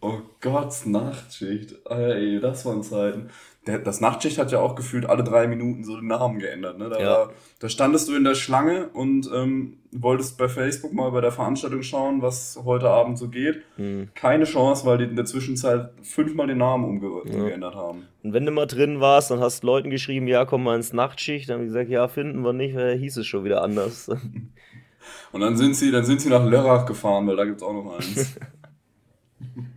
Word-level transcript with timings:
Oh 0.00 0.20
Gott, 0.40 0.86
Nachtschicht. 0.86 1.74
Ey, 1.86 2.38
das 2.40 2.64
waren 2.64 2.82
Zeiten. 2.82 3.30
Der, 3.66 3.80
das 3.80 4.00
Nachtschicht 4.00 4.38
hat 4.38 4.52
ja 4.52 4.60
auch 4.60 4.76
gefühlt 4.76 5.06
alle 5.06 5.24
drei 5.24 5.48
Minuten 5.48 5.82
so 5.82 5.96
den 5.96 6.06
Namen 6.06 6.38
geändert. 6.38 6.78
Ne? 6.78 6.88
Da, 6.88 7.00
Ja, 7.00 7.10
war, 7.10 7.32
da 7.58 7.68
standest 7.68 8.08
du 8.08 8.14
in 8.14 8.22
der 8.22 8.36
Schlange 8.36 8.88
und 8.88 9.28
ähm, 9.34 9.78
wolltest 9.90 10.38
bei 10.38 10.48
Facebook 10.48 10.92
mal 10.92 11.10
bei 11.10 11.20
der 11.20 11.32
Veranstaltung 11.32 11.82
schauen, 11.82 12.22
was 12.22 12.60
heute 12.64 12.88
Abend 12.88 13.18
so 13.18 13.28
geht. 13.28 13.62
hm, 13.76 14.08
Keine 14.14 14.44
Chance, 14.44 14.86
weil 14.86 14.98
die 14.98 15.04
in 15.04 15.16
der 15.16 15.24
Zwischenzeit 15.24 15.90
fünfmal 16.02 16.46
den 16.46 16.58
Namen 16.58 16.84
umge 16.84 17.22
ja. 17.24 17.34
umgeändert 17.34 17.74
haben. 17.74 18.06
Und 18.22 18.32
wenn 18.32 18.46
du 18.46 18.52
mal 18.52 18.66
drin 18.66 19.00
warst, 19.00 19.30
dann 19.30 19.40
hast 19.40 19.64
Leuten 19.64 19.90
geschrieben, 19.90 20.28
ja, 20.28 20.44
komm 20.44 20.62
mal 20.62 20.76
ins 20.76 20.92
Nachtschicht. 20.92 21.48
Dann 21.48 21.54
haben 21.56 21.62
die 21.62 21.68
gesagt, 21.68 21.90
ja, 21.90 22.06
finden 22.08 22.42
wir 22.42 22.52
nicht, 22.52 22.76
weil 22.76 22.92
da 22.94 22.98
hieß 22.98 23.16
es 23.16 23.26
schon 23.26 23.44
wieder 23.44 23.62
anders. 23.62 24.08
Und 25.32 25.40
dann 25.40 25.56
sind 25.56 25.74
sie, 25.74 25.90
dann 25.90 26.04
sind 26.04 26.20
sie 26.20 26.30
nach 26.30 26.44
Lörrach 26.44 26.86
gefahren, 26.86 27.26
weil 27.26 27.36
da 27.36 27.44
gibt's 27.44 27.62
auch 27.62 27.72
noch 27.72 27.96
eins. 27.96 28.36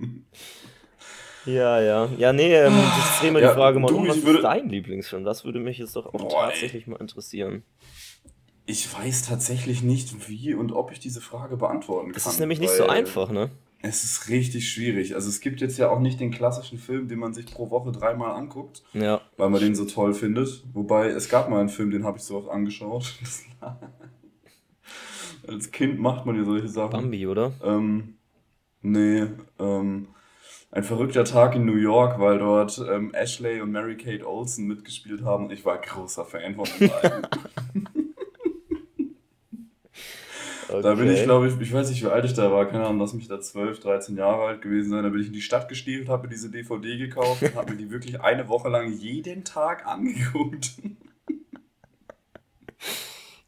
Ja, 1.54 1.82
ja. 1.82 2.10
Ja, 2.18 2.34
nee, 2.34 2.54
ähm, 2.54 2.74
ich 2.74 3.20
drehe 3.20 3.32
mal 3.32 3.40
die 3.40 3.46
Ja, 3.46 3.54
Frage 3.54 3.80
mal 3.80 3.88
du, 3.88 3.98
um. 3.98 4.08
Was 4.08 4.16
ich 4.18 4.22
ist 4.22 4.28
würde. 4.28 4.42
dein 4.42 4.70
Lieblingsfilm? 4.70 5.24
Das 5.24 5.46
würde 5.46 5.60
mich 5.60 5.78
jetzt 5.78 5.96
doch 5.96 6.06
auch 6.08 6.12
Boah, 6.12 6.46
ey. 6.46 6.52
tatsächlich 6.52 6.88
mal 6.88 6.98
interessieren. 6.98 7.64
Ich 8.66 8.94
weiß 8.94 9.24
tatsächlich 9.24 9.82
nicht, 9.82 10.30
wie 10.30 10.54
und 10.54 10.72
ob 10.72 10.92
ich 10.92 11.00
diese 11.00 11.22
Frage 11.22 11.58
beantworten 11.58 12.12
Es 12.12 12.26
ist 12.26 12.32
kann, 12.34 12.40
nämlich 12.42 12.60
nicht 12.60 12.72
so 12.74 12.86
einfach, 12.88 13.32
ne? 13.32 13.50
es 13.82 14.04
ist 14.04 14.28
richtig 14.30 14.70
schwierig. 14.72 15.16
Also 15.16 15.30
es 15.30 15.40
gibt 15.40 15.62
jetzt 15.62 15.78
ja 15.78 15.90
auch 15.90 16.00
nicht 16.02 16.20
den 16.20 16.32
klassischen 16.32 16.78
Film, 16.78 17.08
den 17.08 17.18
man 17.18 17.34
sich 17.34 17.46
pro 17.48 17.70
Woche 17.72 17.92
dreimal 17.94 18.32
anguckt, 18.32 18.84
Ja. 18.94 19.22
weil 19.38 19.50
man 19.50 19.62
den 19.62 19.74
so 19.74 19.86
toll 19.86 20.14
findet. 20.14 20.64
Wobei 20.74 21.08
es 21.08 21.30
gab 21.30 21.50
mal 21.50 21.60
einen 21.62 21.70
Film, 21.70 21.90
den 21.90 22.04
habe 22.04 22.18
ich 22.18 22.24
so 22.24 22.38
oft 22.38 22.50
angeschaut. 22.50 23.16
Als 25.48 25.72
Kind 25.72 26.00
macht 26.00 26.26
man 26.26 26.36
ja 26.36 26.44
solche 26.44 26.68
Sachen. 26.68 26.92
Bambi, 26.92 27.26
oder? 27.26 27.54
Ähm, 27.64 28.16
nee, 28.82 29.26
ähm, 29.60 30.08
ein 30.72 30.84
verrückter 30.84 31.24
Tag 31.26 31.56
in 31.56 31.66
New 31.66 31.76
York, 31.78 32.20
weil 32.20 32.38
dort 32.40 32.78
ähm, 32.90 33.14
Ashley 33.14 33.60
und 33.62 33.72
Mary-Kate 33.72 34.28
Olsen 34.28 34.68
mitgespielt 34.68 35.24
haben. 35.24 35.50
Ich 35.52 35.66
war 35.66 35.80
großer 35.80 36.26
Fan 36.26 36.56
von 36.56 36.66
den 36.80 36.90
beiden. 36.90 37.28
Da 40.84 40.94
bin 40.94 41.08
ich, 41.08 41.14
Okay. 41.16 41.24
glaube 41.24 41.48
ich, 41.48 41.60
ich 41.60 41.74
weiß 41.74 41.90
nicht, 41.90 42.04
wie 42.04 42.10
alt 42.10 42.26
ich 42.26 42.34
da 42.36 42.52
war, 42.52 42.68
keine 42.68 42.86
Ahnung, 42.86 43.00
lass 43.00 43.14
mich 43.14 43.28
da 43.28 43.42
12, 43.42 43.80
13 43.80 44.16
Jahre 44.16 44.44
alt 44.44 44.62
gewesen 44.62 44.92
sein. 44.92 45.02
Da 45.02 45.10
bin 45.10 45.20
ich 45.20 45.26
in 45.26 45.34
die 45.34 45.42
Stadt 45.42 45.68
gestiefelt, 45.68 46.10
habe 46.10 46.28
mir 46.28 46.30
diese 46.30 46.52
DVD 46.52 46.96
gekauft 46.96 47.42
und 47.42 47.56
habe 47.56 47.72
mir 47.72 47.78
die 47.78 47.90
wirklich 47.90 48.22
eine 48.22 48.48
Woche 48.50 48.70
lang 48.70 48.92
jeden 48.94 49.44
Tag 49.44 49.88
angeguckt. 49.88 50.74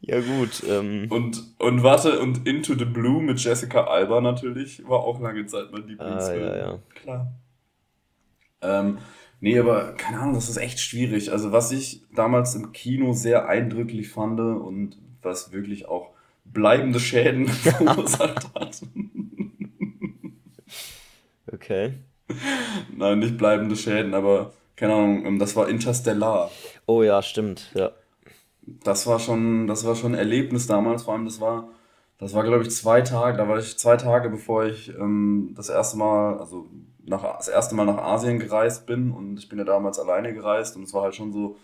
Ja, 0.02 0.20
gut. 0.20 0.64
Ähm, 0.68 1.08
Und, 1.10 1.44
und 1.60 1.84
warte, 1.84 2.20
und 2.20 2.48
Into 2.48 2.74
the 2.76 2.86
Blue 2.86 3.22
mit 3.22 3.40
Jessica 3.40 3.84
Alba 3.86 4.20
natürlich 4.20 4.88
war 4.88 5.00
auch 5.02 5.20
lange 5.20 5.46
Zeit 5.46 5.72
mein 5.72 5.84
ah, 5.84 5.86
ja, 5.86 5.90
Lieblingsfilm. 5.90 6.58
ja. 6.58 6.80
Klar. 6.96 7.34
Ähm, 8.62 8.98
nee, 9.40 9.58
aber 9.60 9.94
keine 9.94 10.20
Ahnung, 10.20 10.34
das 10.34 10.50
ist 10.50 10.58
echt 10.58 10.80
schwierig. 10.80 11.32
Also, 11.32 11.52
was 11.52 11.72
ich 11.72 12.02
damals 12.16 12.56
im 12.56 12.72
Kino 12.72 13.14
sehr 13.14 13.48
eindrücklich 13.48 14.10
fand 14.10 14.40
und 14.40 14.98
was 15.22 15.52
wirklich 15.52 15.88
auch 15.88 16.10
bleibende 16.46 17.00
Schäden 17.00 17.48
verursacht 17.48 18.50
hat. 18.56 18.82
Okay. 21.52 21.94
Nein, 22.96 23.20
nicht 23.20 23.38
bleibende 23.38 23.76
Schäden, 23.76 24.14
aber 24.14 24.54
keine 24.76 24.94
Ahnung, 24.94 25.26
ähm, 25.26 25.40
das 25.40 25.56
war 25.56 25.70
Interstellar. 25.70 26.50
Oh 26.88 27.04
ja, 27.04 27.22
stimmt. 27.22 27.72
Ja. 27.76 27.92
Das 28.62 29.08
war 29.08 29.20
schon, 29.20 29.68
das 29.68 29.86
war 29.86 29.96
schon 29.96 30.14
ein 30.14 30.20
Erlebnis 30.20 30.68
damals. 30.68 31.04
Vor 31.04 31.14
allem, 31.14 31.26
das 31.26 31.42
war, 31.42 31.70
das 32.18 32.34
war, 32.34 32.44
glaube 32.44 32.64
ich, 32.64 32.72
zwei 32.72 33.02
Tage. 33.02 33.38
Da 33.38 33.48
war 33.48 33.58
ich 33.58 33.78
zwei 33.78 33.98
Tage, 33.98 34.30
bevor 34.30 34.66
ich 34.66 34.90
ähm, 34.90 35.54
das 35.56 35.70
erste 35.70 35.98
Mal, 35.98 36.38
also 36.38 36.68
nach, 37.06 37.38
das 37.38 37.48
erste 37.48 37.76
Mal 37.76 37.86
nach 37.86 37.98
Asien 37.98 38.40
gereist 38.40 38.86
bin. 38.86 39.12
Und 39.12 39.38
ich 39.38 39.50
bin 39.50 39.60
ja 39.60 39.66
damals 39.66 40.00
alleine 40.00 40.34
gereist. 40.34 40.76
Und 40.76 40.84
es 40.84 40.94
war 40.94 41.04
halt 41.04 41.16
schon 41.16 41.34
so, 41.34 41.58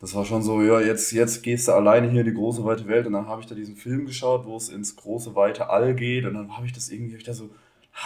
das 0.00 0.14
war 0.14 0.24
schon 0.24 0.42
so, 0.42 0.62
ja, 0.62 0.80
jetzt, 0.80 1.12
jetzt 1.12 1.42
gehst 1.42 1.68
du 1.68 1.72
alleine 1.72 2.08
hier 2.10 2.20
in 2.20 2.26
die 2.26 2.34
große 2.34 2.64
weite 2.64 2.88
Welt. 2.88 3.06
Und 3.06 3.12
dann 3.12 3.28
habe 3.28 3.40
ich 3.42 3.46
da 3.46 3.54
diesen 3.54 3.76
Film 3.76 4.06
geschaut, 4.06 4.46
wo 4.46 4.56
es 4.56 4.68
ins 4.70 4.96
große 4.96 5.34
weite 5.34 5.68
All 5.70 5.94
geht. 5.94 6.24
Und 6.24 6.34
dann 6.34 6.56
habe 6.56 6.66
ich 6.66 6.72
das 6.72 6.88
irgendwie, 6.88 7.12
hab 7.12 7.18
ich 7.20 7.26
da 7.26 7.34
so, 7.34 7.50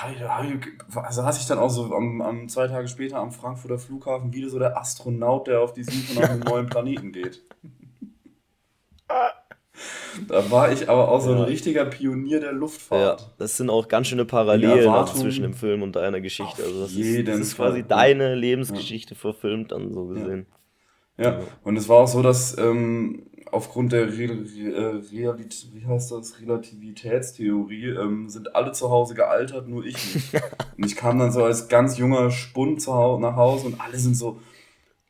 ich, 0.09 1.15
saß 1.15 1.39
ich 1.39 1.47
dann 1.47 1.59
auch 1.59 1.71
so 1.71 1.95
am, 1.95 2.21
am 2.21 2.49
zwei 2.49 2.67
Tage 2.67 2.89
später 2.89 3.19
am 3.19 3.33
Frankfurter 3.33 3.79
Flughafen 3.79 4.33
wieder 4.33 4.49
so 4.49 4.59
der 4.59 4.77
Astronaut, 4.77 5.47
der 5.47 5.61
auf 5.61 5.73
die 5.73 5.85
Suche 5.85 6.21
nach 6.21 6.29
einem 6.29 6.41
neuen 6.41 6.67
Planeten 6.67 7.13
geht. 7.13 7.43
Da 10.29 10.51
war 10.51 10.73
ich 10.73 10.89
aber 10.89 11.09
auch 11.11 11.21
so 11.21 11.33
ein 11.33 11.39
Ja. 11.39 11.45
richtiger 11.45 11.85
Pionier 11.85 12.41
der 12.41 12.53
Ja, 12.53 12.57
Luftfahrt. 12.57 13.31
das 13.39 13.57
sind 13.57 13.69
auch 13.71 13.87
ganz 13.89 14.07
schöne 14.09 14.25
Parallelen 14.25 15.07
zwischen 15.07 15.43
dem 15.43 15.55
Film 15.55 15.83
und 15.83 15.97
deiner 15.97 16.21
Geschichte. 16.21 16.63
Also 16.63 16.81
das 16.83 16.93
ist, 16.93 17.29
das 17.29 17.39
ist 17.39 17.57
quasi. 17.57 17.81
Ja, 17.81 17.85
deine 17.87 18.31
ja, 18.31 18.35
Lebensgeschichte 18.35 19.15
verfilmt 19.15 19.73
dann 19.73 19.93
so 19.93 20.13
ja. 20.13 20.21
gesehen. 20.21 20.47
Ja, 21.19 21.25
Ja. 21.33 21.41
und 21.65 21.77
es 21.77 21.89
war 21.89 21.99
auch 21.99 22.09
so, 22.09 22.23
dass 22.23 22.57
ähm, 22.59 23.27
aufgrund 23.53 23.93
der 23.93 24.07
Re 24.09 24.29
Re 24.29 25.03
Realit 25.13 25.69
wie 25.73 25.87
heißt 25.87 26.13
das? 26.13 26.41
Relativitätstheorie 26.41 27.89
ähm, 27.91 28.29
sind 28.29 28.55
alle 28.55 28.73
zu 28.73 28.91
Hause 28.91 29.15
gealtert, 29.15 29.69
nur 29.69 29.85
ich 29.85 30.15
nicht. 30.15 30.35
Und 30.77 30.85
ich 30.87 30.97
kam 30.97 31.19
dann 31.19 31.33
so 31.33 31.45
als 31.45 31.69
ganz 31.69 31.97
junger 31.99 32.31
Spund 32.31 32.83
zu 32.83 32.93
Hau 32.95 33.19
nach 33.19 33.37
Hause 33.37 33.67
und 33.69 33.81
alle 33.81 33.97
sind 33.97 34.15
so 34.15 34.41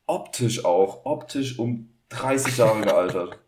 optisch 0.06 0.64
auch, 0.64 1.04
optisch 1.04 1.58
um 1.58 1.88
30 2.10 2.56
Jahre 2.58 2.82
gealtert. 2.82 3.38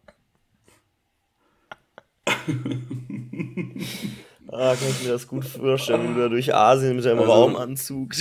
Ah, 4.51 4.75
kann 4.75 4.89
ich 4.89 5.05
mir 5.05 5.13
das 5.13 5.29
gut 5.29 5.45
vorstellen, 5.45 6.17
wie 6.17 6.21
du 6.21 6.31
durch 6.31 6.55
Asien 6.55 6.97
mit 6.97 7.05
deinem 7.05 7.19
Also, 7.19 7.33
Raumanzug. 7.33 8.15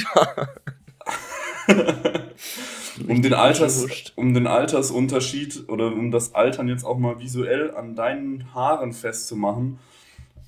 um 3.07 3.21
den, 3.21 3.33
Alters, 3.33 4.11
um 4.15 4.33
den 4.33 4.45
Altersunterschied 4.45 5.69
oder 5.69 5.87
um 5.87 6.11
das 6.11 6.35
Altern 6.35 6.67
jetzt 6.67 6.83
auch 6.83 6.97
mal 6.97 7.19
visuell 7.19 7.73
an 7.73 7.95
deinen 7.95 8.53
Haaren 8.53 8.91
festzumachen. 8.91 9.79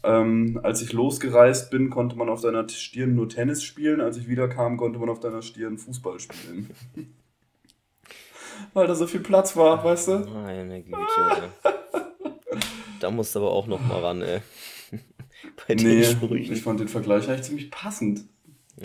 Ähm, 0.04 0.60
als 0.64 0.82
ich 0.82 0.94
losgereist 0.94 1.72
bin, 1.72 1.90
konnte 1.90 2.16
man 2.18 2.30
auf 2.30 2.42
deiner 2.42 2.68
Stirn 2.70 3.16
nur 3.16 3.30
Tennis 3.30 3.64
spielen. 3.64 4.02
Als 4.02 4.18
ich 4.18 4.28
wiederkam, 4.28 4.78
konnte 4.78 5.00
man 5.00 5.10
auf 5.10 5.20
deiner 5.20 5.42
Stirn 5.42 5.78
Fußball 5.78 6.20
spielen. 6.20 6.70
Weil 8.74 8.88
da 8.88 8.96
so 8.96 9.08
viel 9.08 9.22
Platz 9.22 9.56
war, 9.56 9.82
weißt 9.84 10.08
du? 10.10 10.20
Meine 10.34 10.82
Güte. 10.82 10.98
Da 13.00 13.12
musst 13.12 13.36
du 13.36 13.40
aber 13.40 13.52
auch 13.52 13.68
noch 13.68 13.86
mal 13.86 14.00
ran, 14.00 14.22
ey. 14.22 14.42
Bei 15.68 15.76
den 15.76 15.88
nee, 15.88 16.04
Sprüchen. 16.04 16.54
Ich 16.54 16.62
fand 16.62 16.80
den 16.80 16.88
Vergleich 16.88 17.28
eigentlich 17.28 17.44
ziemlich 17.44 17.72
passend. 17.72 18.26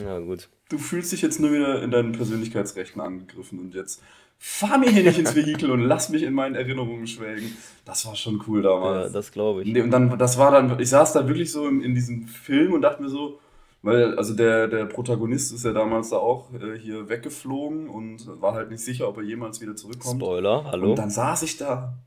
Ja, 0.00 0.18
gut. 0.18 0.48
Du 0.68 0.78
fühlst 0.78 1.12
dich 1.12 1.22
jetzt 1.22 1.40
nur 1.40 1.52
wieder 1.52 1.82
in 1.82 1.90
deinen 1.90 2.12
Persönlichkeitsrechten 2.12 3.00
angegriffen 3.00 3.58
und 3.58 3.74
jetzt 3.74 4.02
fahr 4.38 4.78
mir 4.78 4.90
hier 4.90 5.04
nicht 5.04 5.18
ins 5.18 5.34
Vehikel 5.34 5.70
und 5.70 5.80
lass 5.80 6.08
mich 6.08 6.22
in 6.22 6.34
meinen 6.34 6.54
Erinnerungen 6.54 7.06
schwelgen. 7.06 7.56
Das 7.84 8.06
war 8.06 8.14
schon 8.16 8.42
cool 8.46 8.62
damals. 8.62 9.06
Ja, 9.06 9.12
das 9.12 9.32
glaube 9.32 9.62
ich. 9.62 9.82
Und 9.82 9.90
dann, 9.90 10.18
das 10.18 10.38
war 10.38 10.50
dann, 10.50 10.78
ich 10.78 10.88
saß 10.88 11.12
da 11.12 11.26
wirklich 11.28 11.50
so 11.52 11.68
in, 11.68 11.80
in 11.80 11.94
diesem 11.94 12.26
Film 12.26 12.72
und 12.72 12.82
dachte 12.82 13.02
mir 13.02 13.08
so, 13.08 13.38
weil, 13.82 14.16
also 14.16 14.34
der, 14.34 14.66
der 14.66 14.86
Protagonist 14.86 15.52
ist 15.52 15.64
ja 15.64 15.72
damals 15.72 16.08
da 16.08 16.16
auch 16.16 16.50
äh, 16.54 16.78
hier 16.78 17.08
weggeflogen 17.10 17.88
und 17.88 18.26
war 18.40 18.54
halt 18.54 18.70
nicht 18.70 18.82
sicher, 18.82 19.08
ob 19.08 19.18
er 19.18 19.24
jemals 19.24 19.60
wieder 19.60 19.76
zurückkommt. 19.76 20.22
Spoiler, 20.22 20.64
hallo. 20.64 20.90
Und 20.90 20.98
dann 20.98 21.10
saß 21.10 21.42
ich 21.42 21.58
da. 21.58 21.98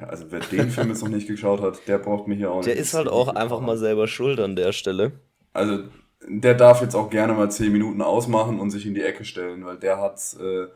Ja, 0.00 0.06
also 0.08 0.26
wer 0.30 0.40
den 0.40 0.70
Film 0.70 0.88
jetzt 0.88 1.02
noch 1.02 1.08
nicht 1.10 1.28
geschaut 1.28 1.60
hat, 1.60 1.86
der 1.86 1.98
braucht 1.98 2.26
mich 2.28 2.38
hier 2.38 2.50
auch 2.50 2.56
nicht. 2.56 2.68
Der 2.68 2.76
ist 2.76 2.94
halt 2.94 3.08
auch 3.08 3.28
einfach 3.28 3.60
mal 3.60 3.76
selber 3.76 4.08
schuld 4.08 4.40
an 4.40 4.56
der 4.56 4.72
Stelle. 4.72 5.12
Also 5.52 5.84
der 6.28 6.54
darf 6.54 6.82
jetzt 6.82 6.94
auch 6.94 7.10
gerne 7.10 7.32
mal 7.32 7.50
10 7.50 7.72
Minuten 7.72 8.02
ausmachen 8.02 8.60
und 8.60 8.70
sich 8.70 8.86
in 8.86 8.94
die 8.94 9.02
Ecke 9.02 9.24
stellen, 9.24 9.64
weil 9.64 9.76
der 9.76 9.98
hat's, 10.00 10.34
äh, 10.34 10.66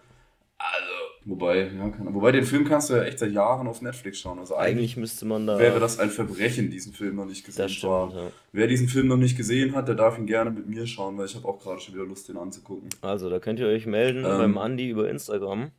also, 0.58 0.92
wobei, 1.24 1.64
ja, 1.64 1.88
kann, 1.90 2.14
wobei 2.14 2.32
den 2.32 2.44
Film 2.44 2.64
kannst 2.64 2.90
du 2.90 2.94
ja 2.94 3.02
echt 3.02 3.18
seit 3.18 3.32
Jahren 3.32 3.66
auf 3.68 3.82
Netflix 3.82 4.18
schauen. 4.18 4.38
Also 4.38 4.56
eigentlich, 4.56 4.70
eigentlich 4.70 4.96
müsste 4.96 5.26
man 5.26 5.46
da. 5.46 5.58
Wäre 5.58 5.78
das 5.80 5.98
ein 5.98 6.10
Verbrechen, 6.10 6.70
diesen 6.70 6.92
Film 6.92 7.16
noch 7.16 7.26
nicht 7.26 7.44
gesehen 7.44 7.68
zu 7.68 7.90
haben. 7.90 8.12
Ja. 8.12 8.30
Wer 8.52 8.66
diesen 8.66 8.88
Film 8.88 9.08
noch 9.08 9.16
nicht 9.16 9.36
gesehen 9.36 9.74
hat, 9.74 9.88
der 9.88 9.94
darf 9.94 10.18
ihn 10.18 10.26
gerne 10.26 10.50
mit 10.50 10.66
mir 10.66 10.86
schauen, 10.86 11.16
weil 11.18 11.26
ich 11.26 11.34
habe 11.34 11.46
auch 11.46 11.58
gerade 11.60 11.80
schon 11.80 11.94
wieder 11.94 12.04
Lust, 12.04 12.28
den 12.28 12.36
anzugucken. 12.38 12.88
Also, 13.02 13.30
da 13.30 13.38
könnt 13.38 13.60
ihr 13.60 13.66
euch 13.66 13.86
melden 13.86 14.24
ähm, 14.24 14.38
beim 14.38 14.58
Andi 14.58 14.88
über 14.88 15.08
Instagram 15.08 15.70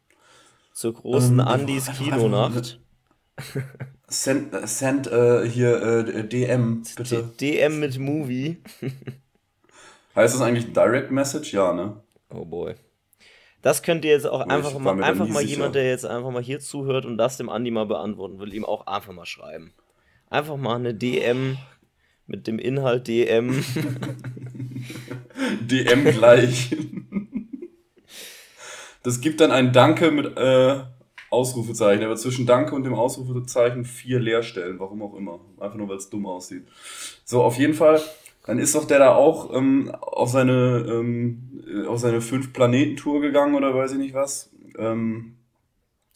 zur 0.74 0.94
großen 0.94 1.40
ähm, 1.40 1.48
Andis 1.48 1.90
Kinonacht. 1.98 2.80
Send, 4.08 4.56
send 4.68 5.08
äh, 5.08 5.48
hier 5.48 5.82
äh, 5.82 6.24
DM, 6.24 6.84
bitte. 6.96 7.30
DM 7.40 7.80
mit 7.80 8.00
Movie. 8.00 8.58
Heißt 10.16 10.34
das 10.34 10.42
eigentlich 10.42 10.72
Direct 10.74 11.12
Message? 11.12 11.54
Ja, 11.54 11.74
ne? 11.74 12.02
Oh 12.30 12.46
boy. 12.46 12.76
Das 13.62 13.84
könnt 13.84 14.06
ihr 14.06 14.12
jetzt 14.12 14.26
auch 14.26 14.46
oh, 14.46 14.50
einfach 14.50 14.78
mal, 14.80 15.04
einfach 15.04 15.28
mal 15.28 15.44
jemand, 15.44 15.76
der 15.76 15.90
jetzt 15.90 16.06
einfach 16.06 16.32
mal 16.32 16.42
hier 16.42 16.60
zuhört 16.60 17.06
und 17.06 17.18
das 17.18 17.38
dem 17.38 17.50
Andi 17.50 17.70
mal 17.70 17.86
beantworten 17.86 18.40
will, 18.40 18.54
ihm 18.54 18.66
auch 18.66 18.88
einfach 18.88 19.14
mal 19.14 19.26
schreiben. 19.26 19.74
Einfach 20.30 20.58
mal 20.58 20.76
eine 20.76 20.94
DM 20.94 21.58
mit 22.28 22.48
dem 22.48 22.60
Inhalt 22.60 23.08
DM. 23.08 23.64
DM 25.62 26.06
gleich. 26.06 26.76
Das 29.04 29.22
gibt 29.22 29.42
dann 29.42 29.52
ein 29.52 29.74
Danke 29.74 30.12
mit 30.12 30.38
äh, 30.38 30.84
Ausrufezeichen, 31.30 32.04
aber 32.04 32.16
zwischen 32.16 32.46
Danke 32.46 32.74
und 32.76 32.84
dem 32.84 32.94
Ausrufezeichen 32.94 33.86
vier 33.86 34.20
Leerstellen, 34.20 34.80
warum 34.80 35.02
auch 35.02 35.16
immer. 35.16 35.40
Einfach 35.60 35.78
nur, 35.78 35.90
weil 35.90 35.98
es 35.98 36.10
dumm 36.10 36.26
aussieht. 36.26 36.66
So, 37.26 37.44
auf 37.44 37.58
jeden 37.58 37.74
Fall 37.74 38.02
dann 38.48 38.60
ist 38.60 38.76
doch 38.76 38.86
der 38.86 39.00
da 39.00 39.14
auch 39.14 39.54
ähm, 39.54 39.92
auf 39.94 40.30
seine 40.30 40.86
ähm, 40.90 41.62
äh, 41.68 41.98
seine 41.98 42.22
fünf 42.22 42.54
Planeten-Tour 42.54 43.22
gegangen 43.22 43.56
oder 43.56 43.76
weiß 43.76 43.92
ich 43.92 43.98
nicht 43.98 44.14
was. 44.14 44.50
Ähm, 44.78 45.36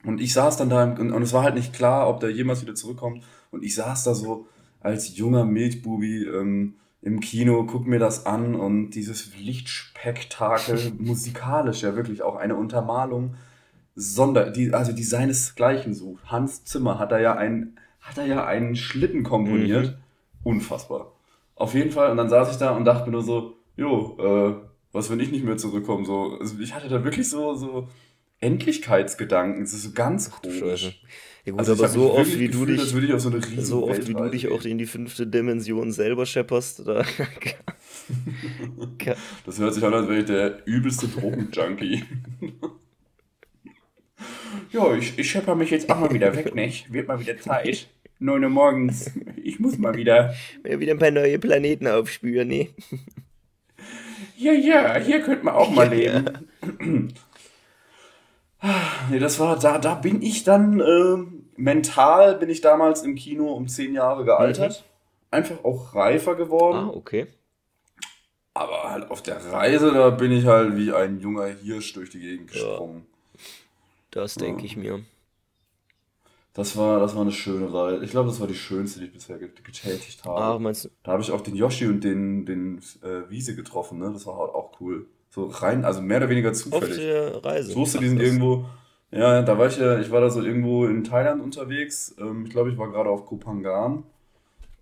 und 0.05 0.21
ich 0.21 0.33
saß 0.33 0.57
dann 0.57 0.69
da 0.69 0.83
und, 0.83 1.11
und, 1.11 1.21
es 1.21 1.33
war 1.33 1.43
halt 1.43 1.55
nicht 1.55 1.73
klar, 1.73 2.09
ob 2.09 2.21
der 2.21 2.31
jemals 2.31 2.61
wieder 2.61 2.73
zurückkommt. 2.73 3.23
Und 3.51 3.63
ich 3.63 3.75
saß 3.75 4.05
da 4.05 4.15
so 4.15 4.47
als 4.79 5.15
junger 5.17 5.43
Milchbubi 5.43 6.23
ähm, 6.23 6.75
im 7.01 7.19
Kino, 7.19 7.65
guck 7.65 7.85
mir 7.85 7.99
das 7.99 8.25
an 8.25 8.55
und 8.55 8.91
dieses 8.91 9.35
Lichtspektakel 9.37 10.93
musikalisch 10.97 11.83
ja 11.83 11.95
wirklich 11.97 12.21
auch 12.23 12.37
eine 12.37 12.55
Untermalung 12.55 13.35
Sonder, 13.95 14.49
die, 14.49 14.73
also 14.73 14.93
die 14.93 15.03
seinesgleichen 15.03 15.93
sucht. 15.93 16.23
Hans 16.25 16.63
Zimmer 16.63 16.99
hat 16.99 17.11
da 17.11 17.19
ja 17.19 17.35
einen, 17.35 17.77
hat 17.99 18.17
da 18.17 18.25
ja 18.25 18.45
einen 18.45 18.75
Schlitten 18.75 19.23
komponiert. 19.23 19.87
Mhm. 19.87 19.95
Unfassbar. 20.43 21.11
Auf 21.55 21.73
jeden 21.73 21.91
Fall. 21.91 22.11
Und 22.11 22.17
dann 22.17 22.29
saß 22.29 22.51
ich 22.51 22.57
da 22.57 22.71
und 22.71 22.85
dachte 22.85 23.05
mir 23.05 23.11
nur 23.11 23.23
so, 23.23 23.57
jo, 23.75 24.17
äh, 24.19 24.55
was, 24.91 25.09
wenn 25.09 25.19
ich 25.19 25.31
nicht 25.31 25.43
mehr 25.43 25.57
zurückkomme? 25.57 26.05
So, 26.05 26.37
also 26.39 26.59
ich 26.59 26.73
hatte 26.73 26.89
da 26.89 27.03
wirklich 27.03 27.29
so, 27.29 27.53
so 27.53 27.87
Endlichkeitsgedanken. 28.39 29.61
Das 29.61 29.73
ist 29.73 29.83
so 29.83 29.91
ganz 29.91 30.31
komisch. 30.31 31.01
Ja, 31.45 31.51
gut, 31.51 31.59
also 31.59 31.73
aber 31.73 31.87
so 31.87 32.13
oft 32.13 32.37
wie 32.39 32.49
du 32.49 32.65
dich, 32.65 32.81
so, 32.81 32.99
so 33.61 33.87
oft 33.87 34.07
wie 34.07 34.13
du 34.13 34.29
dich 34.29 34.51
auch 34.51 34.63
in 34.63 34.77
die 34.77 34.85
fünfte 34.85 35.25
Dimension 35.25 35.91
selber 35.91 36.25
schepperst, 36.25 36.87
da 36.87 37.03
Das 39.45 39.59
hört 39.59 39.73
sich 39.73 39.83
an, 39.83 39.93
als 39.93 40.07
wäre 40.07 40.19
ich 40.19 40.25
der 40.25 40.67
übelste 40.67 41.07
Drogenjunkie. 41.07 42.03
ja, 44.71 44.93
ich, 44.95 45.17
ich 45.17 45.29
schepper 45.29 45.55
mich 45.55 45.69
jetzt 45.69 45.89
auch 45.89 45.99
mal 45.99 46.13
wieder 46.13 46.35
weg, 46.35 46.53
nicht? 46.55 46.91
Wird 46.91 47.07
mal 47.07 47.19
wieder 47.19 47.39
Zeit. 47.39 47.87
9 48.19 48.43
Uhr 48.43 48.49
morgens. 48.49 49.11
Ich 49.41 49.59
muss 49.59 49.77
mal 49.77 49.95
wieder. 49.95 50.33
wieder 50.63 50.93
ein 50.93 50.99
paar 50.99 51.11
neue 51.11 51.39
Planeten 51.39 51.87
aufspüren, 51.87 52.47
ne? 52.47 52.69
Ja, 54.37 54.53
ja, 54.53 54.95
hier 54.95 55.21
könnte 55.21 55.45
man 55.45 55.53
auch 55.53 55.69
mal 55.69 55.89
leben. 55.89 56.47
nee, 59.11 59.19
das 59.19 59.39
war, 59.39 59.59
da, 59.59 59.77
da 59.77 59.93
bin 59.93 60.23
ich 60.23 60.43
dann, 60.43 60.79
äh, 60.79 61.17
mental 61.57 62.39
bin 62.39 62.49
ich 62.49 62.61
damals 62.61 63.03
im 63.03 63.13
Kino 63.13 63.53
um 63.53 63.67
10 63.67 63.93
Jahre 63.93 64.25
gealtert. 64.25 64.83
Mhm. 64.83 65.37
Einfach 65.37 65.63
auch 65.63 65.93
reifer 65.93 66.33
geworden. 66.33 66.89
Ah, 66.89 66.91
okay. 66.95 67.27
Aber 68.55 68.89
halt 68.89 69.11
auf 69.11 69.21
der 69.21 69.37
Reise, 69.45 69.91
da 69.93 70.09
bin 70.09 70.31
ich 70.31 70.45
halt 70.45 70.75
wie 70.75 70.91
ein 70.91 71.19
junger 71.19 71.45
Hirsch 71.45 71.93
durch 71.93 72.09
die 72.09 72.19
Gegend 72.19 72.51
gesprungen. 72.51 73.05
Ja. 73.05 73.10
Das 74.11 74.35
denke 74.35 74.61
ja. 74.61 74.65
ich 74.65 74.77
mir. 74.77 74.99
Das 76.53 76.75
war, 76.75 76.99
das 76.99 77.15
war 77.15 77.21
eine 77.21 77.31
schöne 77.31 77.73
Reise. 77.73 78.03
Ich 78.03 78.11
glaube, 78.11 78.29
das 78.29 78.41
war 78.41 78.47
die 78.47 78.55
schönste, 78.55 78.99
die 78.99 79.05
ich 79.05 79.13
bisher 79.13 79.37
getätigt 79.37 80.25
habe. 80.25 80.41
Ah, 80.41 80.59
meinst 80.59 80.85
du? 80.85 80.89
Da 81.03 81.13
habe 81.13 81.21
ich 81.21 81.31
auch 81.31 81.41
den 81.41 81.55
Yoshi 81.55 81.87
und 81.87 82.03
den, 82.03 82.45
den 82.45 82.79
äh, 83.01 83.29
Wiese 83.29 83.55
getroffen, 83.55 83.99
ne? 83.99 84.11
Das 84.11 84.27
war 84.27 84.37
halt 84.37 84.53
auch 84.53 84.79
cool. 84.81 85.05
So 85.29 85.45
rein, 85.45 85.85
also 85.85 86.01
mehr 86.01 86.17
oder 86.17 86.29
weniger 86.29 86.51
zufällig. 86.51 86.89
Auf 86.89 86.97
der 86.97 87.45
Reise. 87.45 87.71
Ich 87.71 87.77
wusste, 87.77 87.99
die 87.99 88.09
sind 88.09 88.21
irgendwo. 88.21 88.65
Ja, 89.11 89.41
da 89.41 89.57
war 89.57 89.67
ich 89.67 89.77
ja, 89.77 89.99
ich 89.99 90.11
war 90.11 90.19
da 90.19 90.29
so 90.29 90.41
irgendwo 90.41 90.85
in 90.85 91.05
Thailand 91.05 91.41
unterwegs. 91.41 92.15
Ähm, 92.19 92.45
ich 92.45 92.51
glaube, 92.51 92.69
ich 92.69 92.77
war 92.77 92.89
gerade 92.91 93.09
auf 93.09 93.25
Kopangan. 93.25 94.03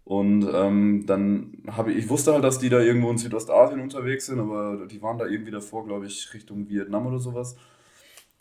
Und 0.06 0.50
ähm, 0.52 1.04
dann 1.06 1.62
habe 1.68 1.92
ich, 1.92 2.00
ich 2.00 2.10
wusste 2.10 2.34
halt, 2.34 2.44
dass 2.44 2.58
die 2.58 2.70
da 2.70 2.80
irgendwo 2.80 3.12
in 3.12 3.20
Südostasien 3.20 3.80
unterwegs 3.80 4.26
sind, 4.26 4.40
aber 4.40 4.88
die 4.88 5.04
waren 5.04 5.20
da 5.20 5.28
irgendwie 5.28 5.52
davor, 5.52 5.86
glaube 5.86 6.08
ich, 6.08 6.34
Richtung 6.34 6.68
Vietnam 6.68 7.06
oder 7.06 7.20
sowas. 7.20 7.56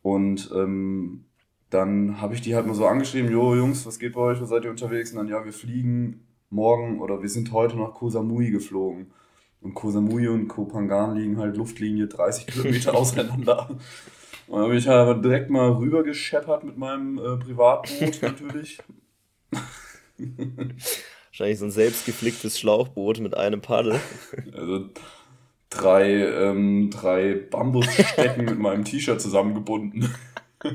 Und 0.03 0.51
ähm, 0.55 1.25
dann 1.71 2.21
habe 2.21 2.35
ich 2.35 2.41
die 2.41 2.55
halt 2.55 2.67
mal 2.67 2.75
so 2.75 2.87
angeschrieben, 2.87 3.31
jo 3.31 3.55
Jungs, 3.55 3.85
was 3.87 3.99
geht 3.99 4.15
bei 4.15 4.21
euch, 4.21 4.41
wo 4.41 4.45
seid 4.45 4.65
ihr 4.65 4.71
unterwegs? 4.71 5.13
Und 5.13 5.19
dann, 5.19 5.29
ja, 5.29 5.45
wir 5.45 5.53
fliegen 5.53 6.27
morgen 6.51 7.01
oder 7.01 7.21
wir 7.21 7.29
sind 7.29 7.53
heute 7.53 7.77
nach 7.77 7.95
Koh 7.95 8.09
Samui 8.09 8.51
geflogen. 8.51 9.13
Und 9.61 9.75
Koh 9.75 9.91
Samui 9.91 10.29
und 10.29 10.49
Koh 10.49 10.67
Phangan 10.67 11.17
liegen 11.17 11.39
halt 11.39 11.57
Luftlinie 11.57 12.07
30 12.07 12.47
Kilometer 12.47 12.95
auseinander. 12.97 13.69
Und 14.47 14.57
dann 14.57 14.65
habe 14.65 14.77
ich 14.77 14.89
halt 14.89 15.25
direkt 15.25 15.51
mal 15.51 15.73
rüber 15.73 16.03
gescheppert 16.03 16.65
mit 16.65 16.79
meinem 16.79 17.19
äh, 17.19 17.37
Privatboot 17.37 18.23
natürlich. 18.23 18.79
Wahrscheinlich 21.29 21.59
so 21.59 21.67
ein 21.67 21.71
selbstgeflicktes 21.71 22.59
Schlauchboot 22.59 23.21
mit 23.21 23.37
einem 23.37 23.61
Paddel. 23.61 24.01
Also 24.53 24.89
drei, 25.71 26.27
ähm, 26.27 26.91
drei 26.91 27.35
Bambusstecken 27.35 28.45
mit 28.47 28.59
meinem 28.59 28.85
T-Shirt 28.85 29.21
zusammengebunden. 29.21 30.13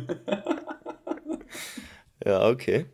Ja, 2.26 2.48
okay. 2.48 2.86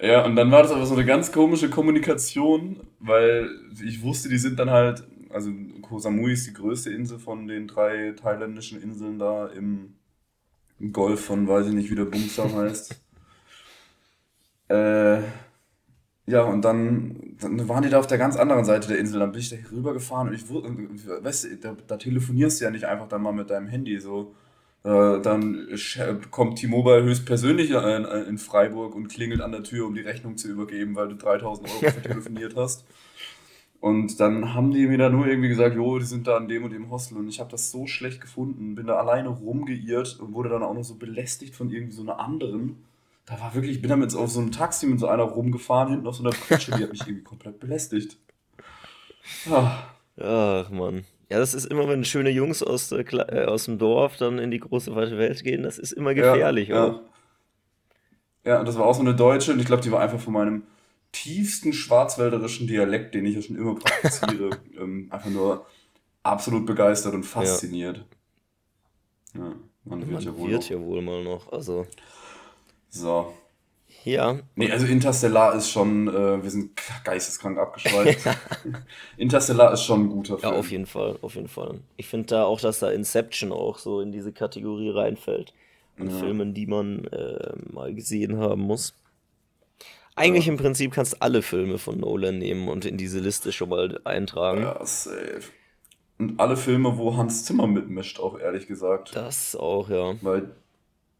Ja, 0.00 0.24
und 0.24 0.36
dann 0.36 0.50
war 0.50 0.62
das 0.62 0.72
aber 0.72 0.86
so 0.86 0.94
eine 0.94 1.04
ganz 1.04 1.32
komische 1.32 1.70
Kommunikation, 1.70 2.80
weil 2.98 3.50
ich 3.84 4.02
wusste, 4.02 4.28
die 4.28 4.38
sind 4.38 4.58
dann 4.58 4.70
halt, 4.70 5.06
also 5.30 5.50
Koh 5.82 5.98
Samui 5.98 6.32
ist 6.32 6.46
die 6.46 6.52
größte 6.52 6.90
Insel 6.92 7.18
von 7.18 7.46
den 7.46 7.68
drei 7.68 8.12
thailändischen 8.12 8.82
Inseln 8.82 9.18
da 9.18 9.48
im 9.48 9.96
Golf 10.92 11.24
von, 11.26 11.46
weiß 11.46 11.68
ich 11.68 11.74
nicht, 11.74 11.90
wie 11.90 11.94
der 11.94 12.06
Bumsam 12.06 12.54
heißt. 12.54 13.00
äh, 14.68 15.18
ja, 16.26 16.42
und 16.42 16.62
dann, 16.64 17.36
dann 17.40 17.68
waren 17.68 17.82
die 17.82 17.90
da 17.90 17.98
auf 17.98 18.06
der 18.06 18.18
ganz 18.18 18.36
anderen 18.36 18.64
Seite 18.64 18.88
der 18.88 18.98
Insel. 18.98 19.20
Dann 19.20 19.32
bin 19.32 19.40
ich 19.40 19.50
da 19.50 19.56
rübergefahren 19.70 20.28
und 20.28 20.34
ich 20.34 20.48
wusste, 20.48 20.70
weißt 21.22 21.44
du, 21.44 21.56
da, 21.56 21.76
da 21.86 21.96
telefonierst 21.96 22.60
du 22.60 22.64
ja 22.64 22.70
nicht 22.70 22.86
einfach 22.86 23.08
dann 23.08 23.22
mal 23.22 23.32
mit 23.32 23.50
deinem 23.50 23.68
Handy 23.68 23.98
so 24.00 24.34
äh, 24.84 25.20
dann 25.22 25.66
kommt 26.30 26.58
T-Mobile 26.58 27.02
höchstpersönlich 27.04 27.70
in 27.70 28.38
Freiburg 28.38 28.94
und 28.94 29.08
klingelt 29.08 29.40
an 29.40 29.52
der 29.52 29.62
Tür, 29.62 29.86
um 29.86 29.94
die 29.94 30.02
Rechnung 30.02 30.36
zu 30.36 30.48
übergeben, 30.48 30.94
weil 30.94 31.08
du 31.08 31.16
3000 31.16 31.68
Euro 31.82 32.00
telefoniert 32.02 32.54
hast. 32.54 32.84
Und 33.80 34.20
dann 34.20 34.54
haben 34.54 34.70
die 34.72 34.86
mir 34.86 34.98
da 34.98 35.10
nur 35.10 35.26
irgendwie 35.26 35.48
gesagt, 35.48 35.74
jo, 35.74 35.98
die 35.98 36.04
sind 36.04 36.26
da 36.26 36.36
an 36.36 36.48
dem 36.48 36.64
und 36.64 36.72
dem 36.72 36.90
Hostel. 36.90 37.18
Und 37.18 37.28
ich 37.28 37.40
habe 37.40 37.50
das 37.50 37.70
so 37.70 37.86
schlecht 37.86 38.20
gefunden, 38.20 38.74
bin 38.74 38.86
da 38.86 38.96
alleine 38.96 39.28
rumgeirrt 39.28 40.20
und 40.20 40.32
wurde 40.34 40.50
dann 40.50 40.62
auch 40.62 40.74
noch 40.74 40.84
so 40.84 40.96
belästigt 40.96 41.54
von 41.54 41.70
irgendwie 41.70 41.92
so 41.94 42.02
einer 42.02 42.18
anderen. 42.18 42.84
Da 43.26 43.40
war 43.40 43.54
wirklich, 43.54 43.76
ich 43.76 43.80
bin 43.80 43.88
damit 43.88 44.14
auf 44.14 44.30
so 44.30 44.40
einem 44.40 44.52
Taxi 44.52 44.86
mit 44.86 45.00
so 45.00 45.06
einer 45.06 45.22
rumgefahren, 45.22 45.90
hinten 45.90 46.06
auf 46.06 46.16
so 46.16 46.22
einer 46.22 46.32
Pritsche, 46.32 46.72
die 46.72 46.82
hat 46.82 46.90
mich 46.90 47.00
irgendwie 47.00 47.22
komplett 47.22 47.58
belästigt. 47.58 48.18
Ah. 49.50 49.84
Ach 50.20 50.70
man. 50.70 51.04
Ja, 51.30 51.38
das 51.38 51.54
ist 51.54 51.64
immer, 51.64 51.88
wenn 51.88 52.04
schöne 52.04 52.30
Jungs 52.30 52.62
aus, 52.62 52.92
äh, 52.92 53.44
aus 53.46 53.64
dem 53.64 53.78
Dorf 53.78 54.18
dann 54.18 54.38
in 54.38 54.50
die 54.50 54.60
große 54.60 54.94
weite 54.94 55.16
Welt 55.16 55.42
gehen, 55.42 55.62
das 55.62 55.78
ist 55.78 55.92
immer 55.92 56.12
gefährlich. 56.14 56.68
Ja, 56.68 56.86
ja. 56.86 57.00
ja 58.44 58.64
das 58.64 58.76
war 58.78 58.86
auch 58.86 58.94
so 58.94 59.00
eine 59.00 59.14
Deutsche 59.14 59.52
und 59.52 59.58
ich 59.58 59.66
glaube, 59.66 59.82
die 59.82 59.90
war 59.90 60.00
einfach 60.00 60.20
von 60.20 60.34
meinem 60.34 60.64
tiefsten 61.12 61.72
schwarzwälderischen 61.72 62.66
Dialekt, 62.66 63.14
den 63.14 63.24
ich 63.24 63.36
ja 63.36 63.42
schon 63.42 63.56
immer 63.56 63.74
praktiziere, 63.76 64.50
ähm, 64.78 65.08
einfach 65.10 65.30
nur 65.30 65.66
absolut 66.22 66.66
begeistert 66.66 67.14
und 67.14 67.24
fasziniert. 67.24 68.04
Ja, 69.34 69.40
ja 69.40 69.54
man 69.84 70.00
wird, 70.00 70.10
man 70.12 70.22
ja, 70.22 70.36
wohl 70.36 70.50
wird 70.50 70.68
ja 70.68 70.80
wohl 70.80 71.00
mal 71.00 71.24
noch. 71.24 71.52
Also. 71.52 71.86
So. 72.94 73.34
Ja. 74.04 74.38
Nee, 74.54 74.70
also 74.70 74.86
Interstellar 74.86 75.54
ist 75.54 75.70
schon, 75.70 76.08
äh, 76.08 76.42
wir 76.42 76.50
sind 76.50 76.78
geisteskrank 77.04 77.58
abgeschweift. 77.58 78.28
Interstellar 79.16 79.72
ist 79.72 79.82
schon 79.82 80.02
ein 80.02 80.08
guter 80.10 80.38
Film. 80.38 80.52
Ja, 80.52 80.58
auf 80.58 80.70
jeden 80.70 80.86
Fall, 80.86 81.18
auf 81.22 81.34
jeden 81.34 81.48
Fall. 81.48 81.80
Ich 81.96 82.06
finde 82.06 82.26
da 82.26 82.44
auch, 82.44 82.60
dass 82.60 82.78
da 82.78 82.90
Inception 82.90 83.50
auch 83.50 83.78
so 83.78 84.00
in 84.00 84.12
diese 84.12 84.32
Kategorie 84.32 84.90
reinfällt. 84.90 85.54
An 85.98 86.10
ja. 86.10 86.16
Filmen, 86.16 86.54
die 86.54 86.66
man 86.66 87.04
äh, 87.06 87.54
mal 87.72 87.94
gesehen 87.94 88.38
haben 88.38 88.62
muss. 88.62 88.94
Eigentlich 90.16 90.46
ja. 90.46 90.52
im 90.52 90.58
Prinzip 90.58 90.92
kannst 90.92 91.14
du 91.14 91.16
alle 91.20 91.42
Filme 91.42 91.78
von 91.78 91.98
Nolan 91.98 92.38
nehmen 92.38 92.68
und 92.68 92.84
in 92.84 92.96
diese 92.96 93.20
Liste 93.20 93.52
schon 93.52 93.70
mal 93.70 94.00
eintragen. 94.04 94.62
Ja, 94.62 94.84
safe. 94.84 95.42
Und 96.18 96.38
alle 96.38 96.56
Filme, 96.56 96.96
wo 96.98 97.16
Hans 97.16 97.44
Zimmer 97.44 97.66
mitmischt, 97.66 98.20
auch 98.20 98.38
ehrlich 98.38 98.66
gesagt. 98.66 99.16
Das 99.16 99.56
auch, 99.56 99.88
ja. 99.88 100.14
Weil 100.20 100.54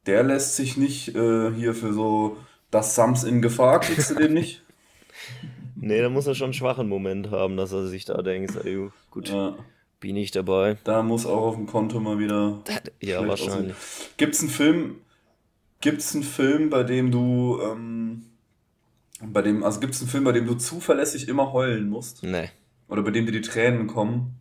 der 0.06 0.22
lässt 0.22 0.56
sich 0.56 0.76
nicht 0.76 1.14
äh, 1.14 1.52
hier 1.52 1.74
für 1.74 1.92
so 1.92 2.36
das 2.70 2.94
Sams 2.94 3.24
in 3.24 3.42
Gefahr, 3.42 3.80
kriegst 3.80 4.10
du 4.10 4.14
den 4.14 4.34
nicht? 4.34 4.62
nee, 5.76 6.00
da 6.00 6.08
muss 6.08 6.26
er 6.26 6.34
schon 6.34 6.46
einen 6.46 6.54
schwachen 6.54 6.88
Moment 6.88 7.30
haben, 7.30 7.56
dass 7.56 7.72
er 7.72 7.86
sich 7.86 8.04
da 8.04 8.22
denkt, 8.22 8.56
ey, 8.64 8.88
gut, 9.10 9.28
ja. 9.28 9.56
bin 10.00 10.16
ich 10.16 10.30
dabei. 10.30 10.76
Da 10.84 11.02
muss 11.02 11.26
auch 11.26 11.42
auf 11.42 11.54
dem 11.54 11.66
Konto 11.66 12.00
mal 12.00 12.18
wieder. 12.18 12.60
ja, 13.00 13.26
wahrscheinlich. 13.26 13.76
Gibt 14.16 14.34
es 14.34 14.40
einen 14.40 14.50
Film, 14.50 14.96
gibt's 15.80 16.14
einen 16.14 16.24
Film, 16.24 16.70
bei 16.70 16.82
dem 16.82 17.10
du 17.10 17.60
ähm, 17.62 18.24
bei 19.20 19.42
dem, 19.42 19.62
also 19.62 19.80
gibt 19.80 19.94
es 19.94 20.00
einen 20.00 20.10
Film, 20.10 20.24
bei 20.24 20.32
dem 20.32 20.46
du 20.46 20.54
zuverlässig 20.54 21.28
immer 21.28 21.52
heulen 21.52 21.88
musst? 21.88 22.22
Nee. 22.22 22.50
Oder 22.88 23.02
bei 23.02 23.10
dem 23.10 23.26
dir 23.26 23.32
die 23.32 23.40
Tränen 23.40 23.86
kommen? 23.86 24.38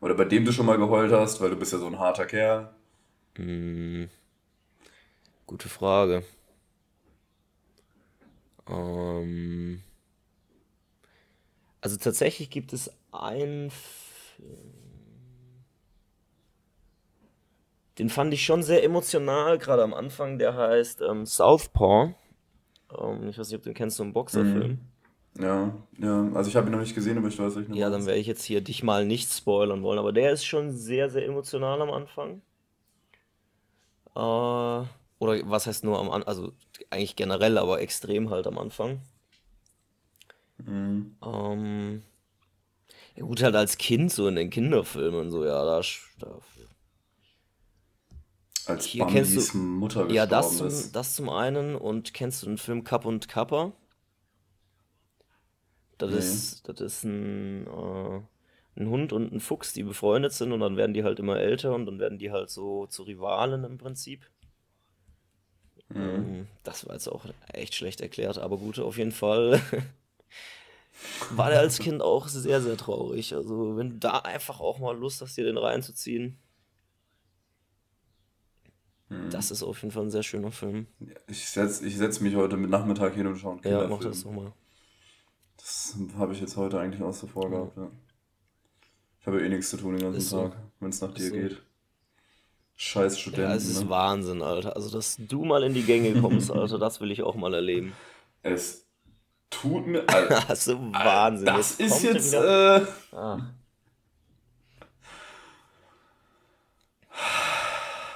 Oder 0.00 0.14
bei 0.14 0.24
dem 0.24 0.44
du 0.44 0.52
schon 0.52 0.66
mal 0.66 0.78
geheult 0.78 1.12
hast, 1.12 1.40
weil 1.40 1.50
du 1.50 1.56
bist 1.56 1.72
ja 1.72 1.78
so 1.78 1.86
ein 1.86 1.98
harter 1.98 2.26
Kerl? 2.26 2.70
Hm. 3.36 4.08
Gute 5.52 5.68
Frage. 5.68 6.24
Ähm. 8.66 9.82
Also 11.82 11.98
tatsächlich 11.98 12.48
gibt 12.48 12.72
es 12.72 12.90
einen. 13.12 13.70
Den 17.98 18.08
fand 18.08 18.32
ich 18.32 18.46
schon 18.46 18.62
sehr 18.62 18.82
emotional, 18.82 19.58
gerade 19.58 19.82
am 19.82 19.92
Anfang. 19.92 20.38
Der 20.38 20.56
heißt 20.56 21.02
ähm, 21.02 21.26
Southpaw. 21.26 22.14
Ähm, 22.98 23.28
ich 23.28 23.36
weiß 23.36 23.48
nicht, 23.48 23.56
ob 23.56 23.62
du 23.62 23.68
den 23.68 23.74
kennst, 23.74 23.98
so 23.98 24.04
einen 24.04 24.14
Boxerfilm. 24.14 24.78
Mhm. 25.34 25.44
Ja, 25.44 25.74
ja, 25.98 26.30
also 26.32 26.48
ich 26.48 26.56
habe 26.56 26.70
ihn 26.70 26.72
noch 26.72 26.80
nicht 26.80 26.94
gesehen, 26.94 27.18
aber 27.18 27.28
ich 27.28 27.38
weiß 27.38 27.56
nicht. 27.56 27.74
Ja, 27.74 27.90
dann 27.90 28.06
werde 28.06 28.20
ich 28.20 28.26
jetzt 28.26 28.44
hier 28.44 28.62
dich 28.62 28.82
mal 28.82 29.04
nicht 29.04 29.30
spoilern 29.30 29.82
wollen, 29.82 29.98
aber 29.98 30.14
der 30.14 30.32
ist 30.32 30.46
schon 30.46 30.72
sehr, 30.72 31.10
sehr 31.10 31.26
emotional 31.26 31.82
am 31.82 31.90
Anfang. 31.90 32.40
Äh, 34.16 34.86
oder 35.22 35.40
was 35.48 35.68
heißt 35.68 35.84
nur 35.84 36.00
am 36.00 36.10
Anfang, 36.10 36.26
also 36.26 36.52
eigentlich 36.90 37.14
generell, 37.14 37.56
aber 37.56 37.80
extrem 37.80 38.30
halt 38.30 38.48
am 38.48 38.58
Anfang. 38.58 39.00
Mhm. 40.58 41.16
Ähm, 41.24 42.02
ja 43.14 43.22
gut, 43.22 43.40
halt 43.40 43.54
als 43.54 43.78
Kind, 43.78 44.10
so 44.10 44.26
in 44.26 44.34
den 44.34 44.50
Kinderfilmen, 44.50 45.30
so, 45.30 45.44
ja, 45.44 45.64
da, 45.64 45.80
da 46.18 46.38
als 48.66 48.84
Hier 48.84 49.04
Bambis 49.04 49.34
kennst 49.34 49.54
du, 49.54 49.58
Mutter 49.58 50.10
ja, 50.10 50.26
das 50.26 50.56
zum, 50.56 50.66
ist. 50.66 50.92
das 50.92 51.14
zum 51.14 51.28
einen. 51.28 51.76
Und 51.76 52.14
kennst 52.14 52.42
du 52.42 52.46
den 52.46 52.58
Film 52.58 52.82
Kapp 52.82 53.04
und 53.04 53.28
Kappa? 53.28 53.72
Das, 55.98 56.10
nee. 56.10 56.18
ist, 56.18 56.68
das 56.68 56.80
ist 56.80 57.04
ein, 57.04 57.66
äh, 57.68 58.20
ein 58.76 58.88
Hund 58.88 59.12
und 59.12 59.32
ein 59.32 59.40
Fuchs, 59.40 59.72
die 59.72 59.84
befreundet 59.84 60.32
sind 60.32 60.50
und 60.50 60.60
dann 60.60 60.76
werden 60.76 60.94
die 60.94 61.04
halt 61.04 61.20
immer 61.20 61.38
älter 61.38 61.74
und 61.74 61.86
dann 61.86 62.00
werden 62.00 62.18
die 62.18 62.32
halt 62.32 62.50
so 62.50 62.86
zu 62.86 63.04
Rivalen 63.04 63.62
im 63.62 63.78
Prinzip. 63.78 64.28
Mhm. 65.94 66.00
Ähm, 66.00 66.46
das 66.62 66.86
war 66.86 66.94
jetzt 66.94 67.08
auch 67.08 67.24
echt 67.52 67.74
schlecht 67.74 68.00
erklärt, 68.00 68.38
aber 68.38 68.58
gut, 68.58 68.78
auf 68.78 68.96
jeden 68.98 69.12
Fall 69.12 69.60
war 71.30 71.50
der 71.50 71.60
als 71.60 71.78
Kind 71.78 72.02
auch 72.02 72.28
sehr, 72.28 72.60
sehr 72.60 72.76
traurig. 72.76 73.34
Also, 73.34 73.76
wenn 73.76 73.90
du 73.90 73.96
da 73.98 74.18
einfach 74.18 74.60
auch 74.60 74.78
mal 74.78 74.96
Lust 74.96 75.20
hast, 75.20 75.36
dir 75.36 75.44
den 75.44 75.58
reinzuziehen, 75.58 76.38
das 79.30 79.50
ist 79.50 79.62
auf 79.62 79.82
jeden 79.82 79.92
Fall 79.92 80.04
ein 80.04 80.10
sehr 80.10 80.22
schöner 80.22 80.50
Film. 80.50 80.86
Ich 81.26 81.48
setze 81.48 81.86
ich 81.86 81.96
setz 81.96 82.20
mich 82.20 82.34
heute 82.34 82.56
mit 82.56 82.70
Nachmittag 82.70 83.14
hin 83.14 83.26
und 83.26 83.36
schaue 83.36 83.60
einen 83.62 83.62
Ja, 83.64 83.86
mach 83.86 84.00
das 84.00 84.24
nochmal. 84.24 84.52
Das 85.56 85.96
habe 86.16 86.32
ich 86.32 86.40
jetzt 86.40 86.56
heute 86.56 86.80
eigentlich 86.80 87.02
auch 87.02 87.12
so 87.12 87.26
vorgehabt, 87.26 87.76
ja. 87.76 87.90
Ich 89.20 89.26
habe 89.26 89.38
ja 89.38 89.46
eh 89.46 89.48
nichts 89.50 89.70
zu 89.70 89.76
tun 89.76 89.96
den 89.96 90.02
ganzen 90.02 90.20
so. 90.20 90.48
Tag, 90.48 90.56
wenn 90.80 90.90
es 90.90 91.00
nach 91.00 91.14
dir 91.14 91.28
so. 91.28 91.34
geht. 91.34 91.62
Scheiß 92.84 93.20
Studenten. 93.20 93.50
Ja, 93.50 93.54
es 93.54 93.68
ist 93.68 93.84
ne? 93.84 93.90
Wahnsinn, 93.90 94.42
Alter. 94.42 94.74
Also, 94.74 94.90
dass 94.90 95.16
du 95.16 95.44
mal 95.44 95.62
in 95.62 95.72
die 95.72 95.84
Gänge 95.84 96.20
kommst, 96.20 96.50
Alter, 96.50 96.80
das 96.80 97.00
will 97.00 97.12
ich 97.12 97.22
auch 97.22 97.36
mal 97.36 97.54
erleben. 97.54 97.92
Es 98.42 98.88
tut 99.50 99.86
mir. 99.86 100.00
Alter, 100.08 100.50
also 100.50 100.92
Wahnsinn. 100.92 101.46
Das 101.46 101.78
jetzt 101.78 102.02
ist 102.02 102.02
jetzt. 102.02 102.34
Äh, 102.34 102.80
ah. 103.12 103.38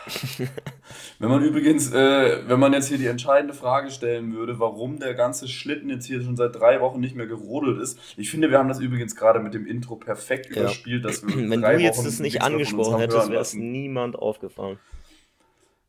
wenn 1.18 1.28
man 1.28 1.42
übrigens, 1.42 1.92
äh, 1.92 2.48
wenn 2.48 2.60
man 2.60 2.72
jetzt 2.72 2.88
hier 2.88 2.98
die 2.98 3.06
entscheidende 3.06 3.54
Frage 3.54 3.90
stellen 3.90 4.34
würde, 4.34 4.58
warum 4.58 4.98
der 4.98 5.14
ganze 5.14 5.48
Schlitten 5.48 5.88
jetzt 5.88 6.06
hier 6.06 6.22
schon 6.22 6.36
seit 6.36 6.54
drei 6.54 6.80
Wochen 6.80 7.00
nicht 7.00 7.16
mehr 7.16 7.26
gerodelt 7.26 7.80
ist. 7.80 7.98
Ich 8.16 8.30
finde, 8.30 8.50
wir 8.50 8.58
haben 8.58 8.68
das 8.68 8.80
übrigens 8.80 9.16
gerade 9.16 9.40
mit 9.40 9.54
dem 9.54 9.66
Intro 9.66 9.96
perfekt 9.96 10.54
ja. 10.54 10.62
überspielt, 10.62 11.04
dass 11.04 11.26
wir 11.26 11.36
Wenn 11.50 11.60
drei 11.60 11.76
du 11.76 11.82
jetzt 11.82 11.98
Wochen 11.98 12.06
das 12.06 12.20
nicht 12.20 12.42
angesprochen 12.42 12.98
hättest, 12.98 13.30
wäre 13.30 13.40
es 13.40 13.54
niemand 13.54 14.16
aufgefallen. 14.16 14.78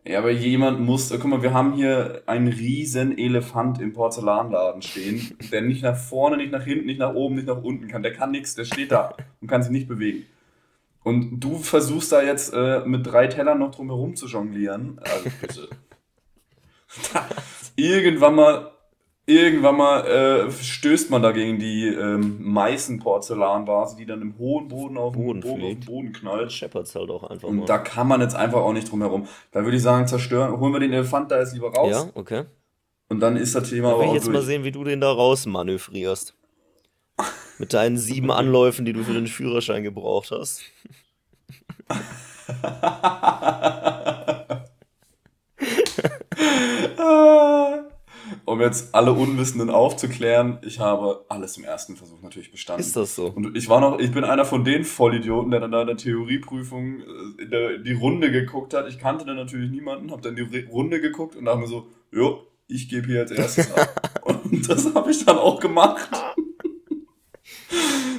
Ja, 0.08 0.20
aber 0.20 0.32
jemand 0.32 0.80
muss, 0.80 1.10
guck 1.10 1.26
mal, 1.26 1.44
wir 1.44 1.54
haben 1.54 1.74
hier 1.74 2.22
einen 2.28 2.48
riesen 2.48 3.18
Elefant 3.18 3.82
im 3.82 3.92
Porzellanladen 3.92 4.82
stehen, 4.82 5.38
der 5.52 5.62
nicht 5.62 5.84
nach 5.84 5.98
vorne, 5.98 6.38
nicht 6.38 6.54
nach 6.54 6.64
hinten, 6.64 6.86
nicht 6.86 7.00
nach 7.00 7.14
oben, 7.14 7.36
nicht 7.36 7.48
nach 7.48 7.62
unten 7.62 7.90
kann. 7.90 8.04
Der 8.04 8.14
kann 8.14 8.32
nichts, 8.32 8.56
der 8.56 8.64
steht 8.64 8.94
da 8.94 9.18
und 9.42 9.50
kann 9.50 9.64
sich 9.64 9.72
nicht 9.72 9.90
bewegen. 9.90 10.26
Und 11.08 11.40
du 11.40 11.58
versuchst 11.58 12.12
da 12.12 12.22
jetzt 12.22 12.54
äh, 12.54 12.82
mit 12.86 13.08
drei 13.08 13.28
Tellern 13.28 13.60
noch 13.60 13.72
drum 13.72 13.88
herum 13.88 14.18
zu 14.18 14.28
jonglieren. 14.28 15.00
Also 15.02 15.30
bitte. 15.42 15.70
irgendwann 17.78 18.36
mal, 18.36 18.72
irgendwann 19.26 19.78
mal 19.78 20.06
äh, 20.06 20.52
stößt 20.52 21.10
man 21.10 21.22
dagegen 21.22 21.60
die 21.60 21.88
ähm, 21.88 22.40
Meißen-Porzellanvase, 22.42 23.96
die 23.96 24.06
dann 24.06 24.22
im 24.22 24.38
hohen 24.38 24.68
Boden 24.68 24.98
auf, 24.98 25.14
Boden, 25.14 25.40
Boden, 25.40 25.64
auf 25.64 25.70
den 25.70 25.80
Boden 25.80 26.12
knallt. 26.12 26.52
Scheppert's 26.52 26.94
halt 26.94 27.10
auch 27.10 27.24
einfach 27.24 27.48
Und 27.48 27.60
mal. 27.60 27.66
da 27.66 27.78
kann 27.78 28.10
man 28.10 28.20
jetzt 28.20 28.36
einfach 28.36 28.60
auch 28.60 28.74
nicht 28.74 28.92
drum 28.92 29.02
herum. 29.02 29.28
Da 29.54 29.64
würde 29.64 29.78
ich 29.78 29.84
sagen, 29.84 30.08
zerstören, 30.08 30.60
holen 30.60 30.74
wir 30.74 30.82
den 30.82 30.92
Elefant 30.92 31.32
da 31.32 31.40
jetzt 31.40 31.54
lieber 31.54 31.72
raus. 31.74 31.90
Ja, 31.90 32.10
okay. 32.16 32.44
Und 33.08 33.22
dann 33.22 33.38
ist 33.38 33.56
das 33.56 33.70
Thema 33.70 33.92
da 33.92 34.00
will 34.00 34.08
ich 34.08 34.14
jetzt 34.16 34.28
durch. 34.28 34.36
mal 34.36 34.44
sehen, 34.44 34.66
wie 34.66 34.74
du 34.74 34.84
den 34.84 35.00
da 35.00 35.10
raus 35.10 35.46
manövrierst. 35.46 36.36
Mit 37.60 37.74
deinen 37.74 37.98
sieben 37.98 38.32
Anläufen, 38.32 38.86
die 38.86 38.94
du 38.94 39.04
für 39.04 39.14
den 39.14 39.28
Führerschein 39.28 39.84
gebraucht 39.84 40.32
hast. 40.32 40.62
um 48.48 48.62
jetzt 48.62 48.96
alle 48.96 49.12
Unwissenden 49.12 49.70
aufzuklären, 49.70 50.60
ich 50.62 50.80
habe 50.80 51.26
alles 51.30 51.58
im 51.58 51.64
ersten 51.64 51.96
Versuch 51.96 52.22
natürlich 52.22 52.52
bestanden. 52.52 52.82
Ist 52.82 52.96
das 52.96 53.16
so? 53.16 53.28
Und 53.28 53.58
ich 53.58 53.70
war 53.70 53.82
noch, 53.82 54.00
ich 54.00 54.12
bin 54.12 54.24
einer 54.24 54.46
von 54.46 54.64
den 54.64 54.84
Vollidioten, 54.84 55.52
der 55.52 55.60
dann 55.60 55.72
da 55.72 55.82
in 55.82 55.88
der 55.88 55.98
Theorieprüfung 55.98 57.02
äh, 57.02 57.44
in 57.44 57.52
der, 57.52 57.78
die 57.78 57.94
Runde 57.94 58.32
geguckt 58.32 58.74
hat. 58.74 58.88
Ich 58.88 59.00
kannte 59.00 59.26
dann 59.26 59.36
natürlich 59.36 59.70
niemanden, 59.70 60.12
habe 60.12 60.22
dann 60.22 60.36
die 60.36 60.68
Runde 60.72 61.02
geguckt 61.02 61.36
und 61.36 61.46
dachte 61.46 61.60
mir 61.60 61.68
so, 61.68 61.88
jo, 62.12 62.44
ich 62.68 62.90
gebe 62.90 63.08
hier 63.08 63.22
als 63.22 63.32
erstes 63.32 63.72
ab. 63.74 64.22
und 64.24 64.70
das 64.70 64.94
habe 64.94 65.12
ich 65.12 65.24
dann 65.26 65.38
auch 65.38 65.60
gemacht. 65.60 66.10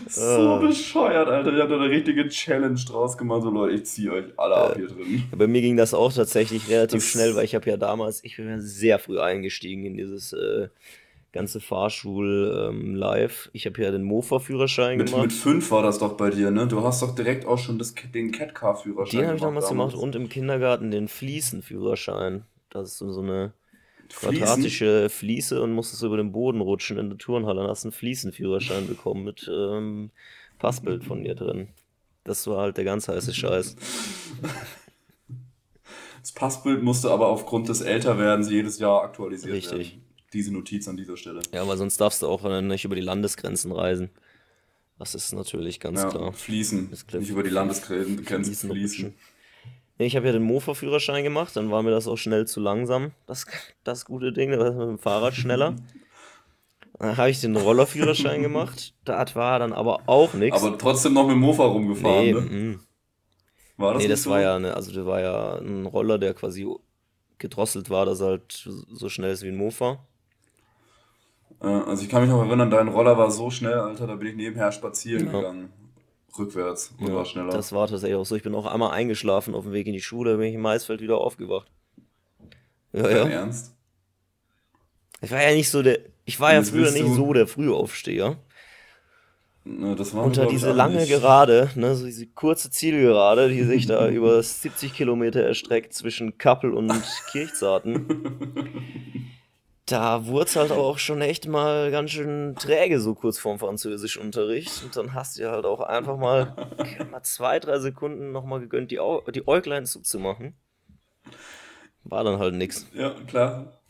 So 0.09 0.23
ah. 0.23 0.59
bescheuert, 0.59 1.28
Alter. 1.28 1.52
Ich 1.52 1.61
habe 1.61 1.71
da 1.71 1.81
eine 1.81 1.90
richtige 1.90 2.28
Challenge 2.28 2.81
draus 2.87 3.17
gemacht. 3.17 3.43
So, 3.43 3.50
Leute, 3.50 3.75
ich 3.75 3.85
ziehe 3.85 4.12
euch 4.12 4.25
alle 4.37 4.55
ab 4.55 4.76
hier 4.76 4.88
drin. 4.88 5.25
Bei 5.37 5.47
mir 5.47 5.61
ging 5.61 5.76
das 5.76 5.95
auch 5.95 6.12
tatsächlich 6.12 6.69
relativ 6.69 7.02
das 7.02 7.11
schnell, 7.11 7.35
weil 7.37 7.45
ich 7.45 7.55
habe 7.55 7.69
ja 7.69 7.76
damals, 7.76 8.23
ich 8.25 8.37
bin 8.37 8.49
ja 8.49 8.59
sehr 8.59 8.99
früh 8.99 9.21
eingestiegen 9.21 9.85
in 9.85 9.97
dieses 9.97 10.33
äh, 10.33 10.69
ganze 11.33 11.61
Fahrschul 11.61 12.71
ähm. 12.71 13.50
Ich 13.52 13.67
habe 13.67 13.83
ja 13.83 13.90
den 13.90 14.02
Mofa-Führerschein 14.02 14.99
gemacht. 14.99 15.23
mit 15.23 15.33
fünf 15.33 15.71
war 15.71 15.83
das 15.83 15.99
doch 15.99 16.17
bei 16.17 16.31
dir, 16.31 16.50
ne? 16.50 16.67
Du 16.67 16.83
hast 16.83 17.02
doch 17.02 17.14
direkt 17.14 17.47
auch 17.47 17.59
schon 17.59 17.78
das, 17.78 17.95
den 17.95 18.33
Catcar-Führerschein 18.33 19.21
Den 19.21 19.26
habe 19.26 19.37
ich 19.37 19.43
gemacht 19.43 19.50
damals 19.50 19.69
gemacht 19.69 19.93
damals. 19.93 20.02
und 20.02 20.17
im 20.17 20.28
Kindergarten 20.28 20.90
den 20.90 21.09
Fliesenführerschein. 21.09 22.45
Das 22.71 22.93
ist 22.93 22.99
so 22.99 23.21
eine? 23.21 23.52
Quadratische 24.08 25.08
Fliese 25.08 25.62
und 25.62 25.72
musstest 25.72 26.02
über 26.02 26.16
den 26.16 26.32
Boden 26.32 26.60
rutschen 26.60 26.98
in 26.98 27.08
der 27.08 27.18
Turnhalle. 27.18 27.60
Dann 27.60 27.70
hast 27.70 27.84
du 27.84 27.88
einen 27.88 27.92
Fliesenführerschein 27.92 28.86
bekommen 28.86 29.24
mit 29.24 29.50
ähm, 29.52 30.10
Passbild 30.58 31.04
von 31.04 31.24
dir 31.24 31.34
drin. 31.34 31.68
Das 32.24 32.46
war 32.46 32.62
halt 32.62 32.76
der 32.76 32.84
ganz 32.84 33.08
heiße 33.08 33.32
Scheiß. 33.32 33.76
Das 36.20 36.32
Passbild 36.32 36.82
musste 36.82 37.10
aber 37.10 37.28
aufgrund 37.28 37.68
des 37.68 37.80
Älterwerdens 37.80 38.50
jedes 38.50 38.78
Jahr 38.78 39.02
aktualisiert 39.02 39.54
Richtig. 39.54 39.92
werden. 39.92 40.04
Diese 40.32 40.52
Notiz 40.52 40.86
an 40.88 40.96
dieser 40.96 41.16
Stelle. 41.16 41.40
Ja, 41.54 41.62
aber 41.62 41.76
sonst 41.78 41.98
darfst 42.00 42.20
du 42.22 42.26
auch 42.26 42.44
äh, 42.44 42.60
nicht 42.60 42.84
über 42.84 42.94
die 42.94 43.00
Landesgrenzen 43.00 43.72
reisen. 43.72 44.10
Das 44.98 45.14
ist 45.14 45.32
natürlich 45.32 45.80
ganz 45.80 46.00
Ja, 46.00 46.10
klar. 46.10 46.32
fließen. 46.32 46.90
Nicht 46.90 47.30
über 47.30 47.42
die 47.42 47.50
Landesgrenzen 47.50 48.24
Fließen, 48.24 48.70
fließen. 48.70 49.14
Ich 50.07 50.17
habe 50.17 50.26
ja 50.26 50.33
den 50.33 50.43
Mofa-Führerschein 50.43 51.25
gemacht, 51.25 51.57
dann 51.57 51.71
war 51.71 51.83
mir 51.83 51.90
das 51.90 52.07
auch 52.07 52.17
schnell 52.17 52.47
zu 52.47 52.61
langsam, 52.61 53.12
das, 53.26 53.47
das 53.85 54.05
gute 54.05 54.33
Ding, 54.33 54.50
da 54.52 54.59
war 54.59 54.71
mit 54.73 54.88
dem 54.88 54.99
Fahrrad 54.99 55.35
schneller. 55.35 55.75
Dann 57.00 57.17
habe 57.17 57.31
ich 57.31 57.40
den 57.40 57.55
Rollerführerschein 57.57 58.43
gemacht, 58.43 58.93
das 59.05 59.37
war 59.37 59.61
dann 59.61 59.73
aber 59.73 60.00
auch 60.07 60.35
nichts. 60.35 60.61
Aber 60.64 60.76
trotzdem 60.76 61.12
noch 61.12 61.28
mit 61.28 61.37
dem 61.37 61.40
Mofa 61.40 61.64
rumgefahren, 61.64 62.25
Nee, 62.25 62.33
ne? 62.33 62.40
mm. 62.40 62.81
War 63.76 63.95
das 63.95 64.02
nee, 64.02 64.09
das 64.09 64.25
so? 64.25 64.31
war 64.31 64.40
ja, 64.40 64.59
ne, 64.59 64.75
also 64.75 64.93
der 64.93 65.07
war 65.07 65.21
ja 65.21 65.59
ein 65.59 65.87
Roller, 65.87 66.19
der 66.19 66.35
quasi 66.35 66.67
gedrosselt 67.38 67.88
war, 67.90 68.05
dass 68.05 68.21
halt 68.21 68.69
so 68.93 69.09
schnell 69.09 69.31
ist 69.33 69.43
wie 69.45 69.49
ein 69.49 69.57
Mofa. 69.57 70.00
Äh, 71.61 71.67
Also 71.67 72.02
ich 72.02 72.09
kann 72.09 72.23
mich 72.23 72.31
noch 72.31 72.45
erinnern, 72.45 72.71
dein 72.71 72.88
Roller 72.88 73.17
war 73.17 73.31
so 73.31 73.50
schnell, 73.50 73.75
Alter, 73.78 74.09
da 74.09 74.17
bin 74.17 74.28
ich 74.28 74.35
nebenher 74.37 74.73
spazieren 74.73 75.26
Ja. 75.26 75.33
gegangen. 75.33 75.73
Rückwärts 76.37 76.92
und 76.99 77.08
Ja, 77.08 77.14
war 77.14 77.25
schneller. 77.25 77.50
das 77.52 77.73
war 77.73 77.87
tatsächlich 77.87 78.16
auch 78.18 78.25
so. 78.26 78.35
Ich 78.37 78.42
bin 78.42 78.54
auch 78.54 78.66
einmal 78.66 78.90
eingeschlafen 78.90 79.54
auf 79.54 79.64
dem 79.64 79.73
Weg 79.73 79.87
in 79.87 79.92
die 79.92 80.00
Schule, 80.00 80.37
bin 80.37 80.49
ich 80.49 80.54
im 80.54 80.61
Maisfeld 80.61 81.00
wieder 81.00 81.18
aufgewacht. 81.18 81.70
Ja, 82.92 83.02
Dein 83.02 83.16
ja. 83.16 83.25
Ernst? 83.28 83.75
Ich 85.20 85.30
war 85.30 85.42
ja 85.42 85.54
nicht 85.54 85.70
so 85.70 85.82
der, 85.82 85.99
ich 86.25 86.38
war 86.38 86.52
ja 86.54 86.62
früher 86.62 86.90
nicht 86.90 87.08
so 87.14 87.32
der 87.32 87.47
Frühaufsteher. 87.47 88.37
Ne, 89.64 89.94
das 89.97 90.14
war 90.14 90.25
Unter 90.25 90.47
diese 90.47 90.73
lange 90.73 90.97
nicht. 90.97 91.08
Gerade, 91.11 91.70
ne, 91.75 91.94
so 91.94 92.06
diese 92.06 92.26
kurze 92.26 92.70
Zielgerade, 92.70 93.49
die 93.50 93.64
sich 93.64 93.87
da 93.87 94.08
über 94.11 94.42
70 94.42 94.94
Kilometer 94.94 95.42
erstreckt 95.42 95.92
zwischen 95.92 96.38
Kappel 96.38 96.73
und 96.73 96.90
Kirchzarten. 97.32 98.06
Da 99.88 100.26
wurde 100.26 100.45
es 100.45 100.57
halt 100.57 100.71
auch 100.71 100.99
schon 100.99 101.23
echt 101.23 101.49
mal 101.49 101.90
ganz 101.90 102.11
schön 102.11 102.54
träge, 102.57 103.00
so 103.00 103.14
kurz 103.14 103.38
vorm 103.38 103.59
Französischunterricht. 103.59 104.85
Und 104.85 104.95
dann 104.95 105.14
hast 105.14 105.37
du 105.37 105.42
dir 105.42 105.50
halt 105.50 105.64
auch 105.64 105.80
einfach 105.80 106.18
mal, 106.18 106.54
mal 107.11 107.23
zwei, 107.23 107.59
drei 107.59 107.78
Sekunden 107.78 108.30
nochmal 108.30 108.61
gegönnt, 108.61 108.90
die, 108.90 109.00
Au 109.00 109.23
die 109.23 109.49
Äuglein 109.49 109.87
zuzumachen. 109.87 110.54
War 112.04 112.23
dann 112.23 112.38
halt 112.38 112.54
nix. 112.54 112.87
Ja, 112.92 113.14
klar. 113.26 113.80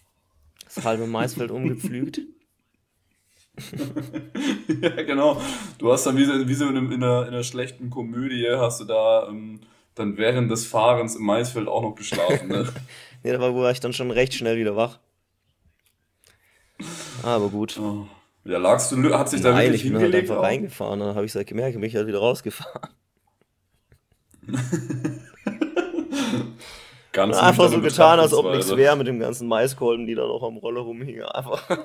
Das 0.65 0.85
halbe 0.85 1.07
Maisfeld 1.07 1.51
umgepflügt. 1.51 2.21
Ja, 4.81 4.91
genau. 5.03 5.43
Du 5.79 5.91
hast 5.93 6.07
dann 6.07 6.17
wie 6.17 6.25
so, 6.25 6.47
wie 6.47 6.55
so 6.55 6.69
in, 6.69 6.77
einem, 6.77 6.93
in, 6.93 7.03
einer, 7.03 7.23
in 7.23 7.35
einer 7.35 7.43
schlechten 7.43 7.91
Komödie, 7.91 8.47
hast 8.51 8.81
du 8.81 8.85
da 8.85 9.27
ähm, 9.27 9.59
dann 9.97 10.17
während 10.17 10.49
des 10.49 10.65
Fahrens 10.65 11.17
im 11.17 11.25
Maisfeld 11.25 11.67
auch 11.67 11.83
noch 11.83 11.97
geschlafen, 11.97 12.47
ne? 12.49 12.69
Nee, 13.25 13.33
da 13.33 13.41
war 13.41 13.73
ich 13.73 13.81
dann 13.81 13.93
schon 13.93 14.13
recht 14.13 14.35
schnell 14.35 14.59
wieder 14.59 14.77
wach. 14.77 15.01
Aber 17.29 17.49
gut. 17.51 17.79
Oh. 17.79 18.07
Ja, 18.45 18.59
lagst 18.59 18.91
du, 18.93 19.15
hat 19.15 19.29
sich 19.29 19.43
da 19.43 19.55
wirklich 19.57 19.85
ich 19.85 19.91
bin 19.93 20.01
halt 20.01 20.15
einfach 20.15 20.37
auch? 20.39 20.43
reingefahren, 20.43 21.01
dann 21.01 21.15
habe 21.15 21.27
ich 21.27 21.35
halt 21.35 21.47
gemerkt, 21.47 21.75
bin 21.75 21.83
ich 21.85 21.95
halt 21.97 22.07
wieder 22.07 22.19
rausgefahren. 22.21 22.89
Ganz 27.13 27.37
einfach 27.37 27.69
so 27.69 27.81
getan, 27.81 28.21
als 28.21 28.33
ob 28.33 28.45
nichts 28.47 28.67
Betrachtungsweise. 28.69 28.77
wäre 28.77 28.97
mit 28.97 29.07
dem 29.07 29.19
ganzen 29.19 29.49
Maiskolben, 29.49 30.07
die 30.07 30.15
da 30.15 30.27
noch 30.27 30.43
am 30.43 30.57
Roller 30.57 30.81
rumhingen. 30.83 31.25
Einfach. 31.25 31.69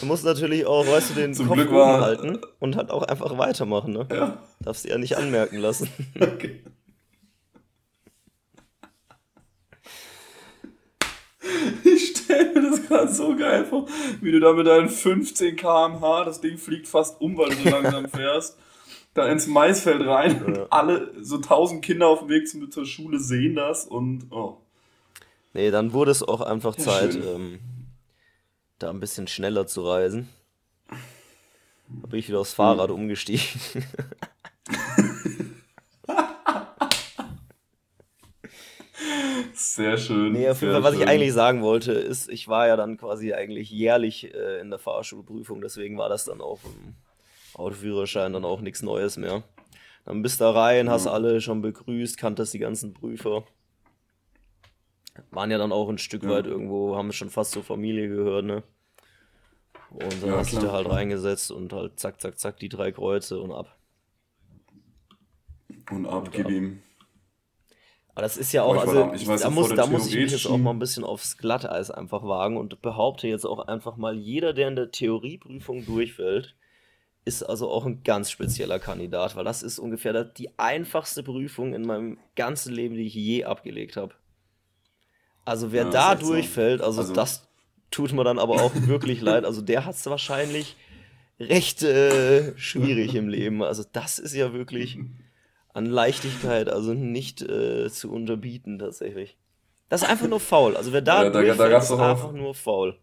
Er 0.00 0.04
muss 0.06 0.22
natürlich 0.22 0.64
auch, 0.66 0.86
weißt 0.86 1.10
du, 1.10 1.14
den 1.14 1.34
Zum 1.34 1.48
Kopf 1.48 1.56
Glück 1.56 1.72
war- 1.72 2.00
halten 2.00 2.38
und 2.60 2.76
halt 2.76 2.92
auch 2.92 3.02
einfach 3.02 3.36
weitermachen, 3.38 3.92
ne? 3.92 4.06
Ja, 4.12 4.38
Darfst 4.60 4.84
du 4.84 4.88
ja 4.90 4.98
nicht 4.98 5.16
anmerken 5.16 5.56
lassen. 5.58 5.88
okay. 6.20 6.62
Ich 11.84 12.14
stelle 12.38 12.54
mir 12.60 12.70
das 12.70 12.86
gerade 12.86 13.12
so 13.12 13.36
geil 13.36 13.64
vor, 13.64 13.86
wie 14.20 14.32
du 14.32 14.40
da 14.40 14.52
mit 14.52 14.66
deinen 14.66 14.88
15 14.88 15.56
km/h, 15.56 16.24
das 16.24 16.40
Ding 16.40 16.58
fliegt 16.58 16.86
fast 16.88 17.20
um, 17.20 17.36
weil 17.36 17.50
du 17.50 17.56
so 17.56 17.68
langsam 17.68 18.08
fährst, 18.08 18.56
da 19.14 19.26
ins 19.28 19.46
Maisfeld 19.46 20.06
rein 20.06 20.44
und 20.44 20.54
Ja. 20.56 20.66
alle, 20.70 21.12
so 21.20 21.36
1000 21.36 21.84
Kinder 21.84 22.08
auf 22.08 22.20
dem 22.20 22.28
Weg 22.28 22.48
zum, 22.48 22.70
zur 22.70 22.86
Schule 22.86 23.18
sehen 23.18 23.54
das 23.56 23.84
und 23.86 24.26
oh. 24.30 24.58
Nee, 25.54 25.70
dann 25.70 25.92
wurde 25.92 26.10
es 26.10 26.22
auch 26.22 26.40
einfach 26.42 26.76
Ja, 26.76 26.84
Zeit, 26.84 27.14
ähm, 27.16 27.58
da 28.78 28.90
ein 28.90 29.00
bisschen 29.00 29.26
schneller 29.26 29.66
zu 29.66 29.86
reisen. 29.86 30.28
Da 30.88 32.06
bin 32.06 32.18
ich 32.20 32.28
wieder 32.28 32.38
aufs 32.40 32.52
Fahrrad 32.52 32.90
umgestiegen. 32.90 33.42
Sehr 39.78 39.96
schön. 39.96 40.32
Nee, 40.32 40.48
auf 40.48 40.60
jeden 40.60 40.72
Fall, 40.72 40.82
was 40.82 40.96
ich 40.96 41.06
eigentlich 41.06 41.32
sagen 41.32 41.62
wollte, 41.62 41.92
ist, 41.92 42.28
ich 42.30 42.48
war 42.48 42.66
ja 42.66 42.74
dann 42.74 42.96
quasi 42.96 43.32
eigentlich 43.32 43.70
jährlich 43.70 44.34
äh, 44.34 44.58
in 44.58 44.70
der 44.70 44.80
Fahrschulprüfung, 44.80 45.60
deswegen 45.60 45.96
war 45.96 46.08
das 46.08 46.24
dann 46.24 46.40
auch 46.40 46.58
im 46.64 46.96
Autoführerschein 47.54 48.32
dann 48.32 48.44
auch 48.44 48.60
nichts 48.60 48.82
Neues 48.82 49.16
mehr. 49.18 49.44
Dann 50.04 50.20
bist 50.22 50.40
da 50.40 50.50
rein, 50.50 50.90
hast 50.90 51.06
alle 51.06 51.40
schon 51.40 51.62
begrüßt, 51.62 52.18
kanntest 52.18 52.54
die 52.54 52.58
ganzen 52.58 52.92
Prüfer. 52.92 53.44
Waren 55.30 55.52
ja 55.52 55.58
dann 55.58 55.70
auch 55.70 55.88
ein 55.88 55.98
Stück 55.98 56.24
Ja. 56.24 56.30
weit 56.30 56.46
irgendwo, 56.48 56.96
haben 56.96 57.12
schon 57.12 57.30
fast 57.30 57.52
zur 57.52 57.62
Familie 57.62 58.08
gehört, 58.08 58.46
ne? 58.46 58.64
Und 59.90 60.20
dann 60.20 60.30
Ja, 60.30 60.36
hast 60.38 60.52
du 60.52 60.56
dich 60.56 60.64
da 60.64 60.72
halt 60.72 60.88
reingesetzt 60.88 61.52
und 61.52 61.72
halt 61.72 62.00
zack, 62.00 62.20
zack, 62.20 62.36
zack, 62.36 62.56
die 62.58 62.68
drei 62.68 62.90
Kreuze 62.90 63.40
und 63.40 63.52
ab. 63.52 63.78
Und 65.92 66.04
ab, 66.06 66.30
gib 66.32 66.50
ihm. 66.50 66.82
Aber 68.18 68.24
das 68.24 68.36
ist 68.36 68.50
ja 68.52 68.64
auch, 68.64 68.74
also 68.76 68.94
da- 68.94 69.14
ich 69.14 69.28
weiß 69.28 69.42
da, 69.42 69.50
muss, 69.50 69.72
da 69.72 69.86
muss 69.86 70.08
ich 70.08 70.16
mich 70.16 70.32
jetzt 70.32 70.46
auch 70.48 70.58
mal 70.58 70.70
ein 70.72 70.80
bisschen 70.80 71.04
aufs 71.04 71.38
Glatteis 71.38 71.88
einfach 71.92 72.24
wagen 72.24 72.56
und 72.56 72.82
behaupte 72.82 73.28
jetzt 73.28 73.44
auch 73.44 73.60
einfach 73.68 73.96
mal, 73.96 74.16
jeder, 74.18 74.52
der 74.52 74.66
in 74.66 74.74
der 74.74 74.90
Theorieprüfung 74.90 75.86
durchfällt, 75.86 76.56
ist 77.24 77.44
also 77.44 77.70
auch 77.70 77.86
ein 77.86 78.02
ganz 78.02 78.32
spezieller 78.32 78.80
Kandidat, 78.80 79.36
weil 79.36 79.44
das 79.44 79.62
ist 79.62 79.78
ungefähr 79.78 80.24
die 80.24 80.50
einfachste 80.58 81.22
Prüfung 81.22 81.74
in 81.74 81.82
meinem 81.82 82.18
ganzen 82.34 82.74
Leben, 82.74 82.96
die 82.96 83.06
ich 83.06 83.14
je 83.14 83.44
abgelegt 83.44 83.96
habe. 83.96 84.14
Also 85.44 85.70
wer 85.70 85.84
Ja, 85.84 85.90
da 85.90 86.14
durchfällt, 86.16 86.80
also, 86.80 87.02
Also- 87.02 87.14
das 87.14 87.46
tut 87.92 88.12
mir 88.12 88.24
dann 88.24 88.40
aber 88.40 88.54
auch 88.62 88.72
wirklich 88.88 89.20
leid. 89.20 89.44
Also 89.44 89.62
der 89.62 89.84
hat 89.84 89.94
es 89.94 90.04
wahrscheinlich 90.06 90.74
recht 91.38 91.84
äh, 91.84 92.58
schwierig 92.58 93.14
im 93.14 93.28
Leben. 93.28 93.62
Also 93.62 93.84
das 93.92 94.18
ist 94.18 94.34
ja 94.34 94.52
wirklich 94.52 94.98
an 95.78 95.86
Leichtigkeit, 95.86 96.68
also 96.68 96.92
nicht 96.92 97.40
äh, 97.42 97.88
zu 97.90 98.10
unterbieten 98.12 98.78
tatsächlich. 98.78 99.36
Das 99.88 100.02
ist 100.02 100.08
einfach 100.10 100.28
nur 100.28 100.40
faul. 100.40 100.76
Also 100.76 100.92
wer 100.92 101.00
da 101.00 101.24
Ja, 101.24 101.30
da- 101.30 101.42
da 101.42 101.68
gab's 101.68 101.86
ist 101.90 101.92
einfach 101.98 102.32
nur 102.32 102.54
faul. 102.54 102.98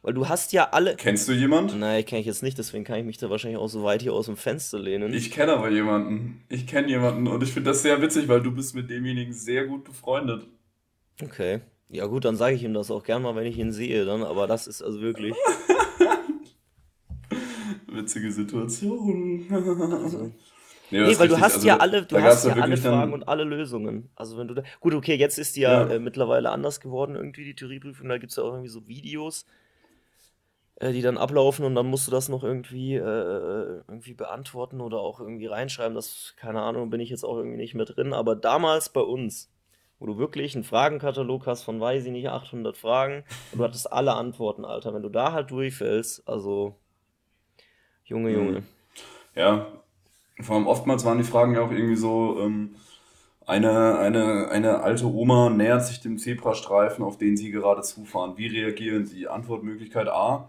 Weil 0.00 0.14
du 0.14 0.28
hast 0.28 0.52
ja 0.52 0.68
alle... 0.70 0.96
Kennst 0.96 1.28
du 1.28 1.32
jemand? 1.32 1.78
Nein, 1.78 2.04
kenne 2.04 2.20
ich 2.20 2.26
jetzt 2.26 2.42
nicht, 2.42 2.56
deswegen 2.58 2.84
kann 2.84 2.98
ich 2.98 3.04
mich 3.06 3.16
da 3.18 3.30
wahrscheinlich 3.30 3.58
auch 3.58 3.68
so 3.68 3.82
weit 3.84 4.02
hier 4.02 4.12
aus 4.12 4.26
dem 4.26 4.36
Fenster 4.36 4.78
lehnen. 4.78 5.12
Ich 5.14 5.30
kenne 5.30 5.54
aber 5.54 5.70
jemanden. 5.70 6.44
Ich 6.50 6.66
kenne 6.66 6.88
jemanden 6.88 7.26
und 7.26 7.42
ich 7.42 7.52
finde 7.52 7.70
das 7.70 7.82
sehr 7.82 8.00
witzig, 8.02 8.28
weil 8.28 8.42
du 8.42 8.50
bist 8.52 8.74
mit 8.74 8.88
demjenigen 8.90 9.32
sehr 9.32 9.64
gut 9.66 9.84
befreundet. 9.84 10.46
Okay. 11.22 11.60
Ja 11.88 12.06
gut, 12.06 12.24
dann 12.26 12.36
sage 12.36 12.54
ich 12.54 12.62
ihm 12.62 12.74
das 12.74 12.90
auch 12.90 13.02
gern 13.02 13.22
mal, 13.22 13.34
wenn 13.34 13.46
ich 13.46 13.58
ihn 13.58 13.72
sehe 13.72 14.04
dann, 14.04 14.22
aber 14.22 14.46
das 14.46 14.66
ist 14.66 14.82
also 14.82 15.00
wirklich... 15.00 15.34
Witzige 17.86 18.30
Situation. 18.32 19.46
Also, 19.50 20.32
Nee, 20.94 21.00
Nee, 21.08 21.18
weil 21.18 21.28
du 21.28 21.34
richtig. 21.34 21.42
hast 21.42 21.54
Also, 21.54 21.66
ja 21.66 21.76
alle, 21.78 22.06
du 22.06 22.16
hast 22.20 22.46
ja 22.46 22.54
alle 22.54 22.76
Fragen 22.76 23.12
und 23.12 23.28
alle 23.28 23.44
Lösungen. 23.44 24.10
Also 24.14 24.38
wenn 24.38 24.48
du 24.48 24.54
da, 24.54 24.62
gut, 24.80 24.94
okay, 24.94 25.16
jetzt 25.16 25.38
ist 25.38 25.56
die 25.56 25.62
ja, 25.62 25.82
Ja. 25.82 25.90
äh, 25.94 25.98
mittlerweile 25.98 26.50
anders 26.50 26.80
geworden, 26.80 27.16
irgendwie 27.16 27.44
die 27.44 27.54
Theorieprüfung, 27.56 28.08
da 28.08 28.18
gibt 28.18 28.30
es 28.30 28.36
ja 28.36 28.44
auch 28.44 28.52
irgendwie 28.52 28.68
so 28.68 28.86
Videos, 28.86 29.44
äh, 30.76 30.92
die 30.92 31.02
dann 31.02 31.18
ablaufen 31.18 31.64
und 31.64 31.74
dann 31.74 31.86
musst 31.86 32.06
du 32.06 32.10
das 32.12 32.28
noch 32.28 32.44
irgendwie, 32.44 32.94
äh, 32.94 33.00
irgendwie 33.88 34.14
beantworten 34.14 34.80
oder 34.80 34.98
auch 35.00 35.20
irgendwie 35.20 35.46
reinschreiben. 35.46 35.94
Das, 35.94 36.34
keine 36.36 36.60
Ahnung, 36.62 36.90
bin 36.90 37.00
ich 37.00 37.10
jetzt 37.10 37.24
auch 37.24 37.36
irgendwie 37.38 37.56
nicht 37.58 37.74
mehr 37.74 37.86
drin. 37.86 38.12
Aber 38.12 38.36
damals 38.36 38.88
bei 38.88 39.00
uns, 39.00 39.50
wo 39.98 40.06
du 40.06 40.18
wirklich 40.18 40.54
einen 40.54 40.64
Fragenkatalog 40.64 41.46
hast 41.46 41.62
von, 41.64 41.80
weiß 41.80 42.04
ich 42.04 42.12
nicht, 42.12 42.28
800 42.28 42.76
Fragen 42.76 43.24
und 43.52 43.58
du 43.58 43.64
hattest 43.64 43.92
alle 43.92 44.14
Antworten, 44.14 44.64
Alter. 44.64 44.94
Wenn 44.94 45.02
du 45.02 45.08
da 45.08 45.32
halt 45.32 45.50
durchfällst, 45.50 46.28
also, 46.28 46.76
Junge, 48.04 48.30
Mhm. 48.30 48.36
Junge. 48.36 48.62
Ja, 49.34 49.66
vor 50.40 50.56
allem 50.56 50.66
oftmals 50.66 51.04
waren 51.04 51.18
die 51.18 51.24
Fragen 51.24 51.54
ja 51.54 51.62
auch 51.62 51.70
irgendwie 51.70 51.96
so, 51.96 52.38
ähm, 52.40 52.76
Eine, 53.46 53.98
eine, 53.98 54.48
eine 54.48 54.80
alte 54.82 55.04
Oma 55.06 55.50
nähert 55.50 55.84
sich 55.84 56.00
dem 56.00 56.16
Zebrastreifen, 56.16 57.04
auf 57.04 57.18
den 57.18 57.36
Sie 57.36 57.50
gerade 57.50 57.82
zufahren. 57.82 58.38
Wie 58.38 58.46
reagieren 58.46 59.04
Sie? 59.04 59.28
Antwortmöglichkeit 59.28 60.08
A. 60.08 60.48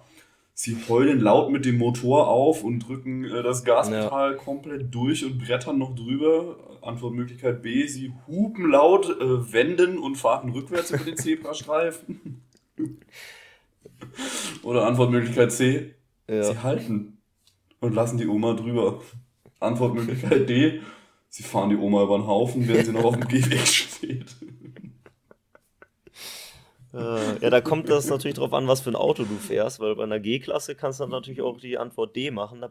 Sie 0.53 0.77
heulen 0.87 1.19
laut 1.19 1.51
mit 1.51 1.65
dem 1.65 1.77
Motor 1.77 2.29
auf 2.29 2.63
und 2.63 2.79
drücken 2.87 3.25
äh, 3.25 3.43
das 3.43 3.65
Gaspedal 3.65 4.31
ja. 4.31 4.37
komplett 4.37 4.95
durch 4.95 5.25
und 5.25 5.39
brettern 5.39 5.77
noch 5.77 5.93
drüber. 5.93 6.55
Antwortmöglichkeit 6.81 7.61
B. 7.61 7.85
Sie 7.87 8.13
hupen 8.27 8.71
laut, 8.71 9.09
äh, 9.09 9.51
wenden 9.51 9.97
und 9.97 10.15
fahren 10.15 10.51
rückwärts 10.51 10.91
über 10.91 11.03
den 11.03 11.17
Zebrastreifen. 11.17 12.41
Oder 14.63 14.87
Antwortmöglichkeit 14.87 15.51
C. 15.51 15.95
Ja. 16.29 16.43
Sie 16.43 16.63
halten 16.63 17.17
und 17.81 17.93
lassen 17.93 18.17
die 18.17 18.27
Oma 18.27 18.53
drüber. 18.53 19.01
Antwortmöglichkeit 19.65 20.47
D. 20.49 20.81
Sie 21.29 21.43
fahren 21.43 21.69
die 21.69 21.75
Oma 21.75 22.03
über 22.03 22.17
den 22.17 22.27
Haufen, 22.27 22.67
während 22.67 22.85
sie 22.85 22.93
noch 22.93 23.03
auf 23.03 23.17
dem 23.17 23.27
Gehweg 23.27 23.67
steht. 23.67 24.35
Äh, 26.93 27.41
ja, 27.41 27.49
da 27.49 27.59
kommt 27.59 27.89
das 27.89 28.07
natürlich 28.07 28.37
drauf 28.37 28.53
an, 28.53 28.67
was 28.67 28.81
für 28.81 28.89
ein 28.89 28.95
Auto 28.95 29.23
du 29.23 29.35
fährst, 29.35 29.81
weil 29.81 29.95
bei 29.95 30.03
einer 30.03 30.19
G-Klasse 30.19 30.75
kannst 30.75 31.01
du 31.01 31.07
natürlich 31.07 31.41
auch 31.41 31.57
die 31.57 31.77
Antwort 31.77 32.15
D 32.15 32.31
machen. 32.31 32.61
Da, 32.61 32.69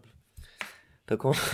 da 1.07 1.16
kommt. 1.16 1.38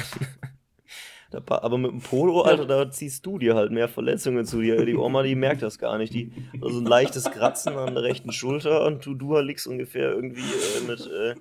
Da, 1.30 1.40
aber 1.46 1.78
mit 1.78 1.92
dem 1.92 2.00
Polo, 2.00 2.42
Alter, 2.42 2.66
da 2.66 2.90
ziehst 2.90 3.24
du 3.24 3.38
dir 3.38 3.54
halt 3.54 3.70
mehr 3.70 3.88
Verletzungen 3.88 4.44
zu. 4.44 4.60
Die, 4.60 4.84
die 4.84 4.96
Oma, 4.96 5.22
die 5.22 5.36
merkt 5.36 5.62
das 5.62 5.78
gar 5.78 5.96
nicht. 5.96 6.12
Die, 6.12 6.32
also 6.60 6.80
ein 6.80 6.84
leichtes 6.84 7.30
Kratzen 7.30 7.76
an 7.76 7.94
der 7.94 8.02
rechten 8.02 8.32
Schulter 8.32 8.84
und 8.84 9.06
du, 9.06 9.14
du 9.14 9.38
liegst 9.38 9.68
ungefähr 9.68 10.10
irgendwie 10.10 10.40
äh, 10.40 10.88
mit 10.88 11.06
äh, 11.06 11.36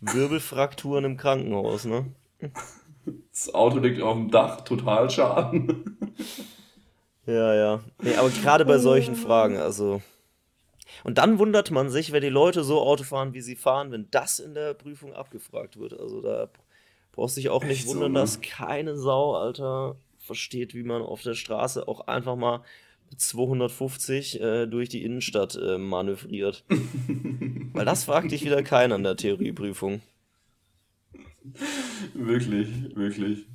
Wirbelfrakturen 0.00 1.04
im 1.04 1.16
Krankenhaus, 1.18 1.84
ne? 1.84 2.06
Das 3.36 3.54
Auto 3.54 3.80
liegt 3.80 4.00
auf 4.00 4.16
dem 4.16 4.30
Dach, 4.30 4.62
total 4.62 5.10
Schaden. 5.10 5.98
Ja, 7.26 7.54
ja. 7.54 7.80
Nee, 8.00 8.14
aber 8.14 8.30
gerade 8.30 8.64
bei 8.64 8.78
solchen 8.78 9.14
Fragen, 9.14 9.58
also. 9.58 10.00
Und 11.04 11.18
dann 11.18 11.38
wundert 11.38 11.70
man 11.70 11.90
sich, 11.90 12.12
wenn 12.12 12.22
die 12.22 12.30
Leute 12.30 12.64
so 12.64 12.80
Auto 12.80 13.04
fahren, 13.04 13.34
wie 13.34 13.42
sie 13.42 13.56
fahren, 13.56 13.90
wenn 13.92 14.08
das 14.10 14.38
in 14.38 14.54
der 14.54 14.72
Prüfung 14.72 15.12
abgefragt 15.12 15.76
wird. 15.78 15.98
Also 15.98 16.22
da 16.22 16.48
brauchst 17.12 17.36
du 17.36 17.42
dich 17.42 17.50
auch 17.50 17.62
nicht 17.62 17.80
Echt 17.80 17.88
wundern, 17.88 18.12
so, 18.12 18.14
ne? 18.14 18.20
dass 18.20 18.40
keine 18.40 18.96
Sau, 18.96 19.34
Alter, 19.34 19.96
versteht, 20.18 20.74
wie 20.74 20.82
man 20.82 21.02
auf 21.02 21.20
der 21.20 21.34
Straße 21.34 21.86
auch 21.86 22.06
einfach 22.06 22.36
mal 22.36 22.62
mit 23.10 23.20
250 23.20 24.40
äh, 24.40 24.66
durch 24.66 24.88
die 24.88 25.04
Innenstadt 25.04 25.56
äh, 25.56 25.76
manövriert. 25.76 26.64
Weil 27.74 27.84
das 27.84 28.04
fragt 28.04 28.32
dich 28.32 28.44
wieder 28.44 28.62
keiner 28.62 28.94
in 28.94 29.02
der 29.02 29.16
Theorieprüfung. 29.16 30.00
Wirklich, 32.14 32.68
wirklich. 32.94 33.46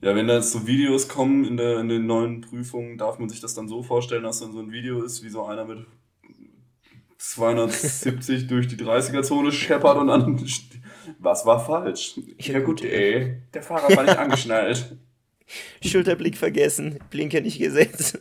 Ja, 0.00 0.14
wenn 0.14 0.28
da 0.28 0.36
jetzt 0.36 0.52
so 0.52 0.66
Videos 0.66 1.08
kommen 1.08 1.44
in, 1.44 1.56
der, 1.56 1.80
in 1.80 1.88
den 1.88 2.06
neuen 2.06 2.40
Prüfungen, 2.40 2.98
darf 2.98 3.18
man 3.18 3.28
sich 3.28 3.40
das 3.40 3.54
dann 3.54 3.66
so 3.66 3.82
vorstellen, 3.82 4.22
dass 4.22 4.38
dann 4.38 4.52
so 4.52 4.60
ein 4.60 4.70
Video 4.70 5.02
ist, 5.02 5.24
wie 5.24 5.28
so 5.28 5.44
einer 5.44 5.64
mit 5.64 5.86
270 7.18 8.46
durch 8.48 8.68
die 8.68 8.76
30er-Zone 8.76 9.50
scheppert 9.52 9.98
und 9.98 10.06
dann. 10.06 10.44
Was 11.18 11.46
war 11.46 11.64
falsch? 11.64 12.20
Ja, 12.38 12.60
gut, 12.60 12.84
ey. 12.84 13.42
Der 13.54 13.62
Fahrer 13.62 13.96
war 13.96 14.04
nicht 14.04 14.18
angeschnallt. 14.18 14.98
Schulterblick 15.82 16.36
vergessen, 16.36 16.98
Blinker 17.10 17.40
nicht 17.40 17.58
gesetzt. 17.58 18.20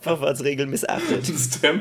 Vorfahrtsregeln 0.00 0.70
missachtet. 0.70 1.26
Stem. 1.26 1.80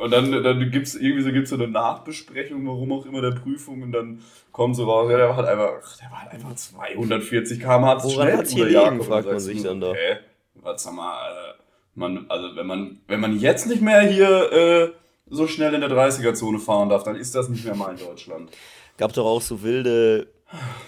Und 0.00 0.10
dann, 0.10 0.30
dann 0.42 0.70
gibt 0.70 0.86
es 0.86 0.94
irgendwie 0.94 1.22
so, 1.22 1.32
gibt's 1.32 1.50
so 1.50 1.56
eine 1.56 1.68
Nachbesprechung, 1.68 2.66
warum 2.66 2.92
auch 2.92 3.06
immer 3.06 3.20
der 3.20 3.32
Prüfung, 3.32 3.82
und 3.82 3.92
dann 3.92 4.22
kommt 4.52 4.76
so 4.76 4.84
raus, 4.84 5.10
ja, 5.10 5.16
der 5.16 5.28
war 5.28 5.36
halt 5.36 5.48
einfach, 5.48 5.98
der 5.98 6.10
war 6.10 6.22
halt 6.22 6.32
einfach 6.32 6.54
240 6.54 7.60
km/h 7.60 8.08
schnell. 8.08 8.36
Hat's 8.36 8.52
hier 8.52 8.66
liegen, 8.66 9.02
fragt 9.02 9.26
man 9.26 9.40
sich 9.40 9.62
dann 9.62 9.80
da. 9.80 9.90
Okay, 9.90 10.16
was 10.54 10.82
sag 10.82 10.94
mal. 10.94 11.54
Man, 11.94 12.26
also 12.28 12.54
wenn 12.56 12.66
man, 12.66 13.00
wenn 13.06 13.20
man 13.20 13.38
jetzt 13.38 13.66
nicht 13.66 13.80
mehr 13.80 14.02
hier 14.02 14.52
äh, 14.52 14.90
so 15.30 15.46
schnell 15.46 15.72
in 15.72 15.80
der 15.80 15.90
30er-Zone 15.90 16.58
fahren 16.58 16.90
darf, 16.90 17.04
dann 17.04 17.16
ist 17.16 17.34
das 17.34 17.48
nicht 17.48 17.64
mehr 17.64 17.74
mein 17.74 17.96
Deutschland. 17.96 18.50
Gab 18.98 19.14
doch 19.14 19.24
auch 19.24 19.40
so 19.40 19.62
wilde 19.62 20.28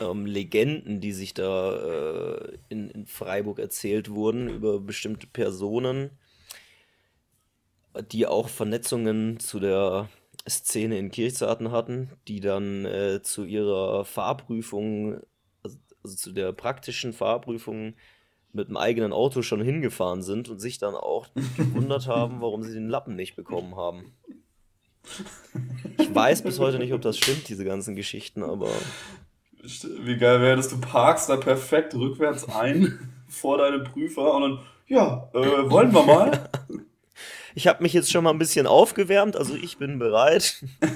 ähm, 0.00 0.26
Legenden, 0.26 1.00
die 1.00 1.12
sich 1.12 1.34
da 1.34 1.74
äh, 1.74 2.58
in, 2.68 2.90
in 2.90 3.06
Freiburg 3.06 3.58
erzählt 3.58 4.10
wurden 4.10 4.48
über 4.48 4.78
bestimmte 4.80 5.26
Personen, 5.26 6.10
die 8.02 8.26
auch 8.26 8.48
Vernetzungen 8.48 9.40
zu 9.40 9.60
der 9.60 10.08
Szene 10.48 10.98
in 10.98 11.10
Kirchzarten 11.10 11.70
hatten, 11.70 12.10
die 12.26 12.40
dann 12.40 12.84
äh, 12.84 13.22
zu 13.22 13.44
ihrer 13.44 14.04
Fahrprüfung, 14.04 15.20
also, 15.62 15.78
also 16.02 16.16
zu 16.16 16.32
der 16.32 16.52
praktischen 16.52 17.12
Fahrprüfung 17.12 17.94
mit 18.52 18.68
dem 18.68 18.76
eigenen 18.76 19.12
Auto 19.12 19.42
schon 19.42 19.60
hingefahren 19.60 20.22
sind 20.22 20.48
und 20.48 20.58
sich 20.58 20.78
dann 20.78 20.94
auch 20.94 21.28
gewundert 21.56 22.06
haben, 22.06 22.40
warum 22.40 22.62
sie 22.62 22.74
den 22.74 22.88
Lappen 22.88 23.14
nicht 23.14 23.36
bekommen 23.36 23.76
haben. 23.76 24.12
Ich 25.98 26.14
weiß 26.14 26.42
bis 26.42 26.58
heute 26.58 26.78
nicht, 26.78 26.92
ob 26.92 27.00
das 27.00 27.16
stimmt, 27.16 27.48
diese 27.48 27.64
ganzen 27.64 27.96
Geschichten, 27.96 28.42
aber. 28.42 28.68
Wie 29.62 30.16
geil 30.16 30.40
wäre 30.40 30.56
das, 30.56 30.68
du 30.68 30.80
parkst 30.80 31.28
da 31.28 31.36
perfekt 31.36 31.94
rückwärts 31.94 32.48
ein 32.48 33.12
vor 33.28 33.58
deinem 33.58 33.84
Prüfer 33.84 34.34
und 34.34 34.42
dann, 34.42 34.58
ja, 34.86 35.30
äh, 35.34 35.70
wollen 35.70 35.92
wir 35.92 36.04
mal? 36.04 36.50
Ich 37.58 37.66
habe 37.66 37.82
mich 37.82 37.92
jetzt 37.92 38.12
schon 38.12 38.22
mal 38.22 38.30
ein 38.30 38.38
bisschen 38.38 38.68
aufgewärmt, 38.68 39.34
also 39.34 39.56
ich 39.56 39.78
bin 39.78 39.98
bereit. 39.98 40.64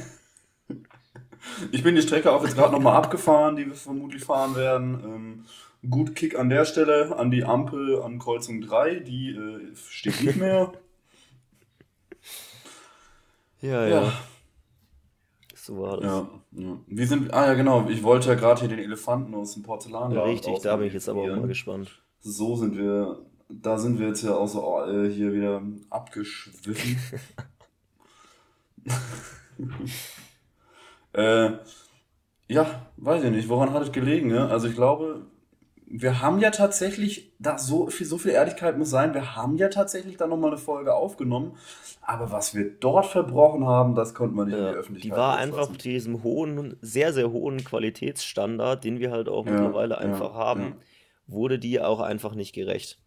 Ich 1.72 1.82
bin 1.82 1.96
die 1.96 2.02
Strecke 2.02 2.30
auch 2.30 2.44
jetzt 2.44 2.54
gerade 2.54 2.72
nochmal 2.72 2.94
abgefahren, 2.94 3.56
die 3.56 3.66
wir 3.66 3.74
vermutlich 3.74 4.22
fahren 4.24 4.54
werden. 4.54 5.44
Ähm, 5.82 5.90
gut 5.90 6.14
Kick 6.14 6.38
an 6.38 6.48
der 6.48 6.64
Stelle, 6.64 7.16
an 7.16 7.32
die 7.32 7.42
Ampel 7.42 8.00
an 8.00 8.20
Kreuzung 8.20 8.60
3, 8.60 9.00
die 9.00 9.30
äh, 9.30 9.74
steht 9.74 10.22
nicht 10.22 10.36
mehr. 10.36 10.72
ja, 13.60 13.88
ja, 13.88 14.02
ja. 14.02 14.12
So 15.56 15.82
war 15.82 15.96
das. 15.96 16.04
Ja, 16.06 16.28
ja. 16.52 16.78
Wir 16.86 17.06
sind, 17.08 17.34
ah 17.34 17.46
ja 17.46 17.54
genau, 17.54 17.88
ich 17.88 18.04
wollte 18.04 18.28
ja 18.28 18.36
gerade 18.36 18.60
hier 18.60 18.68
den 18.68 18.78
Elefanten 18.78 19.34
aus 19.34 19.54
dem 19.54 19.64
Porzellan 19.64 20.12
ja, 20.12 20.22
Richtig, 20.22 20.60
da 20.60 20.76
bin 20.76 20.86
ich 20.86 20.94
jetzt 20.94 21.08
aber 21.08 21.22
auch 21.22 21.36
mal 21.36 21.48
gespannt. 21.48 22.00
So 22.20 22.54
sind 22.54 22.78
wir, 22.78 23.18
da 23.60 23.78
sind 23.78 23.98
wir 23.98 24.08
jetzt 24.08 24.22
ja 24.22 24.34
auch 24.34 24.46
so 24.46 24.84
äh, 24.84 25.10
hier 25.10 25.32
wieder 25.32 25.62
abgeschwiffen. 25.90 26.98
äh, 31.12 31.50
ja, 32.48 32.86
weiß 32.96 33.24
ich 33.24 33.30
nicht, 33.30 33.48
woran 33.48 33.72
hat 33.72 33.82
es 33.82 33.92
gelegen, 33.92 34.28
ne? 34.28 34.48
Also 34.48 34.68
ich 34.68 34.74
glaube, 34.74 35.26
wir 35.86 36.22
haben 36.22 36.38
ja 36.38 36.50
tatsächlich, 36.50 37.32
da 37.38 37.58
so 37.58 37.88
viel, 37.88 38.06
so 38.06 38.16
viel 38.16 38.30
Ehrlichkeit 38.30 38.78
muss 38.78 38.88
sein, 38.88 39.12
wir 39.12 39.36
haben 39.36 39.58
ja 39.58 39.68
tatsächlich 39.68 40.16
da 40.16 40.26
nochmal 40.26 40.50
eine 40.50 40.58
Folge 40.58 40.94
aufgenommen. 40.94 41.56
Aber 42.00 42.32
was 42.32 42.54
wir 42.54 42.70
dort 42.70 43.06
verbrochen 43.06 43.66
haben, 43.66 43.94
das 43.94 44.14
konnte 44.14 44.34
man 44.34 44.48
nicht 44.48 44.56
ja, 44.56 44.68
in 44.68 44.72
die 44.72 44.78
Öffentlichkeit 44.78 45.12
Die 45.12 45.16
war 45.16 45.36
einfach 45.36 45.76
diesem 45.76 46.22
hohen, 46.22 46.76
sehr, 46.80 47.12
sehr 47.12 47.30
hohen 47.30 47.62
Qualitätsstandard, 47.62 48.82
den 48.84 49.00
wir 49.00 49.10
halt 49.10 49.28
auch 49.28 49.44
ja, 49.44 49.52
mittlerweile 49.52 49.98
einfach 49.98 50.32
ja, 50.32 50.38
haben, 50.38 50.76
wurde 51.26 51.58
die 51.58 51.80
auch 51.80 52.00
einfach 52.00 52.34
nicht 52.34 52.54
gerecht. 52.54 53.01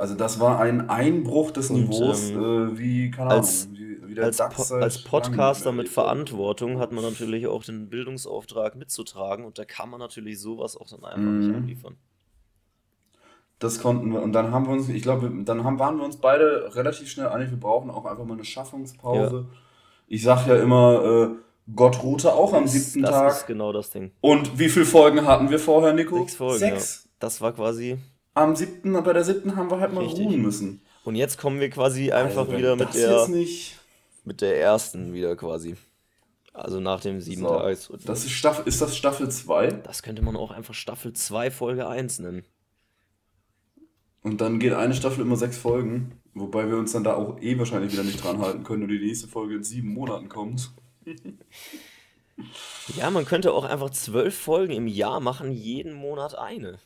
Also 0.00 0.14
das 0.14 0.40
war 0.40 0.58
ein 0.60 0.88
Einbruch 0.88 1.50
des 1.50 1.68
Und, 1.68 1.90
Niveaus, 1.90 2.30
ähm, 2.30 2.72
äh, 2.72 2.78
wie, 2.78 3.10
keine 3.10 3.32
als, 3.32 3.66
Ahnung, 3.66 3.76
wie, 3.76 4.08
wie 4.08 4.14
der 4.14 4.24
als, 4.24 4.38
DAX 4.38 4.68
po 4.68 4.74
als 4.76 5.04
Podcaster 5.04 5.72
mit 5.72 5.90
Verantwortung 5.90 6.78
hat 6.78 6.90
man 6.90 7.04
natürlich 7.04 7.46
auch 7.46 7.62
den 7.62 7.90
Bildungsauftrag 7.90 8.76
mitzutragen 8.76 9.44
und 9.44 9.58
da 9.58 9.66
kann 9.66 9.90
man 9.90 10.00
natürlich 10.00 10.40
sowas 10.40 10.74
auch 10.74 10.88
dann 10.88 11.04
einfach 11.04 11.30
mm. 11.30 11.38
nicht 11.38 11.48
mhm. 11.50 11.56
abliefern. 11.56 11.96
Das 13.58 13.82
konnten 13.82 14.10
wir. 14.14 14.22
Und 14.22 14.32
dann 14.32 14.52
haben 14.52 14.64
wir 14.64 14.72
uns, 14.72 14.88
ich 14.88 15.02
glaube, 15.02 15.30
dann 15.44 15.64
haben, 15.64 15.78
waren 15.78 15.98
wir 15.98 16.06
uns 16.06 16.16
beide 16.16 16.74
relativ 16.74 17.10
schnell 17.10 17.28
einig, 17.28 17.50
wir 17.50 17.60
brauchen 17.60 17.90
auch 17.90 18.06
einfach 18.06 18.24
mal 18.24 18.32
eine 18.32 18.44
Schaffungspause. 18.46 19.46
Ja. 19.50 19.56
Ich 20.08 20.22
sag 20.22 20.46
ja 20.46 20.56
immer, 20.56 21.04
äh, 21.04 21.28
Gott 21.76 22.02
ruhte 22.02 22.32
auch 22.32 22.54
am 22.54 22.66
siebten 22.66 23.02
das 23.02 23.10
Tag. 23.10 23.28
Das 23.28 23.40
ist 23.40 23.46
genau 23.48 23.70
das 23.70 23.90
Ding. 23.90 24.12
Und 24.22 24.58
wie 24.58 24.70
viele 24.70 24.86
Folgen 24.86 25.26
hatten 25.26 25.50
wir 25.50 25.58
vorher, 25.58 25.92
Nico? 25.92 26.20
Sechs 26.20 26.36
Folgen. 26.36 26.58
Sechs. 26.58 27.04
Ja. 27.04 27.10
Das 27.18 27.42
war 27.42 27.52
quasi 27.52 27.98
am 28.40 28.56
siebten, 28.56 28.92
bei 28.92 29.12
der 29.12 29.24
siebten 29.24 29.56
haben 29.56 29.70
wir 29.70 29.80
halt 29.80 29.92
mal 29.92 30.04
Richtig. 30.04 30.26
ruhen 30.26 30.42
müssen. 30.42 30.82
Und 31.04 31.14
jetzt 31.14 31.38
kommen 31.38 31.60
wir 31.60 31.70
quasi 31.70 32.12
einfach 32.12 32.46
also, 32.46 32.56
wieder 32.56 32.76
mit 32.76 32.94
der, 32.94 33.28
mit 34.24 34.40
der 34.40 34.60
ersten 34.60 35.12
wieder 35.12 35.36
quasi. 35.36 35.76
Also 36.52 36.80
nach 36.80 37.00
dem 37.00 37.20
sieben 37.20 37.42
so. 37.42 37.48
Tages. 37.48 37.92
Das 38.04 38.24
ist, 38.24 38.32
Staffel, 38.32 38.66
ist 38.66 38.82
das 38.82 38.96
Staffel 38.96 39.30
2? 39.30 39.68
Das 39.68 40.02
könnte 40.02 40.22
man 40.22 40.36
auch 40.36 40.50
einfach 40.50 40.74
Staffel 40.74 41.12
2, 41.12 41.50
Folge 41.50 41.88
1 41.88 42.18
nennen. 42.18 42.44
Und 44.22 44.40
dann 44.40 44.58
geht 44.58 44.74
eine 44.74 44.94
Staffel 44.94 45.22
immer 45.22 45.36
sechs 45.36 45.56
Folgen. 45.56 46.20
Wobei 46.34 46.68
wir 46.68 46.76
uns 46.76 46.92
dann 46.92 47.04
da 47.04 47.14
auch 47.14 47.40
eh 47.40 47.58
wahrscheinlich 47.58 47.92
wieder 47.92 48.04
nicht 48.04 48.22
dran 48.22 48.40
halten 48.40 48.62
können 48.62 48.84
und 48.84 48.88
die 48.88 48.98
nächste 48.98 49.26
Folge 49.26 49.56
in 49.56 49.64
sieben 49.64 49.92
Monaten 49.92 50.28
kommt. 50.28 50.70
ja, 52.96 53.10
man 53.10 53.24
könnte 53.24 53.52
auch 53.52 53.64
einfach 53.64 53.90
zwölf 53.90 54.36
Folgen 54.36 54.72
im 54.72 54.86
Jahr 54.86 55.20
machen, 55.20 55.50
jeden 55.50 55.94
Monat 55.94 56.38
eine. 56.38 56.78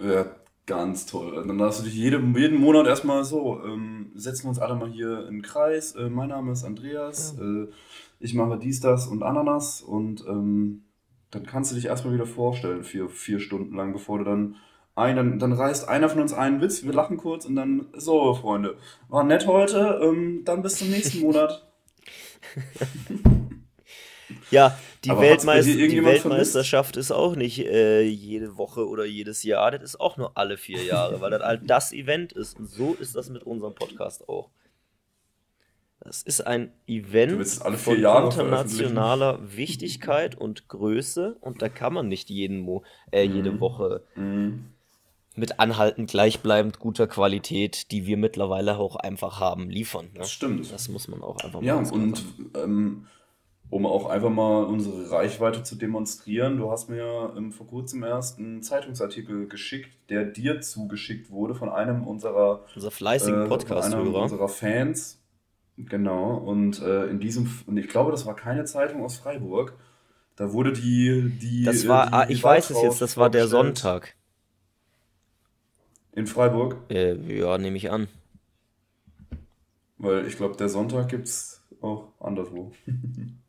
Ja, 0.00 0.26
ganz 0.66 1.06
toll. 1.06 1.44
Dann 1.46 1.58
darfst 1.58 1.80
du 1.80 1.84
dich 1.84 1.94
jede, 1.94 2.18
jeden 2.36 2.60
Monat 2.60 2.86
erstmal 2.86 3.24
so, 3.24 3.60
ähm, 3.64 4.12
setzen 4.14 4.44
wir 4.44 4.48
uns 4.50 4.58
alle 4.58 4.74
mal 4.74 4.90
hier 4.90 5.26
in 5.26 5.36
den 5.36 5.42
Kreis. 5.42 5.94
Äh, 5.94 6.10
mein 6.10 6.28
Name 6.28 6.52
ist 6.52 6.64
Andreas. 6.64 7.36
Ja. 7.38 7.44
Äh, 7.44 7.68
ich 8.18 8.34
mache 8.34 8.58
dies, 8.58 8.80
das 8.80 9.06
und 9.06 9.22
Ananas 9.22 9.82
und 9.82 10.24
ähm, 10.26 10.84
dann 11.30 11.44
kannst 11.44 11.70
du 11.70 11.74
dich 11.76 11.86
erstmal 11.86 12.14
wieder 12.14 12.26
vorstellen, 12.26 12.82
vier, 12.82 13.08
vier 13.08 13.40
Stunden 13.40 13.76
lang, 13.76 13.92
bevor 13.92 14.18
du 14.18 14.24
dann 14.24 14.56
ein, 14.94 15.16
dann, 15.16 15.38
dann 15.38 15.52
reißt 15.52 15.88
einer 15.88 16.08
von 16.08 16.22
uns 16.22 16.32
einen 16.32 16.62
Witz, 16.62 16.84
wir 16.84 16.92
lachen 16.92 17.18
kurz 17.18 17.44
und 17.44 17.56
dann, 17.56 17.88
so, 17.94 18.34
Freunde, 18.34 18.78
war 19.08 19.24
nett 19.24 19.46
heute, 19.46 20.00
ähm, 20.02 20.42
dann 20.44 20.62
bis 20.62 20.76
zum 20.76 20.88
nächsten 20.88 21.20
Monat. 21.20 21.70
ja, 24.50 24.78
die, 25.06 25.20
Weltmeist 25.20 25.68
die 25.68 26.04
Weltmeisterschaft 26.04 26.94
vermisst? 26.94 27.10
ist 27.10 27.16
auch 27.16 27.36
nicht 27.36 27.58
äh, 27.58 28.02
jede 28.02 28.56
Woche 28.56 28.86
oder 28.86 29.04
jedes 29.04 29.42
Jahr, 29.42 29.70
das 29.70 29.82
ist 29.82 30.00
auch 30.00 30.16
nur 30.16 30.36
alle 30.36 30.56
vier 30.56 30.82
Jahre, 30.82 31.20
weil 31.20 31.30
das 31.30 31.42
halt 31.42 31.62
das 31.66 31.92
Event 31.92 32.32
ist. 32.32 32.58
Und 32.58 32.68
so 32.68 32.94
ist 32.94 33.16
das 33.16 33.30
mit 33.30 33.42
unserem 33.44 33.74
Podcast 33.74 34.28
auch. 34.28 34.50
Das 36.00 36.22
ist 36.22 36.46
ein 36.46 36.72
Event 36.86 37.48
von 37.48 37.96
internationaler 37.96 39.40
Wichtigkeit 39.56 40.36
und 40.36 40.68
Größe 40.68 41.36
und 41.40 41.62
da 41.62 41.68
kann 41.68 41.94
man 41.94 42.08
nicht 42.08 42.30
jeden 42.30 42.60
Mo 42.60 42.84
äh, 43.10 43.22
jede 43.22 43.52
mhm. 43.52 43.60
Woche 43.60 44.04
mhm. 44.14 44.66
mit 45.34 45.58
anhaltend 45.58 46.10
gleichbleibend 46.10 46.78
guter 46.78 47.08
Qualität, 47.08 47.90
die 47.90 48.06
wir 48.06 48.18
mittlerweile 48.18 48.78
auch 48.78 48.96
einfach 48.96 49.40
haben, 49.40 49.68
liefern. 49.68 50.06
Ne? 50.12 50.20
Das 50.20 50.30
stimmt. 50.30 50.70
Das 50.70 50.88
muss 50.88 51.08
man 51.08 51.22
auch 51.22 51.38
einfach 51.38 51.60
mal 51.60 51.66
Ja, 51.66 51.76
und 51.76 52.22
ähm, 52.54 53.06
um 53.70 53.86
auch 53.86 54.06
einfach 54.06 54.30
mal 54.30 54.64
unsere 54.64 55.10
Reichweite 55.10 55.62
zu 55.62 55.76
demonstrieren, 55.76 56.56
du 56.56 56.70
hast 56.70 56.88
mir 56.88 56.98
ja 56.98 57.36
ähm, 57.36 57.52
vor 57.52 57.66
kurzem 57.66 58.02
erst 58.02 58.38
einen 58.38 58.62
Zeitungsartikel 58.62 59.48
geschickt, 59.48 59.90
der 60.08 60.24
dir 60.24 60.60
zugeschickt 60.60 61.30
wurde 61.30 61.54
von 61.54 61.68
einem 61.68 62.06
unserer 62.06 62.64
Unser 62.74 62.90
fleißigen 62.90 63.44
äh, 63.44 63.48
Podcast-Hörer. 63.48 64.22
unserer 64.22 64.48
Fans 64.48 65.20
Genau, 65.76 66.36
und 66.36 66.80
äh, 66.80 67.06
in 67.06 67.20
diesem, 67.20 67.50
und 67.66 67.76
ich 67.76 67.88
glaube, 67.88 68.10
das 68.10 68.24
war 68.24 68.34
keine 68.34 68.64
Zeitung 68.64 69.02
aus 69.04 69.16
Freiburg. 69.18 69.74
Da 70.34 70.52
wurde 70.52 70.72
die. 70.72 71.30
die 71.40 71.64
das 71.64 71.86
war, 71.86 72.06
die, 72.06 72.12
ah, 72.12 72.26
ich 72.28 72.42
weiß 72.42 72.70
es 72.70 72.82
jetzt, 72.82 73.02
das 73.02 73.16
war 73.16 73.28
der 73.28 73.46
Sonntag. 73.46 74.16
In 76.12 76.26
Freiburg? 76.26 76.78
Äh, 76.88 77.38
ja, 77.38 77.58
nehme 77.58 77.76
ich 77.76 77.90
an. 77.90 78.08
Weil 79.98 80.26
ich 80.26 80.36
glaube, 80.36 80.56
der 80.56 80.70
Sonntag 80.70 81.10
gibt 81.10 81.26
es 81.26 81.62
auch 81.82 82.12
anderswo. 82.20 82.72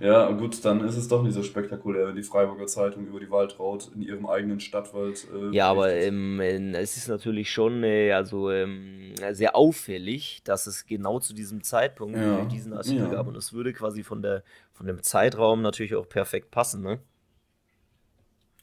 Ja, 0.00 0.30
gut, 0.32 0.62
dann 0.64 0.84
ist 0.84 0.96
es 0.96 1.08
doch 1.08 1.22
nicht 1.22 1.32
so 1.32 1.42
spektakulär, 1.42 2.08
wenn 2.08 2.16
die 2.16 2.22
Freiburger 2.22 2.66
Zeitung 2.66 3.06
über 3.06 3.18
die 3.18 3.30
Waldraut 3.30 3.90
in 3.94 4.02
ihrem 4.02 4.26
eigenen 4.26 4.60
Stadtwald. 4.60 5.26
Äh, 5.34 5.54
ja, 5.54 5.68
aber 5.68 5.92
ähm, 5.94 6.40
es 6.74 6.96
ist 6.96 7.08
natürlich 7.08 7.50
schon 7.50 7.82
äh, 7.82 8.12
also, 8.12 8.50
ähm, 8.50 9.14
sehr 9.32 9.56
auffällig, 9.56 10.42
dass 10.44 10.66
es 10.66 10.86
genau 10.86 11.20
zu 11.20 11.32
diesem 11.32 11.62
Zeitpunkt 11.62 12.18
ja. 12.18 12.44
diesen 12.44 12.74
Artikel 12.74 13.04
ja. 13.04 13.10
gab. 13.10 13.26
Und 13.26 13.36
es 13.36 13.52
würde 13.52 13.72
quasi 13.72 14.02
von, 14.02 14.20
der, 14.20 14.42
von 14.72 14.86
dem 14.86 15.02
Zeitraum 15.02 15.62
natürlich 15.62 15.94
auch 15.94 16.08
perfekt 16.08 16.50
passen, 16.50 16.82
ne? 16.82 17.00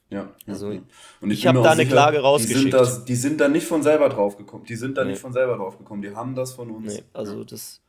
Ja. 0.10 0.30
Also, 0.46 0.72
ja. 0.72 0.82
Und 1.22 1.32
ich, 1.32 1.40
ich 1.40 1.48
habe 1.48 1.64
da 1.64 1.72
eine 1.72 1.84
sicher, 1.84 1.92
Klage 1.92 2.20
rausgeschickt. 2.20 2.58
Die 2.60 2.62
sind, 2.62 2.74
das, 2.74 3.06
die 3.06 3.16
sind 3.16 3.42
da 3.42 3.48
nicht 3.48 3.66
von 3.66 3.82
selber 3.82 4.10
drauf 4.10 4.38
gekommen. 4.38 4.64
Die 4.66 4.76
sind 4.76 4.96
da 4.96 5.04
nee. 5.04 5.12
nicht 5.12 5.22
von 5.22 5.34
selber 5.34 5.58
drauf 5.58 5.80
gekommen. 5.80 6.04
Die 6.04 6.16
haben 6.16 6.36
das 6.36 6.54
von 6.54 6.70
uns. 6.70 6.94
Nee, 6.94 7.04
also 7.14 7.44
das. 7.44 7.82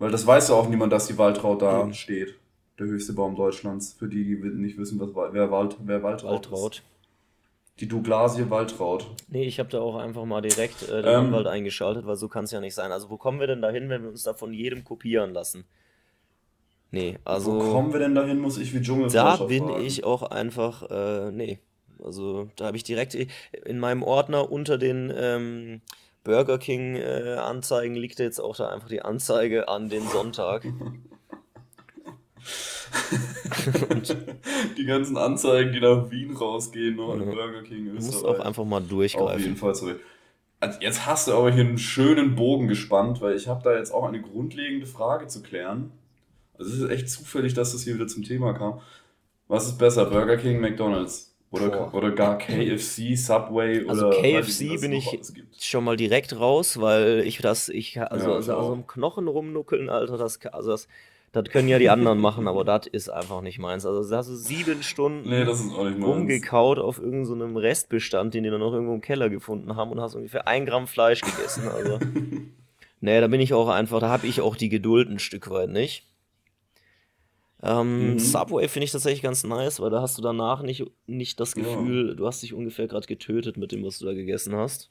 Weil 0.00 0.10
das 0.10 0.26
weiß 0.26 0.48
ja 0.48 0.56
auch 0.56 0.68
niemand, 0.68 0.92
dass 0.92 1.06
die 1.06 1.16
Waldraut 1.16 1.62
da 1.62 1.84
mhm. 1.84 1.92
steht 1.92 2.34
der 2.80 2.86
höchste 2.86 3.12
Baum 3.12 3.36
Deutschlands. 3.36 3.92
Für 3.92 4.08
die, 4.08 4.24
die 4.24 4.36
nicht 4.36 4.78
wissen, 4.78 4.98
was, 4.98 5.10
wer, 5.32 5.50
Wald, 5.50 5.76
wer 5.80 6.02
Waldraut, 6.02 6.50
Waldraut. 6.50 6.76
ist. 6.76 6.82
Die 7.78 7.86
Douglasie 7.86 8.48
Waldraut. 8.50 9.06
Nee, 9.28 9.44
ich 9.44 9.58
habe 9.58 9.68
da 9.68 9.80
auch 9.80 9.96
einfach 9.96 10.24
mal 10.24 10.40
direkt 10.40 10.82
äh, 10.82 11.02
den 11.02 11.04
ähm, 11.04 11.26
Anwalt 11.26 11.46
eingeschaltet, 11.46 12.06
weil 12.06 12.16
so 12.16 12.28
kann 12.28 12.44
es 12.44 12.50
ja 12.50 12.60
nicht 12.60 12.74
sein. 12.74 12.92
Also 12.92 13.10
wo 13.10 13.18
kommen 13.18 13.40
wir 13.40 13.46
denn 13.46 13.62
dahin, 13.62 13.88
wenn 13.90 14.02
wir 14.02 14.08
uns 14.08 14.22
da 14.22 14.34
von 14.34 14.52
jedem 14.52 14.84
kopieren 14.84 15.32
lassen? 15.32 15.64
Nee, 16.90 17.18
also... 17.24 17.54
Wo 17.54 17.72
kommen 17.72 17.92
wir 17.92 18.00
denn 18.00 18.14
dahin, 18.14 18.38
muss 18.38 18.58
ich 18.58 18.74
wie 18.74 18.80
Dschungel 18.80 19.10
Da 19.10 19.36
bin 19.36 19.68
fragen. 19.68 19.84
ich 19.84 20.04
auch 20.04 20.22
einfach, 20.22 20.90
äh, 20.90 21.30
nee. 21.30 21.60
Also 22.02 22.48
da 22.56 22.66
habe 22.66 22.76
ich 22.78 22.84
direkt 22.84 23.14
in 23.14 23.78
meinem 23.78 24.02
Ordner 24.02 24.50
unter 24.50 24.78
den 24.78 25.12
ähm, 25.14 25.82
Burger 26.24 26.58
King 26.58 26.96
äh, 26.96 27.36
Anzeigen 27.38 27.94
liegt 27.94 28.18
jetzt 28.18 28.40
auch 28.40 28.56
da 28.56 28.68
einfach 28.68 28.88
die 28.88 29.02
Anzeige 29.02 29.68
an 29.68 29.88
den 29.88 30.06
Sonntag. 30.08 30.62
die 34.76 34.84
ganzen 34.84 35.16
Anzeigen, 35.16 35.72
die 35.72 35.80
nach 35.80 36.10
Wien 36.10 36.36
rausgehen, 36.36 36.96
noch 36.96 37.16
ne, 37.16 37.22
an 37.22 37.30
Burger 37.30 37.62
King. 37.62 37.86
Du 37.86 37.92
musst 37.94 38.24
auch 38.24 38.40
einfach 38.40 38.64
mal 38.64 38.80
durchgreifen. 38.80 39.34
Auf 39.34 39.40
jeden 39.40 39.56
Fall, 39.56 39.74
sorry. 39.74 39.94
Also 40.60 40.78
jetzt 40.80 41.06
hast 41.06 41.28
du 41.28 41.32
aber 41.32 41.50
hier 41.50 41.64
einen 41.64 41.78
schönen 41.78 42.34
Bogen 42.34 42.68
gespannt, 42.68 43.22
weil 43.22 43.34
ich 43.34 43.48
habe 43.48 43.62
da 43.64 43.74
jetzt 43.76 43.92
auch 43.92 44.04
eine 44.04 44.20
grundlegende 44.20 44.86
Frage 44.86 45.26
zu 45.26 45.42
klären. 45.42 45.90
Also 46.58 46.70
es 46.70 46.78
ist 46.80 46.90
echt 46.90 47.08
zufällig, 47.08 47.54
dass 47.54 47.72
das 47.72 47.82
hier 47.82 47.94
wieder 47.94 48.06
zum 48.06 48.22
Thema 48.22 48.52
kam. 48.52 48.80
Was 49.48 49.66
ist 49.66 49.78
besser, 49.78 50.04
Burger 50.04 50.36
King, 50.36 50.60
McDonald's? 50.60 51.29
Oder, 51.52 51.92
oder 51.92 52.12
gar 52.12 52.38
KFC, 52.38 53.16
Subway 53.16 53.84
also 53.88 54.06
oder. 54.06 54.16
Also 54.18 54.22
KFC 54.22 54.80
bin 54.80 54.92
ich 54.92 55.18
schon 55.58 55.82
mal 55.82 55.96
direkt 55.96 56.38
raus, 56.38 56.80
weil 56.80 57.22
ich 57.26 57.38
das, 57.38 57.68
ich, 57.68 58.00
also, 58.00 58.30
ja, 58.30 58.36
also, 58.36 58.56
also 58.56 58.72
im 58.72 58.86
Knochen 58.86 59.26
rumnuckeln, 59.26 59.90
Alter, 59.90 60.16
das, 60.16 60.38
also 60.46 60.70
das, 60.70 60.86
das 61.32 61.44
können 61.44 61.66
ja 61.66 61.80
die 61.80 61.90
anderen 61.90 62.18
machen, 62.20 62.46
aber 62.46 62.64
das 62.64 62.86
ist 62.86 63.08
einfach 63.08 63.40
nicht 63.40 63.58
meins. 63.58 63.84
Also 63.84 64.08
da 64.08 64.18
hast 64.18 64.28
du 64.28 64.36
sieben 64.36 64.84
Stunden 64.84 65.28
nee, 65.28 65.42
rumgekaut 65.42 66.78
auf 66.78 66.98
irgendeinem 66.98 67.54
so 67.54 67.58
Restbestand, 67.58 68.34
den 68.34 68.44
die 68.44 68.50
dann 68.50 68.60
noch 68.60 68.72
irgendwo 68.72 68.94
im 68.94 69.00
Keller 69.00 69.28
gefunden 69.28 69.74
haben 69.74 69.90
und 69.90 70.00
hast 70.00 70.14
ungefähr 70.14 70.46
ein 70.46 70.66
Gramm 70.66 70.86
Fleisch 70.86 71.20
gegessen. 71.20 71.68
Also, 71.68 71.98
nee, 73.00 73.20
da 73.20 73.26
bin 73.26 73.40
ich 73.40 73.54
auch 73.54 73.68
einfach, 73.68 73.98
da 73.98 74.08
habe 74.08 74.28
ich 74.28 74.40
auch 74.40 74.54
die 74.54 74.68
Geduld 74.68 75.08
ein 75.08 75.18
Stück 75.18 75.50
weit 75.50 75.70
nicht. 75.70 76.06
Ähm, 77.62 78.12
mhm. 78.12 78.18
Subway 78.18 78.68
finde 78.68 78.84
ich 78.84 78.92
tatsächlich 78.92 79.22
ganz 79.22 79.44
nice, 79.44 79.80
weil 79.80 79.90
da 79.90 80.00
hast 80.00 80.16
du 80.16 80.22
danach 80.22 80.62
nicht, 80.62 80.84
nicht 81.06 81.38
das 81.40 81.54
Gefühl, 81.54 82.08
ja. 82.08 82.14
du 82.14 82.26
hast 82.26 82.42
dich 82.42 82.54
ungefähr 82.54 82.88
gerade 82.88 83.06
getötet 83.06 83.56
mit 83.58 83.72
dem, 83.72 83.84
was 83.84 83.98
du 83.98 84.06
da 84.06 84.14
gegessen 84.14 84.54
hast. 84.56 84.90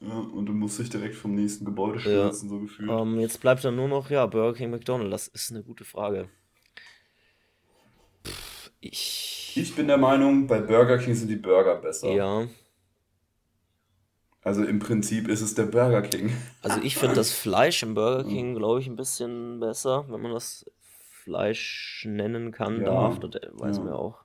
Ja, 0.00 0.18
und 0.18 0.46
du 0.46 0.52
musst 0.52 0.78
dich 0.78 0.90
direkt 0.90 1.14
vom 1.14 1.34
nächsten 1.34 1.64
Gebäude 1.64 2.00
stürzen, 2.00 2.48
ja. 2.48 2.54
so 2.54 2.60
gefühlt. 2.60 2.90
Ähm, 2.90 3.18
jetzt 3.18 3.40
bleibt 3.40 3.64
dann 3.64 3.76
nur 3.76 3.88
noch, 3.88 4.10
ja, 4.10 4.26
Burger 4.26 4.58
King, 4.58 4.70
McDonald's. 4.70 5.10
Das 5.10 5.28
ist 5.28 5.50
eine 5.52 5.62
gute 5.62 5.84
Frage. 5.84 6.28
Pff, 8.24 8.70
ich. 8.80 9.54
Ich 9.56 9.74
bin 9.74 9.88
der 9.88 9.96
Meinung, 9.96 10.46
bei 10.46 10.60
Burger 10.60 10.98
King 10.98 11.14
sind 11.14 11.28
die 11.28 11.36
Burger 11.36 11.76
besser. 11.76 12.12
Ja. 12.12 12.46
Also 14.42 14.64
im 14.64 14.78
Prinzip 14.78 15.28
ist 15.28 15.40
es 15.40 15.54
der 15.54 15.64
Burger 15.64 16.02
King. 16.02 16.30
Also 16.62 16.80
ich 16.82 16.96
finde 16.96 17.16
das 17.16 17.32
Fleisch 17.32 17.82
im 17.82 17.94
Burger 17.94 18.22
King, 18.28 18.54
glaube 18.54 18.80
ich, 18.80 18.86
ein 18.86 18.96
bisschen 18.96 19.58
besser, 19.60 20.04
wenn 20.08 20.20
man 20.20 20.32
das 20.32 20.66
Fleisch 21.26 22.06
nennen 22.08 22.52
kann, 22.52 22.80
ja. 22.80 22.86
darf. 22.86 23.18
Das 23.18 23.32
weiß 23.50 23.78
ja. 23.78 23.82
man 23.82 23.92
ja 23.92 23.98
auch 23.98 24.18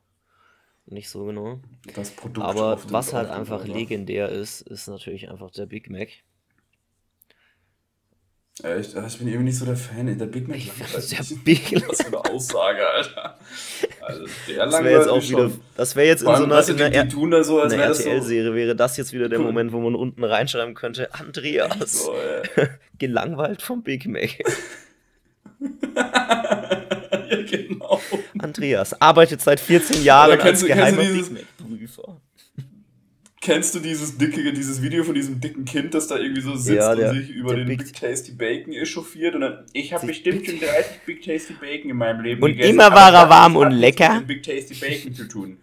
nicht 0.86 1.10
so 1.10 1.26
genau. 1.26 1.60
Das 1.96 2.12
Produkt 2.12 2.46
Aber 2.46 2.78
was 2.90 3.12
halt 3.12 3.32
einfach 3.32 3.66
legendär 3.66 4.30
ist, 4.30 4.62
ist 4.62 4.88
natürlich 4.88 5.32
einfach 5.32 5.50
der 5.50 5.66
Big 5.66 5.90
Mac. 5.90 6.10
Echt? 8.62 8.96
Ich 8.96 9.18
bin 9.18 9.28
irgendwie 9.28 9.46
nicht 9.46 9.58
so 9.58 9.66
der 9.66 9.78
Fan. 9.78 10.16
Der 10.16 10.26
Big 10.28 10.48
Mac 10.48 10.58
ich 10.58 10.70
der 10.70 11.36
Big 11.44 11.72
Mac. 11.72 11.90
Was 11.90 12.02
für 12.04 12.08
eine 12.08 12.26
Aussage, 12.26 12.88
Alter. 12.88 13.40
Also 14.02 14.26
der 14.48 14.66
das 14.66 14.84
wäre 14.84 15.00
jetzt 15.00 15.10
auch 15.10 15.24
wieder, 15.24 15.52
das 15.76 15.96
wäre 15.96 16.08
jetzt 16.08 16.22
in 16.22 16.26
so 16.28 16.34
einer, 16.34 16.68
in 16.68 16.82
einer, 16.82 17.04
die, 17.04 17.16
die 17.16 17.44
so, 17.44 17.62
einer 17.62 17.78
RTL-Serie, 17.78 18.54
wäre 18.54 18.76
das 18.76 18.98
jetzt 18.98 19.12
wieder 19.12 19.28
der 19.28 19.40
Moment, 19.40 19.72
wo 19.72 19.80
man 19.80 19.96
unten 19.96 20.24
reinschreiben 20.24 20.76
könnte, 20.76 21.12
Andreas, 21.16 22.04
so, 22.04 22.14
gelangweilt 23.00 23.64
vom 23.64 23.82
Big 23.82 24.06
Mac. 24.06 24.38
ja, 25.96 27.42
genau. 27.50 28.02
Andreas 28.40 29.00
arbeitet 29.00 29.42
seit 29.42 29.60
14 29.60 30.04
Jahren 30.04 30.40
als 30.40 30.66
geheimer 30.66 31.04
Big 31.04 31.32
Mac-Prüfer. 31.32 32.18
Kennst 33.44 33.74
du 33.74 33.80
dieses 33.80 34.20
dicke, 34.20 34.54
dieses 34.54 34.84
Video 34.84 35.04
von 35.04 35.16
diesem 35.16 35.42
dicken 35.42 35.66
Kind, 35.66 35.96
das 35.96 36.08
da 36.08 36.18
irgendwie 36.18 36.42
so 36.42 36.56
sitzt 36.56 36.78
ja, 36.78 36.94
der, 36.94 37.10
und 37.10 37.18
sich 37.18 37.30
über 37.32 37.56
den 37.56 37.68
Big, 37.68 37.80
Big, 37.80 37.94
Tasty 37.94 38.34
Bacon 38.34 38.72
echauffiert 38.72 39.34
und 39.34 39.42
dann, 39.42 39.66
ich 39.74 39.94
habe 39.94 40.06
bestimmt 40.06 40.46
schon 40.46 40.60
30 40.60 41.02
Big 41.08 41.24
Tasty 41.24 41.54
Bacon 41.54 41.90
in 41.90 41.98
meinem 41.98 42.22
Leben 42.22 42.44
und 42.44 42.52
gegessen. 42.52 42.70
Und 42.70 42.76
immer 42.76 42.94
war 42.94 43.12
er 43.12 43.30
warm 43.30 43.56
und 43.56 43.72
lecker. 43.72 44.20
Mit 44.20 44.28
Big 44.28 44.44
Tasty 44.44 44.76
Bacon 44.76 45.16
zu 45.16 45.28
tun. 45.28 45.58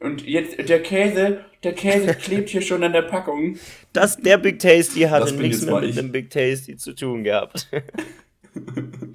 Und 0.00 0.26
jetzt, 0.26 0.58
der 0.68 0.82
Käse, 0.82 1.44
der 1.62 1.74
Käse 1.74 2.14
klebt 2.20 2.48
hier 2.48 2.60
schon 2.60 2.82
an 2.82 2.92
der 2.92 3.02
Packung. 3.02 3.56
Das, 3.92 4.16
der 4.16 4.38
Big 4.38 4.58
Tasty 4.58 5.02
hatte 5.02 5.32
nichts 5.34 5.62
mehr 5.62 5.80
mit 5.80 5.96
einem 5.96 6.10
Big 6.10 6.30
Tasty 6.30 6.76
zu 6.76 6.92
tun 6.92 7.22
gehabt. 7.22 7.68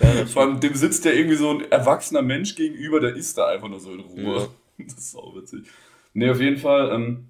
Ja, 0.00 0.26
Vor 0.26 0.42
allem 0.42 0.60
dem 0.60 0.74
sitzt 0.74 1.04
ja 1.04 1.12
irgendwie 1.12 1.36
so 1.36 1.50
ein 1.50 1.70
erwachsener 1.70 2.22
Mensch 2.22 2.56
gegenüber, 2.56 3.00
der 3.00 3.14
isst 3.14 3.38
da 3.38 3.46
einfach 3.46 3.68
nur 3.68 3.80
so 3.80 3.92
in 3.92 4.00
Ruhe. 4.00 4.36
Ja. 4.36 4.46
Das 4.86 4.98
ist 4.98 5.16
auch 5.16 5.36
witzig. 5.36 5.66
Nee, 6.14 6.28
auf 6.30 6.40
jeden 6.40 6.56
Fall, 6.56 6.90
ähm, 6.92 7.28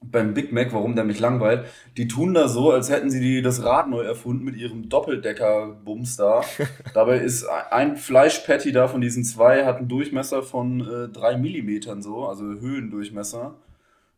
beim 0.00 0.34
Big 0.34 0.52
Mac, 0.52 0.72
warum 0.72 0.94
der 0.94 1.04
mich 1.04 1.18
langweilt, 1.18 1.66
die 1.96 2.06
tun 2.06 2.32
da 2.32 2.46
so, 2.46 2.70
als 2.70 2.90
hätten 2.90 3.10
sie 3.10 3.20
die, 3.20 3.42
das 3.42 3.64
Rad 3.64 3.88
neu 3.88 4.02
erfunden 4.02 4.44
mit 4.44 4.56
ihrem 4.56 4.88
Doppeldecker-Bums 4.88 6.16
da. 6.16 6.42
Dabei 6.94 7.18
ist 7.18 7.44
ein 7.44 7.96
Fleischpatty 7.96 8.70
da 8.70 8.86
von 8.86 9.00
diesen 9.00 9.24
zwei, 9.24 9.64
hat 9.64 9.78
einen 9.78 9.88
Durchmesser 9.88 10.44
von 10.44 10.80
äh, 10.80 11.08
drei 11.08 11.36
Millimetern 11.36 12.02
so, 12.02 12.26
also 12.26 12.44
Höhendurchmesser. 12.44 13.56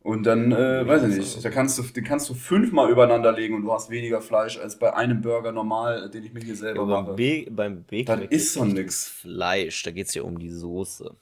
Und 0.00 0.22
dann, 0.24 0.52
äh, 0.52 0.86
weiß 0.86 1.02
ich 1.04 1.16
nicht, 1.16 1.44
da 1.44 1.50
kannst 1.50 1.78
du, 1.78 1.82
den 1.82 2.04
kannst 2.04 2.30
du 2.30 2.34
fünfmal 2.34 2.90
übereinander 2.90 3.32
legen 3.32 3.56
und 3.56 3.62
du 3.62 3.72
hast 3.72 3.90
weniger 3.90 4.20
Fleisch 4.20 4.58
als 4.58 4.78
bei 4.78 4.94
einem 4.94 5.20
Burger 5.20 5.52
normal, 5.52 6.08
den 6.08 6.24
ich 6.24 6.32
mir 6.32 6.40
hier 6.40 6.56
selber 6.56 6.80
Ja, 6.88 7.02
mache. 7.02 7.14
Be 7.14 7.46
beim 7.50 7.82
Big 7.82 8.06
Das 8.06 8.20
ist 8.30 8.56
nicht 8.60 8.74
nix. 8.74 9.08
Fleisch, 9.08 9.82
da 9.82 9.90
geht 9.90 10.06
es 10.06 10.14
ja 10.14 10.22
um 10.22 10.38
die 10.38 10.50
Soße. 10.50 11.14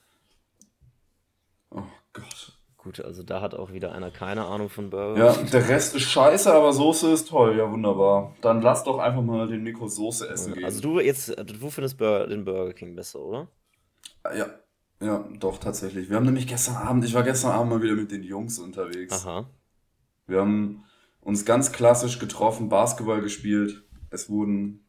Oh 1.70 1.82
Gott. 2.12 2.52
Gut, 2.76 3.00
also 3.00 3.24
da 3.24 3.40
hat 3.40 3.54
auch 3.54 3.72
wieder 3.72 3.90
einer 3.92 4.12
keine 4.12 4.44
Ahnung 4.44 4.68
von 4.68 4.90
Burger. 4.90 5.18
Ja, 5.18 5.32
der 5.42 5.68
Rest 5.68 5.96
ist 5.96 6.04
scheiße, 6.04 6.52
aber 6.52 6.72
Soße 6.72 7.10
ist 7.10 7.28
toll. 7.28 7.56
Ja, 7.58 7.68
wunderbar. 7.72 8.36
Dann 8.42 8.62
lass 8.62 8.84
doch 8.84 8.98
einfach 8.98 9.22
mal 9.22 9.48
den 9.48 9.64
Nico 9.64 9.88
Soße 9.88 10.28
essen 10.28 10.54
gehen. 10.54 10.64
Also 10.64 10.80
du 10.82 11.00
jetzt, 11.00 11.34
du 11.36 11.70
findest 11.70 11.98
Burger, 11.98 12.28
den 12.28 12.44
Burger 12.44 12.72
King 12.74 12.94
besser, 12.94 13.18
oder? 13.18 13.48
Ja, 14.36 14.46
ja, 15.00 15.28
doch, 15.38 15.58
tatsächlich. 15.58 16.08
Wir 16.08 16.16
haben 16.16 16.24
nämlich 16.26 16.46
gestern 16.46 16.76
Abend, 16.76 17.04
ich 17.04 17.14
war 17.14 17.22
gestern 17.22 17.52
Abend 17.52 17.70
mal 17.70 17.82
wieder 17.82 17.94
mit 17.94 18.10
den 18.10 18.22
Jungs 18.22 18.58
unterwegs. 18.58 19.24
Aha. 19.26 19.46
Wir 20.26 20.40
haben 20.40 20.84
uns 21.20 21.44
ganz 21.44 21.72
klassisch 21.72 22.18
getroffen, 22.18 22.68
Basketball 22.68 23.20
gespielt. 23.20 23.82
Es 24.10 24.28
wurden 24.30 24.80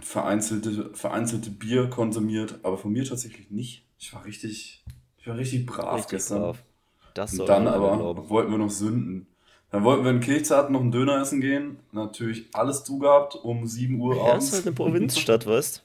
vereinzelte, 0.00 0.90
vereinzelte 0.94 1.50
Bier 1.50 1.88
konsumiert, 1.88 2.60
aber 2.62 2.78
von 2.78 2.92
mir 2.92 3.04
tatsächlich 3.04 3.50
nicht. 3.50 3.84
Ich 3.98 4.12
war 4.14 4.24
richtig, 4.24 4.84
ich 5.18 5.26
war 5.26 5.36
richtig 5.36 5.66
brav 5.66 5.94
Richtig 5.96 6.10
gestern. 6.10 6.40
brav. 6.42 6.62
Das 7.14 7.38
Und 7.38 7.48
dann 7.48 7.66
aber 7.66 7.96
glauben. 7.96 8.28
wollten 8.30 8.50
wir 8.50 8.58
noch 8.58 8.70
sünden. 8.70 9.26
Dann 9.70 9.84
wollten 9.84 10.04
wir 10.04 10.10
in 10.10 10.20
Kirchzarten 10.20 10.72
noch 10.72 10.80
einen 10.80 10.90
Döner 10.92 11.20
essen 11.20 11.40
gehen. 11.40 11.78
Natürlich 11.92 12.48
alles 12.54 12.82
zugehabt 12.84 13.36
um 13.36 13.66
7 13.66 14.00
Uhr 14.00 14.16
Ja, 14.16 14.22
ist 14.22 14.30
abends. 14.30 14.52
halt 14.52 14.66
eine 14.66 14.74
Provinzstadt, 14.74 15.46
weißt 15.46 15.84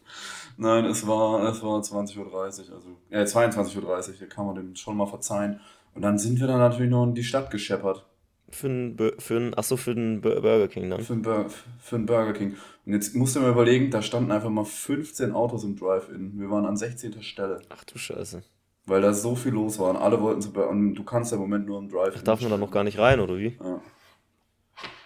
Nein, 0.57 0.85
es 0.85 1.05
war, 1.05 1.43
es 1.49 1.61
war 1.63 1.81
20.30 1.81 2.17
Uhr, 2.19 2.35
also 2.43 2.63
äh, 3.09 3.23
22.30 3.23 3.77
Uhr, 3.77 4.15
da 4.19 4.25
kann 4.27 4.45
man 4.45 4.55
dem 4.55 4.75
schon 4.75 4.95
mal 4.97 5.05
verzeihen. 5.05 5.59
Und 5.93 6.01
dann 6.01 6.17
sind 6.17 6.39
wir 6.39 6.47
dann 6.47 6.59
natürlich 6.59 6.89
noch 6.91 7.03
in 7.05 7.13
die 7.15 7.23
Stadt 7.23 7.51
gescheppert. 7.51 8.05
Für 8.49 8.67
einen, 8.67 8.97
für 9.17 9.35
einen, 9.37 9.53
achso, 9.55 9.75
für 9.75 9.95
den 9.95 10.21
Bur- 10.21 10.39
Burger 10.41 10.67
King 10.67 10.89
dann. 10.89 11.01
Für 11.01 11.13
einen, 11.13 11.21
Bur 11.23 11.45
für 11.79 11.95
einen 11.95 12.05
Burger 12.05 12.33
King. 12.33 12.55
Und 12.85 12.93
jetzt 12.93 13.15
musst 13.15 13.35
du 13.35 13.39
mir 13.41 13.49
überlegen, 13.49 13.89
da 13.91 14.01
standen 14.01 14.31
einfach 14.31 14.49
mal 14.49 14.63
15 14.65 15.31
Autos 15.33 15.63
im 15.63 15.75
Drive-In. 15.75 16.39
Wir 16.39 16.49
waren 16.51 16.65
an 16.65 16.77
16. 16.77 17.21
Stelle, 17.23 17.61
Ach 17.69 17.83
du 17.85 17.97
Scheiße. 17.97 18.43
weil 18.85 19.01
da 19.01 19.13
so 19.13 19.35
viel 19.35 19.51
los 19.53 19.79
war. 19.79 19.89
Und 19.89 19.97
alle 19.97 20.21
wollten 20.21 20.41
zu 20.41 20.53
Burger 20.53 20.69
Und 20.69 20.93
du 20.95 21.03
kannst 21.03 21.31
ja 21.31 21.35
im 21.37 21.41
Moment 21.41 21.65
nur 21.65 21.79
im 21.79 21.89
Drive-In. 21.89 22.23
Darf 22.23 22.39
man 22.41 22.51
da 22.51 22.57
noch 22.57 22.71
gar 22.71 22.83
nicht 22.83 22.99
rein, 22.99 23.19
oder 23.19 23.37
wie? 23.37 23.57
Ja. 23.61 23.81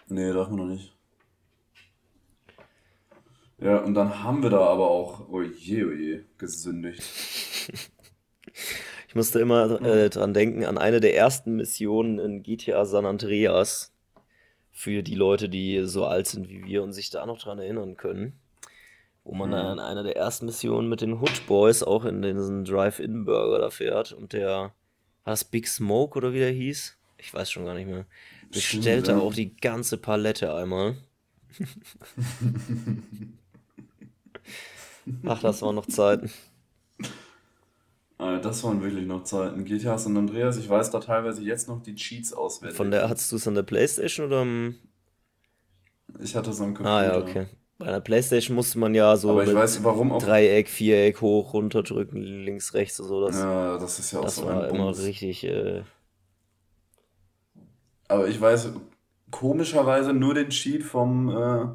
Nee, 0.09 0.31
darf 0.33 0.49
man 0.49 0.57
noch 0.57 0.65
nicht. 0.67 0.93
Ja, 3.61 3.77
und 3.79 3.93
dann 3.93 4.23
haben 4.23 4.41
wir 4.41 4.49
da 4.49 4.61
aber 4.61 4.89
auch, 4.89 5.27
oh 5.29 5.41
je, 5.41 5.83
oh 5.83 5.91
je, 5.91 6.21
gesündigt. 6.37 7.03
Ich 9.07 9.15
musste 9.15 9.39
immer 9.39 9.81
äh, 9.81 10.07
dran 10.11 10.35
denken, 10.35 10.65
an 10.65 10.77
eine 10.77 10.99
der 10.99 11.15
ersten 11.15 11.55
Missionen 11.55 12.19
in 12.19 12.43
GTA 12.43 12.85
San 12.85 13.07
Andreas. 13.07 13.91
Für 14.71 15.01
die 15.01 15.15
Leute, 15.15 15.49
die 15.49 15.81
so 15.85 16.05
alt 16.05 16.27
sind 16.27 16.47
wie 16.47 16.63
wir 16.63 16.83
und 16.83 16.93
sich 16.93 17.09
da 17.09 17.25
noch 17.25 17.39
dran 17.39 17.57
erinnern 17.57 17.97
können. 17.97 18.39
Wo 19.23 19.33
man 19.33 19.49
dann 19.49 19.65
an 19.65 19.79
einer 19.79 20.03
der 20.03 20.15
ersten 20.15 20.45
Missionen 20.45 20.89
mit 20.89 21.01
den 21.01 21.19
Hood 21.19 21.47
Boys 21.47 21.81
auch 21.81 22.05
in 22.05 22.21
diesen 22.21 22.65
Drive-In-Burger 22.65 23.57
da 23.57 23.71
fährt. 23.71 24.11
Und 24.11 24.33
der, 24.33 24.57
war 24.57 24.73
das 25.23 25.43
Big 25.43 25.67
Smoke 25.67 26.15
oder 26.15 26.31
wie 26.31 26.39
der 26.39 26.51
hieß? 26.51 26.95
Ich 27.17 27.33
weiß 27.33 27.49
schon 27.49 27.65
gar 27.65 27.73
nicht 27.73 27.87
mehr. 27.87 28.05
Bestellt 28.51 29.07
da 29.07 29.17
auch 29.17 29.33
die 29.33 29.57
ganze 29.57 29.97
Palette 29.97 30.53
einmal. 30.53 30.97
Ach, 35.25 35.41
das 35.41 35.61
waren 35.61 35.75
noch 35.75 35.85
Zeiten. 35.85 36.31
Ah, 38.17 38.37
das 38.37 38.63
waren 38.65 38.81
wirklich 38.81 39.05
noch 39.07 39.23
Zeiten. 39.23 39.63
GTA 39.63 39.97
San 39.97 40.17
Andreas, 40.17 40.57
ich 40.57 40.69
weiß 40.69 40.91
da 40.91 40.99
teilweise 40.99 41.41
jetzt 41.41 41.69
noch 41.69 41.81
die 41.81 41.95
Cheats 41.95 42.33
auswendig. 42.33 42.75
Von 42.77 42.91
der, 42.91 43.07
hattest 43.09 43.31
du 43.31 43.37
es 43.37 43.47
an 43.47 43.55
der 43.55 43.63
Playstation 43.63 44.27
oder 44.27 44.41
am 44.41 44.75
Ich 46.19 46.35
hatte 46.35 46.51
so 46.51 46.63
einen 46.63 46.73
Computer. 46.73 46.97
Ah 46.97 47.03
ja, 47.03 47.17
okay. 47.17 47.47
Bei 47.77 47.85
einer 47.87 48.01
Playstation 48.01 48.55
musste 48.55 48.77
man 48.77 48.93
ja 48.93 49.15
so 49.15 49.29
Aber 49.29 49.45
ich 49.45 49.53
weiß, 49.53 49.83
warum 49.85 50.11
auch. 50.11 50.21
Dreieck, 50.21 50.67
Viereck, 50.67 51.21
hoch, 51.21 51.53
runter 51.53 51.81
drücken, 51.81 52.21
links, 52.21 52.73
rechts 52.73 52.99
und 52.99 53.07
so. 53.07 53.25
Das, 53.25 53.37
Ja, 53.37 53.77
das 53.77 53.99
ist 53.99 54.11
ja 54.11 54.19
auch 54.19 54.23
das 54.23 54.35
so 54.35 54.45
war 54.45 54.63
ein 54.65 54.69
immer 54.75 54.85
Bums. 54.87 55.03
richtig. 55.03 55.43
Äh, 55.45 55.83
Aber 58.07 58.27
ich 58.27 58.39
weiß 58.41 58.69
komischerweise 59.31 60.13
nur 60.13 60.33
den 60.33 60.49
Cheat 60.49 60.83
vom. 60.83 61.29
Äh, 61.29 61.67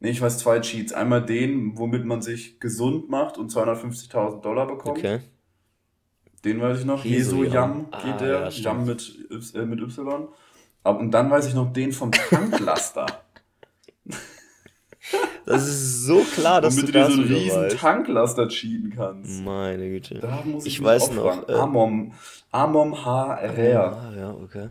nee, 0.00 0.10
ich 0.10 0.20
weiß 0.20 0.38
zwei 0.38 0.60
Cheats. 0.60 0.92
Einmal 0.92 1.24
den, 1.24 1.76
womit 1.78 2.04
man 2.04 2.22
sich 2.22 2.60
gesund 2.60 3.08
macht 3.08 3.38
und 3.38 3.50
250.000 3.52 4.40
Dollar 4.40 4.66
bekommt. 4.66 4.98
okay. 4.98 5.20
Den 6.44 6.60
weiß 6.60 6.80
ich 6.80 6.84
noch. 6.84 7.04
Jesu 7.04 7.42
Yam. 7.42 7.52
Yam 7.52 7.86
Ah, 7.90 8.02
geht 8.04 8.20
der. 8.20 8.40
ja. 8.42 8.48
Yam 8.48 8.84
mit, 8.86 9.00
Y- 9.30 9.54
äh, 9.62 9.66
mit 9.66 9.80
Y. 9.80 10.28
Aber, 10.84 10.98
und 11.00 11.10
dann 11.10 11.30
weiß 11.30 11.48
ich 11.48 11.54
noch 11.54 11.72
den 11.72 11.92
vom 11.92 12.12
Tanklaster. 12.12 13.06
Das 15.46 15.66
ist 15.66 16.04
so 16.04 16.18
klar, 16.34 16.60
dass 16.60 16.76
womit 16.76 16.88
du 16.88 16.92
du 16.92 16.98
dir 16.98 17.04
das 17.04 17.14
so 17.14 17.20
einen 17.22 17.32
riesen 17.32 17.62
weißt. 17.62 17.78
Tanklaster 17.78 18.48
cheaten 18.48 18.92
kannst. 18.94 19.42
Meine 19.42 19.88
Güte. 19.88 20.16
Da 20.18 20.42
muss 20.44 20.66
ich, 20.66 20.74
Ich 20.78 20.84
weiß 20.84 21.08
aufragen. 21.10 21.40
noch, 21.40 21.48
äh, 21.48 21.52
Amom, 21.54 22.12
Amom 22.50 23.04
HR. 23.06 23.92
Ah, 23.96 24.12
ja, 24.14 24.30
okay. 24.34 24.68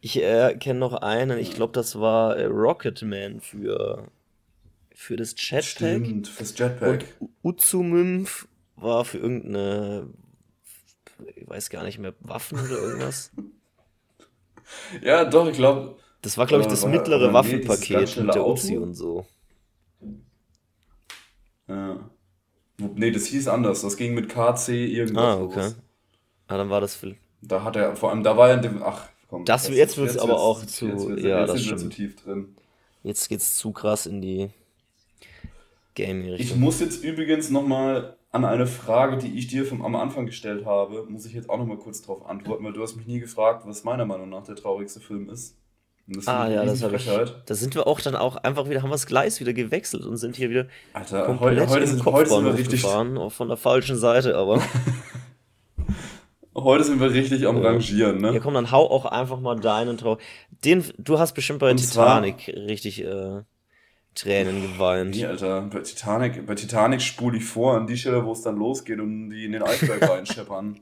Ich 0.00 0.22
äh, 0.22 0.54
kenne 0.60 0.78
noch 0.80 0.92
einen, 0.92 1.38
ich 1.38 1.54
glaube, 1.54 1.72
das 1.72 1.98
war 1.98 2.36
äh, 2.36 2.44
Rocketman 2.44 3.40
für, 3.40 4.08
für 5.00 5.14
das 5.16 5.34
Jetpack. 5.38 5.64
Stimmt, 5.64 6.26
fürs 6.26 6.50
Und 6.50 6.58
Jetpack. 6.58 7.04
U- 7.20 7.28
Uzumimf 7.42 8.48
war 8.74 9.04
für 9.04 9.18
irgendeine, 9.18 10.08
ich 11.36 11.48
weiß 11.48 11.70
gar 11.70 11.84
nicht 11.84 11.98
mehr, 12.00 12.14
Waffen 12.20 12.58
oder 12.58 12.78
irgendwas. 12.80 13.30
Ja, 15.00 15.24
doch, 15.24 15.48
ich 15.48 15.56
glaube. 15.56 15.96
Das 16.20 16.36
war, 16.36 16.44
glaube 16.46 16.64
ich, 16.64 16.68
das 16.68 16.82
war- 16.82 16.90
mittlere 16.90 17.28
nee, 17.28 17.32
ganz 17.32 17.34
Waffenpaket 17.34 18.08
schnelle 18.10 18.26
mit 18.26 18.34
der? 18.34 18.46
Uzi 18.46 18.76
und 18.76 18.92
so. 18.92 19.24
Ja. 21.68 22.10
Nee, 22.76 23.10
das 23.10 23.24
hieß 23.26 23.48
anders. 23.48 23.80
Das 23.82 23.96
ging 23.96 24.12
mit 24.14 24.28
KC 24.28 24.68
irgendwas 24.86 25.24
Ah, 25.24 25.40
okay. 25.40 25.60
los. 25.62 25.76
Ah, 26.48 26.56
dann 26.58 26.68
war 26.70 26.80
das 26.82 26.96
viel. 26.96 27.16
Da 27.40 27.64
hat 27.64 27.76
er, 27.76 27.96
vor 27.96 28.10
allem, 28.10 28.22
da 28.22 28.36
war 28.36 28.48
er 28.50 28.56
in 28.56 28.62
dem. 28.62 28.82
Ach, 28.82 29.08
komm. 29.28 29.44
Das- 29.46 29.68
jetzt 29.68 29.96
wird's 29.96 30.18
aber 30.18 30.32
wird's- 30.32 30.42
auch 30.42 30.66
zu- 30.66 30.86
Jetzt, 30.88 31.06
wird's- 31.08 31.22
ja, 31.22 31.40
jetzt 31.40 31.48
das 31.50 31.56
wir 31.56 31.62
zu 31.70 31.76
stimmt. 31.78 31.94
tief 31.94 32.16
drin. 32.22 32.56
Jetzt 33.02 33.28
geht's 33.30 33.56
zu 33.56 33.72
krass 33.72 34.04
in 34.06 34.20
die 34.20 34.50
Gaming-Richtung. 36.06 36.60
muss 36.60 36.80
jetzt 36.80 37.04
übrigens 37.04 37.50
nochmal 37.50 38.16
an 38.30 38.44
eine 38.44 38.66
Frage, 38.66 39.16
die 39.18 39.38
ich 39.38 39.46
dir 39.46 39.64
vom, 39.64 39.82
am 39.84 39.96
Anfang 39.96 40.26
gestellt 40.26 40.66
habe, 40.66 41.06
muss 41.08 41.24
ich 41.26 41.32
jetzt 41.32 41.48
auch 41.48 41.58
nochmal 41.58 41.78
kurz 41.78 42.02
darauf 42.02 42.26
antworten, 42.26 42.64
weil 42.64 42.72
du 42.72 42.82
hast 42.82 42.96
mich 42.96 43.06
nie 43.06 43.20
gefragt, 43.20 43.64
was 43.66 43.84
meiner 43.84 44.04
Meinung 44.04 44.28
nach 44.28 44.44
der 44.44 44.56
traurigste 44.56 45.00
Film 45.00 45.28
ist. 45.30 45.56
Ah 46.26 46.48
ich 46.48 46.54
ja, 46.54 46.64
das 46.64 46.82
habe 46.82 46.96
ich. 46.96 47.06
Da 47.44 47.54
sind 47.54 47.74
wir 47.74 47.86
auch 47.86 48.00
dann 48.00 48.16
auch 48.16 48.36
einfach 48.36 48.68
wieder, 48.68 48.80
haben 48.80 48.88
wir 48.88 48.94
das 48.94 49.06
Gleis 49.06 49.40
wieder 49.40 49.52
gewechselt 49.52 50.04
und 50.06 50.16
sind 50.16 50.36
hier 50.36 50.48
wieder 50.48 50.66
Alter, 50.94 51.24
komplett 51.26 51.60
heute, 51.60 51.68
heute, 51.68 51.86
sind, 51.86 52.04
heute 52.06 52.30
sind 52.30 52.44
wir 52.44 52.54
richtig, 52.54 52.82
gefahren, 52.82 53.30
von 53.30 53.48
der 53.48 53.58
falschen 53.58 53.96
Seite, 53.98 54.34
aber. 54.36 54.62
heute 56.54 56.84
sind 56.84 57.00
wir 57.00 57.12
richtig 57.12 57.46
am 57.46 57.62
Ja. 57.62 57.68
Rangieren, 57.70 58.18
ne? 58.22 58.32
Ja, 58.32 58.40
komm, 58.40 58.54
dann 58.54 58.70
hau 58.70 58.90
auch 58.90 59.04
einfach 59.04 59.38
mal 59.40 59.58
deinen 59.60 59.98
Trau. 59.98 60.18
Den, 60.64 60.82
du 60.96 61.18
hast 61.18 61.34
bestimmt 61.34 61.58
bei 61.58 61.70
Und 61.70 61.78
zwar- 61.78 62.22
Titanic 62.22 62.48
richtig 62.68 63.04
äh, 63.04 63.42
Tränen 64.18 64.62
geweint. 64.62 65.14
Nee, 65.14 65.26
Alter, 65.26 65.62
bei 65.62 65.80
Titanic, 65.80 66.44
bei 66.44 66.54
Titanic 66.54 67.00
spule 67.00 67.38
ich 67.38 67.44
vor 67.44 67.76
an 67.76 67.86
die 67.86 67.96
Stelle, 67.96 68.24
wo 68.24 68.32
es 68.32 68.42
dann 68.42 68.56
losgeht 68.56 68.98
und 68.98 69.30
die 69.30 69.44
in 69.44 69.52
den 69.52 69.62
Eisberg 69.62 70.02
reinscheppern. 70.10 70.80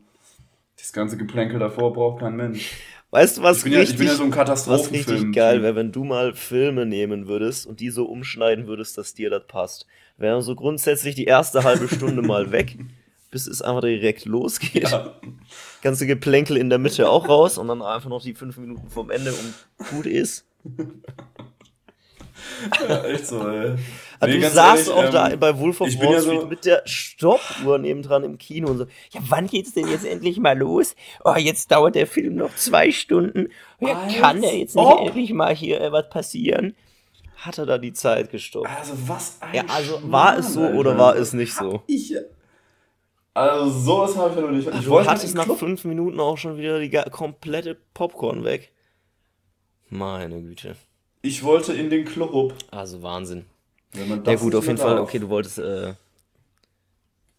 Das 0.78 0.92
ganze 0.92 1.16
Geplänkel 1.16 1.58
davor 1.58 1.92
braucht 1.92 2.20
kein 2.20 2.36
Mensch. 2.36 2.70
Weißt 3.10 3.38
du, 3.38 3.42
was 3.42 3.58
Ich 3.58 3.64
bin 3.64 3.72
ja, 3.74 3.78
ich 3.80 3.82
richtig, 3.90 3.98
bin 3.98 4.08
ja 4.08 4.14
so 4.14 4.24
ein 4.24 4.30
was 4.30 4.36
Katastrophenfilm. 4.36 5.16
richtig 5.16 5.34
geil 5.34 5.62
wäre, 5.62 5.76
wenn 5.76 5.92
du 5.92 6.04
mal 6.04 6.34
Filme 6.34 6.86
nehmen 6.86 7.28
würdest 7.28 7.66
und 7.66 7.80
die 7.80 7.90
so 7.90 8.04
umschneiden 8.06 8.66
würdest, 8.66 8.98
dass 8.98 9.14
dir 9.14 9.30
das 9.30 9.46
passt. 9.46 9.86
Wäre 10.16 10.42
so 10.42 10.54
grundsätzlich 10.54 11.14
die 11.14 11.24
erste 11.24 11.62
halbe 11.62 11.88
Stunde 11.88 12.22
mal 12.22 12.50
weg, 12.52 12.78
bis 13.30 13.46
es 13.46 13.62
einfach 13.62 13.82
direkt 13.82 14.24
losgeht. 14.24 14.90
Ja. 14.90 15.14
Ganze 15.82 16.06
Geplänkel 16.06 16.56
in 16.56 16.70
der 16.70 16.78
Mitte 16.78 17.08
auch 17.08 17.28
raus 17.28 17.58
und 17.58 17.68
dann 17.68 17.82
einfach 17.82 18.08
noch 18.08 18.22
die 18.22 18.34
fünf 18.34 18.56
Minuten 18.56 18.88
vom 18.88 19.10
Ende 19.10 19.32
und 19.32 19.54
gut 19.90 20.06
ist. 20.06 20.46
ja, 22.88 23.04
echt 23.04 23.26
so, 23.26 23.46
ey. 23.48 23.74
Also 24.18 24.34
Nee, 24.34 24.40
du 24.44 24.48
saßt 24.50 24.88
ehrlich, 24.88 25.04
auch 25.08 25.12
da 25.12 25.30
ähm, 25.30 25.38
bei 25.40 25.58
Wolf 25.58 25.78
of 25.82 25.88
Wall 25.88 26.12
ja 26.14 26.20
Street 26.22 26.40
so- 26.40 26.46
mit 26.46 26.64
der 26.64 26.80
Stoppuhr 26.86 27.76
nebendran 27.76 28.24
im 28.24 28.38
Kino 28.38 28.68
und 28.70 28.78
so, 28.78 28.84
ja, 29.12 29.20
wann 29.28 29.46
geht's 29.46 29.74
denn 29.74 29.86
jetzt 29.88 30.06
endlich 30.06 30.38
mal 30.38 30.56
los? 30.58 30.94
Oh, 31.22 31.34
jetzt 31.36 31.70
dauert 31.70 31.96
der 31.96 32.06
Film 32.06 32.36
noch 32.36 32.54
zwei 32.54 32.90
Stunden. 32.92 33.48
Ja, 33.78 33.98
Als 33.98 34.14
kann 34.14 34.40
der 34.40 34.56
jetzt 34.56 34.74
nicht 34.74 34.84
ob. 34.86 35.06
endlich 35.06 35.34
mal 35.34 35.54
hier 35.54 35.82
äh, 35.82 35.92
was 35.92 36.08
passieren? 36.08 36.74
Hat 37.36 37.58
er 37.58 37.66
da 37.66 37.76
die 37.76 37.92
Zeit 37.92 38.30
gestoppt? 38.30 38.70
Also 38.74 38.94
was 39.06 39.36
ein 39.42 39.54
Ja, 39.54 39.64
also 39.68 39.98
Schmarrn, 39.98 40.10
war 40.12 40.38
es 40.38 40.54
so 40.54 40.62
Alter. 40.62 40.78
oder 40.78 40.96
war 40.98 41.14
es 41.16 41.34
nicht 41.34 41.52
so? 41.52 41.82
Ich. 41.86 42.16
Also 43.34 43.68
sowas 43.70 44.16
habe 44.16 44.30
ich 44.30 44.36
ja 44.36 44.40
noch 44.42 44.50
nicht. 44.50 44.66
Ich 44.66 44.84
Du 44.86 44.90
wollte 44.92 45.10
hattest 45.10 45.34
nach 45.34 45.44
Club- 45.44 45.58
fünf 45.58 45.84
Minuten 45.84 46.18
auch 46.20 46.38
schon 46.38 46.56
wieder 46.56 46.80
die 46.80 46.88
komplette 47.10 47.76
Popcorn 47.92 48.44
weg. 48.44 48.72
Meine 49.90 50.40
Güte. 50.40 50.74
Ich 51.26 51.42
wollte 51.42 51.72
in 51.72 51.90
den 51.90 52.04
Club. 52.04 52.54
Also 52.70 53.02
Wahnsinn. 53.02 53.46
Wenn 53.92 54.08
man 54.08 54.24
Ja 54.24 54.36
gut, 54.36 54.54
auf 54.54 54.66
jeden 54.66 54.78
Fall, 54.78 54.96
darf. 54.96 55.08
okay, 55.08 55.18
du 55.18 55.28
wolltest, 55.28 55.58
äh, 55.58 55.94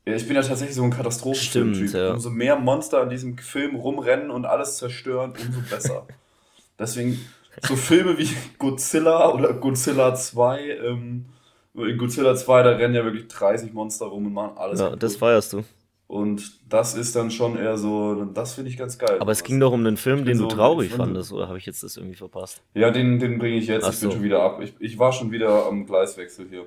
Ja, 0.05 0.15
ich 0.15 0.27
bin 0.27 0.35
ja 0.35 0.41
tatsächlich 0.41 0.75
so 0.75 0.83
ein 0.83 0.91
Katastrophenfilm-Typ. 0.91 1.93
Ja. 1.93 2.11
Umso 2.11 2.29
mehr 2.29 2.57
Monster 2.57 3.03
in 3.03 3.09
diesem 3.09 3.37
Film 3.37 3.75
rumrennen 3.77 4.29
und 4.29 4.45
alles 4.45 4.75
zerstören, 4.77 5.31
umso 5.31 5.61
besser. 5.69 6.05
Deswegen 6.79 7.17
so 7.65 7.75
Filme 7.77 8.17
wie 8.17 8.29
Godzilla 8.59 9.31
oder 9.33 9.53
Godzilla 9.53 10.13
2, 10.13 10.61
ähm, 10.83 11.25
in 11.73 11.97
Godzilla 11.97 12.35
2, 12.35 12.63
da 12.63 12.71
rennen 12.71 12.93
ja 12.93 13.05
wirklich 13.05 13.27
30 13.29 13.71
Monster 13.71 14.07
rum 14.07 14.25
und 14.25 14.33
machen 14.33 14.57
alles. 14.57 14.79
Ja, 14.79 14.87
kaputt. 14.87 15.03
das 15.03 15.15
feierst 15.15 15.53
du. 15.53 15.63
Und 16.07 16.71
das 16.71 16.95
ist 16.95 17.17
dann 17.17 17.31
schon 17.31 17.57
eher 17.57 17.77
so, 17.77 18.23
das 18.25 18.53
finde 18.53 18.69
ich 18.69 18.77
ganz 18.77 18.97
geil. 18.97 19.17
Aber 19.19 19.33
es 19.33 19.43
ging 19.43 19.59
doch 19.59 19.73
um 19.73 19.83
den 19.83 19.97
Film, 19.97 20.23
den 20.23 20.37
so, 20.37 20.47
du 20.47 20.55
traurig 20.55 20.93
fandest, 20.93 21.33
oder 21.33 21.49
habe 21.49 21.57
ich 21.57 21.65
jetzt 21.65 21.83
das 21.83 21.97
irgendwie 21.97 22.15
verpasst? 22.15 22.63
Ja, 22.73 22.91
den, 22.91 23.19
den 23.19 23.37
bringe 23.37 23.57
ich 23.57 23.67
jetzt, 23.67 23.83
Ach 23.83 23.91
ich 23.91 23.99
bin 23.99 24.09
so. 24.09 24.15
schon 24.15 24.23
wieder 24.23 24.41
ab. 24.41 24.61
Ich, 24.61 24.73
ich 24.79 24.97
war 24.97 25.11
schon 25.11 25.31
wieder 25.31 25.65
am 25.65 25.85
Gleiswechsel 25.85 26.47
hier. 26.49 26.65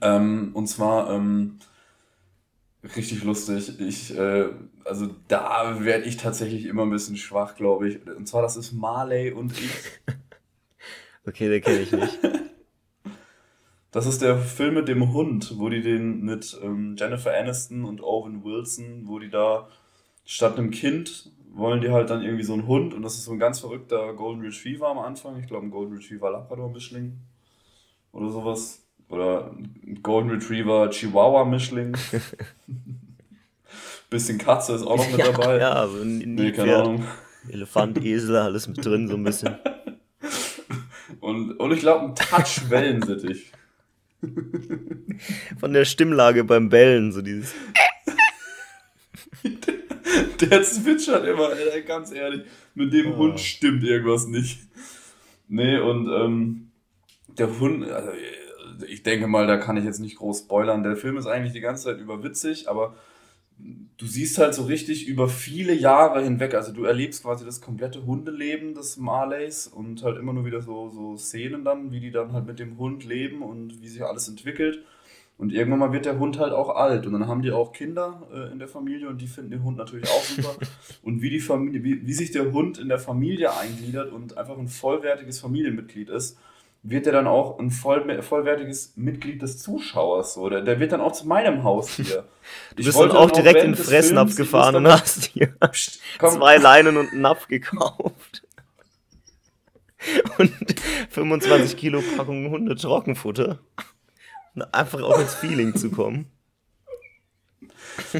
Ähm, 0.00 0.50
und 0.54 0.68
zwar, 0.68 1.10
ähm, 1.10 1.58
richtig 2.96 3.24
lustig. 3.24 3.80
Ich, 3.80 4.16
äh, 4.16 4.46
also 4.84 5.08
da 5.26 5.84
werde 5.84 6.04
ich 6.04 6.16
tatsächlich 6.16 6.66
immer 6.66 6.82
ein 6.82 6.90
bisschen 6.90 7.16
schwach, 7.16 7.56
glaube 7.56 7.88
ich. 7.88 8.06
Und 8.06 8.28
zwar, 8.28 8.42
das 8.42 8.56
ist 8.56 8.72
Marley 8.72 9.32
und 9.32 9.52
ich. 9.52 9.70
okay, 11.26 11.48
den 11.48 11.60
kenne 11.60 11.80
ich 11.80 11.90
nicht. 11.90 12.18
Das 13.90 14.06
ist 14.06 14.20
der 14.20 14.38
Film 14.38 14.74
mit 14.74 14.88
dem 14.88 15.12
Hund, 15.12 15.58
wo 15.58 15.68
die 15.68 15.80
den 15.80 16.22
mit 16.22 16.58
ähm, 16.62 16.96
Jennifer 16.98 17.34
Aniston 17.34 17.84
und 17.84 18.02
Owen 18.02 18.44
Wilson, 18.44 19.02
wo 19.04 19.18
die 19.18 19.30
da 19.30 19.68
statt 20.24 20.58
einem 20.58 20.70
Kind 20.70 21.30
wollen 21.58 21.80
die 21.80 21.90
halt 21.90 22.10
dann 22.10 22.22
irgendwie 22.22 22.44
so 22.44 22.52
einen 22.52 22.66
Hund 22.66 22.94
und 22.94 23.02
das 23.02 23.14
ist 23.14 23.24
so 23.24 23.32
ein 23.32 23.38
ganz 23.38 23.60
verrückter 23.60 24.14
Golden 24.14 24.42
Retriever 24.42 24.88
am 24.88 24.98
Anfang. 24.98 25.38
Ich 25.38 25.46
glaube, 25.46 25.66
ein 25.66 25.70
Golden 25.70 25.96
Retriever 25.96 26.30
Labrador 26.30 26.70
Mischling 26.70 27.18
oder 28.12 28.30
sowas. 28.30 28.84
Oder 29.08 29.52
ein 29.52 30.00
Golden 30.02 30.30
Retriever 30.30 30.90
Chihuahua 30.90 31.44
Mischling. 31.44 31.96
Bisschen 34.10 34.38
Katze 34.38 34.74
ist 34.74 34.82
auch 34.82 34.96
noch 34.96 35.10
mit 35.10 35.18
dabei. 35.18 35.58
Ja, 35.58 35.72
also 35.72 36.04
nee, 36.04 36.52
keine 36.52 36.76
Ahnung. 36.76 37.04
Elefant, 37.50 38.02
Esel, 38.04 38.36
alles 38.36 38.68
mit 38.68 38.84
drin, 38.84 39.08
so 39.08 39.14
ein 39.14 39.24
bisschen. 39.24 39.58
Und, 41.20 41.58
und 41.58 41.72
ich 41.72 41.80
glaube, 41.80 42.04
ein 42.04 42.14
Touch 42.14 42.60
Wellensittich. 42.68 43.50
Von 45.60 45.72
der 45.72 45.84
Stimmlage 45.84 46.44
beim 46.44 46.68
Bellen, 46.68 47.12
so 47.12 47.22
dieses. 47.22 47.54
der 50.40 50.62
zwitschert 50.62 51.26
immer, 51.26 51.52
ey, 51.52 51.82
ganz 51.82 52.12
ehrlich. 52.12 52.42
Mit 52.74 52.92
dem 52.92 53.12
oh. 53.12 53.16
Hund 53.16 53.40
stimmt 53.40 53.84
irgendwas 53.84 54.26
nicht. 54.26 54.60
Nee, 55.48 55.78
und 55.78 56.08
ähm, 56.08 56.70
der 57.28 57.58
Hund, 57.58 57.88
also, 57.88 58.10
ich 58.86 59.02
denke 59.02 59.26
mal, 59.26 59.46
da 59.46 59.56
kann 59.56 59.76
ich 59.76 59.84
jetzt 59.84 60.00
nicht 60.00 60.16
groß 60.16 60.40
spoilern. 60.40 60.82
Der 60.82 60.96
Film 60.96 61.16
ist 61.16 61.26
eigentlich 61.26 61.52
die 61.52 61.60
ganze 61.60 61.84
Zeit 61.84 62.00
über 62.00 62.22
witzig, 62.22 62.68
aber 62.68 62.96
du 63.58 64.06
siehst 64.06 64.38
halt 64.38 64.54
so 64.54 64.64
richtig 64.64 65.08
über 65.08 65.28
viele 65.28 65.74
Jahre 65.74 66.22
hinweg, 66.22 66.54
also 66.54 66.72
du 66.72 66.84
erlebst 66.84 67.24
quasi 67.24 67.44
das 67.44 67.60
komplette 67.60 68.06
Hundeleben 68.06 68.74
des 68.74 68.96
Marleys 68.96 69.66
und 69.66 70.02
halt 70.02 70.18
immer 70.18 70.32
nur 70.32 70.44
wieder 70.44 70.62
so, 70.62 70.88
so 70.88 71.16
Szenen 71.16 71.64
dann, 71.64 71.90
wie 71.90 72.00
die 72.00 72.10
dann 72.10 72.32
halt 72.32 72.46
mit 72.46 72.58
dem 72.58 72.78
Hund 72.78 73.04
leben 73.04 73.42
und 73.42 73.82
wie 73.82 73.88
sich 73.88 74.04
alles 74.04 74.28
entwickelt. 74.28 74.84
Und 75.36 75.52
irgendwann 75.52 75.78
mal 75.78 75.92
wird 75.92 76.04
der 76.04 76.18
Hund 76.18 76.38
halt 76.40 76.52
auch 76.52 76.70
alt 76.70 77.06
und 77.06 77.12
dann 77.12 77.28
haben 77.28 77.42
die 77.42 77.52
auch 77.52 77.72
Kinder 77.72 78.26
äh, 78.32 78.50
in 78.50 78.58
der 78.58 78.66
Familie 78.66 79.08
und 79.08 79.20
die 79.20 79.28
finden 79.28 79.52
den 79.52 79.62
Hund 79.62 79.76
natürlich 79.76 80.08
auch 80.10 80.22
super. 80.22 80.56
und 81.02 81.22
wie, 81.22 81.30
die 81.30 81.38
Familie, 81.38 81.84
wie, 81.84 82.04
wie 82.04 82.12
sich 82.12 82.32
der 82.32 82.52
Hund 82.52 82.78
in 82.78 82.88
der 82.88 82.98
Familie 82.98 83.56
eingliedert 83.56 84.12
und 84.12 84.36
einfach 84.36 84.58
ein 84.58 84.66
vollwertiges 84.66 85.38
Familienmitglied 85.38 86.08
ist, 86.08 86.38
wird 86.82 87.06
er 87.06 87.12
dann 87.12 87.26
auch 87.26 87.58
ein 87.58 87.70
voll, 87.70 88.22
vollwertiges 88.22 88.92
Mitglied 88.96 89.42
des 89.42 89.58
Zuschauers. 89.58 90.34
So. 90.34 90.48
Der, 90.48 90.62
der 90.62 90.80
wird 90.80 90.92
dann 90.92 91.00
auch 91.00 91.12
zu 91.12 91.26
meinem 91.26 91.64
Haus 91.64 91.90
hier. 91.90 92.24
Du 92.76 92.82
bist 92.82 92.98
dann 92.98 93.10
auch 93.10 93.30
direkt 93.30 93.62
in 93.62 93.72
den 93.72 93.84
Fressnapf 93.84 94.34
gefahren 94.34 94.76
und 94.76 94.88
hast 94.88 95.24
hier 95.26 95.48
Psst, 95.70 96.00
zwei 96.18 96.56
Leinen 96.56 96.96
und 96.96 97.12
einen 97.12 97.20
Napf 97.20 97.46
gekauft. 97.46 98.42
Und 100.38 100.80
25 101.10 101.76
Kilo 101.76 102.02
Packung 102.16 102.50
Hunde 102.50 102.74
Trockenfutter. 102.74 103.58
Um 104.54 104.62
einfach 104.72 105.02
auch 105.02 105.20
ins 105.20 105.34
Feeling 105.34 105.74
zu 105.74 105.90
kommen. 105.90 106.30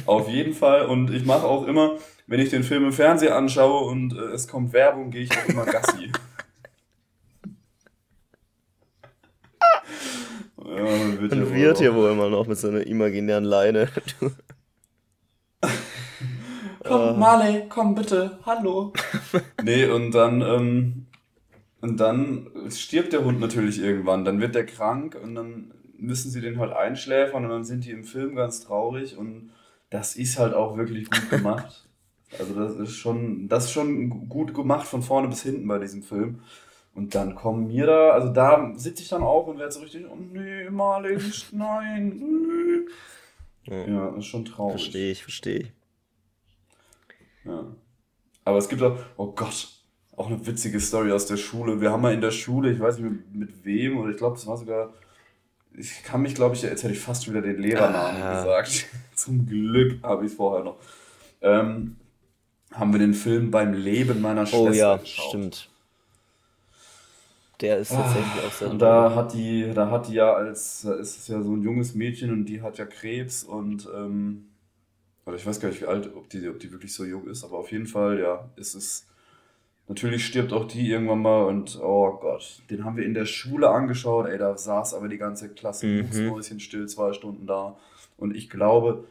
Auf 0.05 0.29
jeden 0.29 0.53
Fall. 0.53 0.87
Und 0.87 1.11
ich 1.11 1.25
mache 1.25 1.47
auch 1.47 1.67
immer, 1.67 1.97
wenn 2.27 2.41
ich 2.41 2.51
den 2.51 2.65
Film 2.65 2.85
im 2.85 2.93
Fernsehen 2.93 3.33
anschaue 3.33 3.87
und 3.87 4.15
äh, 4.15 4.33
es 4.33 4.47
kommt 4.47 4.73
Werbung, 4.73 5.11
gehe 5.11 5.23
ich 5.23 5.31
auch 5.33 5.49
immer 5.49 5.65
Gassi. 5.65 6.13
Ja, 10.65 11.21
wird 11.21 11.33
und 11.33 11.55
wird 11.55 11.81
ja 11.81 11.95
wohl 11.95 12.11
immer 12.11 12.29
noch 12.29 12.47
mit 12.47 12.59
so 12.59 12.69
einer 12.69 12.87
imaginären 12.87 13.45
Leine. 13.45 13.89
komm, 16.85 17.01
uh. 17.01 17.17
Marley, 17.17 17.65
komm 17.69 17.95
bitte, 17.95 18.39
hallo. 18.45 18.93
nee, 19.63 19.87
und 19.87 20.13
dann, 20.13 20.41
ähm, 20.43 21.07
und 21.81 22.01
dann 22.01 22.51
stirbt 22.71 23.13
der 23.13 23.25
Hund 23.25 23.41
natürlich 23.41 23.81
irgendwann. 23.81 24.25
Dann 24.25 24.41
wird 24.41 24.55
der 24.55 24.67
krank 24.67 25.17
und 25.23 25.35
dann 25.35 25.73
müssen 25.97 26.31
sie 26.31 26.41
den 26.41 26.59
halt 26.59 26.73
einschläfern 26.73 27.45
und 27.45 27.51
dann 27.51 27.65
sind 27.65 27.85
die 27.85 27.91
im 27.91 28.05
Film 28.05 28.37
ganz 28.37 28.61
traurig 28.61 29.17
und 29.17 29.51
das 29.91 30.17
ist 30.17 30.39
halt 30.39 30.55
auch 30.55 30.77
wirklich 30.77 31.11
gut 31.11 31.31
gemacht. 31.31 31.89
Also 32.39 32.55
das 32.55 32.77
ist 32.77 32.97
schon, 32.97 33.49
das 33.49 33.67
ist 33.67 33.73
schon 33.73 34.29
gut 34.29 34.55
gemacht 34.55 34.87
von 34.87 35.03
vorne 35.03 35.29
bis 35.29 35.43
hinten 35.43 35.67
bei 35.67 35.79
diesem 35.79 36.03
Film. 36.03 36.41
Und 36.99 37.15
dann 37.15 37.37
kommen 37.37 37.69
mir 37.69 37.87
da, 37.87 38.11
also 38.11 38.29
da 38.31 38.73
sitze 38.75 39.05
ich 39.05 39.09
dann 39.09 39.23
auch 39.23 39.47
und 39.47 39.57
werde 39.57 39.71
so 39.71 39.79
richtig, 39.79 40.05
oh 40.11 40.17
nee, 40.17 40.69
Marley, 40.69 41.17
nein, 41.53 42.09
nee. 42.09 43.73
Ja, 43.73 43.87
ja, 43.87 44.17
ist 44.17 44.27
schon 44.27 44.45
traurig. 44.45 44.81
Verstehe 44.81 45.13
ich, 45.13 45.23
verstehe 45.23 45.59
ich. 45.61 45.73
Ja. 47.45 47.65
Aber 48.45 48.59
es 48.59 48.69
gibt 48.69 48.83
auch, 48.83 48.99
oh 49.17 49.29
Gott, 49.29 49.69
auch 50.17 50.27
eine 50.27 50.45
witzige 50.45 50.81
Story 50.81 51.13
aus 51.13 51.27
der 51.27 51.37
Schule. 51.37 51.81
Wir 51.81 51.93
haben 51.93 52.03
mal 52.03 52.13
in 52.13 52.21
der 52.21 52.33
Schule, 52.33 52.73
ich 52.73 52.81
weiß 52.81 52.99
nicht 52.99 53.13
mit, 53.13 53.33
mit 53.33 53.65
wem, 53.65 53.99
oder 53.99 54.11
ich 54.11 54.17
glaube, 54.17 54.35
es 54.35 54.45
war 54.49 54.57
sogar, 54.57 54.93
ich 55.77 56.03
kann 56.03 56.21
mich, 56.21 56.35
glaube 56.35 56.57
ich, 56.57 56.63
jetzt 56.63 56.83
hätte 56.83 56.95
ich 56.95 57.01
fast 57.01 57.31
wieder 57.31 57.43
den 57.43 57.61
Lehrernamen 57.61 58.21
ah, 58.21 58.41
gesagt. 58.41 58.87
Zum 59.15 59.47
Glück 59.47 60.03
habe 60.03 60.25
ich 60.25 60.33
es 60.33 60.37
vorher 60.37 60.65
noch. 60.65 60.79
Ähm, 61.43 61.97
haben 62.73 62.93
wir 62.93 62.99
den 62.99 63.15
Film 63.15 63.53
beim 63.53 63.73
Leben 63.73 64.21
meiner 64.21 64.47
Schwester 64.47 64.71
Oh 64.71 64.73
ja, 64.73 64.97
geschaut. 64.97 65.29
stimmt. 65.29 65.71
Der 67.61 67.79
ist 67.79 67.91
tatsächlich 67.91 68.45
auch 68.47 68.53
sehr 68.53 68.71
Und 68.71 68.79
da 68.79 69.15
hat 69.15 69.33
die, 69.35 69.71
da 69.75 69.91
hat 69.91 70.09
die 70.09 70.15
ja 70.15 70.33
als, 70.33 70.83
da 70.83 70.95
ist 70.95 71.19
es 71.19 71.29
ja 71.29 71.43
so 71.43 71.53
ein 71.57 71.63
junges 71.63 71.95
Mädchen 71.95 72.33
und 72.33 72.45
die 72.45 72.63
hat 72.63 72.79
ja 72.79 72.85
Krebs 72.85 73.43
und, 73.43 73.89
ähm, 73.95 74.47
oder 75.27 75.37
ich 75.37 75.45
weiß 75.45 75.59
gar 75.59 75.69
nicht, 75.69 75.81
wie 75.81 75.87
alt, 75.87 76.11
ob 76.15 76.29
die, 76.31 76.49
ob 76.49 76.61
die 76.61 76.71
wirklich 76.71 76.95
so 76.95 77.05
jung 77.05 77.27
ist, 77.27 77.45
aber 77.45 77.59
auf 77.59 77.73
jeden 77.73 77.87
Fall, 77.87 78.21
ja, 78.21 78.49
ist 78.55 78.75
es, 78.75 79.07
natürlich 79.89 80.25
stirbt 80.25 80.53
auch 80.53 80.69
die 80.69 80.89
irgendwann 80.89 81.21
mal 81.21 81.45
und, 81.47 81.81
oh 81.83 82.19
Gott, 82.21 82.63
den 82.71 82.85
haben 82.85 82.97
wir 82.97 83.05
in 83.05 83.15
der 83.15 83.27
Schule 83.27 83.71
angeschaut, 83.71 84.29
ey, 84.29 84.39
da 84.39 84.57
saß 84.57 84.95
aber 84.95 85.09
die 85.09 85.19
ganze 85.19 85.49
Klasse 85.49 85.87
mhm. 85.87 86.61
still 86.61 86.87
zwei 86.87 87.13
Stunden 87.13 87.47
da 87.47 87.77
und 88.17 88.37
ich 88.37 88.49
glaube, 88.49 89.05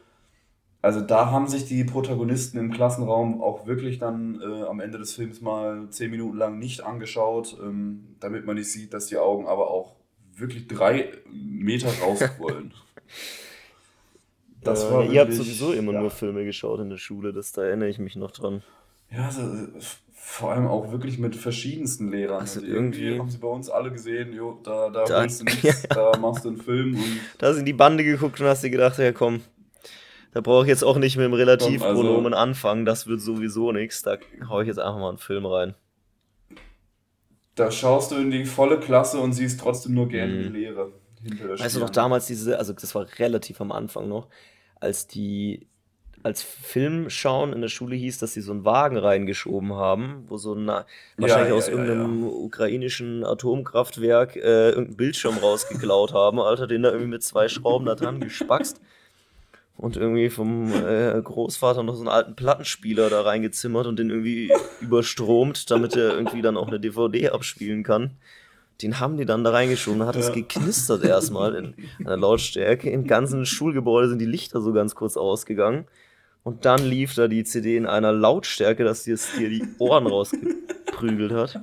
also 0.80 1.00
da 1.00 1.30
haben 1.30 1.48
sich 1.48 1.64
die 1.64 1.84
Protagonisten 1.84 2.58
im 2.58 2.72
Klassenraum 2.72 3.42
auch 3.42 3.66
wirklich 3.66 3.98
dann 3.98 4.40
äh, 4.40 4.62
am 4.62 4.80
Ende 4.80 4.98
des 4.98 5.14
Films 5.14 5.40
mal 5.40 5.88
zehn 5.90 6.10
Minuten 6.10 6.36
lang 6.36 6.58
nicht 6.58 6.82
angeschaut, 6.82 7.56
ähm, 7.60 8.16
damit 8.20 8.46
man 8.46 8.56
nicht 8.56 8.70
sieht, 8.70 8.94
dass 8.94 9.06
die 9.06 9.18
Augen 9.18 9.46
aber 9.46 9.70
auch 9.70 9.96
wirklich 10.36 10.68
drei 10.68 11.12
Meter 11.30 11.88
raus 12.00 12.20
wollen. 12.38 12.72
Das 14.62 14.84
äh, 14.84 14.86
war 14.86 14.98
wirklich, 15.00 15.14
ihr 15.14 15.20
habt 15.22 15.32
sowieso 15.32 15.72
immer 15.72 15.92
ja. 15.92 16.00
nur 16.00 16.10
Filme 16.10 16.44
geschaut 16.44 16.78
in 16.80 16.90
der 16.90 16.98
Schule, 16.98 17.32
das 17.32 17.52
da 17.52 17.64
erinnere 17.64 17.88
ich 17.88 17.98
mich 17.98 18.14
noch 18.14 18.30
dran. 18.30 18.62
Ja, 19.10 19.26
also, 19.26 19.42
vor 20.14 20.52
allem 20.52 20.68
auch 20.68 20.92
wirklich 20.92 21.18
mit 21.18 21.34
verschiedensten 21.34 22.10
Lehrern. 22.10 22.40
Also 22.40 22.60
irgendwie, 22.60 23.02
irgendwie 23.02 23.18
haben 23.18 23.30
sie 23.30 23.38
bei 23.38 23.48
uns 23.48 23.70
alle 23.70 23.90
gesehen, 23.90 24.32
jo, 24.32 24.60
da, 24.62 24.90
da, 24.90 25.04
da 25.04 25.22
willst 25.22 25.40
du 25.40 25.44
nichts, 25.46 25.84
ja. 25.84 26.12
da 26.12 26.18
machst 26.18 26.44
du 26.44 26.50
einen 26.50 26.58
Film. 26.58 26.94
Und 26.94 27.20
da 27.38 27.52
sind 27.52 27.64
die 27.64 27.72
Bande 27.72 28.04
geguckt 28.04 28.40
und 28.40 28.46
hast 28.46 28.62
dir 28.62 28.70
gedacht, 28.70 28.98
ja 28.98 29.10
komm, 29.10 29.40
da 30.32 30.40
brauche 30.40 30.64
ich 30.64 30.68
jetzt 30.68 30.84
auch 30.84 30.98
nicht 30.98 31.16
mit 31.16 31.24
dem 31.24 31.32
Relativpronomen 31.32 32.34
also, 32.34 32.42
anfangen, 32.42 32.84
das 32.84 33.06
wird 33.06 33.20
sowieso 33.20 33.72
nichts. 33.72 34.02
Da 34.02 34.18
haue 34.48 34.62
ich 34.62 34.68
jetzt 34.68 34.78
einfach 34.78 34.98
mal 34.98 35.08
einen 35.08 35.18
Film 35.18 35.46
rein. 35.46 35.74
Da 37.54 37.70
schaust 37.70 38.12
du 38.12 38.16
in 38.16 38.30
die 38.30 38.44
volle 38.44 38.78
Klasse 38.78 39.18
und 39.18 39.32
siehst 39.32 39.60
trotzdem 39.60 39.94
nur 39.94 40.08
gerne 40.08 40.34
mhm. 40.34 40.42
die 40.42 40.48
Lehre. 40.60 40.92
Weißt 41.58 41.76
du 41.76 41.80
noch 41.80 41.90
damals 41.90 42.26
diese, 42.26 42.58
also 42.58 42.72
das 42.72 42.94
war 42.94 43.06
relativ 43.18 43.60
am 43.60 43.72
Anfang 43.72 44.08
noch, 44.08 44.28
als 44.78 45.06
die 45.06 45.66
als 46.24 46.42
Film 46.42 47.10
schauen 47.10 47.52
in 47.52 47.60
der 47.60 47.68
Schule 47.68 47.94
hieß, 47.94 48.18
dass 48.18 48.34
sie 48.34 48.40
so 48.40 48.50
einen 48.50 48.64
Wagen 48.64 48.96
reingeschoben 48.96 49.74
haben, 49.74 50.24
wo 50.26 50.36
so 50.36 50.52
ein 50.52 50.66
wahrscheinlich 51.16 51.50
ja, 51.50 51.54
aus 51.54 51.68
ja, 51.68 51.72
irgendeinem 51.72 52.22
ja, 52.24 52.28
ukrainischen 52.28 53.24
Atomkraftwerk 53.24 54.36
äh, 54.36 54.70
irgendeinen 54.70 54.96
Bildschirm 54.96 55.38
rausgeklaut 55.38 56.12
haben, 56.12 56.40
Alter, 56.40 56.66
den 56.66 56.82
da 56.82 56.90
irgendwie 56.90 57.10
mit 57.10 57.22
zwei 57.22 57.48
Schrauben 57.48 57.86
da 57.86 57.94
dran 57.94 58.20
gespackst 58.20 58.80
und 59.78 59.96
irgendwie 59.96 60.28
vom 60.28 60.72
äh, 60.72 61.22
Großvater 61.22 61.84
noch 61.84 61.94
so 61.94 62.00
einen 62.00 62.08
alten 62.08 62.34
Plattenspieler 62.34 63.10
da 63.10 63.22
reingezimmert 63.22 63.86
und 63.86 63.96
den 63.98 64.10
irgendwie 64.10 64.52
überstromt, 64.80 65.70
damit 65.70 65.94
er 65.94 66.14
irgendwie 66.14 66.42
dann 66.42 66.56
auch 66.56 66.66
eine 66.66 66.80
DVD 66.80 67.30
abspielen 67.30 67.84
kann. 67.84 68.10
Den 68.82 69.00
haben 69.00 69.16
die 69.16 69.24
dann 69.24 69.44
da 69.44 69.50
reingeschoben, 69.50 70.00
dann 70.00 70.08
hat 70.08 70.16
es 70.16 70.32
geknistert 70.32 71.04
erstmal 71.04 71.54
in 71.54 71.74
einer 72.00 72.16
Lautstärke. 72.16 72.90
Im 72.90 73.06
ganzen 73.06 73.46
Schulgebäude 73.46 74.08
sind 74.08 74.20
die 74.20 74.26
Lichter 74.26 74.60
so 74.60 74.72
ganz 74.72 74.94
kurz 74.94 75.16
ausgegangen. 75.16 75.86
Und 76.42 76.64
dann 76.64 76.84
lief 76.84 77.14
da 77.14 77.28
die 77.28 77.44
CD 77.44 77.76
in 77.76 77.86
einer 77.86 78.12
Lautstärke, 78.12 78.84
dass 78.84 79.04
dir 79.04 79.16
die 79.48 79.64
Ohren 79.78 80.06
rausgeprügelt 80.06 81.32
hat. 81.32 81.60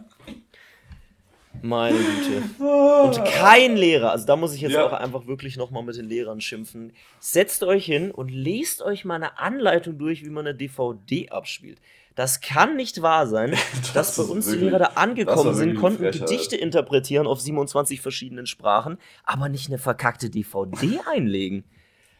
Meine 1.65 1.97
Güte. 1.97 2.63
Und 3.03 3.25
kein 3.25 3.75
Lehrer, 3.75 4.11
also 4.11 4.27
da 4.27 4.35
muss 4.35 4.53
ich 4.53 4.61
jetzt 4.61 4.73
ja. 4.73 4.85
auch 4.85 4.93
einfach 4.93 5.25
wirklich 5.25 5.57
nochmal 5.57 5.81
mit 5.81 5.97
den 5.97 6.05
Lehrern 6.05 6.39
schimpfen. 6.39 6.93
Setzt 7.19 7.63
euch 7.63 7.85
hin 7.85 8.11
und 8.11 8.29
lest 8.29 8.83
euch 8.83 9.03
mal 9.03 9.15
eine 9.15 9.39
Anleitung 9.39 9.97
durch, 9.97 10.23
wie 10.23 10.29
man 10.29 10.45
eine 10.45 10.55
DVD 10.55 11.29
abspielt. 11.29 11.79
Das 12.13 12.39
kann 12.39 12.75
nicht 12.75 13.01
wahr 13.01 13.25
sein, 13.25 13.51
das 13.81 13.93
dass 13.93 14.17
bei 14.17 14.23
uns 14.31 14.45
wirklich, 14.45 14.59
die 14.59 14.65
Lehrer 14.65 14.79
da 14.79 14.85
angekommen 14.93 15.55
sind, 15.55 15.75
konnten 15.75 16.03
Frechheit. 16.03 16.29
Gedichte 16.29 16.55
interpretieren 16.55 17.25
auf 17.25 17.41
27 17.41 17.99
verschiedenen 17.99 18.45
Sprachen, 18.45 18.99
aber 19.23 19.49
nicht 19.49 19.67
eine 19.67 19.79
verkackte 19.79 20.29
DVD 20.29 20.99
einlegen. 21.11 21.63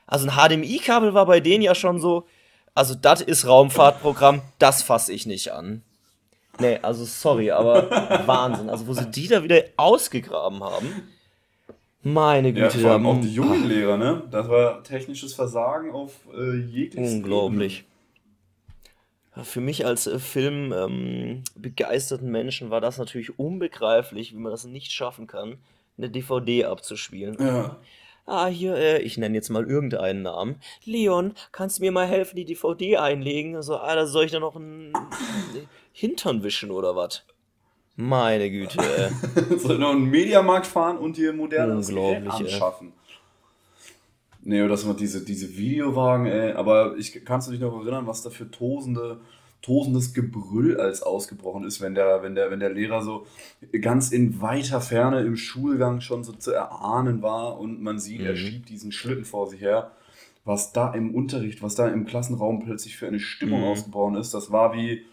Also 0.08 0.28
ein 0.28 0.36
HDMI-Kabel 0.36 1.14
war 1.14 1.28
bei 1.28 1.40
denen 1.40 1.62
ja 1.62 1.76
schon 1.76 2.00
so, 2.00 2.26
also 2.74 2.96
das 2.96 3.22
ist 3.22 3.46
Raumfahrtprogramm, 3.46 4.42
das 4.58 4.82
fasse 4.82 5.14
ich 5.14 5.28
nicht 5.28 5.52
an. 5.52 5.84
Nee, 6.60 6.80
also 6.82 7.06
sorry, 7.06 7.52
aber 7.52 7.90
Wahnsinn. 8.26 8.70
Also 8.70 8.88
wo 8.88 8.94
sie 8.94 9.10
die 9.10 9.28
da 9.28 9.44
wieder 9.44 9.64
ausgegraben 9.78 10.64
haben. 10.64 10.88
Meine 12.02 12.54
Güte. 12.54 12.78
Ja, 12.78 12.84
vor 12.84 12.92
allem 12.92 13.06
auch 13.08 13.20
die 13.20 13.34
jungen 13.34 13.68
Lehrer, 13.68 13.98
ne? 13.98 14.24
Das 14.30 14.48
war 14.48 14.84
technisches 14.84 15.34
Versagen 15.34 15.92
auf 15.92 16.12
äh, 16.38 16.58
jegliches 16.58 17.14
Unglaublich. 17.14 17.86
Für 19.42 19.60
mich 19.60 19.86
als 19.86 20.08
äh, 20.08 20.18
filmbegeisterten 20.20 22.28
ähm, 22.28 22.32
Menschen 22.32 22.70
war 22.70 22.80
das 22.80 23.00
natürlich 23.00 23.38
unbegreiflich, 23.38 24.34
wie 24.34 24.38
man 24.38 24.52
das 24.52 24.64
nicht 24.66 24.92
schaffen 24.92 25.28
kann, 25.28 25.58
eine 25.98 26.10
DVD 26.10 26.66
abzuspielen. 26.66 27.38
Ja. 27.40 27.78
Ah, 28.28 28.48
hier, 28.48 28.76
äh, 28.76 29.02
ich 29.02 29.18
nenne 29.18 29.36
jetzt 29.36 29.50
mal 29.50 29.68
irgendeinen 29.68 30.22
Namen. 30.22 30.56
Leon, 30.84 31.34
kannst 31.52 31.80
du 31.80 31.84
mir 31.84 31.92
mal 31.92 32.08
helfen, 32.08 32.36
die 32.36 32.46
DVD 32.46 32.98
einlegen? 32.98 33.62
So, 33.62 33.78
ah, 33.78 33.94
da 33.94 34.08
soll 34.08 34.26
ich 34.26 34.32
da 34.32 34.40
noch 34.40 34.56
einen 34.56 34.94
Hintern 35.98 36.44
wischen 36.44 36.72
oder 36.72 36.98
was? 36.98 37.24
Meine 37.96 38.52
Güte, 38.52 38.80
ey. 38.80 39.58
soll 39.58 39.78
noch 39.78 39.92
einen 39.92 40.10
Mediamarkt 40.10 40.68
fahren 40.68 40.98
und 40.98 41.16
hier 41.16 41.32
modernes 41.32 41.88
Gerät 41.88 42.28
anschaffen. 42.28 42.88
Ey. 42.88 43.14
Nee, 44.44 44.62
oder 44.62 44.72
dass 44.72 44.84
man 44.84 44.98
diese, 44.98 45.24
diese 45.24 45.56
Videowagen, 45.56 46.26
ey. 46.26 46.52
Aber 46.52 46.98
ich 46.98 47.24
kannst 47.24 47.48
du 47.48 47.54
dich 47.54 47.62
noch 47.62 47.74
erinnern, 47.80 48.08
was 48.08 48.22
da 48.22 48.30
für 48.30 48.52
tosende, 48.52 49.22
tosendes 49.62 50.14
Gebrüll 50.14 50.78
als 50.82 51.02
ausgebrochen 51.02 51.64
ist, 51.64 51.80
wenn 51.80 51.96
der, 51.96 52.22
wenn 52.22 52.36
der, 52.36 52.52
wenn 52.52 52.60
der 52.60 52.72
Lehrer 52.72 53.02
so 53.02 53.26
ganz 53.80 54.12
in 54.12 54.42
weiter 54.42 54.82
Ferne 54.82 55.22
im 55.22 55.38
Schulgang 55.38 56.02
schon 56.02 56.26
so 56.26 56.34
zu 56.34 56.52
erahnen 56.52 57.22
war 57.22 57.58
und 57.58 57.82
man 57.82 58.00
sieht, 58.00 58.20
mhm. 58.20 58.28
er 58.28 58.36
schiebt 58.36 58.68
diesen 58.68 58.92
Schlitten 58.92 59.24
vor 59.24 59.48
sich 59.48 59.62
her. 59.62 59.94
Was 60.44 60.74
da 60.74 60.94
im 60.94 61.16
Unterricht, 61.16 61.64
was 61.64 61.76
da 61.76 61.88
im 61.88 62.06
Klassenraum 62.06 62.66
plötzlich 62.66 62.98
für 62.98 63.08
eine 63.08 63.22
Stimmung 63.22 63.62
mhm. 63.62 63.68
ausgebrochen 63.68 64.16
ist, 64.16 64.34
das 64.34 64.52
war 64.52 64.74
wie, 64.74 65.06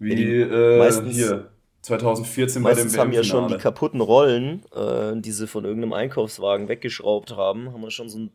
wie 0.00 0.40
äh, 0.40 1.10
hier 1.10 1.50
2014 1.82 2.62
bei 2.62 2.74
dem 2.74 2.92
haben 2.96 3.12
ja 3.12 3.24
schon 3.24 3.48
die 3.48 3.56
kaputten 3.56 4.02
Rollen, 4.02 4.62
äh, 4.74 5.18
die 5.18 5.32
sie 5.32 5.46
von 5.46 5.64
irgendeinem 5.64 5.94
Einkaufswagen 5.94 6.68
weggeschraubt 6.68 7.36
haben, 7.36 7.72
haben 7.72 7.80
wir 7.80 7.90
schon 7.90 8.10
so 8.10 8.18
ein, 8.18 8.30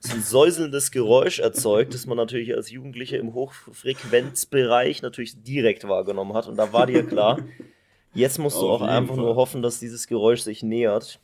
so 0.00 0.14
ein 0.14 0.22
säuselndes 0.22 0.90
Geräusch 0.90 1.38
erzeugt, 1.38 1.94
das 1.94 2.06
man 2.06 2.18
natürlich 2.18 2.54
als 2.54 2.70
Jugendlicher 2.70 3.18
im 3.18 3.32
Hochfrequenzbereich 3.32 5.00
natürlich 5.00 5.42
direkt 5.42 5.88
wahrgenommen 5.88 6.34
hat. 6.34 6.48
Und 6.48 6.56
da 6.56 6.72
war 6.74 6.86
dir 6.86 7.06
klar, 7.06 7.38
jetzt 8.12 8.38
musst 8.38 8.60
du 8.60 8.68
auch 8.68 8.82
einfach 8.82 9.14
Fall. 9.14 9.24
nur 9.24 9.36
hoffen, 9.36 9.62
dass 9.62 9.78
dieses 9.78 10.06
Geräusch 10.06 10.40
sich 10.40 10.62
nähert. 10.62 11.18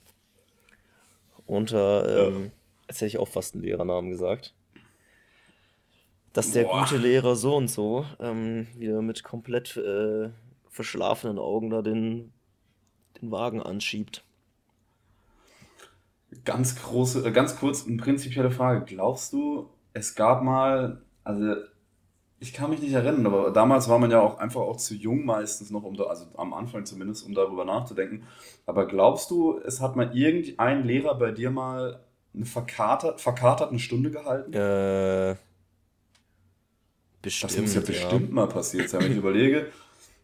Unter, 1.45 2.28
ähm, 2.28 2.34
ja. 2.34 2.51
jetzt 2.89 2.97
hätte 2.97 3.07
ich 3.07 3.18
auch 3.18 3.28
fast 3.28 3.55
einen 3.55 3.64
Lehrernamen 3.64 4.11
gesagt. 4.11 4.55
Dass 6.39 6.53
der 6.53 6.62
Boah. 6.62 6.82
gute 6.82 6.99
Lehrer 6.99 7.34
so 7.34 7.57
und 7.57 7.66
so 7.66 8.07
ähm, 8.20 8.68
wieder 8.76 9.03
mit 9.03 9.24
komplett 9.24 9.76
äh, 9.76 10.30
verschlafenen 10.68 11.36
Augen 11.36 11.68
da 11.68 11.82
den, 11.82 12.32
den 13.20 13.32
Wagen 13.32 13.61
anschiebt. 13.61 14.22
Ganz 16.45 16.80
große, 16.80 17.26
äh, 17.26 17.32
ganz 17.32 17.59
kurz 17.59 17.89
eine 17.89 17.97
prinzipielle 17.97 18.53
Frage. 18.53 18.84
Glaubst 18.84 19.32
du, 19.32 19.68
es 19.95 20.14
gab 20.14 20.45
mal, 20.45 21.03
also 21.24 21.57
ich 22.39 22.53
kann 22.53 22.70
mich 22.70 22.82
nicht 22.82 22.93
erinnern, 22.93 23.26
aber 23.26 23.51
damals 23.51 23.89
war 23.89 23.99
man 23.99 24.12
ja 24.12 24.20
auch 24.20 24.39
einfach 24.39 24.61
auch 24.61 24.76
zu 24.76 24.95
jung 24.95 25.24
meistens 25.24 25.72
noch, 25.72 25.82
um 25.82 25.97
da, 25.97 26.05
also 26.05 26.26
am 26.36 26.55
Anfang 26.55 26.86
zumindest, 26.86 27.26
um 27.26 27.34
darüber 27.34 27.64
nachzudenken. 27.64 28.22
Aber 28.64 28.86
glaubst 28.86 29.32
du, 29.32 29.59
es 29.59 29.80
hat 29.80 29.97
mal 29.97 30.16
irgendein 30.16 30.84
Lehrer 30.84 31.18
bei 31.18 31.32
dir 31.32 31.51
mal 31.51 32.05
eine 32.32 32.45
verkatert, 32.45 33.20
verkatert 33.20 33.70
eine 33.70 33.80
Stunde 33.80 34.12
gehalten? 34.12 34.53
Äh, 34.53 35.34
bestimmt. 37.22 37.52
Das 37.52 37.60
muss 37.60 37.74
ja 37.74 37.80
bestimmt 37.80 38.28
ja. 38.28 38.34
mal 38.34 38.48
passiert 38.48 38.88
sein, 38.88 39.02
wenn 39.02 39.12
ich 39.12 39.18
überlege 39.18 39.66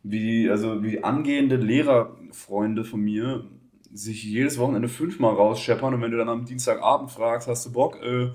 wie, 0.05 0.51
also 0.51 0.83
wie 0.83 1.03
angehende 1.03 1.57
Lehrerfreunde 1.57 2.85
von 2.85 3.01
mir 3.01 3.45
sich 3.93 4.25
jedes 4.25 4.59
Wochenende 4.59 4.89
fünfmal 4.89 5.35
rausscheppern 5.35 5.95
und 5.95 6.03
wenn 6.03 6.11
du 6.11 6.19
dann 6.19 6.29
am 6.29 6.45
Dienstagabend 6.45 7.11
fragst, 7.11 7.49
hast 7.49 7.65
du 7.67 7.73
Bock, 7.73 8.03
äh, 8.03 8.29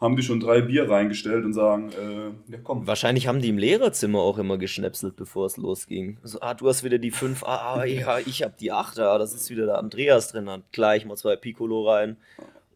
haben 0.00 0.16
die 0.16 0.22
schon 0.22 0.40
drei 0.40 0.62
Bier 0.62 0.88
reingestellt 0.88 1.44
und 1.44 1.52
sagen, 1.52 1.90
äh, 1.90 2.52
ja 2.52 2.58
komm. 2.62 2.86
Wahrscheinlich 2.86 3.26
haben 3.26 3.42
die 3.42 3.48
im 3.48 3.58
Lehrerzimmer 3.58 4.20
auch 4.20 4.38
immer 4.38 4.56
geschnäpselt, 4.56 5.16
bevor 5.16 5.46
es 5.46 5.56
losging. 5.56 6.16
So, 6.22 6.40
ah, 6.40 6.54
du 6.54 6.68
hast 6.68 6.84
wieder 6.84 6.98
die 6.98 7.10
fünf, 7.10 7.44
ah, 7.44 7.74
ah 7.74 7.84
ja, 7.84 8.18
ich 8.18 8.42
hab 8.42 8.56
die 8.56 8.72
acht, 8.72 8.98
ah, 8.98 9.18
das 9.18 9.34
ist 9.34 9.50
wieder 9.50 9.66
der 9.66 9.78
Andreas 9.78 10.28
drin, 10.28 10.46
dann 10.46 10.62
gleich 10.72 11.04
mal 11.04 11.16
zwei 11.16 11.36
Piccolo 11.36 11.90
rein 11.90 12.16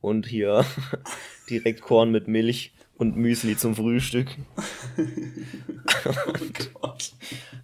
und 0.01 0.27
hier 0.27 0.67
direkt 1.49 1.81
Korn 1.81 2.11
mit 2.11 2.29
Milch 2.29 2.75
und 2.97 3.17
Müsli 3.17 3.57
zum 3.57 3.75
Frühstück. 3.75 4.29
oh 6.07 6.33
Gott. 6.81 7.13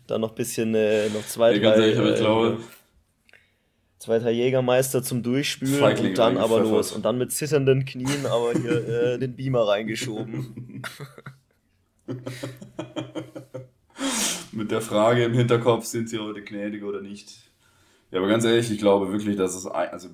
Dann 0.07 0.23
noch 0.23 0.31
ein 0.31 0.35
bisschen, 0.35 0.75
äh, 0.75 1.09
noch 1.09 1.25
zwei, 1.27 1.59
drei, 1.59 1.93
ehrlich, 1.93 2.21
äh, 2.21 2.57
zwei, 3.99 4.19
drei 4.19 4.33
Jägermeister 4.33 5.03
zum 5.03 5.23
Durchspülen 5.23 5.79
Feigling 5.79 6.09
und 6.09 6.19
dann 6.19 6.37
aber 6.37 6.61
los. 6.61 6.93
Und 6.93 7.05
dann 7.05 7.19
mit 7.19 7.33
zitternden 7.33 7.85
Knien 7.85 8.27
aber 8.27 8.53
hier 8.55 8.89
äh, 8.89 9.19
den 9.21 9.37
Beamer 9.37 9.69
reingeschoben. 9.69 10.83
mit 14.53 14.71
der 14.71 14.81
Frage 14.81 15.25
im 15.25 15.35
Hinterkopf, 15.35 15.85
sind 15.85 16.09
sie 16.09 16.19
heute 16.19 16.43
gnädig 16.43 16.83
oder 16.83 17.01
nicht? 17.01 17.51
Ja, 18.11 18.19
aber 18.19 18.29
ganz 18.29 18.45
ehrlich, 18.45 18.69
ich 18.71 18.79
glaube 18.79 19.13
wirklich, 19.13 19.37
dass 19.37 19.55
es, 19.55 19.67
also, 19.67 20.09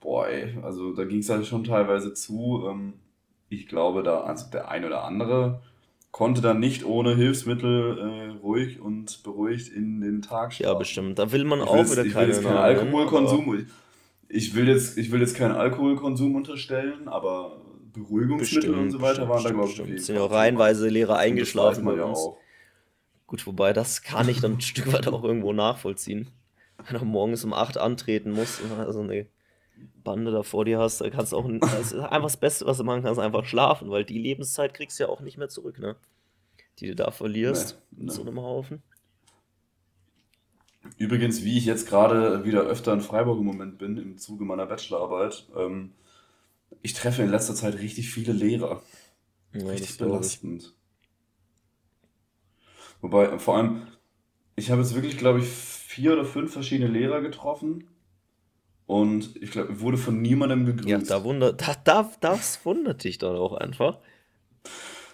boah, 0.00 0.28
ey, 0.28 0.56
also 0.62 0.94
da 0.94 1.04
ging 1.04 1.18
es 1.18 1.28
halt 1.28 1.46
schon 1.46 1.64
teilweise 1.64 2.14
zu. 2.14 2.64
Ähm, 2.70 2.94
ich 3.48 3.68
glaube, 3.68 4.02
da, 4.02 4.22
also 4.22 4.50
der 4.50 4.68
ein 4.68 4.84
oder 4.84 5.04
andere 5.04 5.62
konnte 6.10 6.40
dann 6.40 6.58
nicht 6.58 6.84
ohne 6.84 7.14
Hilfsmittel 7.14 7.98
äh, 7.98 8.38
ruhig 8.42 8.80
und 8.80 9.22
beruhigt 9.22 9.68
in 9.68 10.00
den 10.00 10.22
Tag 10.22 10.54
starten. 10.54 10.72
Ja, 10.72 10.78
bestimmt. 10.78 11.18
Da 11.18 11.30
will 11.30 11.44
man 11.44 11.60
ich 11.60 11.66
auch 11.66 11.90
wieder 11.90 12.04
ich 12.06 12.14
will 12.14 12.32
keinen 12.32 12.56
Alkoholkonsum. 12.56 13.66
Ich 14.28 14.54
will, 14.54 14.68
jetzt, 14.68 14.98
ich 14.98 15.12
will 15.12 15.20
jetzt 15.20 15.36
keinen 15.36 15.54
Alkoholkonsum 15.54 16.34
unterstellen, 16.34 17.06
aber 17.06 17.60
Beruhigungsmittel 17.92 18.70
bestimmt, 18.70 18.78
und 18.78 18.90
so 18.90 19.00
weiter 19.00 19.28
waren 19.28 19.44
da, 19.44 19.50
glaube 19.50 19.68
ich, 19.68 19.78
Es 19.78 20.06
sind 20.06 20.16
ja 20.16 20.22
auch 20.22 20.32
reihenweise 20.32 20.88
Lehrer 20.88 21.16
eingeschlafen 21.16 21.84
bei 21.84 22.02
uns. 22.02 22.18
Ja 22.24 22.32
Gut, 23.26 23.46
wobei 23.46 23.72
das 23.72 24.02
kann 24.02 24.28
ich 24.28 24.40
dann 24.40 24.54
ein 24.54 24.60
Stück 24.60 24.92
weit 24.92 25.08
auch 25.08 25.24
irgendwo 25.24 25.52
nachvollziehen. 25.52 26.30
Wenn 26.86 26.96
er 26.96 27.04
morgens 27.04 27.44
um 27.44 27.52
8 27.52 27.78
antreten 27.78 28.30
muss, 28.30 28.60
also 28.78 29.02
nee. 29.02 29.26
Bande 30.04 30.30
da 30.30 30.42
vor 30.42 30.64
dir 30.64 30.78
hast, 30.78 31.00
da 31.00 31.10
kannst 31.10 31.32
du 31.32 31.36
auch, 31.36 31.50
das 31.60 31.92
ist 31.92 31.94
einfach 31.94 32.22
das 32.22 32.36
Beste, 32.36 32.66
was 32.66 32.78
du 32.78 32.84
machen 32.84 33.02
kannst, 33.02 33.20
einfach 33.20 33.44
schlafen, 33.44 33.90
weil 33.90 34.04
die 34.04 34.18
Lebenszeit 34.18 34.72
kriegst 34.72 34.98
du 34.98 35.04
ja 35.04 35.08
auch 35.08 35.20
nicht 35.20 35.36
mehr 35.36 35.48
zurück, 35.48 35.78
ne? 35.78 35.96
Die 36.78 36.86
du 36.86 36.94
da 36.94 37.10
verlierst 37.10 37.80
nee, 37.90 38.02
in 38.04 38.08
so 38.10 38.22
einem 38.22 38.40
Haufen. 38.40 38.82
Übrigens, 40.98 41.42
wie 41.42 41.58
ich 41.58 41.64
jetzt 41.64 41.88
gerade 41.88 42.44
wieder 42.44 42.62
öfter 42.62 42.92
in 42.92 43.00
Freiburg 43.00 43.38
im 43.38 43.46
Moment 43.46 43.78
bin, 43.78 43.96
im 43.96 44.18
Zuge 44.18 44.44
meiner 44.44 44.66
Bachelorarbeit, 44.66 45.46
ähm, 45.56 45.92
ich 46.82 46.94
treffe 46.94 47.22
in 47.22 47.30
letzter 47.30 47.54
Zeit 47.54 47.74
richtig 47.78 48.10
viele 48.10 48.32
Lehrer. 48.32 48.82
Ja, 49.52 49.66
richtig 49.66 49.98
belastend. 49.98 50.74
Wobei, 53.00 53.38
vor 53.38 53.56
allem, 53.56 53.86
ich 54.54 54.70
habe 54.70 54.82
jetzt 54.82 54.94
wirklich, 54.94 55.18
glaube 55.18 55.40
ich, 55.40 55.48
vier 55.48 56.12
oder 56.12 56.24
fünf 56.24 56.52
verschiedene 56.52 56.90
Lehrer 56.90 57.20
getroffen 57.20 57.88
und 58.86 59.34
ich 59.42 59.50
glaube, 59.50 59.80
wurde 59.80 59.96
von 59.96 60.22
niemandem 60.22 60.64
gegrüßt. 60.64 60.88
Ja, 60.88 60.98
da 60.98 61.24
wundert, 61.24 61.66
da, 61.66 61.74
da, 61.82 62.10
das 62.20 62.64
wundert 62.64 63.04
dich 63.04 63.18
dann 63.18 63.36
auch 63.36 63.54
einfach. 63.54 63.98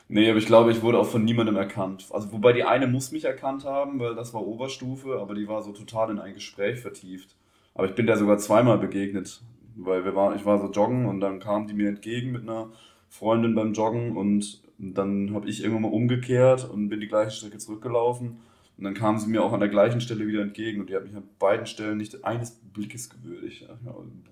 Nee, 0.08 0.28
aber 0.28 0.38
ich 0.38 0.46
glaube, 0.46 0.72
ich 0.72 0.82
wurde 0.82 0.98
auch 0.98 1.06
von 1.06 1.24
niemandem 1.24 1.56
erkannt. 1.56 2.06
Also, 2.10 2.32
wobei 2.32 2.52
die 2.52 2.64
eine 2.64 2.86
muss 2.86 3.12
mich 3.12 3.24
erkannt 3.24 3.64
haben, 3.64 3.98
weil 3.98 4.14
das 4.14 4.34
war 4.34 4.46
Oberstufe, 4.46 5.18
aber 5.18 5.34
die 5.34 5.48
war 5.48 5.62
so 5.62 5.72
total 5.72 6.10
in 6.10 6.18
ein 6.18 6.34
Gespräch 6.34 6.80
vertieft. 6.80 7.34
Aber 7.74 7.86
ich 7.86 7.94
bin 7.94 8.06
der 8.06 8.18
sogar 8.18 8.36
zweimal 8.36 8.76
begegnet, 8.76 9.40
weil 9.74 10.04
wir 10.04 10.14
waren, 10.14 10.36
ich 10.36 10.44
war 10.44 10.58
so 10.58 10.70
joggen 10.70 11.06
und 11.06 11.20
dann 11.20 11.40
kam 11.40 11.66
die 11.66 11.72
mir 11.72 11.88
entgegen 11.88 12.32
mit 12.32 12.42
einer 12.42 12.70
Freundin 13.08 13.54
beim 13.54 13.72
Joggen 13.72 14.16
und 14.16 14.60
dann 14.78 15.32
habe 15.32 15.48
ich 15.48 15.62
irgendwann 15.62 15.82
mal 15.82 15.92
umgekehrt 15.92 16.68
und 16.68 16.90
bin 16.90 17.00
die 17.00 17.08
gleiche 17.08 17.30
Strecke 17.30 17.56
zurückgelaufen 17.56 18.40
Und 18.78 18.84
dann 18.84 18.94
kam 18.94 19.18
sie 19.18 19.28
mir 19.28 19.42
auch 19.44 19.52
an 19.52 19.60
der 19.60 19.68
gleichen 19.68 20.00
Stelle 20.00 20.26
wieder 20.26 20.42
entgegen 20.42 20.80
und 20.80 20.90
die 20.90 20.96
hat 20.96 21.04
mich 21.04 21.14
an 21.14 21.22
beiden 21.38 21.66
Stellen 21.66 21.98
nicht 21.98 22.24
eines 22.24 22.52
Blickes 22.72 23.10
gewürdigt. 23.10 23.62
Ja, 23.62 23.78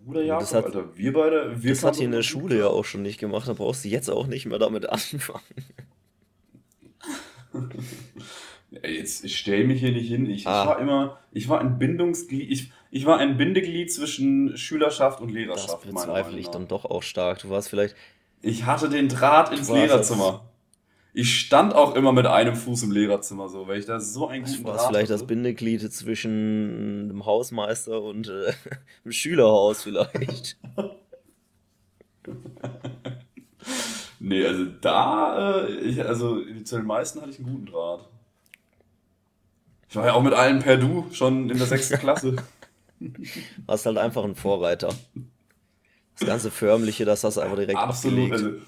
Bruder 0.05 0.23
Jakob, 0.23 0.41
das 0.41 0.55
hat, 0.55 0.65
Alter, 0.67 0.97
wir 0.97 1.13
beide, 1.13 1.63
wir 1.63 1.71
Das 1.71 1.85
hat 1.85 1.99
die 1.99 2.05
in 2.05 2.11
der 2.11 2.23
Schule 2.23 2.59
ja 2.59 2.67
auch 2.67 2.85
schon 2.85 3.03
nicht 3.03 3.19
gemacht, 3.21 3.47
da 3.49 3.53
brauchst 3.53 3.85
du 3.85 3.89
jetzt 3.89 4.09
auch 4.11 4.27
nicht 4.27 4.47
mehr 4.47 4.59
damit 4.59 4.89
anfangen. 4.89 5.43
Jetzt 8.71 9.29
stell 9.31 9.67
mich 9.67 9.81
hier 9.81 9.91
nicht 9.93 10.09
hin. 10.09 10.31
Ich, 10.31 10.47
Ah. 10.47 10.63
ich 10.63 10.69
war 10.69 10.79
immer, 10.79 11.19
ich 11.33 11.49
war 11.49 11.61
ein 11.61 11.79
Bindungsglied, 11.79 12.51
ich, 12.51 12.73
ich 12.93 13.05
war 13.05 13.19
ein 13.19 13.37
Bindeglied 13.37 13.93
zwischen 13.93 14.57
Schülerschaft 14.57 15.21
und 15.21 15.29
Das 15.29 15.35
Lehrerschaft, 15.35 15.85
meiner 15.87 16.07
bezweifle 16.07 16.39
ich 16.39 16.49
dann 16.49 16.69
doch 16.69 16.85
auch 16.85 17.03
stark. 17.03 17.41
Du 17.41 17.51
warst 17.51 17.69
vielleicht, 17.69 17.97
Ich 18.43 18.65
hatte 18.67 18.89
den 18.89 19.09
Draht 19.09 19.53
ins 19.53 19.69
Lehrerzimmer. 19.69 20.45
Ich 21.13 21.41
stand 21.41 21.75
auch 21.75 21.95
immer 21.97 22.13
mit 22.13 22.27
einem 22.27 22.55
Fuß 22.55 22.85
im 22.85 22.93
Lehrerzimmer, 22.93 23.49
so, 23.49 23.67
weil 23.67 23.79
ich 23.79 23.87
da 23.87 23.99
so 24.01 24.29
einen 24.29 24.45
du 24.45 24.53
guten 24.53 24.65
warst 24.65 24.87
vielleicht 24.87 25.11
das 25.11 25.23
hatte. 25.23 25.29
Bindeglied 25.29 25.93
zwischen 25.93 27.09
dem 27.09 27.27
Hausmeister 27.27 28.01
und 28.01 28.29
äh, 28.29 28.53
dem 29.05 29.13
Schülerhaus 29.13 29.83
vielleicht. 29.83 30.57
Nee, 34.23 34.45
also 34.45 34.67
da, 34.83 35.65
äh, 35.65 35.73
ich, 35.77 36.05
also 36.05 36.43
zu 36.63 36.77
den 36.77 36.85
meisten 36.87 37.21
hatte 37.23 37.31
ich 37.31 37.39
einen 37.39 37.49
guten 37.49 37.67
Draht. 37.67 38.07
Ich 39.89 39.97
war 39.97 40.07
ja 40.07 40.13
auch 40.13 40.23
mit 40.23 40.35
allen 40.35 40.59
per 40.61 40.77
Du 40.77 41.07
schon 41.11 41.49
in 41.49 41.57
der 41.57 41.67
sechsten 41.67 41.99
Klasse. 42.01 42.37
Warst 43.65 43.87
halt 43.87 43.97
einfach 43.97 44.23
ein 44.25 44.35
Vorreiter. 44.35 44.95
Das 46.19 46.29
ganze 46.29 46.51
Förmliche, 46.51 47.07
das 47.07 47.25
hast 47.25 47.39
du 47.39 47.41
einfach 47.41 47.57
direkt 47.57 47.79
Absolut. 47.79 48.31
abgelegt. 48.31 48.61
Also, 48.61 48.67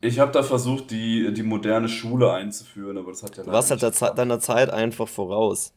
ich 0.00 0.18
habe 0.18 0.32
da 0.32 0.42
versucht, 0.42 0.90
die, 0.90 1.32
die 1.32 1.42
moderne 1.42 1.88
Schule 1.88 2.32
einzuführen, 2.32 2.96
aber 2.98 3.10
das 3.12 3.22
hat 3.22 3.36
ja 3.36 3.42
Du 3.44 3.52
warst 3.52 3.70
halt 3.70 3.82
leider 3.82 3.90
der 3.92 4.08
Ze 4.08 4.14
deiner 4.14 4.40
Zeit 4.40 4.70
einfach 4.70 5.08
voraus. 5.08 5.72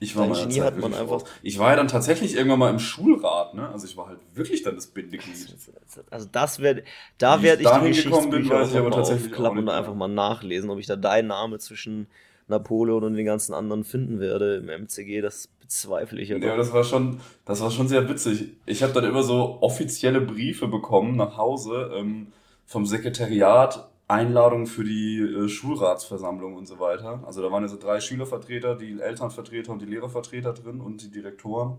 Ich 0.00 0.16
war 0.16 0.26
Dein 0.26 0.34
Genie 0.34 0.54
Zeit 0.56 0.64
hat 0.64 0.78
man 0.78 0.92
einfach- 0.94 1.20
voraus. 1.20 1.24
Ich 1.42 1.58
war 1.60 1.70
ja 1.70 1.76
dann 1.76 1.86
tatsächlich 1.86 2.34
irgendwann 2.34 2.58
mal 2.58 2.70
im 2.70 2.80
Schulrat, 2.80 3.54
ne? 3.54 3.68
Also 3.68 3.86
ich 3.86 3.96
war 3.96 4.08
halt 4.08 4.18
wirklich 4.34 4.62
dann 4.64 4.74
das 4.74 4.88
Bindeglied. 4.88 5.56
Also 6.10 6.28
das 6.32 6.58
werde, 6.58 6.82
da 7.18 7.40
werde 7.42 7.62
ich 7.62 7.68
ich 7.68 7.98
die 7.98 8.02
gekommen 8.08 8.30
bin, 8.30 8.40
Geschichtsbücher 8.42 8.60
weiß 8.62 8.70
ich 8.72 8.78
aber 8.78 8.90
tatsächlich 8.90 9.32
aufklappen 9.32 9.58
und 9.60 9.68
einfach 9.68 9.94
mal 9.94 10.08
nachlesen, 10.08 10.70
ob 10.70 10.80
ich 10.80 10.86
da 10.86 10.96
deinen 10.96 11.28
Name 11.28 11.58
zwischen 11.60 12.08
Napoleon 12.48 13.04
und 13.04 13.14
den 13.14 13.26
ganzen 13.26 13.54
anderen 13.54 13.84
finden 13.84 14.20
werde 14.20 14.56
im 14.56 14.68
MCG. 14.68 15.20
Das 15.20 15.48
bezweifle 15.60 16.20
ich 16.20 16.28
ja 16.28 16.36
Ja, 16.36 16.56
das 16.56 16.72
war 16.72 16.84
schon, 16.84 17.20
das 17.44 17.60
war 17.60 17.70
schon 17.70 17.88
sehr 17.88 18.08
witzig. 18.08 18.56
Ich 18.66 18.82
habe 18.82 18.92
dann 18.92 19.04
immer 19.04 19.22
so 19.22 19.58
offizielle 19.60 20.20
Briefe 20.20 20.68
bekommen 20.68 21.16
nach 21.16 21.36
Hause 21.36 21.90
ähm, 21.94 22.28
vom 22.66 22.86
Sekretariat, 22.86 23.88
Einladungen 24.08 24.66
für 24.66 24.84
die 24.84 25.20
äh, 25.20 25.48
Schulratsversammlung 25.48 26.54
und 26.56 26.66
so 26.66 26.78
weiter. 26.78 27.22
Also 27.26 27.40
da 27.40 27.50
waren 27.50 27.62
ja 27.62 27.68
so 27.68 27.78
drei 27.78 28.00
Schülervertreter, 28.00 28.76
die 28.76 29.00
Elternvertreter 29.00 29.72
und 29.72 29.80
die 29.80 29.86
Lehrervertreter 29.86 30.52
drin 30.52 30.80
und 30.80 31.02
die 31.02 31.10
Direktoren. 31.10 31.78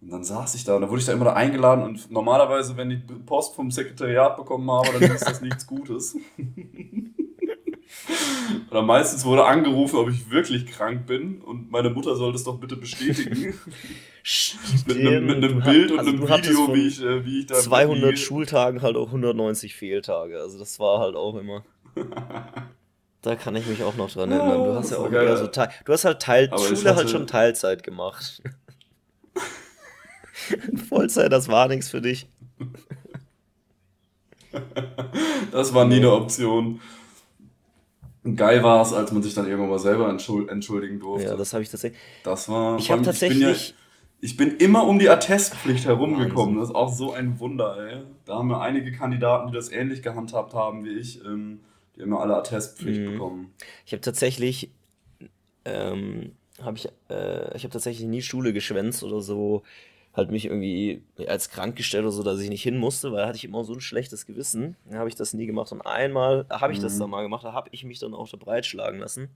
Und 0.00 0.10
dann 0.12 0.22
saß 0.22 0.54
ich 0.54 0.64
da 0.64 0.76
und 0.76 0.82
da 0.82 0.88
wurde 0.88 1.00
ich 1.00 1.06
da 1.06 1.12
immer 1.12 1.24
da 1.24 1.32
eingeladen 1.32 1.82
und 1.82 2.08
normalerweise, 2.10 2.76
wenn 2.76 2.92
ich 2.92 3.00
Post 3.26 3.56
vom 3.56 3.72
Sekretariat 3.72 4.36
bekommen 4.36 4.70
habe, 4.70 4.90
dann 4.92 5.10
ist 5.10 5.26
das 5.26 5.40
nichts 5.42 5.66
Gutes. 5.66 6.16
Oder 8.70 8.82
meistens 8.82 9.24
wurde 9.24 9.44
angerufen, 9.44 9.96
ob 9.96 10.08
ich 10.08 10.30
wirklich 10.30 10.66
krank 10.66 11.06
bin 11.06 11.40
und 11.40 11.70
meine 11.70 11.90
Mutter 11.90 12.16
soll 12.16 12.32
das 12.32 12.44
doch 12.44 12.58
bitte 12.58 12.76
bestätigen. 12.76 13.54
mit 14.86 14.96
einem, 14.96 15.26
mit 15.26 15.36
einem 15.36 15.62
Bild 15.62 15.90
und 15.92 15.98
also 15.98 16.10
einem 16.10 16.20
du 16.20 16.28
hattest 16.28 16.50
Video, 16.50 16.74
wie 16.74 16.86
ich, 16.86 17.02
äh, 17.02 17.24
wie 17.24 17.40
ich 17.40 17.46
da 17.46 17.54
200 17.54 18.12
wie, 18.12 18.16
Schultagen 18.16 18.82
halt 18.82 18.96
auch 18.96 19.08
190 19.08 19.74
Fehltage. 19.74 20.40
Also 20.40 20.58
das 20.58 20.78
war 20.80 21.00
halt 21.00 21.16
auch 21.16 21.36
immer. 21.36 21.64
Da 23.20 23.34
kann 23.34 23.56
ich 23.56 23.66
mich 23.66 23.82
auch 23.82 23.96
noch 23.96 24.08
dran 24.12 24.30
erinnern. 24.30 24.62
Du 24.62 24.74
hast 24.74 24.92
ja 24.92 24.98
war 24.98 25.06
auch 25.06 25.10
geil. 25.10 25.36
so 25.36 25.48
Teil, 25.48 25.70
du 25.84 25.92
hast 25.92 26.04
halt 26.04 26.22
Teil 26.22 26.50
Schule 26.56 26.94
halt 26.94 27.10
schon 27.10 27.26
Teilzeit 27.26 27.82
gemacht. 27.82 28.40
Vollzeit, 30.88 31.32
das 31.32 31.48
war 31.48 31.66
nichts 31.66 31.88
für 31.88 32.00
dich. 32.00 32.28
Das 35.50 35.74
war 35.74 35.84
nie 35.84 35.96
eine 35.96 36.12
Option. 36.12 36.80
Und 38.24 38.36
Geil 38.36 38.62
war 38.62 38.82
es, 38.82 38.92
als 38.92 39.12
man 39.12 39.22
sich 39.22 39.34
dann 39.34 39.46
irgendwann 39.46 39.70
mal 39.70 39.78
selber 39.78 40.08
entschuld, 40.10 40.48
entschuldigen 40.48 40.98
durfte. 41.00 41.28
Ja, 41.28 41.36
das 41.36 41.52
habe 41.52 41.62
ich 41.62 41.70
tatsächlich. 41.70 42.00
das 42.24 42.48
war. 42.48 42.78
Ich 42.78 42.90
habe 42.90 43.00
allem, 43.00 43.04
bin 43.04 43.40
ja, 43.40 43.48
tatsächlich. 43.48 43.74
ich 44.20 44.36
bin 44.36 44.56
immer 44.56 44.86
um 44.86 44.98
die 44.98 45.08
Attestpflicht 45.08 45.84
herumgekommen. 45.86 46.56
Wahnsinn. 46.56 46.60
Das 46.60 46.68
ist 46.70 46.74
auch 46.74 46.92
so 46.92 47.12
ein 47.12 47.38
Wunder, 47.38 47.76
ey. 47.78 48.02
Da 48.24 48.34
haben 48.38 48.48
wir 48.48 48.60
einige 48.60 48.90
Kandidaten, 48.92 49.48
die 49.48 49.54
das 49.54 49.70
ähnlich 49.70 50.02
gehandhabt 50.02 50.52
haben 50.54 50.84
wie 50.84 50.98
ich, 50.98 51.24
ähm, 51.24 51.60
die 51.96 52.00
immer 52.00 52.20
alle 52.20 52.36
Attestpflicht 52.36 53.00
Mhm. 53.00 53.12
bekommen. 53.12 53.54
Ich 53.86 53.92
habe 53.92 54.00
tatsächlich, 54.00 54.70
ähm, 55.64 56.32
habe 56.62 56.76
ich, 56.76 56.88
äh, 57.10 57.56
ich 57.56 57.62
habe 57.64 57.72
tatsächlich 57.72 58.06
nie 58.08 58.22
Schule 58.22 58.52
geschwänzt 58.52 59.02
oder 59.04 59.20
so, 59.20 59.62
halt 60.18 60.30
mich 60.30 60.44
irgendwie 60.44 61.02
als 61.26 61.48
krank 61.48 61.76
gestellt 61.76 62.02
oder 62.04 62.12
so, 62.12 62.22
dass 62.22 62.40
ich 62.40 62.50
nicht 62.50 62.62
hin 62.62 62.76
musste, 62.76 63.12
weil 63.12 63.22
da 63.22 63.28
hatte 63.28 63.36
ich 63.38 63.44
immer 63.46 63.64
so 63.64 63.72
ein 63.72 63.80
schlechtes 63.80 64.26
Gewissen. 64.26 64.76
Dann 64.90 64.98
habe 64.98 65.08
ich 65.08 65.14
das 65.14 65.32
nie 65.32 65.46
gemacht. 65.46 65.72
Und 65.72 65.80
einmal 65.82 66.44
habe 66.50 66.74
ich 66.74 66.80
das 66.80 66.96
Mhm. 66.96 67.00
dann 67.00 67.10
mal 67.10 67.22
gemacht, 67.22 67.44
da 67.44 67.52
habe 67.54 67.70
ich 67.72 67.84
mich 67.84 67.98
dann 68.00 68.12
auch 68.12 68.28
da 68.28 68.36
breitschlagen 68.36 69.00
lassen. 69.00 69.30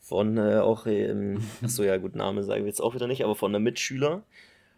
Von 0.00 0.36
äh, 0.36 0.58
auch, 0.58 0.86
ähm, 0.86 1.38
achso, 1.62 1.82
ja, 1.82 1.96
gut, 1.96 2.14
Name 2.14 2.42
sagen 2.44 2.62
wir 2.64 2.68
jetzt 2.68 2.80
auch 2.82 2.94
wieder 2.94 3.06
nicht, 3.06 3.24
aber 3.24 3.34
von 3.34 3.54
einem 3.54 3.64
Mitschüler. 3.64 4.22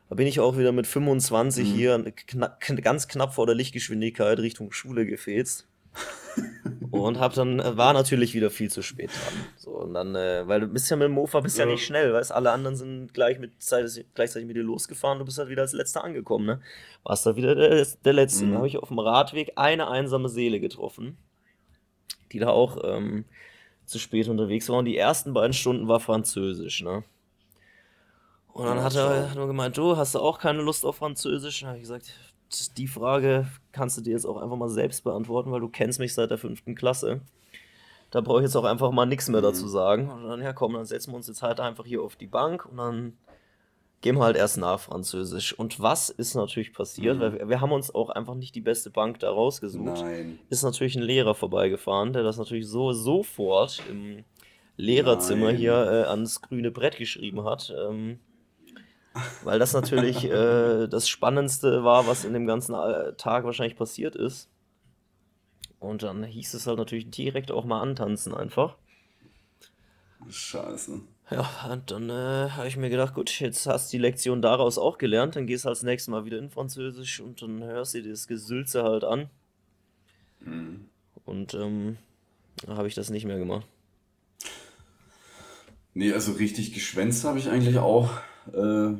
Da 0.08 0.14
bin 0.16 0.26
ich 0.26 0.40
auch 0.40 0.58
wieder 0.58 0.72
mit 0.72 0.86
25 0.86 1.68
Mhm. 1.68 1.74
hier 1.76 2.12
kna 2.26 2.48
kn 2.60 2.76
ganz 2.82 3.08
knapp 3.08 3.32
vor 3.34 3.46
der 3.46 3.54
Lichtgeschwindigkeit 3.54 4.38
Richtung 4.40 4.72
Schule 4.72 5.06
gefetzt. 5.06 5.66
Und 6.90 7.18
hab 7.18 7.34
dann, 7.34 7.60
äh, 7.60 7.76
war 7.76 7.92
natürlich 7.92 8.34
wieder 8.34 8.50
viel 8.50 8.70
zu 8.70 8.82
spät 8.82 9.10
dran. 9.10 9.32
So, 9.56 9.70
und 9.70 9.94
dann, 9.94 10.14
äh, 10.16 10.46
weil 10.48 10.60
du 10.60 10.66
bist 10.66 10.90
ja 10.90 10.96
mit 10.96 11.04
dem 11.06 11.12
Mofa 11.12 11.40
bist 11.40 11.56
ja, 11.56 11.64
Ja. 11.64 11.70
nicht 11.70 11.84
schnell, 11.86 12.12
weißt 12.12 12.32
alle 12.32 12.50
anderen 12.50 12.76
sind 12.76 13.14
gleich 13.14 13.38
mit 13.38 13.62
Zeit, 13.62 14.04
gleichzeitig 14.14 14.46
mit 14.48 14.56
dir 14.56 14.62
losgefahren, 14.64 15.18
du 15.20 15.24
bist 15.24 15.38
halt 15.38 15.48
wieder 15.48 15.62
als 15.62 15.72
letzter 15.72 16.02
angekommen, 16.02 16.46
ne? 16.46 16.60
Warst 17.04 17.26
da 17.26 17.36
wieder 17.36 17.54
der, 17.54 17.86
der 18.04 18.12
Letzte. 18.12 18.44
Mhm. 18.44 18.48
Dann 18.50 18.56
habe 18.58 18.66
ich 18.66 18.76
auf 18.76 18.88
dem 18.88 18.98
Radweg 18.98 19.52
eine 19.56 19.88
einsame 19.88 20.28
Seele 20.28 20.58
getroffen, 20.60 21.16
die 22.32 22.38
da 22.40 22.48
auch 22.48 22.78
ähm, 22.84 23.24
zu 23.86 23.98
spät 23.98 24.28
unterwegs 24.28 24.68
war. 24.68 24.78
Und 24.78 24.84
die 24.86 24.96
ersten 24.96 25.32
beiden 25.32 25.52
Stunden 25.52 25.86
war 25.88 26.00
Französisch, 26.00 26.82
ne? 26.82 27.04
Und 28.52 28.66
dann 28.66 28.78
Ja, 28.78 28.82
hat 28.84 28.96
er 28.96 29.34
nur 29.36 29.46
gemeint, 29.46 29.76
du 29.78 29.96
hast 29.96 30.14
du 30.16 30.18
auch 30.18 30.38
keine 30.40 30.60
Lust 30.62 30.84
auf 30.84 30.96
Französisch? 30.96 31.60
Dann 31.60 31.68
habe 31.68 31.78
ich 31.78 31.84
gesagt, 31.84 32.12
die 32.76 32.88
Frage 32.88 33.46
kannst 33.72 33.96
du 33.96 34.00
dir 34.02 34.12
jetzt 34.12 34.24
auch 34.26 34.36
einfach 34.36 34.56
mal 34.56 34.68
selbst 34.68 35.04
beantworten, 35.04 35.50
weil 35.52 35.60
du 35.60 35.68
kennst 35.68 35.98
mich 36.00 36.14
seit 36.14 36.30
der 36.30 36.38
fünften 36.38 36.74
Klasse. 36.74 37.20
Da 38.10 38.20
brauche 38.20 38.38
ich 38.40 38.44
jetzt 38.44 38.56
auch 38.56 38.64
einfach 38.64 38.90
mal 38.90 39.06
nichts 39.06 39.28
mehr 39.28 39.40
dazu 39.40 39.66
Mhm. 39.66 39.68
sagen. 39.70 40.10
Und 40.10 40.24
dann, 40.24 40.42
ja 40.42 40.52
komm, 40.52 40.72
dann 40.74 40.84
setzen 40.84 41.12
wir 41.12 41.16
uns 41.16 41.28
jetzt 41.28 41.42
halt 41.42 41.60
einfach 41.60 41.86
hier 41.86 42.02
auf 42.02 42.16
die 42.16 42.26
Bank 42.26 42.66
und 42.66 42.76
dann 42.78 43.16
gehen 44.00 44.16
wir 44.16 44.24
halt 44.24 44.36
erst 44.36 44.56
nach 44.56 44.80
Französisch. 44.80 45.52
Und 45.56 45.78
was 45.80 46.08
ist 46.08 46.34
natürlich 46.34 46.72
passiert, 46.72 47.16
Mhm. 47.18 47.20
weil 47.20 47.32
wir, 47.38 47.48
wir 47.50 47.60
haben 47.60 47.70
uns 47.70 47.94
auch 47.94 48.10
einfach 48.10 48.34
nicht 48.34 48.54
die 48.54 48.60
beste 48.62 48.90
Bank 48.90 49.20
da 49.20 49.30
rausgesucht 49.30 49.84
Nein. 50.02 50.38
ist 50.48 50.62
natürlich 50.64 50.96
ein 50.96 51.02
Lehrer 51.02 51.34
vorbeigefahren, 51.34 52.12
der 52.12 52.22
das 52.24 52.36
natürlich 52.38 52.66
so 52.66 52.92
sofort 52.92 53.80
im 53.88 54.24
Lehrerzimmer 54.76 55.46
Nein. 55.48 55.56
hier 55.56 55.74
äh, 55.74 56.08
ans 56.08 56.40
grüne 56.42 56.70
Brett 56.70 56.96
geschrieben 56.96 57.44
hat. 57.44 57.72
Ähm, 57.78 58.18
weil 59.44 59.58
das 59.58 59.72
natürlich 59.72 60.24
äh, 60.30 60.86
das 60.86 61.08
Spannendste 61.08 61.84
war, 61.84 62.06
was 62.06 62.24
in 62.24 62.32
dem 62.32 62.46
ganzen 62.46 62.74
äh, 62.74 63.14
Tag 63.14 63.44
wahrscheinlich 63.44 63.76
passiert 63.76 64.16
ist. 64.16 64.48
Und 65.78 66.02
dann 66.02 66.22
hieß 66.24 66.54
es 66.54 66.66
halt 66.66 66.78
natürlich 66.78 67.10
direkt 67.10 67.50
auch 67.50 67.64
mal 67.64 67.80
antanzen 67.80 68.34
einfach. 68.34 68.76
Scheiße. 70.28 71.00
Ja, 71.30 71.48
und 71.70 71.90
dann 71.90 72.10
äh, 72.10 72.50
habe 72.50 72.66
ich 72.66 72.76
mir 72.76 72.90
gedacht, 72.90 73.14
gut, 73.14 73.30
jetzt 73.40 73.66
hast 73.66 73.92
du 73.92 73.96
die 73.96 74.02
Lektion 74.02 74.42
daraus 74.42 74.78
auch 74.78 74.98
gelernt, 74.98 75.36
dann 75.36 75.46
gehst 75.46 75.64
du 75.64 75.68
als 75.68 75.82
nächstes 75.82 76.10
Mal 76.10 76.24
wieder 76.24 76.38
in 76.38 76.50
Französisch 76.50 77.20
und 77.20 77.40
dann 77.40 77.62
hörst 77.62 77.94
du 77.94 78.02
dir 78.02 78.10
das 78.10 78.26
Gesülze 78.26 78.82
halt 78.82 79.04
an. 79.04 79.30
Mhm. 80.40 80.88
Und 81.24 81.54
ähm, 81.54 81.98
habe 82.66 82.88
ich 82.88 82.94
das 82.94 83.10
nicht 83.10 83.24
mehr 83.24 83.38
gemacht. 83.38 83.66
Nee, 85.94 86.12
also 86.12 86.32
richtig 86.32 86.72
geschwänzt 86.72 87.24
habe 87.24 87.38
ich 87.38 87.48
eigentlich 87.48 87.78
auch, 87.78 88.10
äh, 88.48 88.94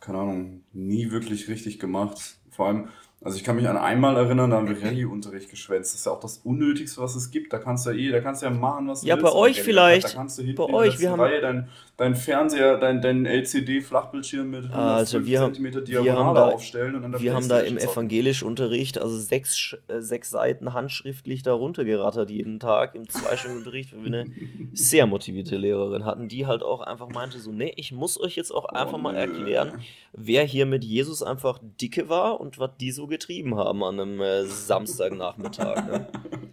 keine 0.00 0.18
Ahnung, 0.18 0.62
nie 0.72 1.10
wirklich 1.10 1.48
richtig 1.48 1.78
gemacht. 1.78 2.36
Vor 2.50 2.66
allem, 2.66 2.88
also 3.24 3.36
ich 3.36 3.44
kann 3.44 3.56
mich 3.56 3.68
an 3.68 3.76
einmal 3.76 4.16
erinnern, 4.16 4.50
da 4.50 4.56
haben 4.56 4.68
wir 4.68 4.82
Rallye-Unterricht 4.82 5.48
geschwänzt. 5.50 5.92
Das 5.92 6.00
ist 6.00 6.06
ja 6.06 6.12
auch 6.12 6.20
das 6.20 6.38
Unnötigste, 6.38 7.00
was 7.00 7.14
es 7.14 7.30
gibt. 7.30 7.52
Da 7.52 7.58
kannst 7.58 7.86
du 7.86 7.90
ja 7.90 7.96
eh, 7.96 8.10
da 8.10 8.20
kannst 8.20 8.42
du 8.42 8.46
ja 8.46 8.52
machen, 8.52 8.88
was 8.88 9.02
du 9.02 9.06
Ja, 9.06 9.14
willst. 9.16 9.22
bei 9.24 9.28
in 9.30 9.34
der 9.34 9.40
euch 9.42 9.62
vielleicht. 9.62 10.04
Da 10.04 10.08
kannst 10.14 10.38
du 10.38 10.42
hinten 10.42 10.56
Bei 10.56 10.72
euch, 10.72 10.98
wir 10.98 11.10
haben- 11.10 11.20
Reihe 11.20 11.40
dein, 11.40 11.68
dein 11.96 12.14
Fernseher, 12.16 12.78
dein, 12.78 13.00
dein 13.00 13.26
LCD-Flachbildschirm 13.26 14.50
mit 14.50 14.64
105 14.64 14.76
Also 14.76 15.26
wir 15.26 15.40
haben- 15.40 15.46
Centimeter 15.54 15.86
wir 15.86 15.98
haben 15.98 16.04
Diagonale 16.04 16.34
da- 16.34 16.48
aufstellen 16.54 16.94
und 16.96 17.04
an 17.04 17.12
der 17.12 17.20
Wir 17.20 17.34
haben 17.34 17.48
da 17.48 17.58
im 17.58 17.76
Playstation 17.76 17.88
zocken. 17.94 18.06
Evangelischunterricht 18.10 18.98
also 18.98 19.16
sechs, 19.18 19.76
äh, 19.88 20.00
sechs 20.00 20.30
Seiten 20.30 20.72
handschriftlich 20.74 21.42
da 21.42 21.52
runtergerattert 21.52 22.30
jeden 22.30 22.60
Tag 22.60 22.94
im 22.94 23.08
Zweistundunterricht, 23.08 23.94
weil 23.96 24.00
wir 24.04 24.06
eine 24.20 24.26
sehr 24.72 25.06
motivierte 25.06 25.56
Lehrerin 25.56 26.04
hatten, 26.04 26.28
die 26.28 26.46
halt 26.46 26.62
auch 26.62 26.80
einfach 26.80 27.08
meinte 27.08 27.38
so, 27.38 27.52
nee, 27.52 27.72
ich 27.76 27.92
muss 27.92 28.20
euch 28.20 28.36
jetzt 28.36 28.50
auch 28.52 28.64
einfach 28.66 28.92
Oh, 28.94 28.98
mal 28.98 29.14
erklären, 29.16 29.72
wer 30.12 30.44
hier 30.44 30.66
mit 30.66 30.84
Jesus 30.84 31.22
einfach 31.22 31.60
dicke 31.80 32.08
war 32.08 32.40
und 32.40 32.58
was 32.58 32.70
die 32.80 32.90
so 32.90 33.08
getrieben 33.12 33.56
haben 33.56 33.84
an 33.84 34.00
einem 34.00 34.20
äh, 34.20 34.44
Samstagnachmittag. 34.44 35.86
Ne? 35.86 36.08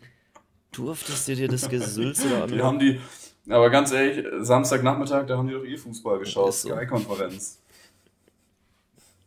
durftest 0.71 1.27
du 1.27 1.35
dir 1.35 1.47
das 1.47 1.69
Gesülze 1.69 2.29
da 2.29 2.47
Die 2.47 2.61
haben 2.61 2.79
die, 2.79 2.99
aber 3.49 3.69
ganz 3.69 3.91
ehrlich, 3.91 4.25
Samstagnachmittag, 4.39 5.25
da 5.25 5.37
haben 5.37 5.47
die 5.47 5.53
doch 5.53 5.65
eh 5.65 5.77
Fußball 5.77 6.19
geschaut, 6.19 6.53
so. 6.53 6.69
Sky-Konferenz. 6.69 7.61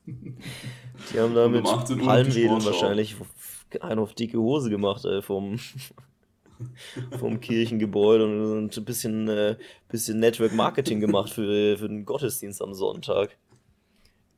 Die 0.07 1.19
haben 1.19 1.35
da 1.35 1.47
um 1.47 1.53
mit 1.53 1.67
18 1.67 1.97
Uhr 1.97 2.01
die 2.01 2.07
Palmwedeln 2.07 2.65
wahrscheinlich 2.65 3.17
einen 3.81 4.01
auf 4.01 4.15
dicke 4.15 4.39
Hose 4.39 4.71
gemacht, 4.71 5.05
ey, 5.05 5.23
vom, 5.23 5.59
vom 7.19 7.41
Kirchengebäude 7.41 8.25
und 8.25 8.77
ein 8.77 8.85
bisschen, 8.85 9.29
äh, 9.29 9.57
bisschen 9.89 10.21
Network 10.21 10.53
Marketing 10.53 11.01
gemacht 11.01 11.31
für, 11.31 11.79
für 11.79 11.89
den 11.89 12.05
Gottesdienst 12.05 12.63
am 12.63 12.75
Sonntag. 12.75 13.37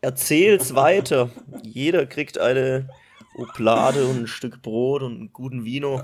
Erzähl's 0.05 0.75
weiter. 0.75 1.31
Jeder 1.63 2.05
kriegt 2.05 2.37
eine 2.37 2.91
Oplade 3.37 4.07
und 4.07 4.25
ein 4.25 4.27
Stück 4.27 4.61
Brot 4.61 5.03
und 5.03 5.15
einen 5.17 5.33
guten 5.33 5.65
Vino. 5.65 6.03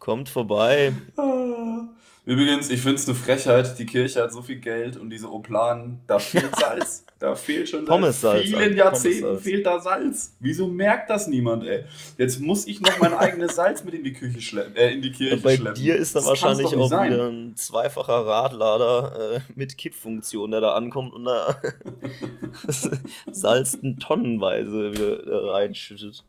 Kommt 0.00 0.30
vorbei. 0.30 0.94
Übrigens, 2.26 2.70
ich 2.70 2.80
finde 2.80 2.96
es 2.96 3.06
eine 3.08 3.16
Frechheit, 3.16 3.78
die 3.78 3.86
Kirche 3.86 4.20
hat 4.20 4.32
so 4.32 4.42
viel 4.42 4.56
Geld 4.56 4.96
und 4.96 5.10
diese 5.10 5.30
Opladen, 5.32 6.00
da 6.08 6.18
fehlt 6.18 6.54
Salz. 6.56 7.04
Da 7.20 7.34
fehlt 7.36 7.68
schon 7.68 7.84
Pommessalz, 7.84 8.40
seit 8.40 8.46
vielen 8.48 8.60
Alter, 8.62 8.74
Jahrzehnten 8.76 9.20
Pommessalz. 9.22 9.42
fehlt 9.44 9.64
da 9.66 9.80
Salz. 9.80 10.36
Wieso 10.40 10.66
merkt 10.66 11.08
das 11.08 11.28
niemand, 11.28 11.64
ey? 11.64 11.84
Jetzt 12.18 12.40
muss 12.40 12.66
ich 12.66 12.80
noch 12.80 12.98
mein 12.98 13.14
eigenes 13.14 13.54
Salz 13.54 13.84
mit 13.84 13.94
in 13.94 14.02
die 14.02 14.12
Küche 14.12 14.40
schleppen, 14.40 14.74
äh, 14.76 14.90
in 14.92 15.02
die 15.02 15.12
Kirche 15.12 15.36
Bei 15.36 15.54
schleppen. 15.56 15.80
dir 15.80 15.94
ist 15.96 16.16
da 16.16 16.18
Das 16.18 16.28
wahrscheinlich 16.28 16.66
auch 16.74 16.88
sein. 16.88 17.12
wieder 17.12 17.28
ein 17.28 17.54
zweifacher 17.56 18.26
Radlader 18.26 19.36
äh, 19.36 19.40
mit 19.54 19.78
Kippfunktion, 19.78 20.50
der 20.50 20.60
da 20.60 20.74
ankommt 20.74 21.14
und 21.14 21.26
da 21.26 21.60
Salzen 23.30 23.98
tonnenweise 24.00 24.92
wieder 24.92 25.26
äh, 25.26 25.50
reinschüttet. 25.52 26.24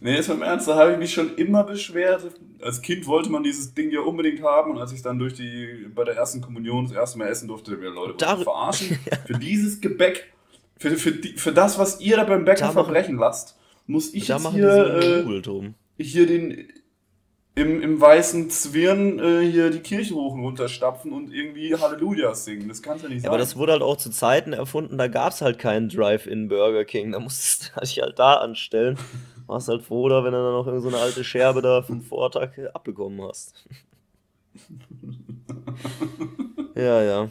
Nee, 0.00 0.18
ist 0.18 0.28
im 0.28 0.42
Ernst, 0.42 0.68
da 0.68 0.74
habe 0.76 0.92
ich 0.92 0.98
mich 0.98 1.12
schon 1.12 1.36
immer 1.36 1.62
beschwert. 1.64 2.22
Als 2.60 2.82
Kind 2.82 3.06
wollte 3.06 3.30
man 3.30 3.42
dieses 3.44 3.74
Ding 3.74 3.90
ja 3.90 4.00
unbedingt 4.00 4.42
haben 4.42 4.72
und 4.72 4.78
als 4.78 4.92
ich 4.92 5.02
dann 5.02 5.18
durch 5.18 5.34
die, 5.34 5.86
bei 5.94 6.04
der 6.04 6.16
ersten 6.16 6.40
Kommunion 6.40 6.84
das 6.86 6.92
erste 6.92 7.18
Mal 7.18 7.28
essen 7.28 7.46
durfte, 7.48 7.76
mir 7.76 7.90
Leute, 7.90 8.14
Dar- 8.18 8.38
verarschen. 8.38 8.98
Für 9.26 9.34
dieses 9.34 9.80
Gebäck, 9.80 10.32
für, 10.78 10.90
für, 10.96 11.12
die, 11.12 11.34
für 11.36 11.52
das, 11.52 11.78
was 11.78 12.00
ihr 12.00 12.16
da 12.16 12.24
beim 12.24 12.44
Bäcker 12.44 12.60
Da 12.60 12.66
machen- 12.66 12.84
verbrechen 12.84 13.16
lasst, 13.16 13.56
muss 13.86 14.12
ich 14.14 14.28
jetzt 14.28 14.42
machen 14.42 14.54
hier, 14.56 15.24
äh, 15.98 16.02
hier 16.02 16.26
den 16.26 16.68
im, 17.54 17.82
im 17.82 18.00
weißen 18.00 18.50
Zwirn 18.50 19.18
äh, 19.18 19.40
hier 19.50 19.70
die 19.70 19.80
Kirche 19.80 20.14
hoch 20.14 20.34
und 20.34 21.32
irgendwie 21.32 21.74
Halleluja 21.74 22.32
singen. 22.34 22.68
Das 22.68 22.82
kann's 22.82 23.02
ja 23.02 23.08
nicht 23.08 23.16
Ja, 23.16 23.22
sein. 23.22 23.28
aber 23.30 23.38
das 23.38 23.56
wurde 23.56 23.72
halt 23.72 23.82
auch 23.82 23.96
zu 23.96 24.10
Zeiten 24.10 24.52
erfunden, 24.52 24.96
da 24.96 25.08
gab 25.08 25.32
es 25.32 25.40
halt 25.40 25.58
keinen 25.58 25.88
Drive-In 25.88 26.46
Burger 26.48 26.84
King. 26.84 27.10
Da 27.12 27.18
musstest 27.18 27.72
du 27.74 27.80
dich 27.80 28.00
halt 28.00 28.18
da 28.20 28.34
anstellen. 28.34 28.96
Warst 29.48 29.68
halt 29.68 29.82
froh, 29.82 30.10
da, 30.10 30.22
wenn 30.24 30.32
du 30.32 30.42
dann 30.42 30.52
noch 30.52 30.66
irgendeine 30.66 30.90
so 30.90 30.96
eine 30.96 31.04
alte 31.04 31.24
Scherbe 31.24 31.62
da 31.62 31.80
vom 31.80 32.02
Vortag 32.02 32.50
abbekommen 32.74 33.26
hast. 33.26 33.54
ja, 36.74 37.02
ja. 37.02 37.30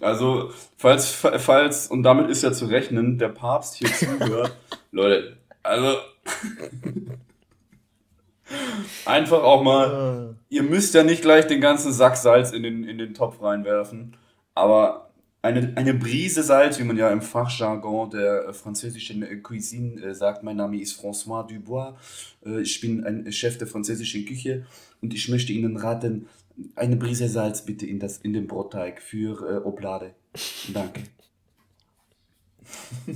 Also, 0.00 0.50
falls, 0.76 1.12
falls, 1.12 1.86
und 1.86 2.02
damit 2.02 2.28
ist 2.28 2.42
ja 2.42 2.52
zu 2.52 2.66
rechnen, 2.66 3.18
der 3.18 3.28
Papst 3.28 3.76
hier 3.76 3.88
zuhört, 3.92 4.56
Leute, 4.90 5.36
also, 5.62 5.96
einfach 9.06 9.44
auch 9.44 9.62
mal, 9.62 10.34
ihr 10.48 10.64
müsst 10.64 10.94
ja 10.94 11.04
nicht 11.04 11.22
gleich 11.22 11.46
den 11.46 11.60
ganzen 11.60 11.92
Sack 11.92 12.16
Salz 12.16 12.50
in 12.50 12.64
den, 12.64 12.82
in 12.82 12.98
den 12.98 13.14
Topf 13.14 13.40
reinwerfen, 13.40 14.16
aber 14.56 15.05
eine, 15.46 15.72
eine 15.76 15.94
Brise 15.94 16.42
Salz, 16.42 16.78
wie 16.78 16.84
man 16.84 16.96
ja 16.96 17.10
im 17.10 17.22
Fachjargon 17.22 18.10
der 18.10 18.48
äh, 18.48 18.52
französischen 18.52 19.22
äh, 19.22 19.36
Cuisine 19.36 20.00
äh, 20.02 20.14
sagt, 20.14 20.42
mein 20.42 20.56
Name 20.56 20.80
ist 20.80 21.00
François 21.00 21.46
Dubois, 21.46 21.94
ich 22.62 22.80
bin 22.80 23.04
ein 23.04 23.32
Chef 23.32 23.58
der 23.58 23.66
französischen 23.66 24.24
Küche 24.24 24.66
und 25.02 25.12
ich 25.12 25.28
möchte 25.28 25.52
Ihnen 25.52 25.76
raten, 25.76 26.28
eine 26.74 26.96
Brise 26.96 27.28
Salz 27.28 27.64
bitte 27.64 27.86
in, 27.86 27.98
das, 27.98 28.18
in 28.18 28.32
den 28.32 28.46
Brotteig 28.46 29.02
für 29.02 29.50
äh, 29.50 29.56
Oblade. 29.66 30.14
Danke. 30.72 31.02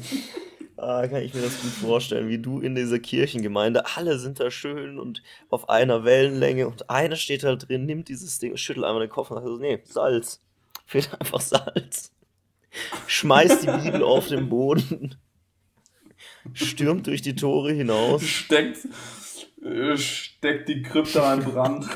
Ah, 0.83 1.07
kann 1.07 1.21
ich 1.21 1.35
mir 1.35 1.43
das 1.43 1.61
gut 1.61 1.73
vorstellen, 1.73 2.31
wie 2.31 2.39
du 2.39 2.61
in 2.61 2.75
dieser 2.75 2.99
Kirchengemeinde, 2.99 3.85
alle 3.97 4.19
sind 4.19 4.41
da 4.41 4.51
schön 4.51 4.99
und 4.99 5.23
auf 5.51 5.69
einer 5.69 6.05
Wellenlänge 6.07 6.67
und 6.67 6.89
einer 6.89 7.17
steht 7.17 7.45
halt 7.45 7.69
drin, 7.69 7.85
nimmt 7.85 8.09
dieses 8.09 8.39
Ding, 8.39 8.57
schüttelt 8.57 8.87
einmal 8.87 9.07
den 9.07 9.11
Kopf 9.11 9.31
und 9.31 9.37
sagt 9.37 9.47
so, 9.47 9.59
nee, 9.59 9.81
Salz. 9.85 10.41
Fehlt 10.87 11.13
einfach 11.21 11.41
Salz. 11.43 12.13
Schmeißt 13.07 13.63
die 13.63 13.67
Bibel 13.67 14.03
auf 14.03 14.29
den 14.29 14.49
Boden, 14.49 15.17
stürmt 16.53 17.07
durch 17.07 17.23
die 17.23 17.35
Tore 17.35 17.73
hinaus. 17.73 18.23
Steckt, 18.23 18.87
äh, 19.65 19.97
steckt 19.97 20.69
die 20.69 20.83
Krypta 20.83 21.35
in 21.35 21.45
Brand. 21.45 21.87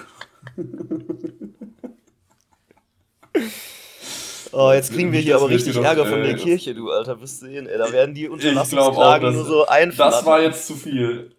Oh, 4.52 4.70
jetzt 4.72 4.92
kriegen 4.92 5.10
wir 5.10 5.18
hier 5.18 5.34
das 5.34 5.42
aber 5.42 5.50
richtig 5.50 5.72
dir 5.72 5.80
doch, 5.80 5.88
Ärger 5.88 6.06
von 6.06 6.20
äh, 6.20 6.26
der 6.26 6.36
Kirche, 6.36 6.74
du 6.74 6.90
Alter, 6.90 7.20
wirst 7.20 7.42
du 7.42 7.46
sehen. 7.46 7.66
Ey, 7.66 7.76
da 7.76 7.90
werden 7.90 8.14
die 8.14 8.28
auch, 8.28 8.34
Unterlassungsklagen 8.34 9.34
nur 9.34 9.44
so 9.44 9.66
einfallen. 9.66 10.12
das 10.12 10.24
war 10.24 10.40
jetzt 10.40 10.66
zu 10.66 10.74
viel. 10.74 11.32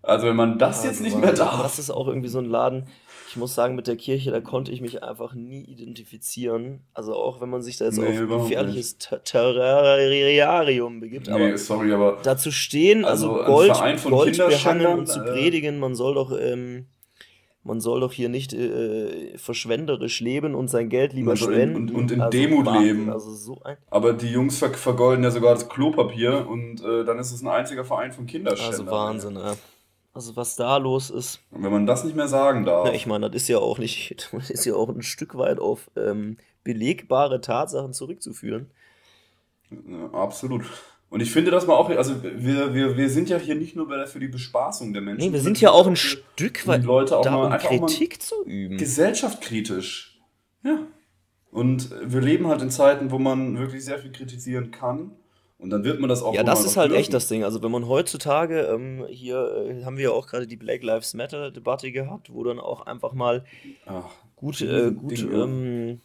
Also 0.00 0.26
wenn 0.26 0.36
man 0.36 0.58
das 0.58 0.84
jetzt 0.84 1.00
nicht 1.02 1.16
mehr 1.16 1.32
darf. 1.32 1.62
das 1.62 1.78
ist 1.78 1.90
auch 1.90 2.08
irgendwie 2.08 2.28
so 2.28 2.38
ein 2.38 2.46
Laden. 2.46 2.86
Ich 3.34 3.36
muss 3.36 3.56
sagen, 3.56 3.74
mit 3.74 3.88
der 3.88 3.96
Kirche, 3.96 4.30
da 4.30 4.40
konnte 4.40 4.70
ich 4.70 4.80
mich 4.80 5.02
einfach 5.02 5.34
nie 5.34 5.64
identifizieren. 5.64 6.82
Also 6.94 7.16
auch 7.16 7.40
wenn 7.40 7.50
man 7.50 7.62
sich 7.62 7.78
da 7.78 7.86
jetzt 7.86 7.98
Nee, 7.98 8.20
auf 8.20 8.42
gefährliches 8.44 8.98
Ter- 8.98 9.24
Terrarium 9.24 11.00
begibt. 11.00 11.28
Aber 11.28 11.48
Nee, 11.48 11.56
sorry, 11.56 11.92
aber 11.92 12.18
da 12.22 12.36
zu 12.36 12.52
stehen, 12.52 13.04
also, 13.04 13.32
Also 13.40 13.44
Gold, 13.52 14.04
Gold 14.04 14.38
behangen 14.38 14.86
und 14.86 15.08
zu 15.08 15.18
äh, 15.18 15.24
predigen, 15.24 15.80
man 15.80 15.96
soll 15.96 16.14
doch, 16.14 16.30
ähm, 16.40 16.86
man 17.64 17.80
soll 17.80 17.98
doch 18.02 18.12
hier 18.12 18.28
nicht 18.28 18.52
äh, 18.52 19.36
verschwenderisch 19.36 20.20
leben 20.20 20.54
und 20.54 20.68
sein 20.68 20.88
Geld 20.88 21.12
lieber 21.12 21.34
spenden. 21.36 21.74
und- 21.74 21.90
und 21.92 22.12
in 22.12 22.20
also, 22.20 22.38
Demut 22.38 22.66
Wahnsinn, 22.66 22.86
leben. 22.86 23.10
Also 23.10 23.34
so 23.34 23.60
aber 23.90 24.12
die 24.12 24.30
Jungs 24.30 24.58
ver 24.58 24.70
vergolden 24.74 25.24
ja 25.24 25.32
sogar 25.32 25.54
das 25.54 25.68
Klopapier 25.68 26.46
und 26.48 26.84
äh, 26.84 27.04
dann 27.04 27.18
ist 27.18 27.32
es 27.32 27.42
ein 27.42 27.48
einziger 27.48 27.84
Verein 27.84 28.12
von 28.12 28.26
Kinderschändern. 28.26 28.80
also 28.80 28.86
Wahnsinn, 28.86 29.34
ja. 29.34 29.54
Also 30.14 30.36
was 30.36 30.54
da 30.54 30.76
los 30.76 31.10
ist. 31.10 31.40
Und 31.50 31.64
wenn 31.64 31.72
man 31.72 31.86
das 31.86 32.04
nicht 32.04 32.14
mehr 32.14 32.28
sagen 32.28 32.64
darf. 32.64 32.86
Na, 32.86 32.94
ich 32.94 33.06
meine, 33.06 33.28
das 33.28 33.42
ist 33.42 33.48
ja 33.48 33.58
auch 33.58 33.78
nicht, 33.78 34.28
das 34.32 34.48
ist 34.48 34.64
ja 34.64 34.74
auch 34.74 34.88
ein 34.88 35.02
Stück 35.02 35.36
weit 35.36 35.58
auf 35.58 35.90
ähm, 35.96 36.38
belegbare 36.62 37.40
Tatsachen 37.40 37.92
zurückzuführen. 37.92 38.70
Ja, 39.70 40.10
absolut. 40.12 40.64
Und 41.10 41.20
ich 41.20 41.30
finde, 41.30 41.50
dass 41.50 41.66
man 41.66 41.76
auch, 41.76 41.90
also 41.90 42.22
wir, 42.22 42.74
wir, 42.74 42.96
wir 42.96 43.10
sind 43.10 43.28
ja 43.28 43.38
hier 43.38 43.54
nicht 43.54 43.76
nur 43.76 44.06
für 44.06 44.18
die 44.18 44.28
Bespaßung 44.28 44.92
der 44.92 45.02
Menschen. 45.02 45.26
Nee, 45.26 45.32
wir 45.32 45.40
sind 45.40 45.60
ja 45.60 45.70
auch 45.70 45.86
ein 45.86 45.96
Stück 45.96 46.66
weit 46.66 46.84
Leute 46.84 47.16
auch 47.18 47.24
mal, 47.24 47.52
einfach 47.52 47.70
auch 47.70 47.80
mal 47.80 47.86
Kritik 47.86 48.22
zu 48.22 48.44
üben. 48.44 48.78
gesellschaftskritisch. 48.78 50.20
Ja. 50.64 50.86
Und 51.50 51.90
wir 52.02 52.20
leben 52.20 52.48
halt 52.48 52.62
in 52.62 52.70
Zeiten, 52.70 53.12
wo 53.12 53.18
man 53.18 53.56
wirklich 53.58 53.84
sehr 53.84 53.98
viel 53.98 54.10
kritisieren 54.10 54.72
kann. 54.72 55.12
Und 55.58 55.70
dann 55.70 55.84
wird 55.84 56.00
man 56.00 56.08
das 56.10 56.22
auch 56.22 56.34
Ja, 56.34 56.42
das 56.42 56.64
ist 56.64 56.76
halt 56.76 56.90
dürfen. 56.90 57.00
echt 57.00 57.14
das 57.14 57.28
Ding. 57.28 57.44
Also 57.44 57.62
wenn 57.62 57.70
man 57.70 57.86
heutzutage, 57.88 58.62
ähm, 58.62 59.06
hier 59.08 59.36
äh, 59.80 59.84
haben 59.84 59.96
wir 59.96 60.04
ja 60.04 60.10
auch 60.10 60.26
gerade 60.26 60.46
die 60.46 60.56
Black 60.56 60.82
Lives 60.82 61.14
Matter 61.14 61.50
Debatte 61.50 61.90
gehabt, 61.92 62.32
wo 62.32 62.42
dann 62.44 62.58
auch 62.60 62.82
einfach 62.86 63.12
mal 63.12 63.44
Ach, 63.86 64.04
gut, 64.36 64.60
äh, 64.60 64.90
gut, 64.90 65.12
Dinge. 65.18 65.34
ähm, 65.42 66.00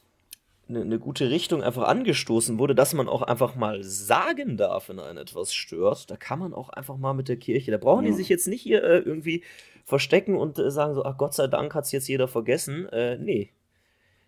eine 0.69 0.85
ne 0.85 0.99
gute 0.99 1.29
Richtung 1.31 1.63
einfach 1.63 1.87
angestoßen 1.87 2.59
wurde, 2.59 2.75
dass 2.75 2.93
man 2.93 3.09
auch 3.09 3.23
einfach 3.23 3.55
mal 3.55 3.83
sagen 3.83 4.55
darf, 4.55 4.87
wenn 4.89 4.99
einen 4.99 5.17
etwas 5.17 5.51
stört. 5.53 6.11
Da 6.11 6.15
kann 6.15 6.37
man 6.39 6.53
auch 6.53 6.69
einfach 6.69 6.95
mal 6.97 7.13
mit 7.13 7.27
der 7.27 7.37
Kirche, 7.37 7.71
da 7.71 7.77
brauchen 7.77 8.05
die 8.05 8.11
Ja. 8.11 8.17
sich 8.17 8.29
jetzt 8.29 8.47
nicht 8.47 8.61
hier 8.61 8.83
äh, 8.83 8.99
irgendwie 8.99 9.43
verstecken 9.83 10.37
und 10.37 10.59
äh, 10.59 10.69
sagen 10.69 10.93
so, 10.93 11.03
ach 11.03 11.17
Gott 11.17 11.33
sei 11.33 11.47
Dank 11.47 11.73
hat 11.73 11.85
es 11.85 11.91
jetzt 11.91 12.07
jeder 12.07 12.27
vergessen. 12.27 12.87
Äh, 12.89 13.17
nee. 13.17 13.49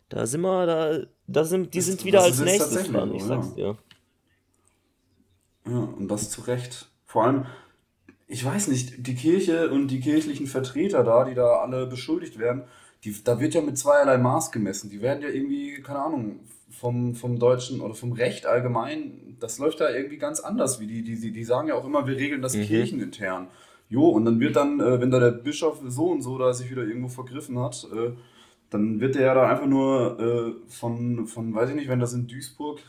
Da 0.10 0.26
sind 0.26 0.42
wir, 0.42 0.66
da, 0.66 1.00
da 1.28 1.44
sind, 1.46 1.74
die 1.76 1.78
Das- 1.78 1.86
sind 1.86 2.04
wieder 2.04 2.24
als 2.24 2.42
nächstes 2.42 2.92
dran, 2.92 3.14
ich 3.14 3.24
sag's 3.24 3.54
dir. 3.54 3.64
Ja, 3.66 3.78
und 5.66 6.08
das 6.08 6.30
zu 6.30 6.42
Recht. 6.42 6.90
Vor 7.06 7.24
allem, 7.26 7.46
ich 8.28 8.44
weiß 8.44 8.68
nicht, 8.70 9.06
die 9.06 9.16
Kirche 9.16 9.70
und 9.72 9.88
die 9.90 10.00
kirchlichen 10.00 10.48
Vertreter 10.48 11.04
da, 11.04 11.26
die 11.26 11.36
da 11.36 11.58
alle 11.60 11.86
beschuldigt 11.86 12.40
werden, 12.40 12.64
die, 13.04 13.16
da 13.24 13.40
wird 13.40 13.54
ja 13.54 13.62
mit 13.62 13.78
zweierlei 13.78 14.18
Maß 14.18 14.52
gemessen. 14.52 14.90
Die 14.90 15.02
werden 15.02 15.22
ja 15.24 15.30
irgendwie, 15.30 15.82
keine 15.82 16.00
Ahnung, 16.00 16.40
vom, 16.70 17.16
vom 17.16 17.38
Deutschen 17.40 17.82
oder 17.82 17.94
vom 17.94 18.14
Recht 18.14 18.46
allgemein, 18.46 19.36
das 19.40 19.58
läuft 19.60 19.82
da 19.82 19.90
irgendwie 19.90 20.18
ganz 20.18 20.40
anders. 20.40 20.80
Wie 20.80 20.88
die, 20.88 21.04
die, 21.04 21.20
die, 21.20 21.32
die 21.32 21.44
sagen 21.44 21.68
ja 21.68 21.76
auch 21.76 21.86
immer, 21.86 22.08
wir 22.08 22.16
regeln 22.16 22.42
das 22.42 22.56
Mhm. 22.56 22.64
kirchenintern. 22.64 23.48
Jo, 23.90 24.08
und 24.08 24.24
dann 24.26 24.40
wird 24.40 24.56
dann, 24.56 24.80
äh, 24.80 25.02
wenn 25.02 25.12
da 25.12 25.20
der 25.20 25.32
Bischof 25.32 25.80
so 25.88 26.06
und 26.12 26.22
so 26.22 26.38
da 26.38 26.54
sich 26.54 26.72
wieder 26.72 26.84
irgendwo 26.84 27.10
vergriffen 27.10 27.60
hat, 27.60 27.86
äh, 27.94 28.12
dann 28.70 29.02
wird 29.02 29.16
der 29.16 29.24
ja 29.24 29.34
da 29.34 29.50
einfach 29.50 29.66
nur 29.66 30.20
äh, 30.20 30.70
von, 30.72 31.28
von, 31.28 31.54
weiß 31.54 31.70
ich 31.72 31.76
nicht, 31.76 31.90
wenn 31.90 32.00
das 32.00 32.14
in 32.14 32.28
Duisburg 32.28 32.80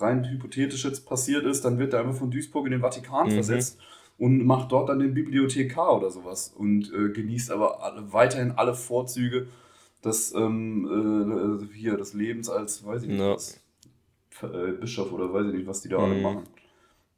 rein 0.00 0.24
hypothetisch 0.28 0.84
jetzt 0.84 1.06
passiert 1.06 1.44
ist, 1.46 1.64
dann 1.64 1.78
wird 1.78 1.92
er 1.92 2.00
einfach 2.00 2.14
von 2.16 2.30
Duisburg 2.30 2.66
in 2.66 2.72
den 2.72 2.80
Vatikan 2.80 3.30
Mhm. 3.30 3.32
versetzt 3.32 3.78
und 4.18 4.44
macht 4.44 4.72
dort 4.72 4.88
dann 4.88 4.98
den 5.00 5.14
Bibliothekar 5.14 5.96
oder 5.96 6.10
sowas 6.10 6.52
und 6.56 6.92
äh, 6.92 7.10
genießt 7.10 7.50
aber 7.50 7.82
alle, 7.82 8.12
weiterhin 8.12 8.52
alle 8.52 8.74
Vorzüge 8.74 9.48
des, 10.04 10.34
ähm, 10.34 11.68
äh, 11.70 11.74
hier, 11.74 11.96
des 11.96 12.14
Lebens 12.14 12.48
als, 12.50 12.84
weiß 12.84 13.02
ich 13.04 13.08
nicht 13.10 13.20
Ja. 13.20 13.30
was, 13.30 13.60
äh, 14.42 14.72
Bischof 14.72 15.12
oder 15.12 15.32
weiß 15.32 15.46
ich 15.48 15.54
nicht, 15.54 15.66
was 15.66 15.82
die 15.82 15.88
da 15.88 16.00
alle 16.02 16.14
Mhm. 16.14 16.22
machen. 16.22 16.44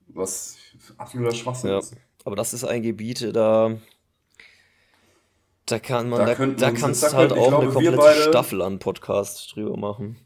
Was 0.08 0.56
absoluter 0.98 1.34
Schwachsinn 1.34 1.70
Ja, 1.70 1.78
ist. 1.78 1.96
aber 2.24 2.36
das 2.36 2.52
ist 2.54 2.64
ein 2.64 2.82
Gebiet, 2.82 3.34
da, 3.34 3.78
da 5.66 5.78
kann 5.80 6.08
man, 6.08 6.24
Da 6.24 6.34
da, 6.34 6.34
da 6.46 6.70
kannst 6.70 7.02
da 7.02 7.08
du 7.10 7.16
halt 7.16 7.32
auch 7.32 7.54
eine 7.54 7.66
glaube, 7.66 7.72
komplette 7.72 8.12
Staffel 8.12 8.62
an 8.62 8.78
Podcasts 8.78 9.48
drüber 9.48 9.76
machen. 9.76 10.16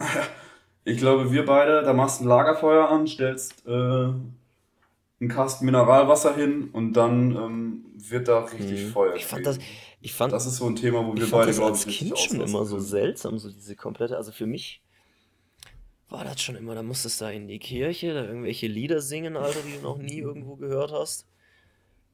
ich 0.84 0.98
glaube, 0.98 1.32
wir 1.32 1.44
beide, 1.44 1.82
da 1.82 1.92
machst 1.92 2.20
du 2.20 2.24
ein 2.24 2.28
Lagerfeuer 2.28 2.88
an, 2.88 3.06
stellst 3.06 3.66
äh, 3.66 3.70
einen 3.70 5.28
Kasten 5.28 5.64
Mineralwasser 5.64 6.34
hin 6.34 6.70
und 6.72 6.94
dann 6.94 7.36
ähm, 7.36 7.84
wird 7.96 8.28
da 8.28 8.40
richtig 8.40 8.86
Mhm. 8.86 8.90
Feuer 8.90 9.14
Ich 9.14 9.26
fand 9.26 9.46
das, 9.46 9.58
ich 10.00 10.12
fand, 10.12 10.32
Das 10.32 10.46
ist 10.46 10.56
so 10.56 10.66
ein 10.66 10.76
Thema, 10.76 11.06
wo 11.06 11.14
wir 11.14 11.30
beide, 11.30 11.52
glaube 11.52 11.72
als 11.72 11.82
ich, 11.82 12.00
richtig 12.00 12.08
Kind 12.08 12.18
schon 12.18 12.40
immer 12.40 12.64
so 12.64 12.78
seltsam, 12.80 13.38
so 13.38 13.50
diese 13.50 13.76
komplette, 13.76 14.16
also 14.16 14.32
für 14.32 14.46
mich 14.46 14.82
war 16.08 16.24
das 16.24 16.42
schon 16.42 16.56
immer, 16.56 16.74
da 16.74 16.82
musstest 16.82 17.20
du 17.20 17.26
da 17.26 17.30
in 17.30 17.48
die 17.48 17.58
Kirche, 17.58 18.12
da 18.12 18.24
irgendwelche 18.24 18.66
Lieder 18.66 19.00
singen, 19.00 19.36
Alter, 19.36 19.60
die 19.66 19.76
du 19.76 19.82
noch 19.82 19.98
nie 19.98 20.18
irgendwo 20.18 20.56
gehört 20.56 20.92
hast. 20.92 21.26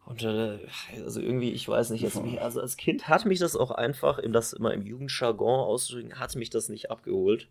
Und 0.04 0.22
äh, 0.22 0.58
also 1.04 1.20
irgendwie, 1.20 1.50
ich 1.50 1.68
weiß 1.68 1.90
nicht 1.90 2.02
jetzt, 2.02 2.22
wie, 2.24 2.38
also 2.38 2.60
als 2.60 2.76
Kind 2.76 3.08
hat 3.08 3.26
mich 3.26 3.40
das 3.40 3.56
auch 3.56 3.70
einfach, 3.70 4.18
um 4.22 4.32
das 4.32 4.52
immer 4.52 4.72
im 4.72 4.86
Jugendjargon 4.86 5.60
auszudrücken, 5.60 6.18
hat 6.18 6.34
mich 6.36 6.48
das 6.48 6.68
nicht 6.68 6.90
abgeholt. 6.90 7.48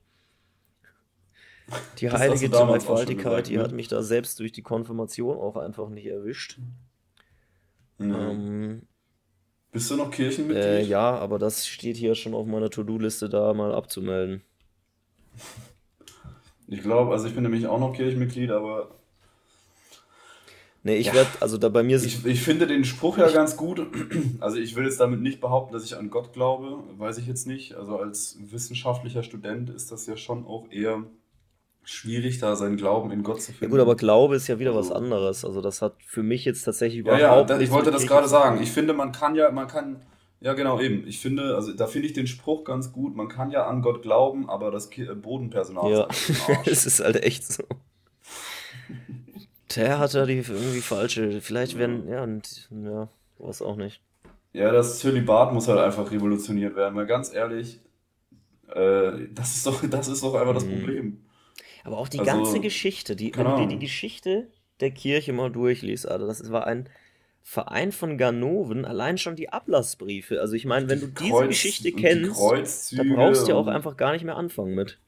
Die 2.00 2.06
Das 2.06 2.20
heilige 2.20 2.50
Dreifaltigkeit, 2.50 3.48
die 3.48 3.60
hat 3.60 3.72
ne? 3.72 3.76
mich 3.76 3.88
da 3.88 4.02
selbst 4.02 4.40
durch 4.40 4.52
die 4.52 4.62
Konfirmation 4.62 5.38
auch 5.38 5.58
einfach 5.58 5.90
nicht 5.90 6.06
erwischt. 6.06 6.60
Mhm. 7.98 8.16
Ähm, 8.16 8.82
Bist 9.72 9.92
du 9.92 9.96
noch 9.98 10.12
Kirchenmitglied? 10.12 10.64
äh, 10.64 10.82
ja, 10.84 11.18
aber 11.18 11.40
das 11.40 11.68
steht 11.68 11.98
hier 11.98 12.16
schon 12.16 12.34
auf 12.34 12.46
meiner 12.48 12.70
To-Do-Liste, 12.70 13.28
da 13.30 13.54
mal 13.54 13.74
abzumelden. 13.74 14.42
Ich 16.68 16.82
glaube, 16.82 17.12
also 17.12 17.28
ich 17.28 17.34
bin 17.34 17.44
nämlich 17.44 17.68
auch 17.68 17.80
noch 17.80 17.94
Kirchenmitglied, 17.94 18.52
aber 18.52 18.92
Nee, 20.84 20.96
ich 20.96 21.08
ja, 21.08 21.16
werde, 21.16 21.30
also 21.42 21.58
da 21.58 21.68
bei 21.68 21.84
mir, 21.84 22.02
ich, 22.02 22.26
ich 22.26 22.42
finde 22.42 22.66
den 22.66 22.86
Spruch 22.86 23.18
ja 23.18 23.30
ganz 23.30 23.58
gut. 23.58 23.82
Also 24.40 24.58
ich 24.58 24.76
will 24.76 24.86
jetzt 24.86 25.02
damit 25.02 25.22
nicht 25.22 25.42
behaupten, 25.42 25.74
dass 25.74 25.84
ich 25.84 25.98
an 25.98 26.10
Gott 26.10 26.32
glaube, 26.32 26.82
weiß 26.98 27.18
ich 27.18 27.28
jetzt 27.28 27.46
nicht. 27.46 27.74
Also 27.76 27.98
als 27.98 28.38
wissenschaftlicher 28.40 29.24
Student 29.24 29.70
ist 29.70 29.92
das 29.92 30.06
ja 30.06 30.16
schon 30.16 30.46
auch 30.46 30.72
eher 30.72 31.04
schwierig, 31.90 32.40
da 32.40 32.56
seinen 32.56 32.76
Glauben 32.78 33.12
in 33.12 33.24
Gott 33.24 33.42
zu 33.42 33.54
ja 33.60 33.68
gut, 33.68 33.80
aber 33.80 33.92
finden. 33.92 34.00
Glaube 34.00 34.36
ist 34.36 34.48
ja 34.48 34.60
wieder 34.60 34.76
was 34.76 34.88
Also 34.92 34.96
anderes. 34.96 35.46
Also 35.46 35.62
das 35.62 35.82
hat 35.82 35.96
für 36.06 36.22
mich 36.24 36.44
jetzt 36.46 36.64
tatsächlich 36.64 37.06
ja, 37.06 37.14
ja, 37.18 37.28
überhaupt 37.28 37.50
da, 37.50 37.60
ich 37.60 37.72
wollte 37.72 37.92
das 37.92 38.06
gerade 38.06 38.28
sagen. 38.28 38.62
Ich 38.62 38.72
finde, 38.72 38.94
man 38.94 39.12
kann 39.12 39.36
ja, 39.36 39.50
man 39.52 39.68
kann, 39.68 40.02
ja 40.42 40.54
genau 40.54 40.80
eben. 40.82 41.08
Ich 41.08 41.20
finde, 41.20 41.56
also 41.56 41.74
da 41.74 41.88
finde 41.88 42.08
ich 42.08 42.14
den 42.14 42.28
Spruch 42.28 42.64
ganz 42.66 42.92
gut. 42.92 43.16
Man 43.16 43.30
kann 43.30 43.52
ja 43.52 43.66
an 43.68 43.82
Gott 43.82 44.02
glauben, 44.02 44.50
aber 44.50 44.70
das 44.70 44.90
Ki- 44.90 45.08
Bodenpersonal 45.16 45.92
ist 45.92 45.98
Ja, 45.98 46.06
im 46.50 46.58
Arsch. 46.58 46.68
es 46.68 46.86
ist 46.86 47.00
halt 47.00 47.24
echt 47.24 47.46
so. 47.52 47.64
Der 49.76 50.00
hat 50.00 50.14
da 50.16 50.26
die 50.26 50.38
irgendwie 50.38 50.82
falsche, 50.82 51.42
vielleicht 51.42 51.78
werden, 51.78 52.08
ja, 52.08 52.24
und, 52.24 52.70
ja, 52.84 53.10
weiß 53.40 53.62
auch 53.62 53.76
nicht. 53.76 54.02
Ja, 54.54 54.72
das 54.72 55.00
Zölibat 55.00 55.54
muss 55.54 55.68
halt 55.68 55.80
einfach 55.80 56.10
revolutioniert 56.12 56.76
werden, 56.76 56.96
weil 56.96 57.06
ganz 57.06 57.34
ehrlich, 57.34 57.80
äh, 58.74 59.28
das 59.34 59.56
ist 59.56 59.68
doch, 59.68 59.84
das 59.90 60.08
ist 60.08 60.24
doch 60.24 60.34
einfach 60.36 60.54
das 60.54 60.66
Mhm. 60.66 60.72
Problem. 60.80 61.18
Aber 61.88 62.00
auch 62.00 62.10
die 62.10 62.18
ganze 62.18 62.50
Also, 62.50 62.60
Geschichte, 62.60 63.16
die, 63.16 63.34
wenn 63.34 63.46
du 63.46 63.52
dir 63.52 63.58
die 63.60 63.64
Ahnung. 63.64 63.80
Geschichte 63.80 64.50
der 64.82 64.92
Kirche 64.92 65.32
mal 65.32 65.50
durchliest, 65.50 66.06
Alter, 66.06 66.28
das 66.28 66.52
war 66.52 66.68
ein 66.68 66.90
Verein 67.44 67.94
von 67.94 68.18
Ganoven, 68.18 68.84
allein 68.84 69.18
schon 69.18 69.38
die 69.38 69.48
Ablassbriefe. 69.54 70.42
Also 70.42 70.56
ich 70.56 70.66
meine, 70.66 70.90
wenn 70.90 71.00
du 71.00 71.08
Die 71.08 71.14
diese 71.14 71.30
Kreuz 71.30 71.48
Geschichte 71.48 71.84
die 71.84 71.94
kennst, 71.94 72.38
da 72.92 73.04
brauchst 73.04 73.48
du 73.48 73.52
ja 73.52 73.56
auch 73.56 73.68
einfach 73.68 73.96
gar 73.96 74.12
nicht 74.12 74.26
mehr 74.26 74.36
anfangen 74.36 74.76
mit. 74.76 75.00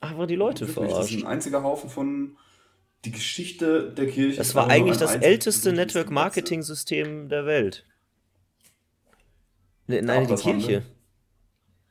Einfach 0.00 0.26
die 0.26 0.34
Leute 0.36 0.66
wirklich, 0.66 0.94
das 0.94 1.10
ist 1.10 1.18
ein 1.18 1.26
einziger 1.26 1.62
Haufen 1.62 1.90
von, 1.90 2.38
die 3.04 3.10
Geschichte 3.12 3.92
der 3.92 4.06
Kirche 4.06 4.38
Das 4.38 4.54
war 4.54 4.68
eigentlich 4.68 4.96
das 4.96 5.14
älteste 5.16 5.72
blutiges 5.72 5.86
Network 5.94 6.06
Gemetzel. 6.06 6.14
Marketing 6.24 6.62
System 6.62 7.28
der 7.28 7.44
Welt. 7.44 7.84
Ne, 9.88 10.00
Nein, 10.00 10.22
die 10.22 10.28
Kirche. 10.28 10.42
Ablasshandel. 10.42 10.82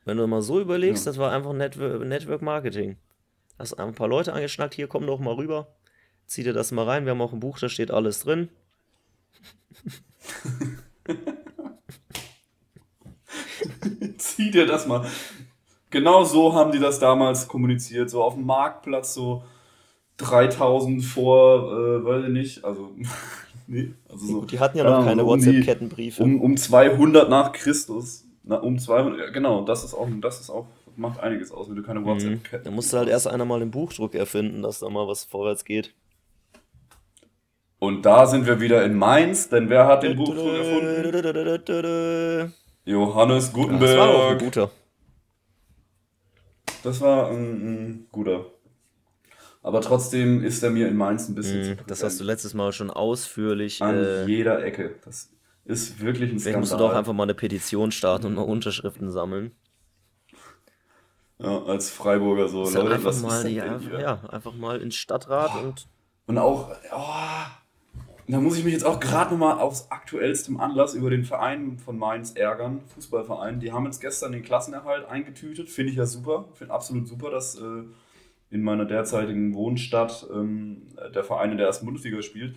Wenn 0.06 0.16
du 0.16 0.26
mal 0.26 0.42
so 0.42 0.60
überlegst, 0.60 1.06
Ja. 1.06 1.12
das 1.12 1.18
war 1.18 1.30
einfach 1.30 1.52
Network, 1.52 2.04
Network 2.04 2.42
Marketing. 2.42 2.96
Hast 3.60 3.78
ein 3.78 3.94
paar 3.94 4.08
Leute 4.08 4.32
angeschnackt, 4.32 4.72
hier 4.72 4.86
komm 4.88 5.06
doch 5.06 5.20
mal 5.20 5.34
rüber, 5.34 5.68
zieh 6.26 6.42
dir 6.42 6.54
das 6.54 6.72
mal 6.72 6.86
rein, 6.86 7.04
wir 7.04 7.10
haben 7.10 7.20
auch 7.20 7.34
ein 7.34 7.40
Buch, 7.40 7.58
da 7.58 7.68
steht 7.68 7.90
alles 7.90 8.20
drin. 8.20 8.48
Zieh 14.16 14.50
dir 14.50 14.66
das 14.66 14.86
mal. 14.86 15.06
Genau 15.90 16.24
so 16.24 16.54
haben 16.54 16.72
die 16.72 16.78
das 16.78 16.98
damals 17.00 17.48
kommuniziert, 17.48 18.08
so 18.08 18.22
auf 18.22 18.32
dem 18.34 18.46
Marktplatz, 18.46 19.12
so 19.12 19.44
3000 20.16 21.04
vor, 21.04 21.70
äh, 21.70 22.02
weiß 22.02 22.24
ich 22.24 22.30
nicht, 22.30 22.64
also, 22.64 22.92
nee, 23.66 23.92
also 24.08 24.26
so, 24.26 24.44
die 24.46 24.58
hatten 24.58 24.78
ja 24.78 24.84
noch 24.84 25.04
keine 25.04 25.22
um 25.22 25.28
WhatsApp-Kettenbriefe. 25.28 26.22
um, 26.22 26.40
um 26.40 26.56
200 26.56 27.28
nach 27.28 27.52
Christus, 27.52 28.24
na, 28.42 28.56
um 28.56 28.78
200, 28.78 29.18
ja, 29.18 29.30
genau, 29.30 29.66
das 29.66 29.84
ist 29.84 29.92
auch, 29.92 30.08
das 30.22 30.40
ist 30.40 30.48
auch, 30.48 30.66
macht 30.96 31.20
einiges 31.20 31.50
aus, 31.52 31.68
wenn 31.68 31.76
du 31.76 31.82
keine 31.82 32.00
Mhm. 32.00 32.04
WhatsApp-Ketten 32.06 32.64
Da 32.64 32.70
musste 32.70 32.98
halt 32.98 33.08
erst 33.08 33.26
einer 33.28 33.44
mal 33.44 33.60
den 33.60 33.70
Buchdruck 33.70 34.14
erfinden, 34.14 34.62
dass 34.62 34.80
da 34.80 34.88
mal 34.90 35.06
was 35.08 35.24
vorwärts 35.24 35.64
geht. 35.64 35.94
Und 37.78 38.02
da 38.04 38.26
sind 38.26 38.46
wir 38.46 38.60
wieder 38.60 38.84
in 38.84 38.94
Mainz, 38.94 39.48
denn 39.48 39.70
wer 39.70 39.86
hat 39.86 40.02
den 40.02 40.16
Buchdruck 40.16 40.54
erfunden? 40.54 41.62
Das 41.64 42.50
Johannes 42.84 43.54
war 43.54 43.62
doch 43.64 43.70
ein 43.70 43.78
Gutenberg. 43.78 44.38
guter. 44.40 44.70
Das 46.82 47.00
war 47.00 47.30
ein, 47.30 47.36
ein 47.36 48.06
guter. 48.12 48.46
Aber 49.62 49.80
trotzdem 49.82 50.42
ist 50.42 50.62
er 50.62 50.70
mir 50.70 50.88
in 50.88 50.96
Mainz 50.96 51.28
ein 51.28 51.34
bisschen 51.34 51.62
zu 51.62 51.70
Mhm, 51.72 51.76
Das 51.86 52.02
hast 52.02 52.18
du 52.20 52.24
letztes 52.24 52.54
Mal 52.54 52.72
schon 52.72 52.90
ausführlich. 52.90 53.82
An 53.82 53.94
Äh, 54.02 54.24
jeder 54.26 54.64
Ecke. 54.64 54.94
Das 55.04 55.30
ist 55.66 56.00
wirklich 56.00 56.32
ein 56.32 56.38
vielleicht 56.38 56.58
musst 56.58 56.72
du 56.72 56.76
doch 56.76 56.84
Skandal. 56.86 56.98
einfach 56.98 57.12
mal 57.12 57.24
eine 57.24 57.34
Petition 57.34 57.92
starten 57.92 58.26
und 58.26 58.34
mal 58.34 58.42
Unterschriften 58.42 59.10
sammeln. 59.10 59.52
Ja, 61.42 61.62
als 61.64 61.90
Freiburger 61.90 62.48
so, 62.48 62.64
Ist 62.64 62.74
halt 62.74 62.84
Leute, 62.84 62.96
einfach 62.96 63.22
mal, 63.22 63.44
die, 63.44 63.60
einfach, 63.60 63.98
ja, 63.98 64.20
einfach 64.28 64.54
mal 64.54 64.80
ins 64.80 64.96
Stadtrat 64.96 65.50
und 65.62 65.86
Und 66.26 66.38
auch, 66.38 66.70
oh, 66.92 68.28
da 68.28 68.40
muss 68.40 68.58
ich 68.58 68.64
mich 68.64 68.74
jetzt 68.74 68.84
auch 68.84 69.00
gerade 69.00 69.32
nochmal 69.32 69.58
aus 69.58 69.90
aktuellstem 69.90 70.60
Anlass 70.60 70.94
über 70.94 71.08
den 71.08 71.24
Verein 71.24 71.78
von 71.78 71.98
Mainz 71.98 72.32
ärgern, 72.32 72.82
Fußballverein. 72.94 73.58
Die 73.60 73.72
haben 73.72 73.86
jetzt 73.86 74.00
gestern 74.00 74.32
den 74.32 74.42
Klassenerhalt 74.42 75.08
eingetütet, 75.08 75.70
finde 75.70 75.92
ich 75.92 75.96
ja 75.96 76.06
super, 76.06 76.46
finde 76.54 76.74
absolut 76.74 77.08
super, 77.08 77.30
dass 77.30 77.56
äh, 77.56 77.84
in 78.50 78.62
meiner 78.62 78.84
derzeitigen 78.84 79.54
Wohnstadt 79.54 80.26
ähm, 80.32 80.88
der 81.14 81.24
Verein 81.24 81.52
in 81.52 81.56
der 81.56 81.66
ersten 81.66 81.86
Bundesliga 81.86 82.20
spielt. 82.22 82.54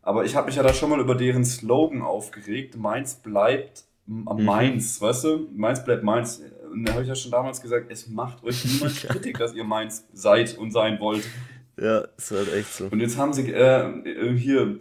Aber 0.00 0.24
ich 0.24 0.34
habe 0.34 0.46
mich 0.46 0.56
ja 0.56 0.62
da 0.62 0.72
schon 0.72 0.90
mal 0.90 1.00
über 1.00 1.14
deren 1.14 1.44
Slogan 1.44 2.02
aufgeregt. 2.02 2.76
Mainz 2.76 3.14
bleibt 3.16 3.84
Mhm. 4.06 4.44
Mainz, 4.44 5.00
weißt 5.00 5.24
du? 5.24 5.48
Mainz 5.54 5.84
bleibt 5.84 6.02
Mainz. 6.02 6.42
Und 6.72 6.84
da 6.84 6.92
habe 6.92 7.02
ich 7.02 7.08
ja 7.08 7.14
schon 7.14 7.30
damals 7.30 7.60
gesagt, 7.60 7.90
es 7.90 8.08
macht 8.08 8.42
euch 8.42 8.64
niemand 8.72 8.92
strittig, 8.92 9.38
dass 9.38 9.54
ihr 9.54 9.64
Mainz 9.64 10.06
seid 10.12 10.56
und 10.58 10.70
sein 10.72 10.98
wollt. 11.00 11.24
ja, 11.76 12.00
ist 12.16 12.30
halt 12.30 12.52
echt 12.52 12.72
so. 12.72 12.86
Und 12.86 13.00
jetzt 13.00 13.16
haben 13.16 13.32
sie 13.32 13.52
äh, 13.52 14.36
hier, 14.36 14.80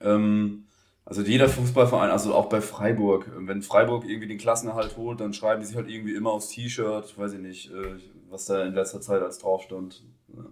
ähm, 0.00 0.64
also 1.04 1.22
jeder 1.22 1.48
Fußballverein, 1.48 2.10
also 2.10 2.34
auch 2.34 2.48
bei 2.48 2.60
Freiburg, 2.60 3.30
wenn 3.36 3.62
Freiburg 3.62 4.04
irgendwie 4.04 4.28
den 4.28 4.38
Klassenerhalt 4.38 4.96
holt, 4.96 5.20
dann 5.20 5.32
schreiben 5.34 5.60
die 5.60 5.66
sich 5.66 5.76
halt 5.76 5.88
irgendwie 5.88 6.14
immer 6.14 6.30
aufs 6.30 6.48
T-Shirt, 6.48 7.18
weiß 7.18 7.34
ich 7.34 7.40
nicht, 7.40 7.70
äh, 7.70 7.96
was 8.30 8.46
da 8.46 8.64
in 8.64 8.74
letzter 8.74 9.00
Zeit 9.00 9.22
als 9.22 9.38
drauf 9.38 9.62
stand. 9.62 10.02
Ja, 10.28 10.44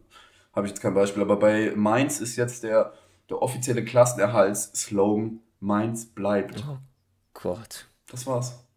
Habe 0.53 0.67
ich 0.67 0.73
jetzt 0.73 0.83
kein 0.83 0.95
Beispiel. 0.95 1.23
Aber 1.23 1.37
bei 1.37 1.73
Mainz 1.75 2.21
ist 2.21 2.37
jetzt 2.37 2.63
der, 2.63 2.93
der 3.29 3.41
offizielle 3.41 3.85
Klassenerhalts-Slogan 3.85 5.41
Mainz 5.61 6.07
bleibt. 6.07 6.65
Oh 6.69 6.79
Gott. 7.35 7.87
Das 8.11 8.27
war's. 8.27 8.70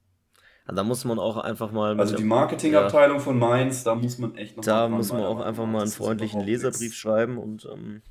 Da 0.66 0.84
muss 0.84 1.04
man 1.04 1.20
auch 1.20 1.38
einfach 1.38 1.72
mal 1.72 2.00
Also 2.00 2.16
die 2.16 2.22
dem, 2.22 2.30
ja, 2.30 2.36
Marketingabteilung 2.36 3.20
von 3.20 3.38
Mainz, 3.38 3.84
da 3.84 3.96
muss 3.96 4.18
man 4.18 4.36
echt 4.36 4.56
noch 4.56 4.64
da 4.64 4.88
muss 4.88 5.12
man 5.12 5.24
auch 5.24 5.42
einfach 5.42 5.66
mal 5.66 5.80
einen 5.80 5.88
ist 5.88 5.96
freundlichen 5.98 6.42
Leserbrief 6.42 6.80
nichts. 6.82 6.96
schreiben 6.96 7.38
und, 7.38 7.68
ähm, 7.72 8.02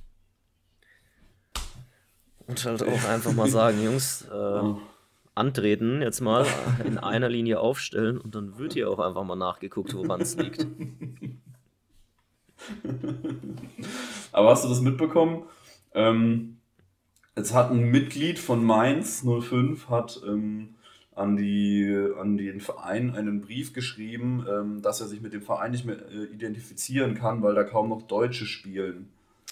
und 2.46 2.64
halt 2.64 2.82
auch 2.82 3.04
einfach 3.08 3.32
mal 3.32 3.48
sagen, 3.48 3.82
Jungs, 3.84 4.26
äh, 4.30 4.34
Ja. 4.34 4.76
antreten, 5.34 6.02
jetzt 6.02 6.20
mal 6.20 6.44
in 6.84 6.98
einer 6.98 7.30
Linie 7.30 7.58
aufstellen 7.58 8.18
und 8.18 8.34
dann 8.34 8.58
wird 8.58 8.74
hier 8.74 8.90
auch 8.90 8.98
einfach 8.98 9.24
mal 9.24 9.34
nachgeguckt, 9.36 9.94
woran 9.94 10.20
es 10.20 10.36
liegt. 10.36 10.66
Aber 14.32 14.50
hast 14.50 14.64
du 14.64 14.68
das 14.68 14.80
mitbekommen? 14.82 15.44
Ähm, 15.94 16.58
jetzt 17.36 17.54
hat 17.54 17.70
ein 17.70 17.90
Mitglied 17.90 18.38
von 18.38 18.62
Mainz 18.64 19.24
05 19.24 19.88
hat 19.88 20.20
ähm, 20.26 20.74
an, 21.14 21.36
die, 21.36 21.94
an 22.18 22.36
den 22.36 22.60
Verein 22.60 23.14
einen 23.14 23.40
Brief 23.40 23.72
geschrieben, 23.72 24.46
ähm, 24.48 24.82
dass 24.82 25.00
er 25.00 25.08
sich 25.08 25.20
mit 25.20 25.32
dem 25.32 25.42
Verein 25.42 25.72
nicht 25.72 25.84
mehr 25.84 25.98
äh, 26.10 26.24
identifizieren 26.24 27.14
kann, 27.14 27.42
weil 27.42 27.54
da 27.54 27.64
kaum 27.64 27.90
noch 27.90 28.02
Deutsche 28.02 28.46
spielen. 28.46 29.10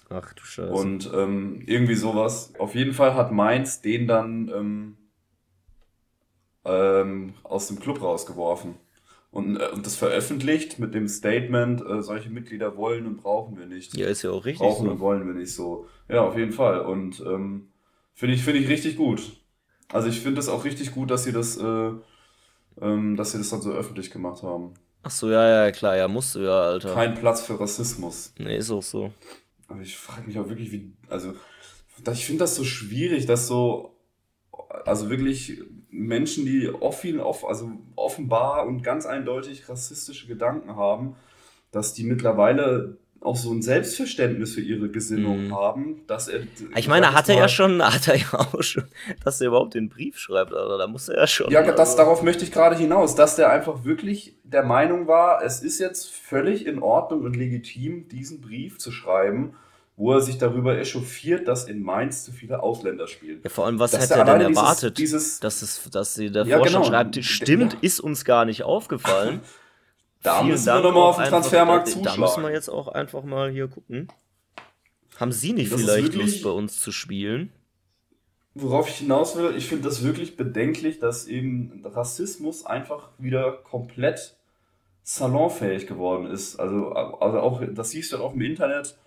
Ach 0.09 0.33
du 0.33 0.43
Scheiße. 0.43 0.73
Und 0.73 1.11
ähm, 1.15 1.63
irgendwie 1.67 1.95
sowas. 1.95 2.53
Auf 2.59 2.75
jeden 2.75 2.93
Fall 2.93 3.15
hat 3.15 3.31
Mainz 3.31 3.81
den 3.81 4.09
dann 4.09 4.49
ähm, 4.49 4.97
ähm, 6.65 7.35
aus 7.45 7.69
dem 7.69 7.79
Club 7.79 8.03
rausgeworfen. 8.03 8.75
und, 9.31 9.57
äh, 9.57 9.69
und 9.69 9.87
das 9.87 9.97
veröffentlicht 9.97 10.79
mit 10.79 10.95
dem 10.95 11.09
Statement, 11.09 11.83
äh, 11.87 12.03
solche 12.03 12.31
Mitglieder 12.31 12.77
wollen 12.77 13.07
und 13.07 13.19
brauchen 13.19 13.59
wir 13.59 13.67
nicht. 13.67 13.97
Ja, 13.97 14.09
ist 14.09 14.23
ja 14.23 14.31
auch 14.31 14.45
richtig. 14.45 14.67
Brauchen 14.67 14.87
so. 14.87 14.93
und 14.93 15.01
wollen 15.01 15.27
wir 15.27 15.35
nicht 15.35 15.55
so. 15.55 15.87
Ja, 16.09 16.23
auf 16.23 16.37
jeden 16.37 16.53
Fall. 16.53 16.81
Und 16.81 17.21
ähm, 17.21 17.69
finde 18.15 18.35
ich, 18.35 18.43
finde 18.43 18.61
ich 18.61 18.69
richtig 18.69 18.97
gut. 18.97 19.40
Also 19.93 20.09
ich 20.09 20.21
finde 20.21 20.41
es 20.41 20.49
auch 20.49 20.65
richtig 20.65 20.93
gut, 20.93 21.11
dass 21.11 21.25
sie 21.25 21.33
das, 21.33 21.57
äh, 21.57 21.91
ähm, 22.81 23.17
dass 23.17 23.33
sie 23.33 23.39
das 23.39 23.51
dann 23.51 23.61
so 23.61 23.73
öffentlich 23.73 24.11
gemacht 24.11 24.43
haben. 24.43 24.75
Ach 25.03 25.11
so, 25.11 25.31
ja, 25.31 25.65
ja, 25.65 25.73
klar, 25.73 25.97
ja, 25.97 26.09
musst 26.09 26.35
du 26.35 26.41
ja, 26.41 26.61
Alter. 26.63 26.93
Kein 26.95 27.15
Platz 27.15 27.41
für 27.41 27.59
Rassismus. 27.59 28.35
Nee, 28.39 28.59
ist 28.59 28.71
auch 28.71 28.83
so. 28.83 29.13
Aber 29.69 29.81
ich 29.81 29.97
frage 29.97 30.27
mich 30.27 30.39
auch 30.39 30.49
wirklich, 30.49 30.73
wie, 30.73 30.93
also 31.09 31.35
ich 32.13 32.27
finde 32.27 32.41
das 32.41 32.57
so 32.57 32.65
schwierig, 32.65 33.27
dass 33.27 33.47
so, 33.47 33.97
also 34.85 35.11
wirklich 35.11 35.63
Menschen, 35.91 36.45
die 36.45 36.69
offen, 36.69 37.21
also 37.21 37.73
offenbar 37.97 38.67
und 38.67 38.83
ganz 38.83 39.07
eindeutig 39.07 39.69
rassistische 39.69 40.27
Gedanken 40.27 40.77
haben, 40.77 41.17
dass 41.71 41.95
die 41.95 42.05
mittlerweile 42.05 42.99
auch 43.21 43.37
so 43.37 43.53
ein 43.53 43.61
Selbstverständnis 43.61 44.55
für 44.55 44.63
ihre 44.63 44.89
Gesinnung 44.89 45.49
mm. 45.49 45.55
haben, 45.55 46.01
dass 46.07 46.29
er. 46.29 46.41
Ich 46.77 46.89
meine, 46.89 47.13
hat 47.13 47.29
er 47.29 47.37
ja 47.37 47.49
schon, 47.49 47.83
hat 47.95 48.09
er 48.09 48.17
ja 48.17 48.33
auch 48.33 48.63
schon, 48.63 48.85
dass 49.25 49.41
er 49.41 49.49
überhaupt 49.49 49.75
den 49.75 49.89
Brief 49.89 50.19
schreibt, 50.19 50.53
oder 50.53 50.79
da 50.79 50.87
muss 50.87 51.09
er 51.09 51.17
ja 51.17 51.27
schon. 51.27 51.51
Ja, 51.51 51.63
das, 51.71 51.97
darauf 51.97 52.23
möchte 52.23 52.45
ich 52.45 52.53
gerade 52.53 52.77
hinaus, 52.77 53.15
dass 53.15 53.37
der 53.37 53.51
einfach 53.51 53.85
wirklich 53.85 54.37
der 54.43 54.63
Meinung 54.63 55.07
war, 55.07 55.43
es 55.45 55.63
ist 55.63 55.79
jetzt 55.79 56.11
völlig 56.11 56.67
in 56.67 56.83
Ordnung 56.83 57.23
und 57.23 57.37
legitim, 57.37 58.09
diesen 58.09 58.41
Brief 58.41 58.79
zu 58.79 58.91
schreiben 58.91 59.55
wo 60.01 60.15
er 60.15 60.23
sich 60.23 60.39
darüber 60.39 60.79
echauffiert, 60.79 61.47
dass 61.47 61.65
in 61.65 61.83
Mainz 61.83 62.25
zu 62.25 62.33
viele 62.33 62.63
Ausländer 62.63 63.07
spielen. 63.07 63.41
Ja, 63.45 63.51
vor 63.51 63.67
allem, 63.67 63.79
was 63.79 63.93
hätte 63.93 64.15
er 64.15 64.25
denn 64.25 64.41
erwartet? 64.41 64.97
Dieses, 64.97 65.41
dass, 65.41 65.61
es, 65.61 65.91
dass 65.91 66.15
sie 66.15 66.31
der 66.31 66.47
ja, 66.47 66.59
genau. 66.59 66.85
schreibt, 66.85 67.23
stimmt, 67.23 67.75
ja. 67.75 67.79
ist 67.83 68.01
uns 68.01 68.25
gar 68.25 68.47
nicht 68.47 68.63
aufgefallen. 68.63 69.41
da 70.23 70.41
Vielen 70.41 70.53
müssen 70.53 70.67
Dank 70.67 70.85
wir 70.85 70.89
nochmal 70.91 71.09
auf 71.09 71.17
den 71.17 71.27
Transfermarkt 71.27 71.87
einfach, 71.87 71.99
zuschlagen. 71.99 72.21
Da 72.21 72.27
müssen 72.27 72.43
wir 72.43 72.53
jetzt 72.53 72.69
auch 72.69 72.89
einfach 72.89 73.23
mal 73.23 73.51
hier 73.51 73.69
gucken. 73.69 74.09
Haben 75.17 75.33
Sie 75.33 75.53
nicht 75.53 75.73
das 75.73 75.81
vielleicht 75.81 76.15
Lust, 76.15 76.43
bei 76.43 76.51
uns 76.51 76.81
zu 76.81 76.93
spielen? 76.93 77.53
Worauf 78.55 78.89
ich 78.89 78.97
hinaus 78.97 79.37
will, 79.37 79.55
ich 79.57 79.67
finde 79.69 79.85
das 79.85 80.03
wirklich 80.03 80.37
bedenklich, 80.37 80.99
dass 80.99 81.27
eben 81.27 81.83
Rassismus 81.85 82.67
einfach 82.67 83.11
wieder 83.19 83.53
komplett 83.53 84.37
salonfähig 85.03 85.87
geworden 85.87 86.27
ist. 86.27 86.57
Also, 86.57 86.93
also 86.93 87.41
auch, 87.41 87.63
das 87.73 87.91
siehst 87.91 88.13
du 88.13 88.19
auch 88.19 88.35
im 88.35 88.41
Internet, 88.43 88.99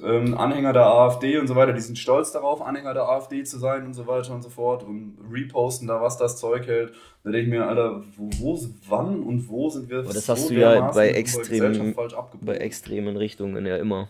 ähm, 0.00 0.36
Anhänger 0.36 0.72
der 0.72 0.86
AfD 0.86 1.38
und 1.38 1.46
so 1.46 1.54
weiter, 1.54 1.72
die 1.72 1.80
sind 1.80 1.98
stolz 1.98 2.32
darauf, 2.32 2.62
Anhänger 2.62 2.94
der 2.94 3.08
AfD 3.08 3.44
zu 3.44 3.58
sein 3.58 3.84
und 3.84 3.94
so 3.94 4.06
weiter 4.06 4.32
und 4.32 4.42
so 4.42 4.48
fort 4.48 4.82
und 4.82 5.18
reposten 5.30 5.86
da, 5.86 6.00
was 6.00 6.16
das 6.16 6.38
Zeug 6.38 6.66
hält. 6.66 6.92
Da 7.24 7.30
denke 7.30 7.44
ich 7.44 7.48
mir, 7.48 7.66
Alter, 7.66 8.02
wo, 8.16 8.30
wo 8.38 8.60
wann 8.88 9.22
und 9.22 9.48
wo 9.48 9.68
sind 9.68 9.90
wir 9.90 9.98
Aber 10.00 10.12
das 10.12 10.26
so 10.26 10.32
hast 10.32 10.50
du 10.50 10.54
ja 10.54 10.90
bei 10.92 11.10
extremen, 11.10 11.94
bei 12.40 12.56
extremen 12.56 13.16
Richtungen 13.16 13.66
ja 13.66 13.76
immer. 13.76 14.08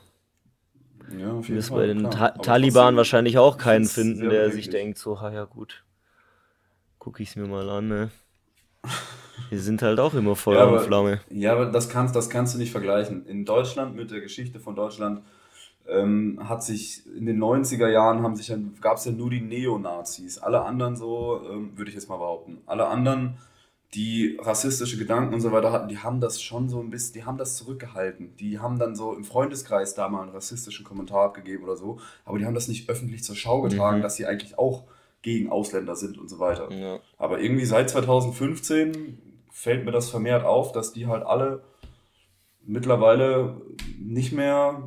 Ja, 1.18 1.32
auf 1.32 1.46
jeden 1.46 1.46
du 1.46 1.54
wirst 1.54 1.70
bei 1.74 1.86
den 1.86 2.10
Ta 2.10 2.30
Taliban 2.30 2.96
wahrscheinlich 2.96 3.36
auch 3.38 3.58
keinen 3.58 3.84
finden, 3.84 4.30
der 4.30 4.50
sich 4.50 4.70
denkt, 4.70 4.98
so, 4.98 5.20
ha 5.20 5.30
ja 5.30 5.44
gut, 5.44 5.84
gucke 6.98 7.22
ich 7.22 7.30
es 7.30 7.36
mir 7.36 7.46
mal 7.46 7.68
an, 7.68 7.88
ne? 7.88 8.10
Die 9.50 9.58
sind 9.58 9.82
halt 9.82 10.00
auch 10.00 10.14
immer 10.14 10.36
Feuer 10.36 10.58
ja, 10.58 10.62
aber, 10.62 10.78
und 10.78 10.86
Flamme. 10.86 11.20
Ja, 11.28 11.52
aber 11.52 11.66
das 11.66 11.88
kannst, 11.88 12.16
das 12.16 12.30
kannst 12.30 12.54
du 12.54 12.58
nicht 12.58 12.72
vergleichen. 12.72 13.26
In 13.26 13.44
Deutschland 13.44 13.94
mit 13.94 14.10
der 14.10 14.20
Geschichte 14.20 14.60
von 14.60 14.74
Deutschland 14.74 15.22
ähm, 15.88 16.38
hat 16.48 16.62
sich 16.62 17.06
in 17.06 17.26
den 17.26 17.42
90er 17.42 17.88
Jahren 17.88 18.22
haben 18.22 18.36
sich 18.36 18.52
gab 18.80 18.96
es 18.98 19.04
ja 19.04 19.12
nur 19.12 19.30
die 19.30 19.40
Neonazis. 19.40 20.38
Alle 20.38 20.62
anderen 20.62 20.96
so, 20.96 21.40
ähm, 21.50 21.76
würde 21.76 21.90
ich 21.90 21.94
jetzt 21.94 22.08
mal 22.08 22.18
behaupten, 22.18 22.58
alle 22.66 22.86
anderen, 22.86 23.38
die 23.94 24.38
rassistische 24.40 24.96
Gedanken 24.96 25.34
und 25.34 25.40
so 25.40 25.52
weiter 25.52 25.70
hatten, 25.70 25.88
die 25.88 25.98
haben 25.98 26.20
das 26.20 26.40
schon 26.40 26.70
so 26.70 26.80
ein 26.80 26.88
bisschen, 26.88 27.12
die 27.12 27.24
haben 27.24 27.36
das 27.36 27.56
zurückgehalten. 27.56 28.34
Die 28.38 28.58
haben 28.58 28.78
dann 28.78 28.96
so 28.96 29.12
im 29.12 29.24
Freundeskreis 29.24 29.94
da 29.94 30.08
mal 30.08 30.22
einen 30.22 30.30
rassistischen 30.30 30.86
Kommentar 30.86 31.26
abgegeben 31.26 31.64
oder 31.64 31.76
so, 31.76 31.98
aber 32.24 32.38
die 32.38 32.46
haben 32.46 32.54
das 32.54 32.68
nicht 32.68 32.88
öffentlich 32.88 33.22
zur 33.22 33.36
Schau 33.36 33.60
getragen, 33.60 33.98
mhm. 33.98 34.02
dass 34.02 34.16
sie 34.16 34.26
eigentlich 34.26 34.58
auch 34.58 34.84
gegen 35.20 35.50
Ausländer 35.50 35.94
sind 35.94 36.18
und 36.18 36.28
so 36.30 36.38
weiter. 36.38 36.72
Ja. 36.72 37.00
Aber 37.18 37.40
irgendwie 37.40 37.66
seit 37.66 37.90
2015 37.90 39.18
fällt 39.50 39.84
mir 39.84 39.92
das 39.92 40.08
vermehrt 40.08 40.44
auf, 40.44 40.72
dass 40.72 40.92
die 40.92 41.06
halt 41.06 41.24
alle 41.24 41.62
mittlerweile 42.64 43.60
nicht 43.98 44.32
mehr 44.32 44.82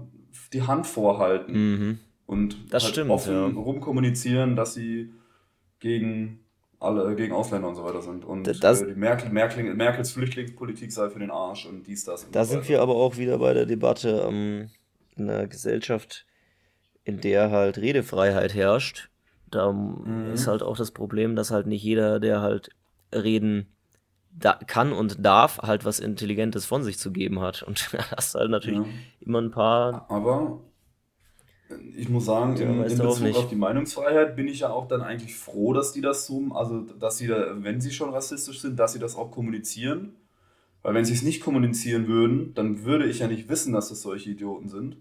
die 0.54 0.64
Hand 0.64 0.88
vorhalten 0.88 1.54
mhm. 1.54 2.00
und 2.26 2.74
das 2.74 2.84
halt 2.84 2.94
stimmt, 2.94 3.12
offen 3.12 3.34
ja. 3.34 3.46
rumkommunizieren, 3.46 4.56
dass 4.56 4.74
sie 4.74 5.14
gegen 5.80 6.40
alle 6.80 7.16
gegen 7.16 7.34
Ausländer 7.34 7.68
und 7.68 7.76
so 7.76 7.84
weiter 7.84 8.02
sind. 8.02 8.26
Und 8.26 8.64
das, 8.64 8.82
äh, 8.82 8.96
Merkel, 8.96 9.30
Merkel, 9.30 9.74
Merkels 9.74 10.12
Flüchtlingspolitik 10.12 10.92
sei 10.92 11.10
für 11.10 11.20
den 11.20 11.32
Arsch 11.32 11.66
und 11.66 11.88
dies, 11.88 12.04
das. 12.04 12.26
Und 12.26 12.36
da 12.36 12.46
so 12.46 12.54
sind 12.54 12.70
wir 12.70 12.82
aber 12.82 12.96
auch 12.96 13.18
wieder 13.18 13.40
bei 13.40 13.54
der 13.54 13.66
Debatte 13.66 14.26
ähm, 14.28 14.70
in 15.16 15.30
einer 15.30 15.48
Gesellschaft, 15.48 16.26
in 17.04 17.22
der 17.22 17.52
halt 17.52 17.78
Redefreiheit 17.78 18.54
herrscht. 18.54 19.10
Da 19.50 19.72
mhm. 19.72 20.32
ist 20.34 20.48
halt 20.48 20.64
auch 20.64 20.78
das 20.78 20.92
Problem, 20.92 21.36
dass 21.36 21.52
halt 21.52 21.68
nicht 21.68 21.84
jeder, 21.84 22.20
der 22.20 22.42
halt 22.42 22.70
reden 23.14 23.68
da 24.38 24.54
kann 24.54 24.92
und 24.92 25.24
darf, 25.24 25.60
halt 25.60 25.86
was 25.86 26.00
Intelligentes 26.00 26.66
von 26.66 26.84
sich 26.84 26.98
zu 27.00 27.12
geben 27.12 27.40
hat. 27.40 27.64
Und 27.64 27.90
da 27.94 28.12
hast 28.16 28.36
du 28.36 28.40
halt 28.40 28.52
natürlich 28.52 28.80
ja. 28.80 28.86
immer 29.22 29.42
ein 29.42 29.52
paar. 29.52 30.06
Aber 30.10 30.62
ich 31.96 32.10
muss 32.10 32.26
sagen, 32.26 32.56
ja, 32.58 32.64
in, 32.64 32.84
in 32.84 32.98
Bezug 32.98 33.36
auf 33.36 33.50
die 33.50 33.56
Meinungsfreiheit 33.56 34.36
bin 34.36 34.48
ich 34.48 34.60
ja 34.60 34.70
auch 34.70 34.88
dann 34.88 35.02
eigentlich 35.02 35.36
froh, 35.36 35.74
dass 35.74 35.94
die 35.94 36.02
das 36.02 36.28
so, 36.28 36.50
also 36.54 36.82
dass 36.82 37.18
sie 37.18 37.28
da, 37.28 37.56
wenn 37.64 37.82
sie 37.82 37.92
schon 37.92 38.12
rassistisch 38.12 38.62
sind, 38.62 38.80
dass 38.80 38.94
sie 38.94 39.00
das 39.00 39.16
auch 39.16 39.32
kommunizieren. 39.32 40.16
Weil 40.84 40.94
wenn 40.94 41.06
sie 41.06 41.14
es 41.14 41.24
nicht 41.24 41.42
kommunizieren 41.42 42.08
würden, 42.08 42.54
dann 42.54 42.84
würde 42.84 43.06
ich 43.06 43.20
ja 43.20 43.28
nicht 43.28 43.50
wissen, 43.50 43.74
dass 43.74 43.90
das 43.90 44.04
solche 44.04 44.30
Idioten 44.30 44.70
sind. 44.70 44.98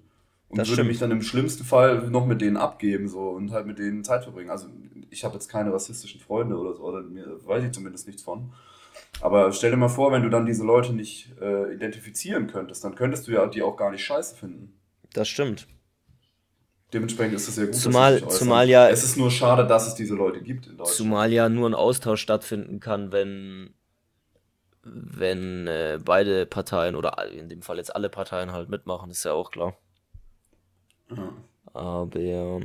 Und 0.48 0.58
das 0.58 0.68
würde 0.68 0.76
stimmt. 0.76 0.88
mich 0.88 0.98
dann 0.98 1.10
im 1.10 1.20
schlimmsten 1.20 1.64
Fall 1.64 2.08
noch 2.08 2.26
mit 2.26 2.40
denen 2.40 2.56
abgeben 2.56 3.08
so 3.08 3.28
und 3.30 3.50
halt 3.50 3.66
mit 3.66 3.78
denen 3.78 4.02
Zeit 4.02 4.22
verbringen. 4.22 4.48
Also 4.48 4.68
ich 5.10 5.24
habe 5.24 5.34
jetzt 5.34 5.48
keine 5.48 5.72
rassistischen 5.72 6.20
Freunde 6.20 6.56
oder 6.56 6.74
so, 6.74 6.84
oder 6.84 7.02
mir 7.02 7.38
weiß 7.44 7.64
ich 7.64 7.72
zumindest 7.72 8.06
nichts 8.06 8.22
von. 8.22 8.52
Aber 9.20 9.52
stell 9.52 9.70
dir 9.70 9.76
mal 9.76 9.88
vor, 9.88 10.12
wenn 10.12 10.22
du 10.22 10.28
dann 10.28 10.46
diese 10.46 10.64
Leute 10.64 10.92
nicht 10.92 11.32
äh, 11.40 11.72
identifizieren 11.72 12.46
könntest, 12.46 12.84
dann 12.84 12.94
könntest 12.94 13.26
du 13.26 13.32
ja 13.32 13.46
die 13.46 13.62
auch 13.62 13.76
gar 13.76 13.90
nicht 13.90 14.04
scheiße 14.04 14.36
finden. 14.36 14.78
Das 15.12 15.28
stimmt. 15.28 15.66
Dementsprechend 16.92 17.34
ist 17.34 17.48
es 17.48 17.56
ja 17.56 17.64
gut. 17.64 17.74
Zumal, 17.74 18.28
zumal 18.28 18.68
ja. 18.68 18.88
Es 18.88 19.02
ist 19.02 19.16
nur 19.16 19.30
schade, 19.30 19.66
dass 19.66 19.88
es 19.88 19.94
diese 19.94 20.14
Leute 20.14 20.40
gibt 20.40 20.66
in 20.66 20.76
Deutschland. 20.76 20.96
Zumal 20.96 21.32
ja 21.32 21.48
nur 21.48 21.68
ein 21.68 21.74
Austausch 21.74 22.20
stattfinden 22.20 22.78
kann, 22.78 23.10
wenn, 23.10 23.74
wenn 24.82 25.66
äh, 25.66 25.98
beide 26.04 26.46
Parteien 26.46 26.94
oder 26.94 27.30
in 27.32 27.48
dem 27.48 27.62
Fall 27.62 27.78
jetzt 27.78 27.94
alle 27.94 28.08
Parteien 28.08 28.52
halt 28.52 28.68
mitmachen, 28.68 29.10
ist 29.10 29.24
ja 29.24 29.32
auch 29.32 29.50
klar. 29.50 29.76
Ja. 31.10 31.32
Aber 31.72 32.20
ja. 32.20 32.60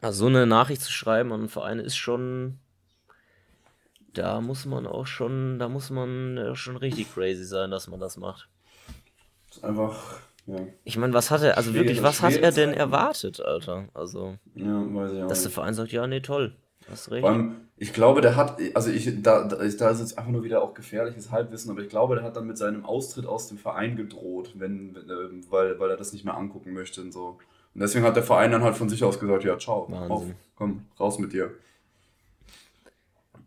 Also 0.00 0.24
so 0.24 0.26
eine 0.26 0.46
Nachricht 0.46 0.82
zu 0.82 0.90
schreiben 0.90 1.32
an 1.32 1.40
einen 1.40 1.48
Verein 1.48 1.78
ist 1.78 1.96
schon 1.96 2.58
da 4.18 4.40
muss 4.40 4.66
man 4.66 4.86
auch 4.86 5.06
schon, 5.06 5.58
da 5.58 5.68
muss 5.68 5.90
man 5.90 6.36
ja 6.36 6.54
schon 6.54 6.76
richtig 6.76 7.12
crazy 7.12 7.44
sein, 7.44 7.70
dass 7.70 7.88
man 7.88 8.00
das 8.00 8.16
macht. 8.16 8.48
Das 9.48 9.58
ist 9.58 9.64
einfach, 9.64 10.20
ja. 10.46 10.58
Ich 10.84 10.96
meine, 10.96 11.12
was 11.12 11.30
hat 11.30 11.42
er, 11.42 11.56
also 11.56 11.74
wirklich, 11.74 12.02
was 12.02 12.22
hat 12.22 12.34
er 12.34 12.52
denn 12.52 12.72
erwartet, 12.72 13.40
Alter? 13.40 13.88
Also, 13.94 14.36
ja, 14.54 14.94
weiß 14.94 15.12
ich 15.12 15.22
auch 15.22 15.28
dass 15.28 15.42
der 15.42 15.50
Verein 15.50 15.74
sagt, 15.74 15.92
ja, 15.92 16.06
nee, 16.06 16.20
toll. 16.20 16.54
Hast 16.88 17.10
recht. 17.10 17.22
Vor 17.22 17.30
allem, 17.30 17.56
ich 17.76 17.92
glaube, 17.92 18.20
der 18.20 18.36
hat, 18.36 18.58
also 18.74 18.90
ich, 18.90 19.10
da, 19.22 19.44
da 19.44 19.56
ist 19.56 19.80
jetzt 19.80 20.16
einfach 20.16 20.30
nur 20.30 20.44
wieder 20.44 20.62
auch 20.62 20.72
gefährliches 20.72 21.32
Halbwissen, 21.32 21.70
aber 21.70 21.80
ich 21.80 21.88
glaube, 21.88 22.14
der 22.14 22.24
hat 22.24 22.36
dann 22.36 22.46
mit 22.46 22.56
seinem 22.58 22.84
Austritt 22.84 23.26
aus 23.26 23.48
dem 23.48 23.58
Verein 23.58 23.96
gedroht, 23.96 24.52
wenn, 24.54 24.94
wenn 24.94 25.42
äh, 25.42 25.50
weil, 25.50 25.80
weil 25.80 25.90
er 25.90 25.96
das 25.96 26.12
nicht 26.12 26.24
mehr 26.24 26.36
angucken 26.36 26.72
möchte 26.72 27.00
und 27.00 27.12
so. 27.12 27.38
Und 27.74 27.80
deswegen 27.80 28.04
hat 28.04 28.16
der 28.16 28.22
Verein 28.22 28.52
dann 28.52 28.62
halt 28.62 28.76
von 28.76 28.88
sich 28.88 29.02
aus 29.02 29.18
gesagt, 29.18 29.44
ja, 29.44 29.58
ciao, 29.58 29.92
auf, 30.08 30.24
komm, 30.54 30.86
raus 30.98 31.18
mit 31.18 31.32
dir. 31.32 31.50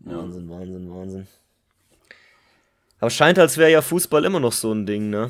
Wahnsinn, 0.02 0.50
Wahnsinn, 0.50 0.90
Wahnsinn. 0.92 1.28
Aber 3.00 3.10
scheint, 3.10 3.40
als 3.40 3.58
wäre 3.58 3.72
ja 3.72 3.82
Fußball 3.82 4.26
immer 4.26 4.40
noch 4.40 4.52
so 4.52 4.72
ein 4.74 4.86
Ding, 4.86 5.10
ne? 5.10 5.30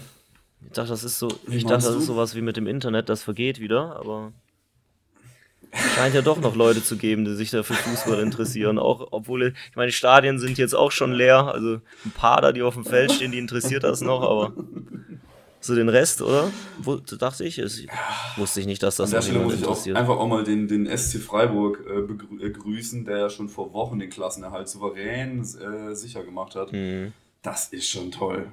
Ich 0.65 0.73
dachte, 0.73 0.89
das 0.89 1.03
ist 1.03 1.19
so, 1.19 1.29
ich 1.47 1.63
dachte, 1.63 1.85
das 1.85 1.95
ist 1.95 2.07
sowas 2.07 2.35
wie 2.35 2.41
mit 2.41 2.57
dem 2.57 2.67
Internet, 2.67 3.09
das 3.09 3.23
vergeht 3.23 3.59
wieder, 3.59 3.95
aber 3.97 4.33
scheint 5.95 6.15
ja 6.15 6.21
doch 6.21 6.39
noch 6.39 6.55
Leute 6.55 6.83
zu 6.83 6.97
geben, 6.97 7.25
die 7.25 7.35
sich 7.35 7.51
da 7.51 7.63
für 7.63 7.75
Fußball 7.75 8.19
interessieren. 8.19 8.79
Auch, 8.79 9.07
obwohl, 9.11 9.53
ich 9.69 9.75
meine, 9.75 9.87
die 9.87 9.95
Stadien 9.95 10.39
sind 10.39 10.57
jetzt 10.57 10.75
auch 10.75 10.91
schon 10.91 11.13
leer, 11.13 11.47
also 11.53 11.79
ein 12.05 12.11
paar 12.11 12.41
da, 12.41 12.51
die 12.51 12.61
auf 12.61 12.73
dem 12.73 12.85
Feld 12.85 13.11
stehen, 13.11 13.31
die 13.31 13.39
interessiert 13.39 13.83
das 13.83 14.01
noch, 14.01 14.21
aber 14.21 14.53
so 15.61 15.75
den 15.75 15.89
Rest, 15.89 16.21
oder? 16.21 16.51
Wo, 16.79 16.95
dachte 16.95 17.43
ich, 17.43 17.57
es, 17.57 17.85
wusste 18.37 18.61
ich 18.61 18.65
nicht, 18.65 18.81
dass 18.81 18.95
das 18.95 19.09
An 19.09 19.15
der 19.15 19.21
Stelle 19.21 19.39
muss 19.39 19.55
ich 19.55 19.65
auch 19.65 19.85
einfach 19.95 20.17
auch 20.17 20.27
mal 20.27 20.43
den, 20.43 20.67
den 20.67 20.85
SC 20.85 21.19
Freiburg 21.19 21.85
äh, 21.87 22.01
begrüßen, 22.01 23.05
der 23.05 23.17
ja 23.17 23.29
schon 23.29 23.49
vor 23.49 23.73
Wochen 23.73 23.99
den 23.99 24.09
Klassenerhalt 24.09 24.69
souverän 24.69 25.41
äh, 25.41 25.95
sicher 25.95 26.23
gemacht 26.23 26.55
hat. 26.55 26.71
Mhm. 26.71 27.13
Das 27.41 27.69
ist 27.69 27.89
schon 27.89 28.11
toll. 28.11 28.51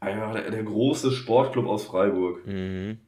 Einfach 0.00 0.34
der, 0.34 0.50
der 0.50 0.62
große 0.62 1.12
Sportclub 1.12 1.66
aus 1.66 1.84
Freiburg. 1.84 2.46
Mhm. 2.46 2.98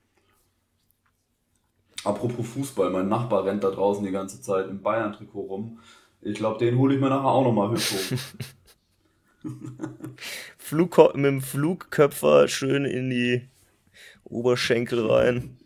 Apropos 2.05 2.47
Fußball, 2.47 2.91
mein 2.91 3.09
Nachbar 3.09 3.45
rennt 3.45 3.65
da 3.65 3.71
draußen 3.71 4.05
die 4.05 4.13
ganze 4.13 4.41
Zeit 4.41 4.69
im 4.69 4.81
Bayern-Trikot 4.81 5.41
rum. 5.41 5.79
Ich 6.21 6.35
glaube, 6.35 6.59
den 6.59 6.79
hole 6.79 6.95
ich 6.95 7.01
mir 7.01 7.09
nachher 7.09 7.27
auch 7.27 7.45
nochmal 7.45 7.71
hübsch 7.71 7.93
hoch. 7.93 8.17
Flugko 10.59 11.13
mit 11.15 11.27
dem 11.27 11.41
Flugköpfer 11.41 12.49
schön 12.49 12.85
in 12.85 13.11
die 13.11 13.49
Oberschenkel 14.25 15.11
rein. 15.11 15.57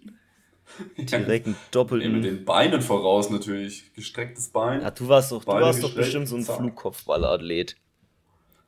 Direkt 0.96 1.46
einen 1.46 1.56
doppelten. 1.70 2.12
mit 2.12 2.24
den 2.24 2.44
Beinen 2.44 2.80
voraus 2.80 3.30
natürlich. 3.30 3.92
Gestrecktes 3.94 4.48
Bein. 4.48 4.82
Ja, 4.82 4.90
du 4.90 5.08
warst 5.08 5.32
doch, 5.32 5.44
du 5.44 5.50
warst 5.50 5.82
doch 5.82 5.94
bestimmt 5.94 6.28
so 6.28 6.36
ein 6.36 6.44
Flugkopfballathlet. 6.44 7.76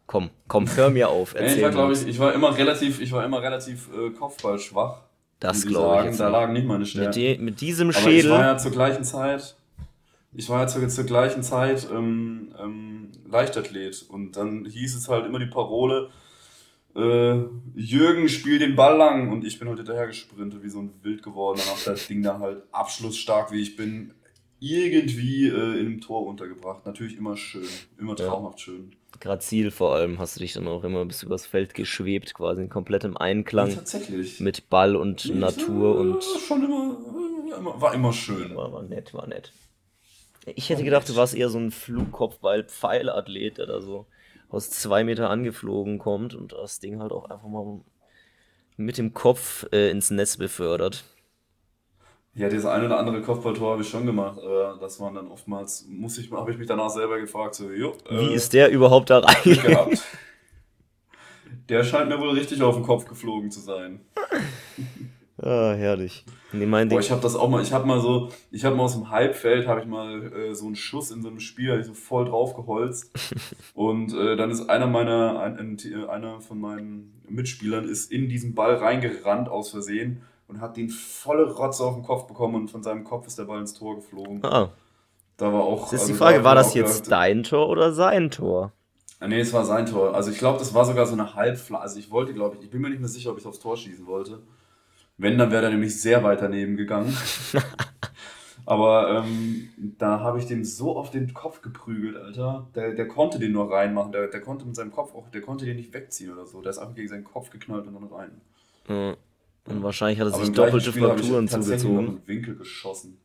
Komm, 0.07 0.31
komm, 0.49 0.67
hör 0.77 0.91
mir 0.91 1.09
auf. 1.09 1.35
Erzähl 1.35 1.59
ich 1.59 1.63
war, 1.63 1.71
glaube 1.71 1.93
ich, 1.95 2.07
ich 2.07 2.19
war 2.19 2.35
immer 2.35 2.57
relativ, 2.57 3.01
ich 3.01 3.13
war 3.13 3.25
immer 3.25 3.41
relativ 3.41 3.89
äh, 3.95 4.11
Kopfballschwach. 4.11 5.01
Das 5.41 5.67
glaube 5.67 6.11
ich. 6.11 6.17
Da 6.17 6.29
lagen 6.29 6.53
nicht 6.53 6.67
meine 6.67 6.85
Stärken. 6.87 7.09
Mit, 7.09 7.17
die, 7.17 7.39
mit 7.39 7.61
diesem 7.61 7.93
Schädel. 7.93 8.31
Aber 8.31 8.41
ich 8.41 8.47
war 8.47 8.53
ja 8.53 8.59
zur 8.59 8.73
gleichen 8.73 9.05
Zeit, 9.05 9.57
ich 10.35 10.49
war 10.49 10.61
ja 10.61 10.89
zur, 10.89 11.05
gleichen 11.05 11.43
Zeit 11.43 11.89
ähm, 11.93 12.55
ähm, 12.59 13.13
Leichtathlet 13.29 14.05
und 14.09 14.37
dann 14.37 14.65
hieß 14.65 14.97
es 14.97 15.09
halt 15.09 15.27
immer 15.27 15.39
die 15.39 15.47
Parole, 15.47 16.11
äh, 16.95 17.39
Jürgen 17.75 18.29
spielt 18.29 18.61
den 18.61 18.77
Ball 18.77 18.97
lang 18.97 19.31
und 19.33 19.45
ich 19.45 19.59
bin 19.59 19.69
heute 19.69 19.83
hinterher 19.83 20.07
gesprintet 20.07 20.63
wie 20.63 20.69
so 20.69 20.81
ein 20.81 20.93
Wild 21.03 21.23
geworden. 21.23 21.59
Dann 21.59 21.75
hab 21.75 21.85
das 21.85 22.07
Ding 22.07 22.23
da 22.23 22.39
halt 22.39 22.63
abschlussstark 22.71 23.51
wie 23.51 23.61
ich 23.61 23.77
bin 23.77 24.13
irgendwie 24.61 25.49
äh, 25.49 25.81
in 25.81 25.87
einem 25.87 26.01
Tor 26.01 26.27
untergebracht. 26.27 26.87
Natürlich 26.87 27.17
immer 27.17 27.37
schön, 27.37 27.67
immer 27.99 28.15
traumhaft 28.15 28.59
ja. 28.61 28.65
schön. 28.65 28.97
Grazil 29.21 29.71
vor 29.71 29.95
allem 29.95 30.19
hast 30.19 30.37
du 30.37 30.41
dich 30.41 30.53
dann 30.53 30.69
auch 30.69 30.85
immer 30.85 31.05
bis 31.05 31.23
übers 31.23 31.47
Feld 31.47 31.75
geschwebt, 31.75 32.35
quasi 32.35 32.69
komplett 32.69 33.05
im 33.05 33.17
Einklang 33.17 33.71
ja, 33.71 33.77
tatsächlich. 33.77 34.41
mit 34.41 34.69
Ball 34.69 34.97
und 34.97 35.27
nee, 35.27 35.35
Natur 35.35 35.99
und 35.99 36.23
schon 36.23 36.65
immer, 36.65 36.97
immer, 37.57 37.81
war 37.81 37.95
immer 37.95 38.13
schön. 38.13 38.55
War, 38.55 38.73
war 38.73 38.83
nett, 38.83 39.15
war 39.15 39.27
nett. 39.27 39.53
Ich 40.47 40.71
hätte 40.71 40.85
gedacht, 40.85 41.09
du 41.09 41.17
warst 41.17 41.35
eher 41.35 41.49
so 41.49 41.59
ein 41.59 41.71
Flugkopfball-Pfeilathlet, 41.71 43.59
der 43.59 43.67
da 43.67 43.81
so 43.81 44.07
aus 44.49 44.71
zwei 44.71 45.05
Meter 45.05 45.31
angeflogen 45.31 45.99
kommt 45.99 46.35
und 46.35 46.53
das 46.53 46.81
Ding 46.81 47.01
halt 47.01 47.13
auch 47.13 47.31
einfach 47.31 47.49
mal 47.49 47.81
mit 48.77 48.99
dem 48.99 49.15
Kopf 49.15 49.67
äh, 49.73 49.91
ins 49.91 50.11
Netz 50.11 50.37
befördert. 50.37 51.05
Ja, 52.35 52.49
das 52.49 52.65
eine 52.65 52.87
oder 52.87 52.99
andere 52.99 53.21
Kopfballtor 53.21 53.73
habe 53.73 53.83
ich 53.83 53.89
schon 53.89 54.07
gemacht, 54.07 54.39
aber 54.39 54.79
das 54.81 54.99
waren 55.01 55.15
dann 55.15 55.29
oftmals, 55.29 55.87
muss 55.89 56.17
ich, 56.17 56.33
habe 56.33 56.51
ich 56.51 56.59
mich 56.59 56.67
danach 56.67 56.89
selber 56.89 57.21
gefragt, 57.21 57.55
so, 57.55 57.71
jo, 57.71 57.95
äh, 58.09 58.21
Wie 58.21 58.35
ist 58.35 58.55
der 58.55 58.71
überhaupt 58.71 59.11
da 59.11 59.19
rein? 59.19 59.99
Der 61.69 61.85
scheint 61.85 62.09
mir 62.09 62.19
wohl 62.19 62.31
richtig 62.31 62.63
auf 62.63 62.75
den 62.75 62.85
Kopf 62.85 63.05
geflogen 63.05 63.51
zu 63.51 63.61
sein. 63.61 64.01
Ah, 65.43 65.75
herrlich. 65.75 66.25
Nee, 66.53 66.67
mein 66.67 66.89
Boah, 66.89 67.01
ich 67.01 67.11
habe 67.11 67.21
das 67.21 67.35
auch 67.35 67.49
mal, 67.49 67.63
ich 67.63 67.73
habe 67.73 67.87
mal 67.87 68.01
so, 68.01 68.29
ich 68.53 68.65
habe 68.65 68.77
mal 68.77 68.85
aus 68.85 68.95
dem 68.95 69.11
Halbfeld, 69.11 69.67
habe 69.67 69.81
ich 69.81 69.87
mal 69.87 70.33
äh, 70.33 70.55
so 70.55 70.67
einen 70.67 70.77
Schuss 70.77 71.11
in 71.11 71.21
so 71.21 71.29
einem 71.29 71.41
Spiel, 71.41 71.77
ich 71.81 71.87
so 71.87 71.95
voll 71.95 72.27
drauf 72.27 72.55
geholzt. 72.55 73.11
und 73.75 74.15
äh, 74.15 74.37
dann 74.37 74.51
ist 74.51 74.69
einer 74.69 74.87
meiner, 74.87 75.41
ein, 75.41 75.59
ein, 75.59 76.09
einer 76.09 76.41
von 76.41 76.61
meinen 76.61 77.23
Mitspielern 77.29 77.85
ist 77.85 78.13
in 78.13 78.29
diesen 78.29 78.55
Ball 78.55 78.77
reingerannt 78.77 79.49
aus 79.49 79.71
Versehen 79.71 80.23
und 80.47 80.61
hat 80.61 80.77
den 80.77 80.91
volle 80.91 81.51
Rotze 81.51 81.83
auf 81.83 81.95
den 81.95 82.05
Kopf 82.05 82.29
bekommen 82.29 82.55
und 82.55 82.71
von 82.71 82.83
seinem 82.83 83.03
Kopf 83.03 83.27
ist 83.27 83.39
der 83.39 83.45
Ball 83.45 83.61
ins 83.61 83.75
Tor 83.75 83.97
geflogen. 83.97 84.45
Ah. 84.45 84.71
Da 85.39 85.53
war 85.53 85.63
auch. 85.63 85.91
Das 85.91 85.95
ist 85.95 86.01
also 86.03 86.13
die 86.13 86.19
Frage, 86.19 86.45
war 86.45 86.55
das 86.55 86.75
jetzt 86.75 87.05
gedacht, 87.05 87.21
dein 87.21 87.43
Tor 87.43 87.69
oder 87.69 87.93
sein 87.93 88.31
Tor? 88.31 88.73
Ah, 89.19 89.27
nee, 89.27 89.41
es 89.41 89.53
war 89.53 89.65
sein 89.65 89.87
Tor. 89.87 90.15
Also 90.15 90.31
ich 90.31 90.39
glaube, 90.39 90.59
das 90.59 90.75
war 90.75 90.85
sogar 90.85 91.07
so 91.07 91.15
eine 91.15 91.35
Halbflagge. 91.35 91.83
Also 91.83 91.99
ich 91.99 92.11
wollte, 92.11 92.35
glaube 92.35 92.57
ich, 92.57 92.65
ich 92.65 92.71
bin 92.71 92.81
mir 92.81 92.91
nicht 92.91 93.01
mehr 93.01 93.09
sicher, 93.09 93.31
ob 93.31 93.39
ich 93.39 93.47
aufs 93.47 93.61
Tor 93.61 93.77
schießen 93.77 94.07
wollte. 94.07 94.41
Wenn, 95.23 95.39
dann 95.39 95.53
wäre 95.53 95.67
er 95.67 95.71
nämlich 95.71 96.01
sehr 96.01 96.25
weit 96.25 96.43
daneben 96.43 96.77
gegangen. 96.77 97.17
Aber 98.67 99.25
ähm, 99.25 99.69
da 99.97 100.19
habe 100.19 100.41
ich 100.41 100.47
dem 100.47 100.65
so 100.65 100.97
auf 100.97 101.13
den 101.13 101.33
Kopf 101.33 101.63
geprügelt, 101.63 102.17
Alter. 102.17 102.69
Der, 102.75 102.93
der 102.93 103.07
konnte 103.07 103.39
den 103.39 103.53
nur 103.53 103.71
reinmachen. 103.71 104.11
Der, 104.11 104.27
der 104.27 104.41
konnte 104.41 104.65
mit 104.65 104.75
seinem 104.75 104.91
Kopf 104.91 105.15
auch, 105.15 105.29
der 105.29 105.41
konnte 105.41 105.65
den 105.65 105.77
nicht 105.77 105.95
wegziehen 105.95 106.33
oder 106.33 106.45
so. 106.45 106.61
Der 106.61 106.71
ist 106.71 106.79
einfach 106.79 106.97
gegen 106.97 107.07
seinen 107.09 107.23
Kopf 107.23 107.51
geknallt 107.51 107.87
und 107.87 107.95
dann 107.95 108.05
rein. 108.05 108.41
Und 109.67 109.83
wahrscheinlich 109.85 110.19
hat 110.19 110.27
er 110.27 110.39
sich 110.39 110.53
doppelte 110.53 110.93
Frakturen 110.93 111.47
zugezogen. 111.47 112.05
Noch 112.05 112.27
Winkel 112.27 112.57
geschossen. 112.57 113.21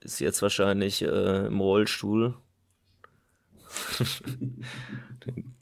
Ist 0.00 0.20
jetzt 0.20 0.42
wahrscheinlich 0.42 1.00
äh, 1.00 1.46
im 1.46 1.60
Rollstuhl. 1.60 2.34
Den 5.26 5.54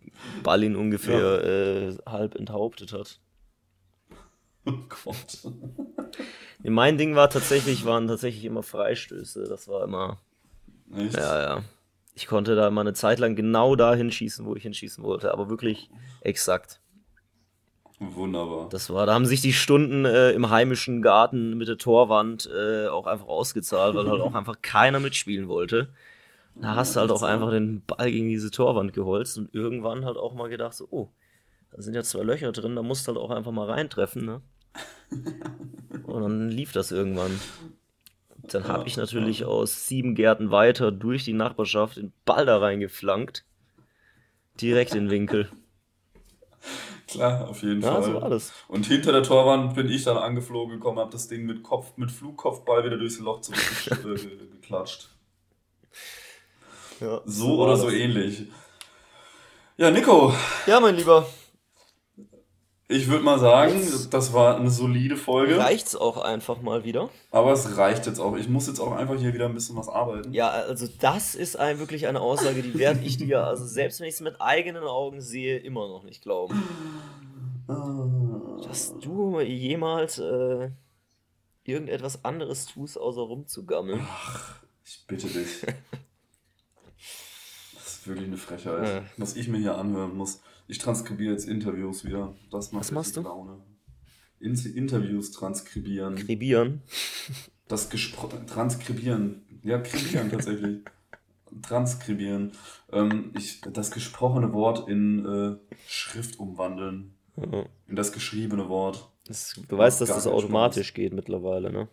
Ball 0.42 0.64
ihn 0.64 0.74
ungefähr 0.74 1.20
ja. 1.20 1.90
äh, 1.90 1.96
halb 2.06 2.34
enthauptet 2.34 2.92
hat. 2.92 3.20
Oh 4.66 4.72
Gott. 4.88 5.52
mein 6.62 6.98
Ding 6.98 7.14
war 7.14 7.30
tatsächlich, 7.30 7.84
waren 7.84 8.08
tatsächlich 8.08 8.44
immer 8.44 8.62
Freistöße. 8.62 9.44
Das 9.48 9.68
war 9.68 9.84
immer. 9.84 10.18
Echt? 10.94 11.14
Ja, 11.16 11.40
ja. 11.40 11.62
Ich 12.14 12.26
konnte 12.26 12.56
da 12.56 12.70
mal 12.70 12.80
eine 12.80 12.94
Zeit 12.94 13.18
lang 13.18 13.36
genau 13.36 13.76
dahin 13.76 14.10
schießen, 14.10 14.44
wo 14.46 14.56
ich 14.56 14.62
hinschießen 14.62 15.04
wollte, 15.04 15.32
aber 15.32 15.50
wirklich 15.50 15.90
exakt. 16.20 16.80
Wunderbar. 17.98 18.68
Das 18.70 18.90
war, 18.90 19.06
da 19.06 19.14
haben 19.14 19.26
sich 19.26 19.40
die 19.40 19.52
Stunden 19.52 20.04
äh, 20.04 20.32
im 20.32 20.50
heimischen 20.50 21.00
Garten 21.00 21.56
mit 21.56 21.68
der 21.68 21.78
Torwand 21.78 22.48
äh, 22.54 22.88
auch 22.88 23.06
einfach 23.06 23.28
ausgezahlt, 23.28 23.94
weil 23.94 24.08
halt 24.08 24.20
auch 24.20 24.34
einfach 24.34 24.60
keiner 24.62 25.00
mitspielen 25.00 25.48
wollte. 25.48 25.88
Da 26.54 26.74
hast 26.74 26.96
du 26.96 27.00
halt 27.00 27.10
auch 27.10 27.22
einfach 27.22 27.50
den 27.50 27.82
Ball 27.84 28.10
gegen 28.10 28.28
diese 28.28 28.50
Torwand 28.50 28.94
geholzt 28.94 29.36
und 29.36 29.54
irgendwann 29.54 30.06
halt 30.06 30.16
auch 30.16 30.32
mal 30.34 30.48
gedacht, 30.48 30.72
so, 30.72 30.88
oh, 30.90 31.10
da 31.70 31.82
sind 31.82 31.94
ja 31.94 32.02
zwei 32.02 32.22
Löcher 32.22 32.52
drin, 32.52 32.76
da 32.76 32.82
musst 32.82 33.06
du 33.06 33.12
halt 33.12 33.22
auch 33.22 33.30
einfach 33.30 33.52
mal 33.52 33.68
reintreffen, 33.68 34.24
ne? 34.24 34.40
Und 36.06 36.22
dann 36.22 36.50
lief 36.50 36.72
das 36.72 36.92
irgendwann. 36.92 37.40
Dann 38.48 38.68
habe 38.68 38.86
ich 38.86 38.96
natürlich 38.96 39.44
aus 39.44 39.88
sieben 39.88 40.14
Gärten 40.14 40.50
weiter 40.50 40.92
durch 40.92 41.24
die 41.24 41.32
Nachbarschaft 41.32 41.96
den 41.96 42.12
Ball 42.24 42.46
da 42.46 42.58
reingeflankt. 42.58 43.44
Direkt 44.60 44.94
in 44.94 45.04
den 45.04 45.10
Winkel. 45.10 45.48
Klar, 47.08 47.48
auf 47.48 47.62
jeden 47.62 47.82
ja, 47.82 47.92
Fall. 47.92 48.02
So 48.02 48.14
war 48.14 48.30
das. 48.30 48.52
Und 48.68 48.86
hinter 48.86 49.12
der 49.12 49.22
Torwand 49.22 49.74
bin 49.74 49.88
ich 49.88 50.04
dann 50.04 50.16
angeflogen 50.16 50.74
gekommen, 50.74 50.98
habe 50.98 51.12
das 51.12 51.28
Ding 51.28 51.46
mit 51.46 51.62
Kopf, 51.62 51.96
mit 51.96 52.10
Flugkopfball 52.10 52.84
wieder 52.84 52.96
durchs 52.96 53.20
Loch 53.20 53.40
zurückgeklatscht. 53.42 55.08
ja, 57.00 57.20
so, 57.24 57.46
so 57.46 57.62
oder 57.62 57.76
so 57.76 57.90
ähnlich. 57.90 58.46
Ja, 59.76 59.90
Nico. 59.90 60.34
Ja, 60.66 60.80
mein 60.80 60.96
Lieber. 60.96 61.26
Ich 62.88 63.08
würde 63.08 63.24
mal 63.24 63.40
sagen, 63.40 63.74
jetzt 63.74 64.14
das 64.14 64.32
war 64.32 64.56
eine 64.56 64.70
solide 64.70 65.16
Folge. 65.16 65.58
Reicht's 65.58 65.96
auch 65.96 66.18
einfach 66.18 66.62
mal 66.62 66.84
wieder. 66.84 67.10
Aber 67.32 67.52
es 67.52 67.76
reicht 67.76 68.06
jetzt 68.06 68.20
auch. 68.20 68.36
Ich 68.36 68.48
muss 68.48 68.68
jetzt 68.68 68.78
auch 68.78 68.92
einfach 68.92 69.16
hier 69.16 69.34
wieder 69.34 69.46
ein 69.46 69.54
bisschen 69.54 69.74
was 69.76 69.88
arbeiten. 69.88 70.32
Ja, 70.32 70.50
also 70.50 70.86
das 71.00 71.34
ist 71.34 71.58
ein, 71.58 71.80
wirklich 71.80 72.06
eine 72.06 72.20
Aussage, 72.20 72.62
die 72.62 72.78
werde 72.78 73.00
ich 73.02 73.16
dir, 73.18 73.44
also 73.44 73.66
selbst 73.66 73.98
wenn 73.98 74.06
ich 74.06 74.14
es 74.14 74.20
mit 74.20 74.40
eigenen 74.40 74.84
Augen 74.84 75.20
sehe, 75.20 75.58
immer 75.58 75.88
noch 75.88 76.04
nicht 76.04 76.22
glauben. 76.22 76.62
Dass 78.62 78.96
du 79.00 79.40
jemals 79.40 80.18
äh, 80.18 80.70
irgendetwas 81.64 82.24
anderes 82.24 82.66
tust, 82.66 83.00
außer 83.00 83.22
rumzugammeln. 83.22 84.06
Ach, 84.08 84.60
ich 84.84 85.04
bitte 85.08 85.26
dich. 85.26 85.66
wirklich 88.06 88.26
eine 88.26 88.36
Frechheit. 88.36 88.86
Ja. 88.86 89.02
Was 89.16 89.36
ich 89.36 89.48
mir 89.48 89.58
hier 89.58 89.76
anhören 89.76 90.16
muss. 90.16 90.40
Ich 90.68 90.78
transkribiere 90.78 91.32
jetzt 91.32 91.48
Interviews 91.48 92.04
wieder. 92.04 92.34
Das 92.50 92.72
macht 92.72 92.80
Was 92.80 92.92
machst 92.92 93.16
du? 93.16 93.22
Laune. 93.22 93.58
In 94.38 94.54
Interviews 94.54 95.32
transkribieren. 95.32 96.16
Kribieren? 96.16 96.82
Das 97.68 97.88
gesprochen. 97.90 98.46
Transkribieren. 98.46 99.42
Ja, 99.62 99.78
kribieren 99.78 100.30
tatsächlich. 100.30 100.80
Transkribieren. 101.62 102.52
Ähm, 102.92 103.32
ich, 103.36 103.60
das 103.62 103.90
gesprochene 103.90 104.52
Wort 104.52 104.88
in 104.88 105.24
äh, 105.24 105.56
Schrift 105.86 106.38
umwandeln. 106.38 107.14
Mhm. 107.36 107.66
In 107.88 107.96
das 107.96 108.12
geschriebene 108.12 108.68
Wort. 108.68 109.10
Das, 109.26 109.60
du 109.68 109.78
weißt, 109.78 110.00
dass 110.00 110.10
das 110.10 110.26
automatisch 110.26 110.94
geht 110.94 111.12
mittlerweile, 111.12 111.72
ne? 111.72 111.88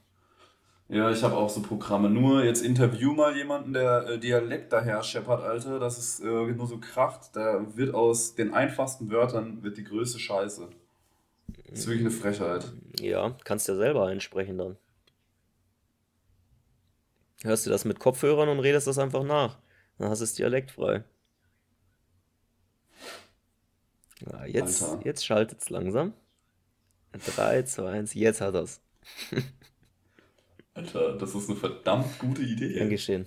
Ja, 0.93 1.09
ich 1.09 1.23
habe 1.23 1.35
auch 1.35 1.49
so 1.49 1.63
Programme. 1.63 2.07
Nur 2.07 2.43
jetzt 2.43 2.61
interview 2.61 3.13
mal 3.13 3.35
jemanden, 3.35 3.73
der 3.73 4.07
äh, 4.07 4.19
Dialekt 4.19 4.71
daher 4.71 5.01
scheppert, 5.01 5.41
Alter. 5.41 5.79
Das 5.79 5.97
ist 5.97 6.19
äh, 6.19 6.25
nur 6.51 6.67
so 6.67 6.77
kracht. 6.77 7.35
Da 7.35 7.65
wird 7.75 7.95
aus 7.95 8.35
den 8.35 8.53
einfachsten 8.53 9.09
Wörtern 9.09 9.63
wird 9.63 9.77
die 9.77 9.83
größte 9.83 10.19
Scheiße. 10.19 10.69
Das 11.67 11.79
ist 11.79 11.87
wirklich 11.87 12.05
eine 12.05 12.11
Frechheit. 12.11 12.71
Ja, 12.99 13.35
kannst 13.43 13.67
ja 13.67 13.75
selber 13.75 14.05
einsprechen 14.05 14.59
dann. 14.59 14.77
Hörst 17.41 17.65
du 17.65 17.71
das 17.71 17.85
mit 17.85 17.99
Kopfhörern 17.99 18.47
und 18.49 18.59
redest 18.59 18.85
das 18.85 18.99
einfach 18.99 19.23
nach. 19.23 19.57
Dann 19.97 20.09
hast 20.09 20.19
du 20.19 20.25
es 20.25 20.35
dialektfrei. 20.35 21.03
Ja, 24.31 24.45
jetzt, 24.45 24.85
jetzt 25.03 25.25
schaltet 25.25 25.59
es 25.59 25.71
langsam. 25.71 26.13
3, 27.35 27.63
2, 27.63 27.89
1, 27.89 28.13
jetzt 28.13 28.41
hat 28.41 28.53
er 28.53 28.61
es. 28.61 28.79
Alter, 30.73 31.17
das 31.17 31.35
ist 31.35 31.49
eine 31.49 31.57
verdammt 31.57 32.19
gute 32.19 32.41
Idee. 32.41 32.73
Gern 32.73 32.89
geschehen. 32.89 33.25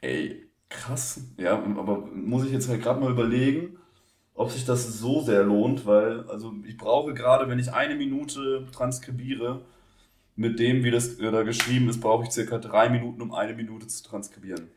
Ey, 0.00 0.48
krass. 0.68 1.20
Ja, 1.38 1.62
aber 1.62 2.06
muss 2.06 2.44
ich 2.44 2.52
jetzt 2.52 2.68
halt 2.68 2.82
gerade 2.82 3.00
mal 3.00 3.10
überlegen, 3.10 3.78
ob 4.34 4.50
sich 4.50 4.64
das 4.64 4.98
so 4.98 5.22
sehr 5.22 5.42
lohnt, 5.44 5.86
weil, 5.86 6.28
also 6.28 6.52
ich 6.66 6.76
brauche 6.76 7.14
gerade, 7.14 7.48
wenn 7.48 7.58
ich 7.58 7.72
eine 7.72 7.94
Minute 7.94 8.66
transkribiere, 8.72 9.64
mit 10.36 10.58
dem, 10.58 10.84
wie 10.84 10.90
das 10.90 11.18
äh, 11.18 11.30
da 11.30 11.42
geschrieben 11.42 11.88
ist, 11.88 12.00
brauche 12.00 12.24
ich 12.24 12.30
circa 12.30 12.58
drei 12.58 12.90
Minuten, 12.90 13.22
um 13.22 13.32
eine 13.32 13.54
Minute 13.54 13.86
zu 13.86 14.04
transkribieren. 14.04 14.68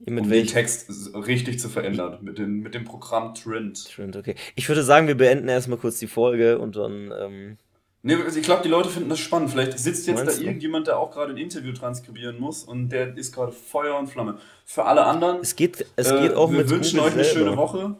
mit 0.00 0.24
um 0.24 0.30
welch? 0.30 0.48
den 0.48 0.52
Text 0.52 1.14
richtig 1.14 1.58
zu 1.58 1.70
verändern. 1.70 2.18
Mit, 2.20 2.38
den, 2.38 2.60
mit 2.60 2.74
dem 2.74 2.84
Programm 2.84 3.34
Trend. 3.34 3.90
Trend, 3.90 4.16
okay. 4.16 4.34
Ich 4.54 4.68
würde 4.68 4.82
sagen, 4.82 5.06
wir 5.06 5.16
beenden 5.16 5.48
erstmal 5.48 5.78
kurz 5.78 5.98
die 5.98 6.06
Folge 6.06 6.58
und 6.58 6.76
dann. 6.76 7.12
Ähm 7.18 7.58
Nee, 8.02 8.16
ich 8.34 8.42
glaube, 8.42 8.62
die 8.62 8.68
Leute 8.68 8.88
finden 8.88 9.08
das 9.08 9.18
spannend. 9.18 9.50
Vielleicht 9.50 9.78
sitzt 9.78 10.06
jetzt 10.06 10.24
Meinst 10.24 10.38
da 10.38 10.42
irgendjemand, 10.42 10.86
der 10.86 10.98
auch 10.98 11.10
gerade 11.10 11.32
ein 11.32 11.36
Interview 11.36 11.72
transkribieren 11.72 12.38
muss 12.38 12.62
und 12.62 12.90
der 12.90 13.16
ist 13.16 13.34
gerade 13.34 13.52
Feuer 13.52 13.98
und 13.98 14.06
Flamme. 14.06 14.38
Für 14.64 14.84
alle 14.84 15.04
anderen. 15.04 15.40
Es 15.40 15.56
geht, 15.56 15.84
es 15.96 16.08
geht 16.08 16.32
äh, 16.32 16.34
auch 16.34 16.50
wir 16.50 16.58
mit 16.58 16.70
wünschen 16.70 16.98
Google 16.98 17.08
euch 17.08 17.14
eine 17.14 17.24
selber. 17.24 17.40
schöne 17.40 17.56
Woche. 17.56 17.96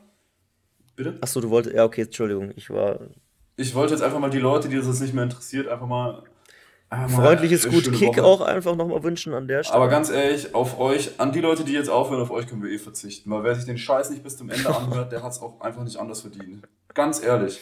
Bitte? 0.95 1.19
Achso, 1.21 1.41
du 1.41 1.51
wolltest. 1.51 1.75
Ja, 1.75 1.85
okay, 1.85 2.03
Entschuldigung. 2.03 2.53
Ich 2.55 2.71
war. 2.71 3.01
Ich 3.57 3.75
wollte 3.75 3.95
jetzt 3.95 4.03
einfach 4.03 4.21
mal 4.21 4.31
die 4.31 4.39
Leute, 4.39 4.69
die 4.69 4.77
das 4.77 5.01
nicht 5.01 5.15
mehr 5.15 5.25
interessiert, 5.25 5.67
einfach 5.67 5.87
mal 5.87 6.23
Freundliches 6.91 7.69
Gut 7.69 7.93
Kick 7.93 8.17
Woche. 8.17 8.25
auch 8.25 8.41
einfach 8.41 8.75
nochmal 8.75 9.03
wünschen 9.03 9.35
an 9.35 9.47
der 9.47 9.63
Stelle. 9.63 9.77
Aber 9.77 9.89
ganz 9.89 10.09
ehrlich, 10.09 10.55
auf 10.55 10.79
euch, 10.79 11.21
an 11.21 11.33
die 11.33 11.41
Leute, 11.41 11.65
die 11.65 11.73
jetzt 11.73 11.91
aufhören, 11.91 12.23
auf 12.23 12.31
euch 12.31 12.47
können 12.47 12.63
wir 12.63 12.71
eh 12.71 12.79
verzichten. 12.79 13.31
Weil 13.31 13.45
wer 13.45 13.55
sich 13.55 13.67
den 13.67 13.77
Scheiß 13.77 14.09
nicht 14.09 14.23
bis 14.23 14.39
zum 14.39 14.49
Ende 14.49 14.75
anhört, 14.75 15.13
der 15.13 15.23
hat 15.23 15.33
es 15.33 15.41
auch 15.43 15.61
einfach 15.61 15.85
nicht 15.85 15.99
anders 15.99 16.23
verdient. 16.23 16.67
Ganz 16.95 17.23
ehrlich. 17.23 17.61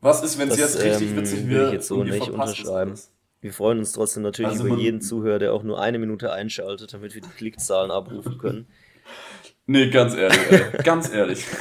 Was 0.00 0.22
ist, 0.22 0.38
wenn 0.38 0.48
es 0.48 0.58
jetzt 0.58 0.82
richtig 0.82 1.10
ähm, 1.10 1.16
witzig 1.16 1.48
wird? 1.48 1.68
Ich 1.68 1.72
jetzt 1.74 1.88
so 1.88 2.04
nicht 2.04 2.28
unterschreiben. 2.28 2.94
Wir 3.40 3.52
freuen 3.52 3.78
uns 3.78 3.92
trotzdem 3.92 4.22
natürlich 4.22 4.52
also 4.52 4.66
über 4.66 4.76
jeden 4.76 5.00
Zuhörer, 5.00 5.38
der 5.38 5.52
auch 5.52 5.62
nur 5.62 5.80
eine 5.80 5.98
Minute 5.98 6.32
einschaltet, 6.32 6.92
damit 6.92 7.14
wir 7.14 7.22
die 7.22 7.28
Klickzahlen 7.28 7.90
abrufen 7.90 8.38
können. 8.38 8.66
Nee, 9.66 9.90
ganz 9.90 10.14
ehrlich, 10.14 10.40
ey. 10.50 10.82
ganz 10.82 11.12
ehrlich. 11.12 11.44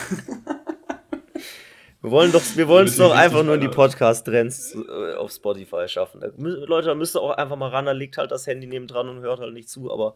Wir 2.00 2.12
wollen 2.12 2.32
doch, 2.32 2.44
wir 2.56 2.68
wollen 2.70 2.88
es 2.88 2.96
doch 2.96 3.12
einfach 3.12 3.44
nur 3.44 3.56
in 3.56 3.60
die 3.60 3.68
Podcast-Trends 3.68 4.76
äh, 4.76 5.16
auf 5.16 5.32
Spotify 5.32 5.88
schaffen. 5.88 6.22
Da, 6.22 6.30
Leute, 6.38 6.88
da 6.88 6.96
müsst 6.96 7.16
ihr 7.18 7.22
auch 7.22 7.32
einfach 7.32 7.58
mal 7.58 7.70
ran, 7.70 7.86
da 7.86 7.92
liegt 7.92 8.18
halt 8.18 8.32
das 8.32 8.46
Handy 8.46 8.68
neben 8.68 8.88
dran 8.88 9.10
und 9.10 9.20
hört 9.22 9.40
halt 9.40 9.54
nicht 9.54 9.68
zu, 9.68 9.92
aber 9.92 10.16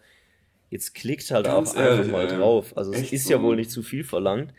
jetzt 0.70 0.94
klickt 0.94 1.30
halt 1.32 1.48
Ganz 1.48 1.72
auch 1.72 1.78
ehrlich, 1.78 2.00
einfach 2.02 2.12
mal 2.12 2.32
ey. 2.32 2.38
drauf. 2.38 2.78
Also 2.78 2.94
Echt 2.94 3.08
es 3.08 3.14
ist 3.14 3.26
so? 3.26 3.34
ja 3.34 3.42
wohl 3.42 3.56
nicht 3.56 3.72
zu 3.72 3.82
viel 3.82 4.04
verlangt. 4.04 4.54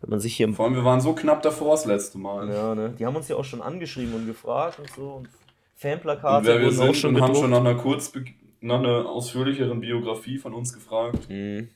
Wenn 0.00 0.10
man 0.10 0.20
sich 0.20 0.36
hier 0.36 0.52
Vor 0.52 0.66
allem, 0.66 0.74
wir 0.74 0.84
waren 0.84 1.00
so 1.00 1.14
knapp 1.14 1.42
davor 1.42 1.72
das 1.72 1.86
letzte 1.86 2.18
Mal. 2.18 2.48
Ja, 2.48 2.74
ne? 2.74 2.94
Die 2.98 3.06
haben 3.06 3.16
uns 3.16 3.28
ja 3.28 3.36
auch 3.36 3.44
schon 3.44 3.62
angeschrieben 3.62 4.14
und 4.14 4.26
gefragt 4.26 4.78
und 4.78 4.90
so. 4.90 5.08
Und 5.14 5.28
Fanplakate 5.74 6.38
und 6.38 6.46
wer 6.46 6.60
wir 6.60 6.72
sind 6.72 6.88
auch 6.88 6.94
schon 6.94 7.14
und 7.16 7.22
haben 7.22 7.34
schon 7.34 7.50
nach 7.50 7.60
einer 7.60 7.74
kurz 7.74 8.12
nach 8.60 8.78
einer 8.78 9.06
ausführlicheren 9.06 9.80
Biografie 9.80 10.38
von 10.38 10.54
uns 10.54 10.72
gefragt. 10.72 11.28
Mhm. 11.28 11.68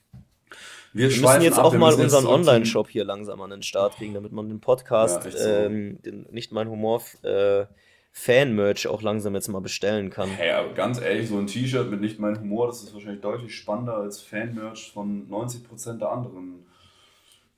Wir, 0.93 1.09
wir 1.09 1.21
müssen 1.21 1.43
jetzt 1.43 1.59
ab, 1.59 1.67
auch 1.67 1.75
mal 1.75 1.95
unseren 1.95 2.27
Online-Shop 2.27 2.89
hier 2.89 3.05
langsam 3.05 3.41
an 3.43 3.51
den 3.51 3.63
Start 3.63 3.97
kriegen, 3.97 4.15
damit 4.15 4.33
man 4.33 4.49
den 4.49 4.61
Podcast, 4.61 5.25
ja, 5.25 5.31
so. 5.31 5.49
ähm, 5.49 6.03
den, 6.03 6.27
nicht 6.33 6.51
mein 6.51 6.69
Humor, 6.69 7.03
äh, 7.23 7.67
Fan-Merch 8.13 8.89
auch 8.89 9.03
langsam 9.03 9.35
jetzt 9.35 9.47
mal 9.49 9.61
bestellen 9.61 10.11
kann. 10.11 10.31
Hey, 10.31 10.51
aber 10.51 10.73
ganz 10.75 11.01
ehrlich, 11.01 11.29
so 11.29 11.39
ein 11.39 11.47
T-Shirt 11.47 11.91
mit 11.91 12.01
nicht 12.01 12.19
mein 12.19 12.41
Humor, 12.41 12.67
das 12.67 12.83
ist 12.83 12.93
wahrscheinlich 12.93 13.21
deutlich 13.21 13.55
spannender 13.55 13.99
als 13.99 14.21
Fan-Merch 14.21 14.91
von 14.93 15.29
90% 15.31 15.99
der 15.99 16.11
anderen 16.11 16.67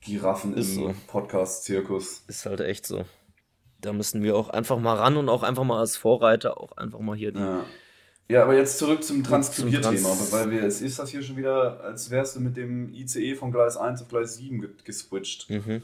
Giraffen 0.05 0.55
ist 0.55 0.75
im 0.75 0.87
so. 0.87 0.95
Podcast-Zirkus. 1.07 2.23
Ist 2.27 2.45
halt 2.45 2.61
echt 2.61 2.85
so. 2.85 3.05
Da 3.79 3.93
müssen 3.93 4.23
wir 4.23 4.35
auch 4.35 4.49
einfach 4.49 4.79
mal 4.79 4.95
ran 4.95 5.17
und 5.17 5.29
auch 5.29 5.43
einfach 5.43 5.63
mal 5.63 5.79
als 5.79 5.97
Vorreiter 5.97 6.59
auch 6.59 6.77
einfach 6.77 6.99
mal 6.99 7.15
hier 7.15 7.31
die, 7.31 7.39
ja. 7.39 7.65
Ja, 8.29 8.43
aber 8.43 8.55
jetzt 8.55 8.77
zurück 8.77 9.03
zum 9.03 9.23
Transkribierthema, 9.23 10.09
Trans 10.09 10.31
weil 10.31 10.49
wir, 10.49 10.63
es 10.63 10.81
ist 10.81 10.97
das 10.97 11.09
hier 11.09 11.21
schon 11.21 11.35
wieder, 11.35 11.81
als 11.83 12.09
wärst 12.09 12.35
du 12.35 12.39
mit 12.39 12.55
dem 12.55 12.93
ICE 12.93 13.35
von 13.35 13.51
Gleis 13.51 13.75
1 13.75 14.01
auf 14.01 14.07
Gleis 14.07 14.37
7 14.37 14.75
geswitcht. 14.83 15.49
Mhm. 15.49 15.83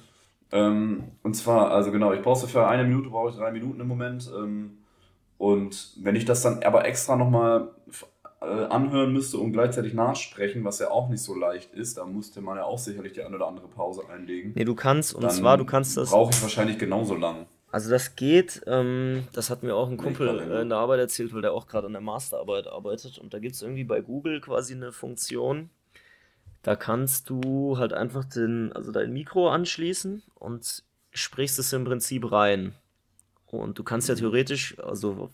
Ähm, 0.52 1.04
und 1.22 1.36
zwar, 1.36 1.72
also 1.72 1.91
genau, 1.91 2.14
ich 2.14 2.22
brauche 2.22 2.48
für 2.48 2.66
eine 2.66 2.84
Minute, 2.84 3.10
brauche 3.10 3.30
ich 3.30 3.36
drei 3.36 3.52
Minuten 3.52 3.82
im 3.82 3.88
Moment. 3.88 4.32
Ähm, 4.34 4.78
und 5.38 5.91
wenn 6.02 6.16
ich 6.16 6.26
das 6.26 6.41
dann 6.41 6.64
aber 6.64 6.86
extra 6.86 7.16
nochmal 7.16 7.70
anhören 8.45 9.11
müsste 9.11 9.38
und 9.38 9.52
gleichzeitig 9.52 9.94
nachsprechen, 9.94 10.64
was 10.64 10.80
ja 10.80 10.91
auch 10.91 11.10
nicht 11.10 11.22
so 11.22 11.36
leicht 11.36 11.74
ist, 11.74 11.98
da 11.98 12.06
musste 12.06 12.41
man 12.41 12.57
ja 12.57 12.64
auch 12.64 12.80
sicherlich 12.80 13.14
die 13.14 13.22
eine 13.22 13.36
oder 13.36 13.48
andere 13.48 13.68
Pause 13.68 14.03
einlegen. 14.10 14.53
Nee, 14.56 14.64
du 14.64 14.76
kannst, 14.76 15.14
und 15.14 15.30
zwar, 15.32 15.57
du 15.57 15.66
kannst 15.66 15.98
das. 15.98 16.11
Brauche 16.11 16.32
ich 16.32 16.41
wahrscheinlich 16.41 16.78
genauso 16.78 17.16
lang. 17.16 17.48
Also 17.72 17.90
das 17.90 18.16
geht, 18.16 18.64
ähm, 18.66 19.28
das 19.34 19.49
hat 19.49 19.61
mir 19.61 19.76
auch 19.76 19.90
ein 19.90 19.98
Kumpel 19.98 20.40
äh, 20.40 20.61
in 20.61 20.70
der 20.70 20.80
Arbeit 20.80 20.99
erzählt, 20.99 21.34
weil 21.34 21.41
der 21.41 21.53
auch 21.53 21.68
gerade 21.68 21.88
an 21.88 21.94
der 21.94 22.02
Masterarbeit 22.02 22.68
arbeitet. 22.68 23.20
Und 23.20 23.34
da 23.34 23.40
gibt 23.40 23.56
es 23.56 23.61
irgendwie 23.61 23.84
bei 23.84 24.02
Google 24.02 24.41
quasi 24.41 24.74
eine 24.74 24.91
Funktion, 24.91 25.70
da 26.64 26.76
kannst 26.76 27.30
du 27.30 27.78
halt 27.78 27.94
einfach 27.94 28.26
den, 28.26 28.74
also 28.74 28.91
dein 28.91 29.14
Mikro 29.14 29.49
anschließen 29.49 30.24
und 30.36 30.84
sprichst 31.11 31.60
es 31.60 31.72
im 31.74 31.86
Prinzip 31.86 32.32
rein. 32.32 32.76
Und 33.45 33.80
du 33.80 33.84
kannst 33.84 34.10
ja 34.10 34.16
theoretisch, 34.16 34.78
also 34.80 35.30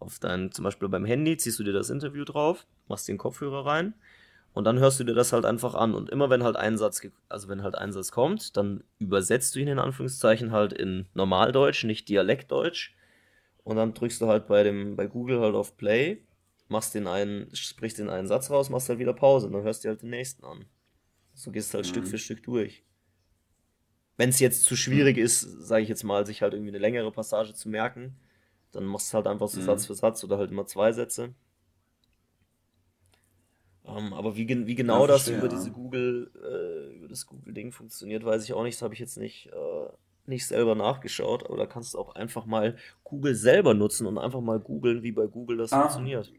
auf 0.00 0.18
dein, 0.18 0.50
zum 0.50 0.64
Beispiel 0.64 0.88
beim 0.88 1.04
Handy, 1.04 1.36
ziehst 1.36 1.58
du 1.58 1.64
dir 1.64 1.72
das 1.72 1.90
Interview 1.90 2.24
drauf, 2.24 2.66
machst 2.88 3.06
den 3.06 3.18
Kopfhörer 3.18 3.64
rein 3.64 3.94
und 4.52 4.64
dann 4.64 4.78
hörst 4.78 4.98
du 4.98 5.04
dir 5.04 5.14
das 5.14 5.32
halt 5.32 5.44
einfach 5.44 5.74
an. 5.74 5.94
Und 5.94 6.10
immer 6.10 6.30
wenn 6.30 6.42
halt 6.42 6.56
ein 6.56 6.76
Satz, 6.76 7.06
also 7.28 7.48
wenn 7.48 7.62
halt 7.62 7.76
ein 7.76 7.92
Satz 7.92 8.10
kommt, 8.10 8.56
dann 8.56 8.82
übersetzt 8.98 9.54
du 9.54 9.60
ihn 9.60 9.68
in 9.68 9.78
Anführungszeichen 9.78 10.50
halt 10.50 10.72
in 10.72 11.06
Normaldeutsch, 11.14 11.84
nicht 11.84 12.08
Dialektdeutsch. 12.08 12.92
Und 13.62 13.76
dann 13.76 13.94
drückst 13.94 14.20
du 14.20 14.26
halt 14.26 14.48
bei 14.48 14.62
dem, 14.62 14.96
bei 14.96 15.06
Google 15.06 15.40
halt 15.40 15.54
auf 15.54 15.76
Play, 15.76 16.22
machst 16.68 16.94
den 16.94 17.06
einen, 17.06 17.54
sprichst 17.54 17.98
den 17.98 18.10
einen 18.10 18.26
Satz 18.26 18.50
raus, 18.50 18.70
machst 18.70 18.88
halt 18.88 18.98
wieder 18.98 19.12
Pause 19.12 19.46
und 19.46 19.52
dann 19.52 19.62
hörst 19.62 19.84
du 19.84 19.88
halt 19.88 20.02
den 20.02 20.10
nächsten 20.10 20.44
an. 20.44 20.64
So 21.34 21.52
gehst 21.52 21.72
du 21.72 21.76
halt 21.76 21.86
mhm. 21.86 21.90
Stück 21.90 22.08
für 22.08 22.18
Stück 22.18 22.42
durch. 22.42 22.82
Wenn 24.16 24.30
es 24.30 24.40
jetzt 24.40 24.64
zu 24.64 24.76
schwierig 24.76 25.16
mhm. 25.16 25.22
ist, 25.22 25.40
sage 25.40 25.82
ich 25.82 25.88
jetzt 25.88 26.02
mal, 26.02 26.26
sich 26.26 26.42
halt 26.42 26.54
irgendwie 26.54 26.70
eine 26.70 26.78
längere 26.78 27.12
Passage 27.12 27.54
zu 27.54 27.68
merken, 27.68 28.16
dann 28.72 28.84
machst 28.84 29.12
du 29.12 29.16
halt 29.16 29.26
einfach 29.26 29.48
so 29.48 29.60
mhm. 29.60 29.64
Satz 29.64 29.86
für 29.86 29.94
Satz 29.94 30.22
oder 30.24 30.38
halt 30.38 30.50
immer 30.50 30.66
zwei 30.66 30.92
Sätze. 30.92 31.34
Um, 33.82 33.96
ähm, 33.96 34.12
aber 34.12 34.36
wie, 34.36 34.46
wie 34.66 34.74
genau 34.74 35.02
ja, 35.02 35.06
das 35.08 35.28
über 35.28 35.48
diese 35.48 35.70
Google, 35.70 36.30
äh, 36.36 36.96
über 36.96 37.08
das 37.08 37.26
Google-Ding 37.26 37.72
funktioniert, 37.72 38.24
weiß 38.24 38.44
ich 38.44 38.52
auch 38.52 38.62
nicht. 38.62 38.76
Das 38.76 38.82
habe 38.82 38.94
ich 38.94 39.00
jetzt 39.00 39.16
nicht, 39.16 39.46
äh, 39.46 39.88
nicht 40.26 40.46
selber 40.46 40.74
nachgeschaut. 40.74 41.46
Aber 41.46 41.56
da 41.56 41.66
kannst 41.66 41.94
du 41.94 41.98
auch 41.98 42.14
einfach 42.14 42.46
mal 42.46 42.76
Google 43.04 43.34
selber 43.34 43.74
nutzen 43.74 44.06
und 44.06 44.18
einfach 44.18 44.40
mal 44.40 44.60
googeln, 44.60 45.02
wie 45.02 45.12
bei 45.12 45.26
Google 45.26 45.56
das 45.56 45.72
ah, 45.72 45.80
funktioniert. 45.80 46.32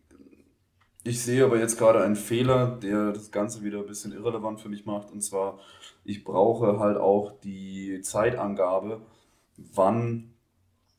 Ich 1.03 1.24
sehe 1.24 1.44
aber 1.44 1.58
jetzt 1.58 1.78
gerade 1.78 2.03
einen 2.03 2.16
Fehler, 2.16 2.78
der 2.78 3.12
das 3.12 3.32
Ganze 3.32 3.64
wieder 3.64 3.80
ein 3.80 3.88
bisschen 3.88 4.14
irrelevant 4.14 4.62
für 4.62 4.70
mich 4.70 4.86
macht. 4.86 5.12
Und 5.12 5.22
zwar, 5.22 5.60
ich 6.03 6.24
brauche 6.24 6.80
halt 6.80 6.98
auch 6.98 7.40
die 7.41 8.02
Zeitangabe, 8.02 9.02
wann 9.58 10.32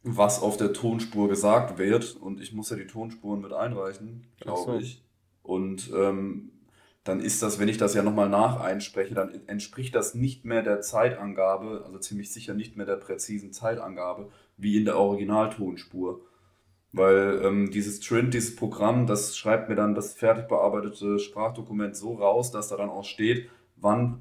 was 0.02 0.40
auf 0.40 0.56
der 0.56 0.72
Tonspur 0.72 1.28
gesagt 1.28 1.78
wird. 1.78 2.16
Und 2.16 2.40
ich 2.40 2.52
muss 2.52 2.70
ja 2.70 2.76
die 2.76 2.86
Tonspuren 2.86 3.40
mit 3.40 3.52
einreichen, 3.52 4.26
glaube 4.40 4.72
so. 4.72 4.78
ich. 4.78 5.04
Und 5.42 5.90
ähm, 5.94 6.50
dann 7.04 7.20
ist 7.20 7.42
das, 7.42 7.58
wenn 7.58 7.68
ich 7.68 7.78
das 7.78 7.94
ja 7.94 8.02
nochmal 8.02 8.28
nacheinspreche, 8.28 9.14
dann 9.14 9.46
entspricht 9.46 9.94
das 9.94 10.14
nicht 10.14 10.44
mehr 10.44 10.62
der 10.62 10.80
Zeitangabe, 10.80 11.82
also 11.84 11.98
ziemlich 11.98 12.32
sicher 12.32 12.54
nicht 12.54 12.76
mehr 12.76 12.86
der 12.86 12.96
präzisen 12.96 13.52
Zeitangabe, 13.52 14.30
wie 14.56 14.76
in 14.76 14.84
der 14.84 14.98
Originaltonspur. 14.98 16.20
Weil 16.92 17.40
ähm, 17.42 17.70
dieses 17.70 18.00
Trend, 18.00 18.34
dieses 18.34 18.54
Programm, 18.54 19.06
das 19.06 19.36
schreibt 19.36 19.68
mir 19.68 19.74
dann 19.74 19.94
das 19.94 20.12
fertig 20.12 20.46
bearbeitete 20.46 21.18
Sprachdokument 21.18 21.96
so 21.96 22.14
raus, 22.14 22.50
dass 22.50 22.68
da 22.68 22.76
dann 22.76 22.90
auch 22.90 23.04
steht, 23.04 23.48
wann 23.76 24.20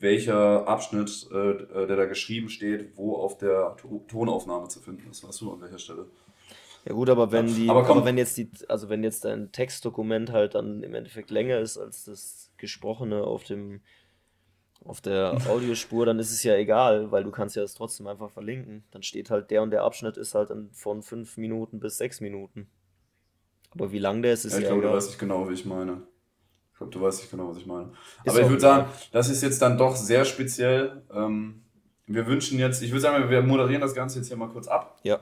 welcher 0.00 0.66
Abschnitt, 0.66 1.28
äh, 1.30 1.86
der 1.86 1.96
da 1.96 2.04
geschrieben 2.06 2.48
steht, 2.48 2.96
wo 2.96 3.16
auf 3.16 3.38
der 3.38 3.76
Tonaufnahme 4.08 4.68
zu 4.68 4.80
finden 4.80 5.10
ist. 5.10 5.26
Weißt 5.26 5.40
du, 5.40 5.52
an 5.52 5.60
welcher 5.60 5.78
Stelle? 5.78 6.06
Ja 6.84 6.94
gut, 6.94 7.10
aber 7.10 7.32
wenn 7.32 7.46
die, 7.46 7.68
aber, 7.68 7.86
aber, 7.86 8.04
wenn 8.04 8.16
jetzt 8.16 8.36
die, 8.36 8.50
also 8.68 8.88
wenn 8.88 9.02
jetzt 9.02 9.24
dein 9.24 9.52
Textdokument 9.52 10.32
halt 10.32 10.54
dann 10.54 10.82
im 10.82 10.94
Endeffekt 10.94 11.30
länger 11.30 11.58
ist 11.58 11.76
als 11.76 12.04
das 12.04 12.50
gesprochene 12.56 13.24
auf 13.24 13.44
dem, 13.44 13.80
auf 14.84 15.00
der 15.00 15.36
Audiospur, 15.48 16.06
dann 16.06 16.18
ist 16.18 16.30
es 16.30 16.42
ja 16.42 16.54
egal, 16.54 17.10
weil 17.10 17.24
du 17.24 17.30
kannst 17.30 17.56
ja 17.56 17.62
das 17.62 17.74
trotzdem 17.74 18.06
einfach 18.06 18.30
verlinken. 18.30 18.84
Dann 18.90 19.02
steht 19.02 19.30
halt 19.30 19.50
der 19.50 19.62
und 19.62 19.70
der 19.70 19.82
Abschnitt 19.82 20.16
ist 20.16 20.34
halt 20.34 20.50
von 20.72 21.02
fünf 21.02 21.36
Minuten 21.36 21.80
bis 21.80 21.98
sechs 21.98 22.20
Minuten. 22.20 22.68
Aber 23.70 23.92
wie 23.92 23.98
lang 23.98 24.22
der 24.22 24.32
ist, 24.32 24.44
ist 24.44 24.52
ja, 24.54 24.58
ich 24.58 24.64
ja 24.64 24.70
glaube, 24.70 24.82
egal. 24.82 24.92
du 24.92 24.96
weißt 24.96 25.08
nicht 25.08 25.20
genau, 25.20 25.48
wie 25.48 25.54
ich 25.54 25.66
meine. 25.66 26.02
Ich 26.78 26.78
glaube, 26.78 26.92
du 26.92 27.00
weißt 27.00 27.20
nicht 27.20 27.30
genau, 27.30 27.50
was 27.50 27.58
ich 27.58 27.66
meine. 27.66 27.90
Ist 28.24 28.30
aber 28.30 28.42
ich 28.42 28.48
würde 28.48 28.60
sagen, 28.60 28.88
das 29.12 29.28
ist 29.28 29.42
jetzt 29.42 29.60
dann 29.60 29.76
doch 29.76 29.96
sehr 29.96 30.24
speziell. 30.24 31.02
Ähm, 31.12 31.62
wir 32.06 32.26
wünschen 32.26 32.58
jetzt, 32.58 32.82
ich 32.82 32.90
würde 32.90 33.00
sagen, 33.00 33.28
wir 33.28 33.42
moderieren 33.42 33.80
das 33.80 33.94
Ganze 33.94 34.18
jetzt 34.18 34.28
hier 34.28 34.36
mal 34.36 34.48
kurz 34.48 34.68
ab. 34.68 34.98
Ja. 35.02 35.20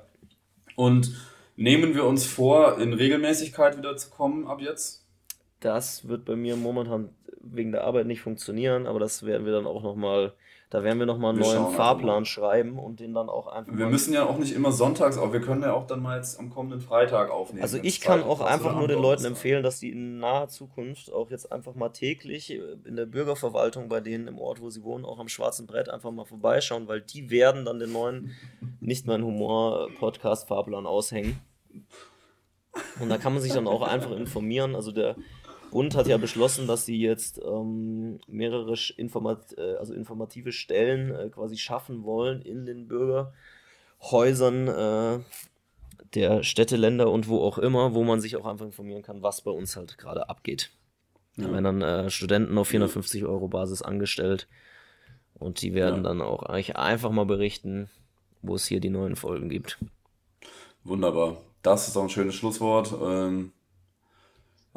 Und 0.76 1.16
Nehmen 1.56 1.94
wir 1.94 2.04
uns 2.04 2.26
vor, 2.26 2.78
in 2.78 2.92
Regelmäßigkeit 2.92 3.78
wieder 3.78 3.96
zu 3.96 4.10
kommen 4.10 4.46
ab 4.46 4.60
jetzt? 4.60 5.06
Das 5.60 6.06
wird 6.06 6.26
bei 6.26 6.36
mir 6.36 6.54
momentan 6.54 7.08
wegen 7.40 7.72
der 7.72 7.84
Arbeit 7.84 8.06
nicht 8.06 8.20
funktionieren, 8.20 8.86
aber 8.86 9.00
das 9.00 9.24
werden 9.24 9.46
wir 9.46 9.52
dann 9.52 9.66
auch 9.66 9.82
nochmal, 9.82 10.34
da 10.70 10.82
werden 10.82 10.98
wir 10.98 11.06
nochmal 11.06 11.30
einen 11.30 11.38
wir 11.44 11.46
neuen 11.46 11.74
Fahrplan 11.74 12.24
schreiben 12.24 12.78
und 12.78 12.98
den 12.98 13.14
dann 13.14 13.28
auch 13.28 13.46
einfach. 13.46 13.72
Wir 13.76 13.86
müssen 13.86 14.12
ja 14.12 14.24
auch 14.26 14.36
nicht 14.36 14.52
immer 14.52 14.72
sonntags 14.72 15.16
auf, 15.16 15.32
wir 15.32 15.40
können 15.40 15.62
ja 15.62 15.72
auch 15.72 15.86
dann 15.86 16.02
mal 16.02 16.16
jetzt 16.16 16.40
am 16.40 16.50
kommenden 16.50 16.80
Freitag 16.80 17.30
aufnehmen. 17.30 17.62
Also 17.62 17.78
ich 17.80 18.00
kann 18.00 18.24
auch 18.24 18.40
einfach 18.40 18.74
nur 18.76 18.88
den 18.88 19.00
Leuten 19.00 19.24
empfehlen, 19.24 19.62
dass 19.62 19.78
die 19.78 19.92
in 19.92 20.18
naher 20.18 20.48
Zukunft 20.48 21.12
auch 21.12 21.30
jetzt 21.30 21.52
einfach 21.52 21.76
mal 21.76 21.90
täglich 21.90 22.50
in 22.50 22.96
der 22.96 23.06
Bürgerverwaltung 23.06 23.88
bei 23.88 24.00
denen 24.00 24.26
im 24.26 24.40
Ort, 24.40 24.60
wo 24.60 24.68
sie 24.68 24.82
wohnen, 24.82 25.04
auch 25.04 25.20
am 25.20 25.28
schwarzen 25.28 25.66
Brett 25.68 25.88
einfach 25.88 26.10
mal 26.10 26.24
vorbeischauen, 26.24 26.88
weil 26.88 27.00
die 27.00 27.30
werden 27.30 27.64
dann 27.64 27.78
den 27.78 27.92
neuen 27.92 28.34
Nicht 28.80 29.06
mein 29.06 29.22
Humor 29.22 29.88
Podcast 30.00 30.48
Fahrplan 30.48 30.86
aushängen. 30.86 31.38
Und 33.00 33.08
da 33.08 33.18
kann 33.18 33.32
man 33.32 33.42
sich 33.42 33.52
dann 33.52 33.68
auch 33.68 33.82
einfach 33.82 34.10
informieren. 34.10 34.74
Also 34.74 34.92
der 34.92 35.16
Bund 35.76 35.94
hat 35.94 36.06
ja 36.06 36.16
beschlossen, 36.16 36.66
dass 36.66 36.86
sie 36.86 36.98
jetzt 36.98 37.38
ähm, 37.44 38.18
mehrere 38.26 38.74
Informat 38.96 39.52
äh, 39.58 39.74
also 39.74 39.92
informative 39.92 40.50
Stellen 40.50 41.14
äh, 41.14 41.28
quasi 41.28 41.58
schaffen 41.58 42.02
wollen 42.02 42.40
in 42.40 42.64
den 42.64 42.88
Bürgerhäusern 42.88 44.68
äh, 44.68 45.18
der 46.14 46.42
Städte, 46.44 46.76
Länder 46.76 47.10
und 47.10 47.28
wo 47.28 47.42
auch 47.42 47.58
immer, 47.58 47.92
wo 47.92 48.04
man 48.04 48.22
sich 48.22 48.36
auch 48.36 48.46
einfach 48.46 48.64
informieren 48.64 49.02
kann, 49.02 49.20
was 49.20 49.42
bei 49.42 49.50
uns 49.50 49.76
halt 49.76 49.98
gerade 49.98 50.30
abgeht. 50.30 50.70
Ja. 51.36 51.44
Da 51.44 51.52
werden 51.52 51.64
dann 51.64 51.82
äh, 51.82 52.08
Studenten 52.08 52.56
auf 52.56 52.68
450 52.68 53.26
Euro 53.26 53.46
Basis 53.48 53.82
angestellt 53.82 54.48
und 55.34 55.60
die 55.60 55.74
werden 55.74 55.96
ja. 55.96 56.08
dann 56.08 56.22
auch 56.22 56.44
eigentlich 56.44 56.76
einfach 56.76 57.10
mal 57.10 57.26
berichten, 57.26 57.90
wo 58.40 58.54
es 58.54 58.64
hier 58.64 58.80
die 58.80 58.88
neuen 58.88 59.14
Folgen 59.14 59.50
gibt. 59.50 59.76
Wunderbar. 60.84 61.36
Das 61.60 61.86
ist 61.86 61.98
auch 61.98 62.04
ein 62.04 62.08
schönes 62.08 62.34
Schlusswort. 62.34 62.94
Ähm, 62.98 63.52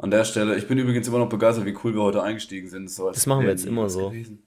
an 0.00 0.10
der 0.10 0.24
Stelle, 0.24 0.56
ich 0.56 0.66
bin 0.66 0.78
übrigens 0.78 1.06
immer 1.08 1.18
noch 1.18 1.28
begeistert, 1.28 1.66
wie 1.66 1.76
cool 1.84 1.94
wir 1.94 2.02
heute 2.02 2.22
eingestiegen 2.22 2.68
sind. 2.68 2.90
So 2.90 3.10
das 3.10 3.26
machen 3.26 3.42
wir 3.42 3.50
jetzt 3.50 3.66
immer 3.66 3.90
so. 3.90 4.08
Gewesen. 4.08 4.42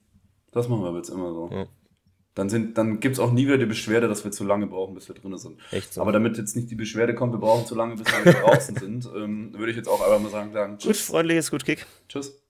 Das 0.50 0.68
machen 0.68 0.82
wir 0.82 0.94
jetzt 0.96 1.10
immer 1.10 1.32
so. 1.32 1.48
Ja. 1.52 1.66
Dann, 2.34 2.48
sind, 2.48 2.76
dann 2.76 2.98
gibt 2.98 3.14
es 3.14 3.20
auch 3.20 3.30
nie 3.30 3.46
wieder 3.46 3.58
die 3.58 3.66
Beschwerde, 3.66 4.08
dass 4.08 4.24
wir 4.24 4.32
zu 4.32 4.42
lange 4.42 4.66
brauchen, 4.66 4.94
bis 4.94 5.06
wir 5.06 5.14
drin 5.14 5.36
sind. 5.38 5.60
Echt 5.70 5.94
so. 5.94 6.00
Aber 6.00 6.10
damit 6.10 6.36
jetzt 6.36 6.56
nicht 6.56 6.70
die 6.70 6.74
Beschwerde 6.74 7.14
kommt, 7.14 7.32
wir 7.32 7.38
brauchen 7.38 7.64
zu 7.66 7.76
lange, 7.76 7.94
bis 7.94 8.06
wir 8.06 8.32
draußen 8.32 8.76
sind, 8.80 9.08
ähm, 9.14 9.52
würde 9.56 9.70
ich 9.70 9.76
jetzt 9.76 9.88
auch 9.88 10.00
einfach 10.00 10.20
mal 10.20 10.30
sagen, 10.30 10.52
sagen 10.52 10.78
Tschüss. 10.78 10.98
Gut, 10.98 11.06
freundliches, 11.06 11.50
gut 11.52 11.64
Kick. 11.64 11.86
Tschüss. 12.08 12.43